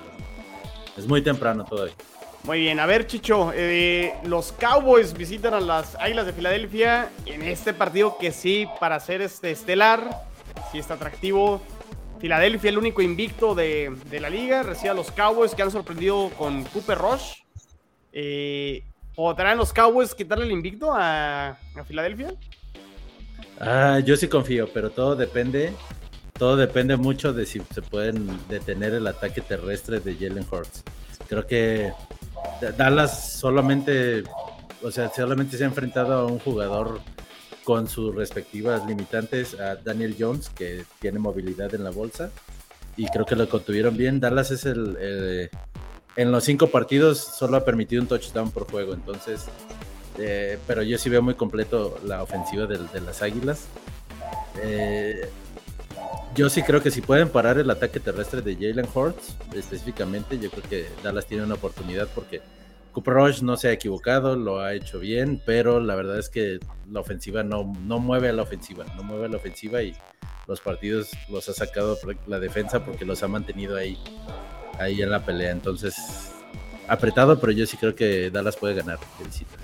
Es 0.98 1.08
muy 1.08 1.22
temprano 1.22 1.64
todavía. 1.64 1.96
Muy 2.44 2.60
bien, 2.60 2.80
a 2.80 2.88
ver, 2.88 3.06
Chicho, 3.06 3.52
eh, 3.54 4.16
los 4.26 4.52
Cowboys 4.52 5.14
visitan 5.14 5.54
a 5.54 5.60
las 5.60 5.96
Águilas 5.96 6.26
de 6.26 6.34
Filadelfia 6.34 7.12
en 7.28 7.44
este 7.44 7.72
partido 7.72 8.18
que 8.18 8.32
sí, 8.32 8.68
para 8.80 9.00
ser 9.00 9.22
este 9.22 9.52
estelar, 9.52 10.26
sí 10.72 10.80
está 10.80 10.96
atractivo. 10.96 11.62
Filadelfia, 12.20 12.70
el 12.70 12.80
único 12.80 13.04
invicto 13.04 13.54
de, 13.54 13.96
la 14.20 14.30
liga, 14.30 14.64
recibe 14.64 14.90
a 14.90 14.94
los 14.96 15.12
Cowboys 15.12 15.54
que 15.54 15.62
han 15.62 15.70
sorprendido 15.70 16.30
con 16.38 16.64
Cooper 16.66 16.98
Rush. 16.98 17.34
Eh, 18.12 18.84
¿Podrán 19.16 19.58
los 19.58 19.72
Cowboys 19.72 20.16
quitarle 20.16 20.46
el 20.46 20.52
invicto 20.52 20.92
a, 20.92 21.60
Filadelfia? 21.88 22.34
Ah, 23.60 24.00
yo 24.04 24.16
sí 24.16 24.28
confío, 24.28 24.68
pero 24.74 24.90
todo 24.90 25.16
depende, 25.16 25.74
todo 26.38 26.56
depende 26.56 26.98
mucho 26.98 27.34
de 27.34 27.46
si 27.46 27.62
se 27.72 27.84
pueden 27.84 28.40
detener 28.48 28.96
el 28.96 29.06
ataque 29.06 29.42
terrestre 29.42 30.00
de 30.00 30.16
Jalen 30.16 30.46
Hurts. 30.52 30.84
Creo 31.28 31.46
que 31.46 31.94
Dallas 32.78 33.34
solamente, 33.34 34.24
o 34.84 34.92
sea, 34.92 35.10
solamente 35.10 35.58
se 35.58 35.64
ha 35.64 35.68
enfrentado 35.68 36.14
a 36.14 36.26
un 36.26 36.40
jugador 36.40 37.00
con 37.64 37.88
sus 37.88 38.14
respectivas 38.16 38.86
limitantes, 38.86 39.60
a 39.60 39.76
Daniel 39.76 40.16
Jones, 40.18 40.50
que 40.50 40.84
tiene 41.00 41.20
movilidad 41.20 41.74
en 41.76 41.84
la 41.84 41.92
bolsa, 41.92 42.32
y 42.98 43.06
creo 43.08 43.26
que 43.26 43.36
lo 43.36 43.48
contuvieron 43.48 43.96
bien. 43.96 44.20
Dallas 44.20 44.52
es 44.52 44.66
el, 44.66 45.50
en 46.16 46.32
los 46.32 46.44
cinco 46.44 46.68
partidos 46.68 47.20
solo 47.20 47.58
ha 47.58 47.66
permitido 47.66 48.02
un 48.02 48.08
touchdown 48.08 48.52
por 48.52 48.70
juego, 48.70 48.94
entonces 48.94 49.48
eh, 50.18 50.58
pero 50.68 50.84
yo 50.84 50.98
sí 50.98 51.10
veo 51.10 51.22
muy 51.22 51.36
completo 51.36 51.98
la 52.06 52.24
ofensiva 52.24 52.66
de, 52.66 53.02
las 53.02 53.22
Águilas. 53.22 53.66
Eh, 54.62 55.30
yo 56.36 56.50
sí 56.50 56.64
creo 56.64 56.82
que 56.82 56.92
si 56.92 57.02
pueden 57.02 57.30
parar 57.30 57.58
el 57.58 57.70
ataque 57.70 58.00
terrestre 58.00 58.42
de 58.42 58.56
Jalen 58.56 58.88
Hurts, 58.94 59.36
específicamente, 59.54 60.40
yo 60.40 60.50
creo 60.50 60.64
que 60.64 60.88
Dallas 61.04 61.26
tiene 61.26 61.44
una 61.44 61.56
oportunidad 61.56 62.08
porque 62.14 62.42
Cooper 62.94 63.14
Rush 63.14 63.42
no 63.42 63.58
se 63.58 63.70
ha 63.70 63.72
equivocado, 63.72 64.36
lo 64.36 64.60
ha 64.60 64.74
hecho 64.74 65.00
bien, 65.00 65.42
pero 65.46 65.80
la 65.80 65.96
verdad 65.96 66.20
es 66.20 66.30
que 66.30 66.60
la 66.90 67.00
ofensiva 67.00 67.44
no, 67.44 67.74
no 67.82 68.00
mueve 68.00 68.30
a 68.30 68.34
la 68.34 68.44
ofensiva, 68.44 68.86
no 68.96 69.04
mueve 69.04 69.26
a 69.26 69.30
la 69.30 69.38
ofensiva 69.38 69.82
y 69.82 69.96
los 70.48 70.60
partidos 70.60 71.12
los 71.30 71.48
ha 71.50 71.54
sacado 71.54 71.98
la 72.28 72.40
defensa 72.40 72.84
porque 72.84 73.06
los 73.06 73.24
ha 73.24 73.28
mantenido 73.28 73.78
ahí, 73.78 73.98
ahí 74.80 75.02
en 75.02 75.10
la 75.10 75.24
pelea. 75.24 75.52
Entonces, 75.52 76.34
apretado, 76.88 77.40
pero 77.40 77.54
yo 77.54 77.66
sí 77.66 77.78
creo 77.78 77.96
que 77.96 78.30
Dallas 78.30 78.58
puede 78.58 78.74
ganar 78.74 79.00
de 79.20 79.26
visita. 79.26 79.61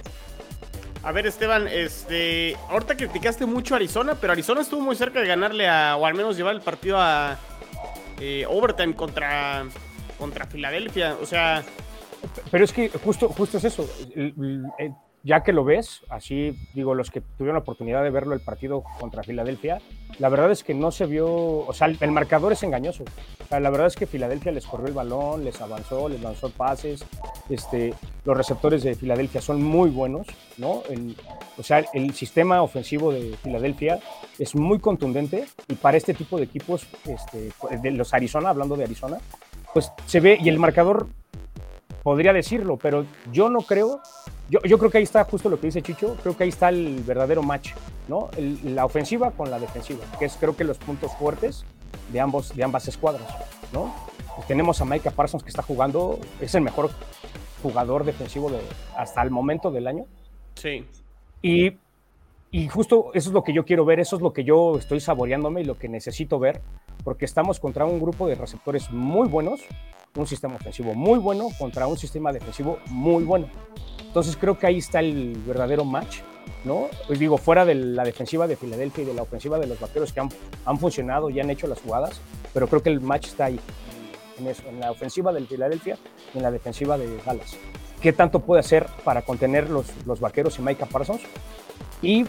A 1.03 1.11
ver, 1.11 1.25
Esteban, 1.25 1.67
este, 1.67 2.55
ahorita 2.69 2.97
criticaste 2.97 3.45
mucho 3.45 3.75
a 3.75 3.77
Arizona, 3.77 4.15
pero 4.19 4.33
Arizona 4.33 4.61
estuvo 4.61 4.81
muy 4.81 4.95
cerca 4.95 5.21
de 5.21 5.27
ganarle 5.27 5.67
a, 5.67 5.95
o 5.95 6.05
al 6.05 6.15
menos 6.15 6.35
llevar 6.35 6.55
el 6.55 6.61
partido 6.61 6.97
a 6.99 7.37
eh, 8.19 8.45
overtime 8.49 8.93
contra, 8.95 9.65
contra 10.17 10.45
Filadelfia. 10.47 11.15
O 11.21 11.25
sea, 11.25 11.63
Pero 12.51 12.63
es 12.65 12.73
que 12.73 12.89
justo, 12.89 13.29
justo 13.29 13.57
es 13.57 13.63
eso. 13.63 13.89
El- 14.15 14.65
Ya 15.23 15.43
que 15.43 15.51
lo 15.51 15.65
ves, 15.65 16.03
así 16.09 16.55
digo, 16.73 16.93
los 16.95 17.09
que 17.11 17.19
tuvieron 17.19 17.55
la 17.55 17.61
oportunidad 17.61 18.01
de 18.03 18.11
verlo 18.11 18.33
el 18.33 18.39
partido 18.39 18.83
contra 18.99 19.23
Filadelfia, 19.23 19.81
la 20.19 20.29
verdad 20.29 20.51
es 20.51 20.63
que 20.63 20.73
no 20.73 20.89
se 20.91 21.05
vio, 21.05 21.27
o 21.27 21.73
sea, 21.73 21.87
el, 21.87 22.11
marcador 22.11 22.53
es 22.53 22.63
engañoso. 22.63 23.03
La 23.49 23.69
verdad 23.69 23.87
es 23.87 23.95
que 23.95 24.05
Filadelfia 24.07 24.53
les 24.53 24.65
corrió 24.65 24.87
el 24.87 24.93
balón, 24.93 25.43
les 25.43 25.59
avanzó, 25.59 26.07
les 26.07 26.21
lanzó 26.21 26.49
pases. 26.49 27.03
Este, 27.49 27.93
los 28.27 28.35
receptores 28.35 28.83
de 28.83 28.93
Filadelfia 28.93 29.39
son 29.41 29.63
muy 29.63 29.89
buenos, 29.89 30.27
¿no? 30.57 30.83
El- 30.89 31.15
o 31.57 31.63
sea, 31.63 31.85
el 31.93 32.13
sistema 32.13 32.61
ofensivo 32.61 33.13
de 33.13 33.37
Filadelfia 33.41 33.99
es 34.37 34.53
muy 34.53 34.79
contundente 34.79 35.45
y 35.69 35.75
para 35.75 35.95
este 35.95 36.13
tipo 36.13 36.37
de 36.37 36.43
equipos, 36.43 36.85
este, 37.05 37.51
de 37.81 37.91
los 37.91 38.13
Arizona, 38.13 38.49
hablando 38.49 38.75
de 38.75 38.83
Arizona, 38.83 39.17
pues 39.73 39.93
se 40.05 40.19
ve 40.19 40.37
y 40.41 40.49
el 40.49 40.59
marcador 40.59 41.07
podría 42.03 42.33
decirlo, 42.33 42.75
pero 42.75 43.05
yo 43.31 43.49
no 43.49 43.61
creo, 43.61 44.01
yo, 44.49 44.59
yo 44.63 44.77
creo 44.77 44.91
que 44.91 44.97
ahí 44.97 45.05
está 45.05 45.23
justo 45.23 45.47
lo 45.49 45.57
que 45.61 45.67
dice 45.67 45.81
Chicho, 45.81 46.17
creo 46.21 46.35
que 46.35 46.43
ahí 46.43 46.49
está 46.49 46.67
el 46.67 47.01
verdadero 47.07 47.43
match, 47.43 47.71
¿no? 48.09 48.29
El- 48.35 48.75
la 48.75 48.83
ofensiva 48.83 49.31
con 49.31 49.49
la 49.49 49.57
defensiva, 49.57 50.03
que 50.19 50.25
es 50.25 50.35
creo 50.37 50.53
que 50.53 50.65
los 50.65 50.77
puntos 50.77 51.13
fuertes 51.17 51.63
de, 52.11 52.19
ambos, 52.19 52.53
de 52.53 52.61
ambas 52.65 52.89
escuadras, 52.89 53.27
¿no? 53.71 53.93
Tenemos 54.49 54.81
a 54.81 54.85
Micah 54.85 55.11
Parsons 55.11 55.43
que 55.43 55.49
está 55.49 55.61
jugando, 55.63 56.19
es 56.41 56.53
el 56.55 56.61
mejor 56.61 56.91
jugador 57.69 58.05
defensivo 58.05 58.49
de, 58.49 58.59
hasta 58.95 59.21
el 59.21 59.31
momento 59.31 59.71
del 59.71 59.87
año, 59.87 60.05
sí. 60.55 60.85
y, 61.41 61.73
y 62.51 62.67
justo 62.69 63.11
eso 63.13 63.29
es 63.29 63.33
lo 63.33 63.43
que 63.43 63.53
yo 63.53 63.65
quiero 63.65 63.85
ver, 63.85 63.99
eso 63.99 64.15
es 64.15 64.21
lo 64.21 64.33
que 64.33 64.43
yo 64.43 64.77
estoy 64.77 64.99
saboreándome 64.99 65.61
y 65.61 65.65
lo 65.65 65.77
que 65.77 65.89
necesito 65.89 66.39
ver, 66.39 66.61
porque 67.03 67.25
estamos 67.25 67.59
contra 67.59 67.85
un 67.85 67.99
grupo 67.99 68.27
de 68.27 68.35
receptores 68.35 68.89
muy 68.91 69.27
buenos, 69.27 69.61
un 70.15 70.27
sistema 70.27 70.55
ofensivo 70.55 70.93
muy 70.93 71.19
bueno 71.19 71.49
contra 71.59 71.87
un 71.87 71.97
sistema 71.97 72.31
defensivo 72.31 72.79
muy 72.87 73.23
bueno. 73.23 73.47
Entonces 73.99 74.37
creo 74.37 74.57
que 74.57 74.65
ahí 74.65 74.77
está 74.77 74.99
el 74.99 75.37
verdadero 75.45 75.83
match, 75.85 76.19
¿no? 76.63 76.87
Pues 77.05 77.19
digo, 77.19 77.37
fuera 77.37 77.65
de 77.65 77.75
la 77.75 78.03
defensiva 78.03 78.47
de 78.47 78.55
Filadelfia 78.55 79.03
y 79.03 79.07
de 79.07 79.13
la 79.13 79.21
ofensiva 79.21 79.59
de 79.59 79.67
los 79.67 79.79
vaqueros 79.79 80.13
que 80.13 80.19
han, 80.21 80.29
han 80.65 80.79
funcionado 80.79 81.29
y 81.29 81.39
han 81.39 81.49
hecho 81.49 81.67
las 81.67 81.81
jugadas, 81.81 82.19
pero 82.53 82.67
creo 82.67 82.81
que 82.81 82.89
el 82.89 83.01
match 83.01 83.27
está 83.27 83.45
ahí, 83.45 83.59
en 84.39 84.47
eso, 84.47 84.63
en 84.67 84.79
la 84.79 84.91
ofensiva 84.91 85.33
del 85.33 85.47
Filadelfia 85.47 85.97
y 86.33 86.37
en 86.37 86.43
la 86.43 86.51
defensiva 86.51 86.97
de 86.97 87.17
Dallas. 87.25 87.57
¿Qué 88.01 88.13
tanto 88.13 88.41
puede 88.41 88.59
hacer 88.59 88.85
para 89.03 89.23
contener 89.23 89.69
los, 89.69 89.87
los 90.05 90.19
vaqueros 90.19 90.59
y 90.59 90.61
Micah 90.61 90.85
Parsons? 90.85 91.21
Y 92.01 92.25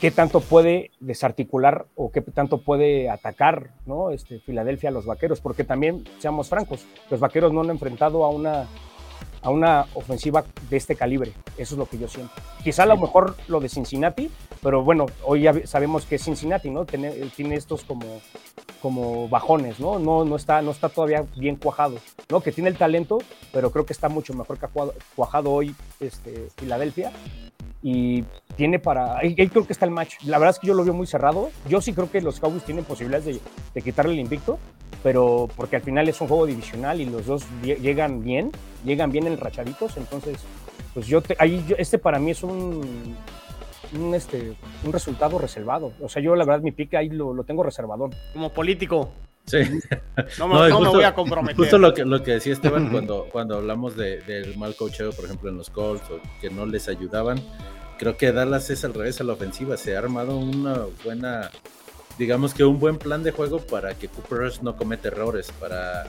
qué 0.00 0.10
tanto 0.10 0.40
puede 0.40 0.90
desarticular 0.98 1.86
o 1.94 2.10
qué 2.10 2.22
tanto 2.22 2.62
puede 2.62 3.10
atacar 3.10 3.74
¿no? 3.84 4.10
este, 4.10 4.40
Filadelfia 4.40 4.88
a 4.88 4.92
los 4.92 5.04
vaqueros, 5.04 5.40
porque 5.40 5.62
también, 5.62 6.04
seamos 6.18 6.48
francos, 6.48 6.86
los 7.10 7.20
vaqueros 7.20 7.52
no 7.52 7.60
han 7.60 7.70
enfrentado 7.70 8.24
a 8.24 8.30
una, 8.30 8.66
a 9.42 9.50
una 9.50 9.86
ofensiva 9.94 10.44
de 10.70 10.76
este 10.76 10.96
calibre. 10.96 11.32
Eso 11.58 11.74
es 11.74 11.78
lo 11.78 11.86
que 11.86 11.98
yo 11.98 12.08
siento. 12.08 12.32
Quizá 12.64 12.84
a 12.84 12.86
lo 12.86 12.96
mejor 12.96 13.36
lo 13.48 13.60
de 13.60 13.68
Cincinnati, 13.68 14.30
pero 14.62 14.82
bueno, 14.82 15.06
hoy 15.24 15.42
ya 15.42 15.66
sabemos 15.66 16.06
que 16.06 16.16
es 16.16 16.24
Cincinnati, 16.24 16.70
¿no? 16.70 16.86
Tiene, 16.86 17.10
tiene 17.36 17.56
estos 17.56 17.84
como, 17.84 18.20
como 18.80 19.28
bajones, 19.28 19.78
¿no? 19.80 19.98
No, 19.98 20.24
no, 20.24 20.36
está, 20.36 20.62
no 20.62 20.70
está 20.70 20.88
todavía 20.88 21.24
bien 21.36 21.56
cuajado, 21.56 21.96
¿no? 22.30 22.40
Que 22.40 22.52
tiene 22.52 22.70
el 22.70 22.76
talento, 22.76 23.18
pero 23.52 23.70
creo 23.70 23.84
que 23.86 23.92
está 23.92 24.08
mucho 24.08 24.34
mejor 24.34 24.58
que 24.58 24.66
cuajado, 24.68 24.94
cuajado 25.14 25.50
hoy 25.52 25.74
este, 26.00 26.48
Filadelfia 26.56 27.12
y 27.82 28.24
tiene 28.56 28.78
para. 28.78 29.18
Ahí, 29.18 29.34
creo 29.34 29.66
que 29.66 29.72
está 29.72 29.86
el 29.86 29.90
match. 29.90 30.14
La 30.24 30.38
verdad 30.38 30.54
es 30.54 30.58
que 30.60 30.66
yo 30.66 30.74
lo 30.74 30.84
veo 30.84 30.92
muy 30.94 31.06
cerrado. 31.06 31.50
Yo 31.68 31.80
sí 31.80 31.92
creo 31.94 32.10
que 32.10 32.20
los 32.20 32.38
Cowboys 32.40 32.64
tienen 32.64 32.84
posibilidades 32.84 33.24
de, 33.26 33.40
de 33.74 33.82
quitarle 33.82 34.12
el 34.12 34.20
invicto, 34.20 34.58
pero 35.02 35.48
porque 35.56 35.76
al 35.76 35.82
final 35.82 36.08
es 36.08 36.20
un 36.20 36.28
juego 36.28 36.44
divisional 36.46 37.00
y 37.00 37.06
los 37.06 37.24
dos 37.26 37.44
lle- 37.62 37.78
llegan 37.78 38.22
bien, 38.22 38.52
llegan 38.84 39.10
bien 39.12 39.26
enrachaditos. 39.26 39.96
Entonces, 39.96 40.36
pues 40.92 41.06
yo. 41.06 41.22
te- 41.22 41.36
ahí 41.38 41.64
yo- 41.66 41.76
este 41.78 41.98
para 41.98 42.18
mí 42.18 42.32
es 42.32 42.42
un. 42.42 43.16
Un, 43.94 44.14
este, 44.14 44.52
un 44.84 44.92
resultado 44.92 45.38
reservado. 45.38 45.92
O 46.00 46.08
sea, 46.08 46.22
yo 46.22 46.36
la 46.36 46.44
verdad 46.44 46.62
mi 46.62 46.70
pique 46.72 46.96
ahí 46.96 47.08
lo, 47.08 47.34
lo 47.34 47.44
tengo 47.44 47.62
reservador. 47.62 48.10
Como 48.32 48.52
político. 48.52 49.10
Sí. 49.46 49.58
No 50.38 50.46
me, 50.46 50.68
No, 50.68 50.92
voy 50.92 51.02
a 51.02 51.14
comprometer. 51.14 51.56
Justo 51.56 51.76
lo 51.78 51.92
que, 51.92 52.04
lo 52.04 52.22
que 52.22 52.32
decía 52.32 52.52
Esteban 52.52 52.90
cuando, 52.90 53.26
cuando 53.32 53.56
hablamos 53.56 53.96
de- 53.96 54.20
del 54.20 54.56
mal 54.56 54.76
cocheo, 54.76 55.10
por 55.12 55.24
ejemplo, 55.24 55.48
en 55.50 55.56
los 55.56 55.70
Colts, 55.70 56.08
o 56.10 56.20
que 56.40 56.50
no 56.50 56.66
les 56.66 56.88
ayudaban. 56.88 57.40
Creo 57.98 58.16
que 58.16 58.30
Dallas 58.32 58.70
es 58.70 58.84
al 58.84 58.94
revés 58.94 59.20
a 59.20 59.24
la 59.24 59.32
ofensiva. 59.32 59.76
Se 59.76 59.96
ha 59.96 59.98
armado 59.98 60.36
una 60.38 60.78
buena, 61.04 61.50
digamos 62.18 62.54
que 62.54 62.64
un 62.64 62.78
buen 62.78 62.96
plan 62.98 63.22
de 63.24 63.32
juego 63.32 63.58
para 63.58 63.94
que 63.94 64.08
Cooper 64.08 64.38
Rush 64.38 64.60
no 64.60 64.76
cometa 64.76 65.08
errores. 65.08 65.50
Para 65.58 66.06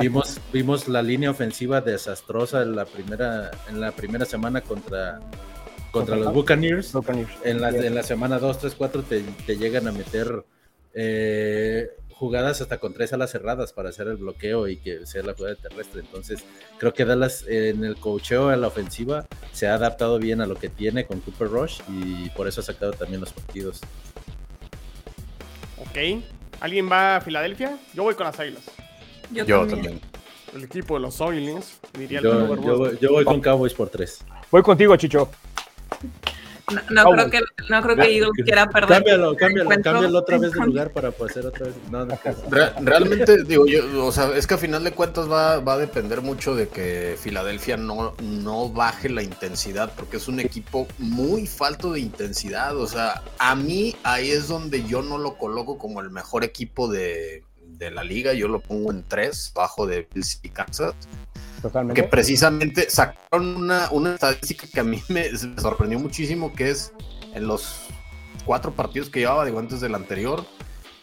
vimos, 0.00 0.40
vimos 0.52 0.88
la 0.88 1.02
línea 1.02 1.30
ofensiva 1.30 1.80
desastrosa 1.82 2.62
en 2.62 2.74
la 2.76 2.84
primera, 2.86 3.50
en 3.68 3.80
la 3.80 3.92
primera 3.92 4.24
semana 4.24 4.60
contra, 4.62 5.20
contra 5.90 6.16
los 6.16 6.32
Buccaneers 6.32 6.92
Buccaneers. 6.92 7.30
en 7.44 7.60
la, 7.60 7.68
en 7.70 7.94
la 7.94 8.02
semana 8.02 8.38
2, 8.38 8.58
3, 8.58 8.74
4 8.76 9.02
te, 9.02 9.20
te 9.46 9.56
llegan 9.56 9.88
a 9.88 9.92
meter 9.92 10.44
eh, 10.94 11.88
jugadas 12.12 12.60
hasta 12.60 12.78
con 12.78 12.92
tres 12.92 13.12
alas 13.12 13.30
cerradas 13.30 13.72
para 13.72 13.88
hacer 13.88 14.06
el 14.08 14.16
bloqueo 14.16 14.68
y 14.68 14.76
que 14.76 15.06
sea 15.06 15.22
la 15.22 15.32
jugada 15.34 15.54
terrestre. 15.56 16.00
Entonces, 16.02 16.44
creo 16.78 16.92
que 16.92 17.04
Dallas 17.04 17.44
eh, 17.48 17.70
en 17.70 17.84
el 17.84 17.96
cocheo 17.96 18.48
a 18.50 18.56
la 18.56 18.66
ofensiva 18.66 19.26
se 19.52 19.66
ha 19.68 19.74
adaptado 19.74 20.18
bien 20.18 20.40
a 20.40 20.46
lo 20.46 20.54
que 20.56 20.68
tiene 20.68 21.06
con 21.06 21.20
Cooper 21.20 21.48
Rush 21.48 21.80
y 21.88 22.28
por 22.30 22.46
eso 22.46 22.60
ha 22.60 22.64
sacado 22.64 22.92
también 22.92 23.20
los 23.20 23.32
partidos. 23.32 23.80
Ok. 25.78 26.22
¿Alguien 26.60 26.90
va 26.90 27.16
a 27.16 27.20
Filadelfia? 27.22 27.78
Yo 27.94 28.02
voy 28.02 28.14
con 28.14 28.26
las 28.26 28.38
Águilas. 28.38 28.64
Yo, 29.32 29.44
Yo 29.44 29.60
también. 29.60 29.82
también. 29.98 30.00
El 30.54 30.64
equipo 30.64 30.94
de 30.94 31.00
los 31.00 31.18
diría 31.96 32.18
el 32.18 32.24
Yo, 32.24 32.46
voy- 32.76 32.98
yo 33.00 33.12
voy 33.12 33.24
con 33.24 33.40
Cowboys 33.40 33.72
por 33.72 33.88
tres. 33.88 34.18
Voy 34.50 34.62
contigo, 34.62 34.96
Chicho. 34.96 35.30
No, 36.90 37.10
creo 37.10 37.30
que, 37.30 37.40
no 37.68 37.82
creo 37.82 37.96
que 37.96 38.16
Eagles 38.16 38.30
quiera 38.44 38.68
perder. 38.68 38.98
Cámbialo, 38.98 39.36
cámbialo, 39.36 39.70
cámbialo 39.82 40.18
otra 40.18 40.38
vez 40.38 40.52
de 40.52 40.60
lugar 40.66 40.92
para 40.92 41.08
hacer 41.08 41.46
otra 41.46 41.66
vez. 41.66 41.74
No, 41.90 42.04
no, 42.04 42.18
Re- 42.48 42.72
realmente, 42.80 43.42
digo 43.42 43.66
yo, 43.66 44.06
o 44.06 44.12
sea, 44.12 44.36
es 44.36 44.46
que 44.46 44.54
a 44.54 44.58
final 44.58 44.84
de 44.84 44.92
cuentas 44.92 45.28
va, 45.30 45.58
va 45.58 45.72
a 45.74 45.78
depender 45.78 46.20
mucho 46.20 46.54
de 46.54 46.68
que 46.68 47.16
Filadelfia 47.20 47.76
no, 47.76 48.14
no 48.22 48.68
baje 48.68 49.08
la 49.08 49.22
intensidad, 49.22 49.92
porque 49.96 50.18
es 50.18 50.28
un 50.28 50.38
equipo 50.38 50.86
muy 50.98 51.46
falto 51.46 51.92
de 51.92 52.00
intensidad. 52.00 52.76
O 52.76 52.86
sea, 52.86 53.22
a 53.38 53.54
mí 53.56 53.96
ahí 54.04 54.30
es 54.30 54.46
donde 54.46 54.84
yo 54.86 55.02
no 55.02 55.18
lo 55.18 55.36
coloco 55.36 55.76
como 55.76 56.00
el 56.00 56.10
mejor 56.10 56.44
equipo 56.44 56.86
de, 56.86 57.42
de 57.64 57.90
la 57.90 58.04
liga. 58.04 58.32
Yo 58.32 58.46
lo 58.46 58.60
pongo 58.60 58.92
en 58.92 59.02
tres, 59.02 59.50
bajo 59.54 59.86
de 59.88 60.06
Bills 60.14 60.38
y 60.44 60.50
Kansas. 60.50 60.94
Que 61.94 62.02
precisamente 62.02 62.88
sacaron 62.88 63.56
una, 63.56 63.88
una 63.90 64.14
estadística 64.14 64.66
que 64.66 64.80
a 64.80 64.84
mí 64.84 65.02
me, 65.08 65.36
sorprendió 65.36 65.98
muchísimo, 65.98 66.52
que 66.52 66.70
es 66.70 66.92
en 67.34 67.46
los 67.46 67.86
cuatro 68.44 68.72
partidos 68.72 69.10
que 69.10 69.20
llevaba, 69.20 69.44
digo, 69.44 69.58
antes 69.58 69.80
del 69.80 69.94
anterior, 69.94 70.44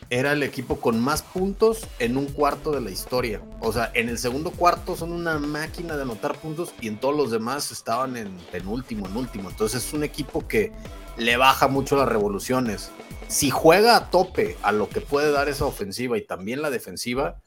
era 0.10 0.32
el 0.32 0.43
equipo 0.43 0.80
con 0.80 0.99
más 0.99 1.22
puntos 1.22 1.86
en 1.99 2.18
un 2.18 2.28
cuarto 2.28 2.72
de 2.72 2.82
la 2.82 2.91
historia. 2.91 3.41
O 3.60 3.74
sea, 3.74 3.91
en 3.93 4.10
el 4.10 4.18
segundo 4.18 4.51
cuarto 4.51 4.95
son 4.95 5.12
una 5.12 5.38
máquina 5.38 5.95
de 5.95 6.03
anotar 6.03 6.38
puntos 6.38 6.74
y 6.80 6.88
en 6.88 6.97
todos 6.97 7.16
los 7.16 7.32
demás 7.32 7.72
estaban 7.72 8.16
en 8.16 8.38
penúltimo, 8.51 9.08
en 9.08 9.18
último. 9.18 9.49
Entonces 9.49 9.86
es 9.86 9.93
un 9.93 10.03
equipo 10.03 10.47
que 10.47 10.72
le 11.18 11.36
baja 11.36 11.68
mucho 11.68 11.97
las 11.97 12.08
revoluciones. 12.08 12.89
Si 13.28 13.49
juega 13.49 13.97
a 13.97 14.10
tope 14.10 14.55
a 14.64 14.72
lo 14.72 14.88
que 14.88 15.01
puede 15.01 15.32
dar 15.32 15.49
esa 15.49 15.66
ofensiva 15.66 16.18
y 16.18 16.22
también 16.22 16.62
la 16.62 16.70
defensiva, 16.70 17.41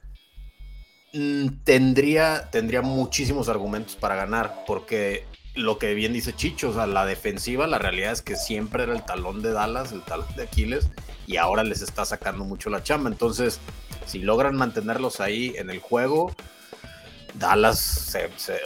tendría, 1.64 2.48
tendría 2.50 2.82
muchísimos 2.82 3.48
argumentos 3.48 3.96
para 3.96 4.14
ganar, 4.14 4.64
porque 4.66 5.24
lo 5.54 5.78
que 5.78 5.94
bien 5.94 6.12
dice 6.12 6.34
Chicho, 6.34 6.70
o 6.70 6.74
sea, 6.74 6.86
la 6.86 7.04
defensiva, 7.06 7.66
la 7.66 7.78
realidad 7.78 8.12
es 8.12 8.22
que 8.22 8.36
siempre 8.36 8.84
era 8.84 8.92
el 8.92 9.04
talón 9.04 9.42
de 9.42 9.52
Dallas, 9.52 9.92
el 9.92 10.02
talón 10.02 10.34
de 10.36 10.44
Aquiles, 10.44 10.88
y 11.26 11.36
ahora 11.36 11.64
les 11.64 11.82
está 11.82 12.04
sacando 12.04 12.44
mucho 12.44 12.70
la 12.70 12.82
chamba. 12.82 13.10
Entonces, 13.10 13.60
si 14.06 14.20
logran 14.20 14.56
mantenerlos 14.56 15.20
ahí 15.20 15.54
en 15.56 15.70
el 15.70 15.80
juego, 15.80 16.34
Dallas 17.34 18.16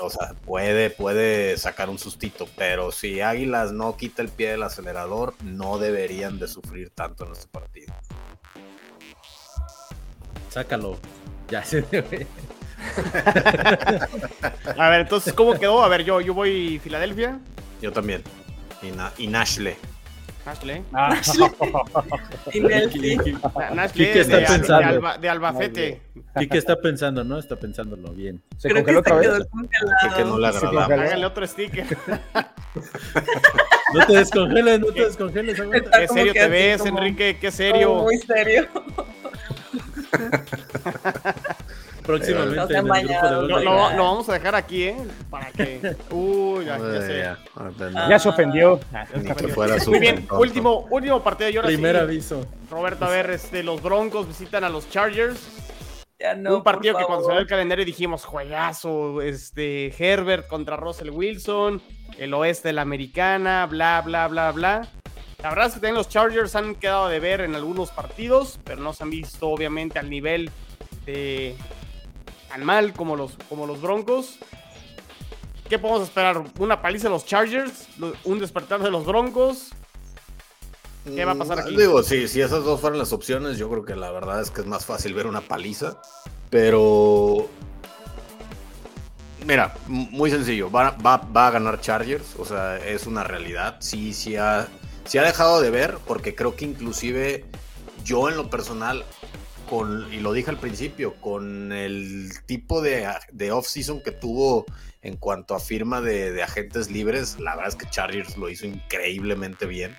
o 0.01 0.11
sea, 0.11 0.35
puede, 0.45 0.91
puede 0.91 1.57
sacar 1.57 1.91
un 1.91 1.99
sustito, 1.99 2.49
pero 2.57 2.93
si 2.93 3.21
Águilas 3.21 3.73
no 3.73 3.97
quita 3.97 4.23
el 4.23 4.29
pie 4.29 4.51
del 4.51 4.63
acelerador, 4.63 5.35
no 5.43 5.79
deberían 5.79 6.39
de 6.39 6.49
sufrir 6.49 6.91
tanto 6.91 7.27
en 7.27 7.33
este 7.33 7.49
partido. 7.49 7.95
Sácalo. 10.51 10.99
Ya 11.55 11.63
se 11.63 11.83
debe. 11.83 12.27
A 14.77 14.91
ver, 14.91 15.03
entonces, 15.03 15.33
¿cómo 15.33 15.55
quedó? 15.57 15.85
A 15.85 15.89
ver, 15.89 16.03
yo, 16.03 16.21
yo 16.21 16.35
voy 16.35 16.81
Filadelfia. 16.83 17.39
Yo 17.81 17.93
también. 17.93 18.25
Y, 18.83 18.89
Na- 18.91 19.13
y 19.19 19.29
Nashle. 19.29 19.77
Ashley. 20.45 20.83
Ah, 20.93 21.15
está 21.23 21.47
de, 23.95 24.41
de 24.41 24.47
pensando. 24.47 24.75
Alba- 24.89 25.17
de 25.17 25.29
Albacete. 25.31 26.03
Quique 26.37 26.59
está 26.59 26.75
pensando, 26.77 27.23
¿no? 27.23 27.39
Está 27.39 27.55
pensándolo 27.57 28.11
bien. 28.11 28.43
se 28.59 28.69
Creo 28.69 28.85
que 28.85 28.93
congeló 28.95 28.99
otra 29.01 29.15
vez. 29.15 29.49
congelado. 29.49 30.17
Que 30.17 30.25
no 30.25 30.39
le 30.39 30.51
Se 30.53 30.59
agradaba. 30.59 30.87
congeló. 30.87 31.03
Háganle 31.07 31.27
otro 31.27 31.47
sticker. 31.47 31.87
No 33.95 34.07
te 34.07 34.13
descongeles, 34.17 34.81
no 34.81 34.87
te 34.89 35.05
descongeles. 35.05 35.57
Qué 35.57 36.09
serio 36.09 36.33
que 36.33 36.41
te 36.41 36.49
ves, 36.49 36.83
como- 36.83 36.99
Enrique, 36.99 37.39
qué 37.41 37.51
serio. 37.53 37.95
Muy 38.03 38.19
serio. 38.19 38.69
Próximamente 42.05 42.57
No 42.57 42.67
se 42.67 42.73
en 42.75 42.79
el 42.79 42.85
grupo 43.09 43.27
de 43.27 43.33
Lo, 43.33 43.41
Golden 43.41 43.65
lo- 43.97 44.05
vamos 44.05 44.29
a 44.29 44.33
dejar 44.35 44.55
aquí, 44.55 44.83
¿eh? 44.85 44.97
Para 45.31 45.51
que. 45.51 45.97
Uy, 46.11 46.67
ya, 46.67 46.79
ya 46.79 47.01
sé. 47.01 47.19
Ya, 47.19 48.09
Ya 48.11 48.19
se 48.19 48.29
ofendió. 48.29 48.79
Fuera 49.55 49.81
su 49.81 49.91
Muy 49.91 50.01
bien, 50.01 50.27
último, 50.33 50.87
último 50.91 51.23
partido 51.23 51.49
y 51.51 51.57
ahora 51.57 51.69
sí, 51.69 51.75
Primer 51.77 51.97
aviso. 51.97 52.47
Roberto, 52.71 53.07
a 53.07 53.09
ver, 53.11 53.31
este, 53.31 53.63
los 53.63 53.83
Broncos 53.83 54.29
visitan 54.29 54.65
a 54.65 54.69
los 54.69 54.89
Chargers. 54.91 55.41
Ya 56.19 56.35
no, 56.35 56.57
un 56.59 56.63
partido 56.63 56.97
que 56.97 57.05
cuando 57.05 57.25
salió 57.27 57.41
el 57.41 57.47
calendario 57.47 57.85
dijimos, 57.85 58.25
juegazo, 58.25 59.21
este, 59.23 59.93
Herbert 59.99 60.47
contra 60.47 60.77
Russell 60.77 61.11
Wilson, 61.11 61.83
el 62.19 62.33
oeste 62.35 62.69
de 62.69 62.73
la 62.75 62.83
americana, 62.83 63.67
bla, 63.67 64.01
bla, 64.03 64.29
bla, 64.29 64.53
bla. 64.53 64.89
La 65.43 65.49
verdad 65.51 65.67
es 65.67 65.73
que 65.75 65.81
también 65.81 65.97
los 65.97 66.09
Chargers 66.09 66.55
han 66.55 66.75
quedado 66.77 67.09
de 67.09 67.19
ver 67.21 67.41
en 67.41 67.55
algunos 67.55 67.91
partidos, 67.91 68.59
pero 68.65 68.81
no 68.81 68.93
se 68.93 69.03
han 69.03 69.11
visto 69.11 69.49
obviamente 69.49 69.99
al 69.99 70.09
nivel 70.09 70.51
de 71.05 71.55
tan 72.55 72.65
mal 72.65 72.93
como 72.93 73.17
los, 73.17 73.33
como 73.49 73.67
los 73.67 73.81
Broncos. 73.81 74.39
¿Qué 75.69 75.77
podemos 75.79 76.03
esperar? 76.05 76.41
¿Una 76.59 76.81
paliza 76.81 77.09
de 77.09 77.15
los 77.15 77.27
Chargers? 77.27 77.89
¿Un 78.23 78.39
despertar 78.39 78.81
de 78.81 78.91
los 78.93 79.05
Broncos? 79.05 79.71
¿Qué 81.05 81.25
va 81.25 81.33
a 81.33 81.35
pasar 81.35 81.59
aquí? 81.59 81.77
Digo, 81.77 82.03
sí, 82.05 82.29
si 82.29 82.41
esas 82.41 82.63
dos 82.65 82.81
fueran 82.81 82.99
las 83.01 83.13
opciones, 83.13 83.59
yo 83.59 83.69
creo 83.69 83.85
que 83.85 83.97
la 83.97 84.11
verdad 84.13 84.41
es 84.41 84.51
que 84.53 84.61
es 84.61 84.67
más 84.69 84.87
fácil 84.87 85.15
ver 85.15 85.27
una 85.27 85.41
paliza. 85.41 86.01
Pero. 86.49 87.49
Mira, 89.45 89.75
muy 89.89 90.31
sencillo. 90.31 90.71
Va, 90.71 90.91
va- 90.93 91.17
va 91.37 91.49
a 91.49 91.51
ganar 91.51 91.81
Chargers. 91.81 92.37
O 92.39 92.45
sea, 92.45 92.79
es 92.79 93.07
una 93.07 93.25
realidad. 93.25 93.77
Sí, 93.81 94.13
sí 94.15 94.37
ha, 94.37 94.69
sí 95.07 95.19
ha 95.19 95.23
dejado 95.25 95.61
de 95.61 95.71
ver. 95.71 95.99
Porque 96.07 96.35
creo 96.37 96.55
que 96.55 96.67
inclusive 96.67 97.45
yo 98.05 98.29
en 98.29 98.37
lo 98.37 98.49
personal. 98.49 99.05
Y 100.13 100.21
lo 100.21 100.33
dije 100.33 100.51
al 100.51 100.59
principio, 100.59 101.15
con 101.21 101.73
el 101.73 102.31
tipo 102.47 102.81
de, 102.81 103.09
de 103.33 103.53
off-season 103.53 104.03
que 104.03 104.13
tuvo 104.13 104.67
en 105.03 105.17
cuanto 105.17 105.55
a 105.55 105.61
firma 105.61 106.01
de, 106.01 106.43
agentes 106.43 106.91
libres, 106.91 107.39
la 107.41 107.57
verdad 107.57 107.71
es 107.71 107.77
que 107.77 107.89
Chargers 107.89 108.37
lo 108.37 108.49
hizo 108.49 108.67
increíblemente 108.67 109.67
bien. 109.67 109.97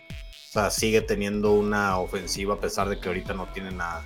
O 0.49 0.51
sea, 0.51 0.69
sigue 0.71 1.01
teniendo 1.01 1.53
una 1.53 1.99
ofensiva 1.99 2.55
a 2.55 2.59
pesar 2.59 2.89
de 2.89 2.99
que 2.99 3.07
ahorita 3.07 3.33
no 3.33 3.47
tienen 3.53 3.81
a, 3.81 4.01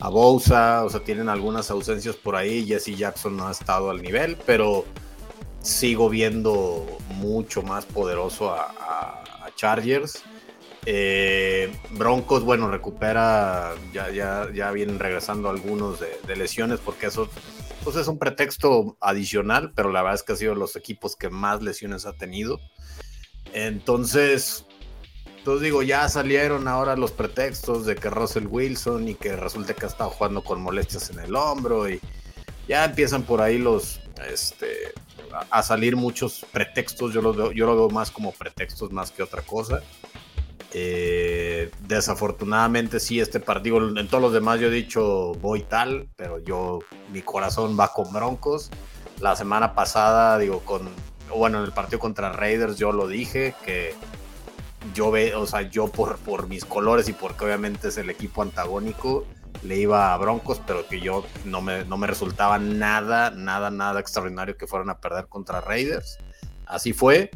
a 0.00 0.08
Bosa, 0.08 0.84
o 0.84 0.90
sea, 0.90 1.00
tienen 1.00 1.28
algunas 1.28 1.70
ausencias 1.70 2.16
por 2.16 2.36
ahí. 2.36 2.66
Jesse 2.66 2.96
Jackson 2.96 3.36
no 3.36 3.48
ha 3.48 3.52
estado 3.52 3.90
al 3.90 4.02
nivel, 4.02 4.36
pero 4.44 4.84
sigo 5.60 6.08
viendo 6.08 6.86
mucho 7.16 7.62
más 7.62 7.86
poderoso 7.86 8.52
a 8.52 9.50
Chargers. 9.56 10.24
Eh, 10.86 11.74
Broncos, 11.92 12.44
bueno, 12.44 12.70
recupera, 12.70 13.74
ya, 13.92 14.10
ya, 14.10 14.48
ya 14.52 14.70
vienen 14.70 14.98
regresando 14.98 15.48
algunos 15.48 15.98
de, 16.00 16.36
lesiones 16.36 16.80
porque 16.80 17.06
eso 17.06 17.28
pues 17.84 17.96
es 17.96 18.08
un 18.08 18.18
pretexto 18.18 18.96
adicional, 19.00 19.72
pero 19.74 19.90
la 19.90 20.02
verdad 20.02 20.16
es 20.16 20.22
que 20.22 20.32
ha 20.32 20.36
sido 20.36 20.54
los 20.54 20.74
equipos 20.76 21.16
que 21.16 21.30
más 21.30 21.62
lesiones 21.62 22.06
ha 22.06 22.14
tenido. 22.14 22.60
Entonces, 23.52 24.66
entonces 25.38 25.62
digo, 25.62 25.82
ya 25.82 26.08
salieron 26.08 26.66
ahora 26.66 26.96
los 26.96 27.12
pretextos 27.12 27.84
de 27.86 27.94
que 27.94 28.10
Russell 28.10 28.46
Wilson 28.46 29.08
y 29.08 29.14
que 29.14 29.36
resulta 29.36 29.74
que 29.74 29.84
ha 29.84 29.88
estado 29.88 30.10
jugando 30.10 30.42
con 30.42 30.62
molestias 30.62 31.10
en 31.10 31.20
el 31.20 31.36
hombro 31.36 31.88
y 31.88 32.00
ya 32.66 32.86
empiezan 32.86 33.22
por 33.22 33.42
ahí 33.42 33.58
los, 33.58 34.00
este, 34.30 34.92
a, 35.50 35.62
salir 35.62 35.96
muchos 35.96 36.44
pretextos. 36.50 37.12
Yo 37.12 37.20
lo 37.20 37.52
yo 37.52 37.66
lo 37.66 37.76
veo 37.76 37.90
más 37.90 38.10
como 38.10 38.32
pretextos 38.32 38.90
más 38.92 39.10
que 39.10 39.22
otra 39.22 39.42
cosa. 39.42 39.82
Eh, 40.76 41.70
desafortunadamente 41.86 42.98
sí, 42.98 43.20
este 43.20 43.38
partido, 43.38 43.96
en 43.96 44.08
todos 44.08 44.20
los 44.20 44.32
demás 44.32 44.58
yo 44.58 44.66
he 44.66 44.70
dicho 44.70 45.32
voy 45.34 45.62
tal, 45.62 46.08
pero 46.16 46.40
yo, 46.40 46.80
mi 47.12 47.22
corazón 47.22 47.78
va 47.78 47.92
con 47.92 48.12
Broncos. 48.12 48.70
La 49.20 49.36
semana 49.36 49.74
pasada, 49.74 50.36
digo, 50.36 50.60
con, 50.60 50.88
bueno, 51.32 51.58
en 51.58 51.64
el 51.64 51.72
partido 51.72 52.00
contra 52.00 52.32
Raiders 52.32 52.76
yo 52.76 52.90
lo 52.90 53.06
dije, 53.06 53.54
que 53.64 53.94
yo 54.94 55.12
ve, 55.12 55.36
o 55.36 55.46
sea, 55.46 55.62
yo 55.62 55.86
por, 55.86 56.18
por 56.18 56.48
mis 56.48 56.64
colores 56.64 57.08
y 57.08 57.12
porque 57.12 57.44
obviamente 57.44 57.88
es 57.88 57.96
el 57.96 58.10
equipo 58.10 58.42
antagónico, 58.42 59.24
le 59.62 59.78
iba 59.78 60.12
a 60.12 60.16
Broncos, 60.16 60.60
pero 60.66 60.88
que 60.88 61.00
yo 61.00 61.24
no 61.44 61.62
me, 61.62 61.84
no 61.84 61.96
me 61.96 62.08
resultaba 62.08 62.58
nada, 62.58 63.30
nada, 63.30 63.70
nada 63.70 64.00
extraordinario 64.00 64.56
que 64.56 64.66
fueran 64.66 64.90
a 64.90 64.98
perder 64.98 65.28
contra 65.28 65.60
Raiders. 65.60 66.18
Así 66.66 66.92
fue. 66.92 67.30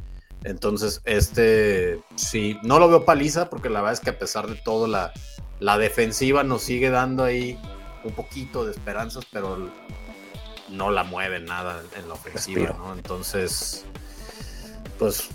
Entonces, 0.45 1.01
este, 1.05 2.01
sí, 2.15 2.59
no 2.63 2.79
lo 2.79 2.89
veo 2.89 3.05
paliza 3.05 3.51
porque 3.51 3.69
la 3.69 3.81
verdad 3.81 3.95
es 3.95 4.01
que 4.01 4.11
a 4.11 4.19
pesar 4.19 4.47
de 4.47 4.55
todo, 4.55 4.87
la, 4.87 5.13
la 5.61 5.79
defensiva 5.79 6.45
nos 6.45 6.63
sigue 6.63 6.91
dando 6.91 7.25
ahí 7.25 7.59
un 8.05 8.13
poquito 8.13 8.65
de 8.65 8.71
esperanzas, 8.73 9.25
pero 9.33 9.71
no 10.69 10.91
la 10.91 11.03
mueve 11.03 11.41
nada 11.41 11.83
en 11.97 12.09
la 12.09 12.15
ofensiva, 12.15 12.61
Respiro. 12.63 12.85
¿no? 12.87 12.93
Entonces, 12.95 13.85
pues, 14.99 15.29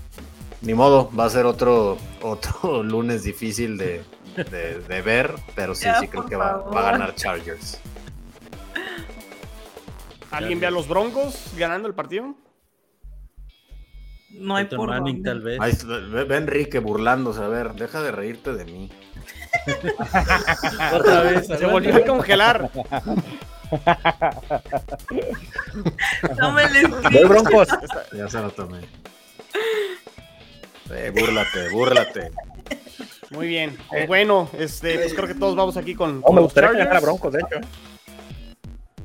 ni 0.61 0.73
modo, 0.73 1.11
va 1.17 1.25
a 1.25 1.29
ser 1.29 1.45
otro, 1.45 1.97
otro 2.21 2.81
lunes 2.83 3.23
difícil 3.23 3.77
de, 3.77 4.03
de- 4.37 4.79
de 4.79 5.01
ver, 5.01 5.35
pero 5.55 5.75
sí, 5.75 5.85
Ya, 5.85 5.99
sí 5.99 6.07
creo 6.07 6.25
que 6.25 6.37
va 6.37 6.51
a 6.73 6.81
ganar 6.81 7.13
Chargers. 7.15 7.77
¿Alguien 10.31 10.59
ve 10.59 10.65
a 10.67 10.71
los 10.71 10.87
Broncos 10.87 11.35
ganando 11.57 11.87
el 11.87 11.93
partido? 11.93 12.33
No 14.33 14.55
hay 14.55 14.65
por 14.65 14.89
Manning, 14.89 15.23
dónde. 15.23 15.29
tal 15.29 15.41
vez. 15.41 15.59
Ahí 15.61 15.71
está, 15.71 15.85
ve, 15.87 16.23
ve 16.23 16.35
Enrique 16.37 16.79
burlándose, 16.79 17.41
a 17.41 17.47
ver, 17.47 17.73
deja 17.73 18.01
de 18.01 18.11
reírte 18.11 18.53
de 18.53 18.65
mí. 18.65 18.91
Otra 20.93 21.21
vez. 21.21 21.47
Se 21.47 21.65
volvió 21.65 21.95
a 21.95 22.01
congelar. 22.05 22.69
No 26.37 26.51
me 26.51 26.69
les 26.69 26.89
Voy 26.89 27.23
Broncos. 27.27 27.67
Ya 28.13 28.27
se 28.27 28.39
lo 28.39 28.51
tomé. 28.51 28.79
Eh, 30.91 31.11
búrlate, 31.15 31.69
búrlate. 31.69 32.31
Muy 33.31 33.47
bien. 33.47 33.77
Pues 33.89 34.07
bueno, 34.07 34.49
este, 34.59 34.95
pues 34.99 35.13
creo 35.13 35.27
que 35.27 35.35
todos 35.35 35.55
vamos 35.55 35.77
aquí 35.77 35.95
con, 35.95 36.17
No, 36.17 36.21
con 36.21 36.35
me 36.35 36.41
los 36.41 36.45
gustaría 36.47 36.69
que 36.71 36.77
Chargers. 36.77 36.89
ganara 36.89 37.05
Broncos, 37.05 37.33
de 37.33 37.39
hecho. 37.39 37.67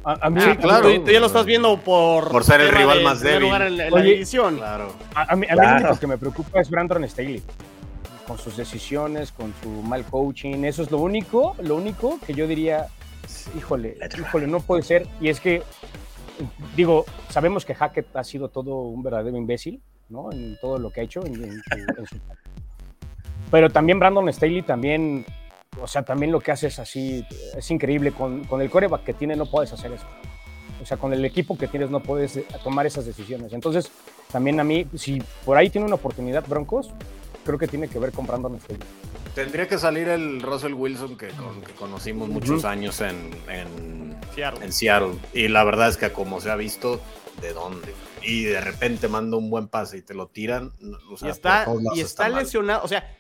A, 0.04 0.26
a 0.26 0.30
mí, 0.30 0.40
Ah, 0.42 0.56
claro. 0.56 0.92
Tú, 0.94 1.04
tú 1.04 1.10
ya 1.10 1.20
lo 1.20 1.26
estás 1.26 1.44
viendo 1.44 1.76
por, 1.78 2.30
Por 2.30 2.44
ser 2.44 2.60
el 2.60 2.70
rival 2.70 2.98
de 2.98 3.04
más 3.04 3.20
débil. 3.20 3.42
lugar 3.42 3.62
en, 3.62 3.76
la- 3.76 3.86
en 3.88 3.92
Oye, 3.94 4.02
la 4.04 4.10
división. 4.10 4.56
Claro. 4.56 4.92
A, 5.14 5.32
a 5.32 5.36
mí, 5.36 5.46
a 5.48 5.52
mí 5.54 5.58
Claro. 5.58 5.78
lo 5.80 5.86
único 5.86 6.00
que 6.00 6.06
me 6.06 6.18
preocupa 6.18 6.60
es 6.60 6.70
Brandon 6.70 7.08
Staley. 7.08 7.42
Con 8.26 8.38
sus 8.38 8.56
decisiones, 8.56 9.32
con 9.32 9.52
su 9.62 9.68
mal 9.82 10.04
coaching. 10.04 10.64
Eso 10.64 10.82
es 10.82 10.90
lo 10.90 10.98
único, 10.98 11.56
lo 11.62 11.76
único 11.76 12.18
que 12.26 12.34
yo 12.34 12.46
diría 12.46 12.86
híjole, 13.56 13.96
híjole, 14.18 14.46
no 14.46 14.60
puede 14.60 14.82
ser. 14.82 15.06
Y 15.20 15.28
es 15.28 15.40
que, 15.40 15.62
digo, 16.76 17.04
sabemos 17.30 17.64
que 17.64 17.74
Hackett 17.74 18.14
ha 18.16 18.24
sido 18.24 18.48
todo 18.48 18.76
un 18.82 19.02
verdadero 19.02 19.36
imbécil, 19.36 19.80
¿no? 20.08 20.30
En 20.32 20.56
todo 20.60 20.78
lo 20.78 20.90
que 20.90 21.00
ha 21.00 21.04
hecho. 21.04 21.24
en- 21.26 21.42
en 21.44 21.52
su- 21.62 22.00
en 22.00 22.06
su- 22.06 22.16
Pero 23.50 23.70
también 23.70 23.98
Brandon 23.98 24.28
Staley 24.32 24.62
también, 24.62 25.24
o 25.80 25.86
sea, 25.86 26.02
también 26.02 26.32
lo 26.32 26.40
que 26.40 26.50
hace 26.52 26.68
es 26.68 26.78
así, 26.78 27.24
es 27.56 27.70
increíble. 27.70 28.12
Con, 28.12 28.44
con 28.44 28.60
el 28.60 28.70
coreback 28.70 29.04
que 29.04 29.14
tiene 29.14 29.36
no 29.36 29.46
puedes 29.46 29.72
hacer 29.72 29.92
eso. 29.92 30.06
O 30.82 30.86
sea, 30.86 30.96
con 30.96 31.12
el 31.12 31.24
equipo 31.24 31.58
que 31.58 31.66
tienes 31.68 31.90
no 31.90 32.00
puedes 32.00 32.36
eh, 32.36 32.46
tomar 32.62 32.86
esas 32.86 33.04
decisiones. 33.04 33.52
Entonces, 33.52 33.90
también 34.30 34.60
a 34.60 34.64
mí, 34.64 34.86
si 34.96 35.22
por 35.44 35.56
ahí 35.56 35.70
tiene 35.70 35.86
una 35.86 35.96
oportunidad 35.96 36.44
Broncos, 36.46 36.90
creo 37.44 37.58
que 37.58 37.66
tiene 37.66 37.88
que 37.88 37.98
ver 37.98 38.12
con 38.12 38.26
Brandon 38.26 38.58
Staley. 38.60 38.80
Tendría 39.34 39.68
que 39.68 39.78
salir 39.78 40.08
el 40.08 40.40
Russell 40.42 40.74
Wilson 40.74 41.16
que, 41.16 41.28
con- 41.28 41.60
que 41.62 41.72
conocimos 41.74 42.28
muchos 42.28 42.64
años 42.64 43.00
en, 43.00 43.30
en, 43.48 44.16
Seattle. 44.34 44.64
en 44.64 44.72
Seattle. 44.72 45.14
Y 45.32 45.48
la 45.48 45.62
verdad 45.64 45.88
es 45.88 45.96
que 45.96 46.10
como 46.12 46.40
se 46.40 46.50
ha 46.50 46.56
visto, 46.56 47.00
¿de 47.40 47.52
dónde? 47.52 47.94
Y 48.22 48.44
de 48.44 48.60
repente 48.60 49.06
manda 49.06 49.36
un 49.36 49.48
buen 49.48 49.68
pase 49.68 49.98
y 49.98 50.02
te 50.02 50.12
lo 50.14 50.26
tiran. 50.26 50.72
o 51.10 51.16
sea, 51.16 51.28
y 51.28 51.30
está, 51.30 51.66
y 51.94 52.00
está 52.00 52.28
lesionado, 52.28 52.82
o 52.84 52.88
sea, 52.88 53.16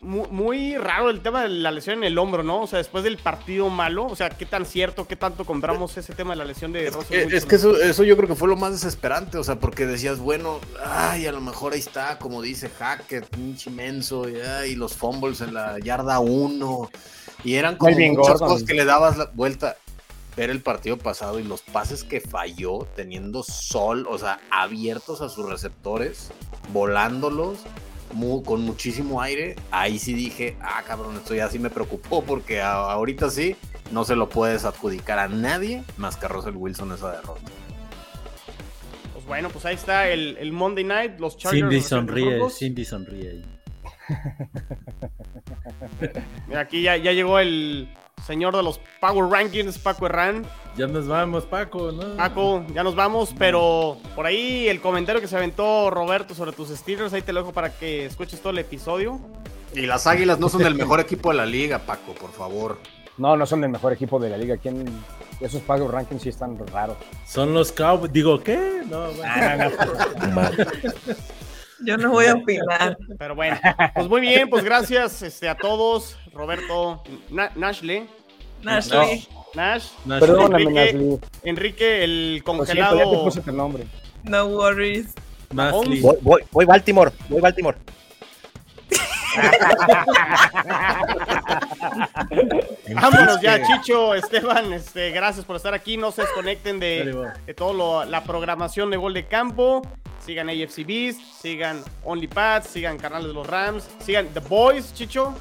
mu- 0.00 0.26
muy, 0.28 0.76
raro 0.76 1.10
el 1.10 1.20
tema 1.20 1.42
de 1.42 1.48
la 1.48 1.70
lesión 1.70 1.98
en 1.98 2.04
el 2.04 2.18
hombro, 2.18 2.42
¿no? 2.42 2.62
O 2.62 2.66
sea, 2.66 2.78
después 2.78 3.04
del 3.04 3.18
partido 3.18 3.68
malo, 3.68 4.06
o 4.06 4.14
sea, 4.16 4.30
¿qué 4.30 4.46
tan 4.46 4.64
cierto, 4.66 5.06
qué 5.06 5.16
tanto 5.16 5.44
compramos 5.44 5.96
ese 5.96 6.14
tema 6.14 6.30
de 6.30 6.36
la 6.36 6.44
lesión 6.44 6.72
de 6.72 6.86
Es 6.86 6.94
Russell 6.94 7.08
que, 7.10 7.18
Wilson? 7.24 7.36
es 7.38 7.44
que 7.46 7.56
eso, 7.56 7.76
eso 7.80 8.04
yo 8.04 8.16
creo 8.16 8.28
que 8.28 8.34
fue 8.34 8.48
lo 8.48 8.56
más 8.56 8.72
desesperante, 8.72 9.38
o 9.38 9.44
sea, 9.44 9.56
porque 9.60 9.86
decías, 9.86 10.18
bueno, 10.18 10.60
ay, 10.84 11.26
a 11.26 11.32
lo 11.32 11.40
mejor 11.40 11.72
ahí 11.72 11.80
está, 11.80 12.18
como 12.18 12.42
dice 12.42 12.68
Hackett, 12.68 13.26
pinche 13.26 13.70
inmenso, 13.70 14.28
y, 14.28 14.36
ay, 14.40 14.74
los 14.76 14.94
fumbles 14.94 15.40
en 15.40 15.54
la 15.54 15.78
yarda 15.78 16.20
1, 16.20 16.90
y 17.44 17.54
eran 17.54 17.76
como 17.76 17.90
Melvin 17.90 18.12
muchas 18.16 18.34
Gordon. 18.40 18.48
cosas 18.48 18.66
que 18.66 18.74
le 18.74 18.84
dabas 18.84 19.16
la 19.16 19.30
vuelta. 19.34 19.76
Ver 20.36 20.50
el 20.50 20.62
partido 20.62 20.96
pasado 20.96 21.40
y 21.40 21.42
los 21.42 21.62
pases 21.62 22.04
que 22.04 22.20
falló, 22.20 22.86
teniendo 22.94 23.42
sol, 23.42 24.06
o 24.08 24.18
sea, 24.18 24.38
abiertos 24.52 25.20
a 25.20 25.28
sus 25.28 25.48
receptores, 25.50 26.30
volándolos, 26.72 27.58
mu- 28.12 28.42
con 28.42 28.62
muchísimo 28.62 29.20
aire, 29.22 29.56
ahí 29.70 29.98
sí 29.98 30.14
dije, 30.14 30.56
ah, 30.60 30.82
cabrón, 30.86 31.16
esto 31.16 31.34
ya 31.34 31.48
sí 31.48 31.58
me 31.58 31.70
preocupó, 31.70 32.22
porque 32.24 32.60
a- 32.60 32.72
ahorita 32.92 33.30
sí, 33.30 33.56
no 33.92 34.04
se 34.04 34.16
lo 34.16 34.28
puedes 34.28 34.64
adjudicar 34.64 35.18
a 35.18 35.28
nadie 35.28 35.82
más 35.96 36.16
que 36.16 36.26
a 36.26 36.28
Russell 36.28 36.56
Wilson 36.56 36.92
esa 36.92 37.12
derrota. 37.12 37.40
Pues 39.12 39.24
bueno, 39.26 39.48
pues 39.50 39.64
ahí 39.66 39.74
está 39.74 40.08
el, 40.08 40.36
el 40.38 40.52
Monday 40.52 40.84
Night, 40.84 41.18
los 41.18 41.36
Chargers. 41.36 41.62
Cindy 41.68 41.80
sonríe. 41.82 42.50
Cindy 42.50 42.84
sonríe. 42.84 43.42
Mira, 46.46 46.60
aquí 46.60 46.82
ya, 46.82 46.96
ya 46.96 47.12
llegó 47.12 47.38
el 47.38 47.88
señor 48.26 48.56
de 48.56 48.62
los 48.62 48.80
Power 49.00 49.30
Rankings, 49.30 49.78
Paco 49.78 50.06
Herrán. 50.06 50.46
Ya 50.76 50.86
nos 50.86 51.08
vamos, 51.08 51.44
Paco, 51.44 51.92
¿no? 51.92 52.16
Paco, 52.16 52.64
ya 52.72 52.82
nos 52.82 52.94
vamos, 52.94 53.34
pero 53.38 53.96
por 54.14 54.26
ahí 54.26 54.68
el 54.68 54.80
comentario 54.80 55.20
que 55.20 55.28
se 55.28 55.36
aventó 55.36 55.90
Roberto 55.90 56.34
sobre 56.34 56.52
tus 56.52 56.68
Steelers, 56.68 57.12
ahí 57.12 57.22
te 57.22 57.32
lo 57.32 57.40
dejo 57.40 57.52
para 57.52 57.70
que 57.76 58.06
escuches 58.06 58.40
todo 58.40 58.50
el 58.50 58.58
episodio. 58.58 59.18
Y 59.74 59.86
las 59.86 60.06
Águilas 60.06 60.38
no 60.38 60.48
son 60.48 60.64
el 60.66 60.74
mejor 60.74 61.00
equipo 61.00 61.30
de 61.30 61.36
la 61.36 61.46
liga, 61.46 61.80
Paco, 61.80 62.12
por 62.14 62.32
favor. 62.32 62.78
No, 63.18 63.36
no 63.36 63.46
son 63.46 63.64
el 63.64 63.70
mejor 63.70 63.92
equipo 63.92 64.18
de 64.20 64.30
la 64.30 64.36
liga. 64.38 64.56
¿Quién? 64.56 64.84
Esos 65.40 65.60
Power 65.62 65.90
Rankings 65.90 66.22
sí 66.22 66.28
están 66.28 66.56
raros. 66.68 66.96
Son 67.26 67.52
los 67.52 67.72
Cowboys. 67.72 68.12
Digo, 68.12 68.40
¿qué? 68.40 68.82
No, 68.88 69.10
bueno. 69.12 69.70
Yo 71.84 71.96
no 71.96 72.10
voy 72.10 72.26
a 72.26 72.34
opinar. 72.34 72.96
Pero 73.18 73.34
bueno, 73.34 73.58
pues 73.94 74.08
muy 74.08 74.20
bien, 74.20 74.48
pues 74.48 74.64
gracias 74.64 75.22
este, 75.22 75.48
a 75.48 75.56
todos. 75.56 76.16
Roberto, 76.32 77.02
Na- 77.30 77.50
Nashle, 77.56 78.06
Nashley. 78.62 79.28
Nash, 79.54 79.88
Perdóname, 80.06 81.18
Enrique, 81.42 82.04
el 82.04 82.34
ya 82.34 82.38
te 82.38 82.44
congelado. 82.44 83.24
puse 83.24 83.40
tu 83.40 83.50
nombre. 83.52 83.84
No 84.22 84.46
worries. 84.46 85.14
Voy, 85.50 86.18
voy, 86.20 86.42
voy 86.52 86.64
Baltimore, 86.66 87.10
voy 87.28 87.40
Baltimore. 87.40 87.78
Vámonos 92.94 93.40
ya, 93.40 93.62
Chicho, 93.62 94.14
Esteban, 94.14 94.72
este, 94.72 95.10
gracias 95.10 95.44
por 95.44 95.56
estar 95.56 95.74
aquí. 95.74 95.96
No 95.96 96.12
se 96.12 96.22
desconecten 96.22 96.80
de, 96.80 97.32
de 97.46 97.54
toda 97.54 98.06
la 98.06 98.24
programación 98.24 98.90
de 98.90 98.96
Gol 98.96 99.14
de 99.14 99.26
Campo. 99.26 99.82
Sigan 100.24 100.48
AFC 100.48 100.86
Beast, 100.86 101.20
sigan 101.40 101.82
OnlyPads, 102.04 102.68
sigan 102.68 102.98
Canales 102.98 103.28
de 103.28 103.34
los 103.34 103.46
Rams, 103.46 103.88
sigan 104.00 104.28
The 104.28 104.40
Boys, 104.40 104.92
Chicho. 104.94 105.34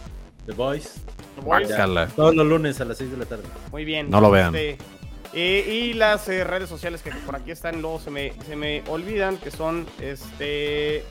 The 0.45 0.53
Boys. 0.53 1.01
The 1.35 1.41
Boys. 1.41 1.69
Todos 2.15 2.35
los 2.35 2.47
lunes 2.47 2.79
a 2.79 2.85
las 2.85 2.97
6 2.97 3.11
de 3.11 3.17
la 3.17 3.25
tarde. 3.25 3.43
Muy 3.71 3.83
bien. 3.83 4.09
No 4.09 4.21
lo 4.21 4.31
vean. 4.31 4.55
Este, 4.55 4.77
eh, 5.33 5.67
y 5.69 5.93
las 5.93 6.29
eh, 6.29 6.43
redes 6.43 6.69
sociales 6.69 7.01
que 7.01 7.11
por 7.11 7.35
aquí 7.35 7.51
están, 7.51 7.81
luego 7.81 7.99
se 7.99 8.11
me, 8.11 8.33
se 8.47 8.55
me 8.55 8.81
olvidan, 8.87 9.37
que 9.37 9.51
son 9.51 9.85
este 9.99 11.03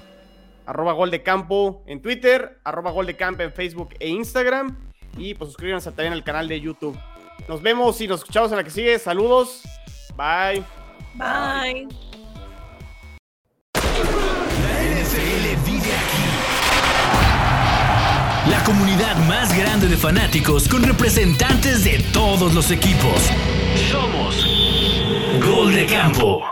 arroba 0.67 0.93
gol 0.93 1.11
de 1.11 1.23
campo 1.23 1.83
en 1.87 2.03
Twitter, 2.03 2.61
arroba 2.65 2.91
gol 2.91 3.07
de 3.07 3.17
campo 3.17 3.43
en 3.43 3.53
Facebook 3.53 3.91
e 3.99 4.09
Instagram. 4.09 4.77
Y 5.17 5.35
pues 5.35 5.51
suscríbanse 5.51 5.91
también 5.93 6.13
al 6.13 6.25
canal 6.25 6.49
de 6.49 6.61
YouTube. 6.61 6.99
Nos 7.49 7.63
vemos 7.63 8.01
y 8.01 8.09
nos 8.09 8.21
escuchamos 8.21 8.51
en 8.51 8.59
la 8.59 8.65
que 8.65 8.71
sigue. 8.71 8.99
Saludos. 8.99 9.63
Bye. 10.17 10.63
Bye. 11.15 11.89
La 13.75 14.83
NFL 14.83 15.65
vive 15.65 15.93
aquí. 15.95 16.27
La 18.51 18.63
comunidad 18.65 19.17
más 19.29 19.57
grande 19.57 19.89
de 19.89 19.97
fanáticos 19.97 20.69
con 20.69 20.83
representantes 20.83 21.85
de 21.85 22.05
todos 22.13 22.55
los 22.55 22.71
equipos. 22.71 23.31
Somos 23.91 24.47
Gol 25.45 25.75
de 25.75 25.87
Campo. 25.87 26.43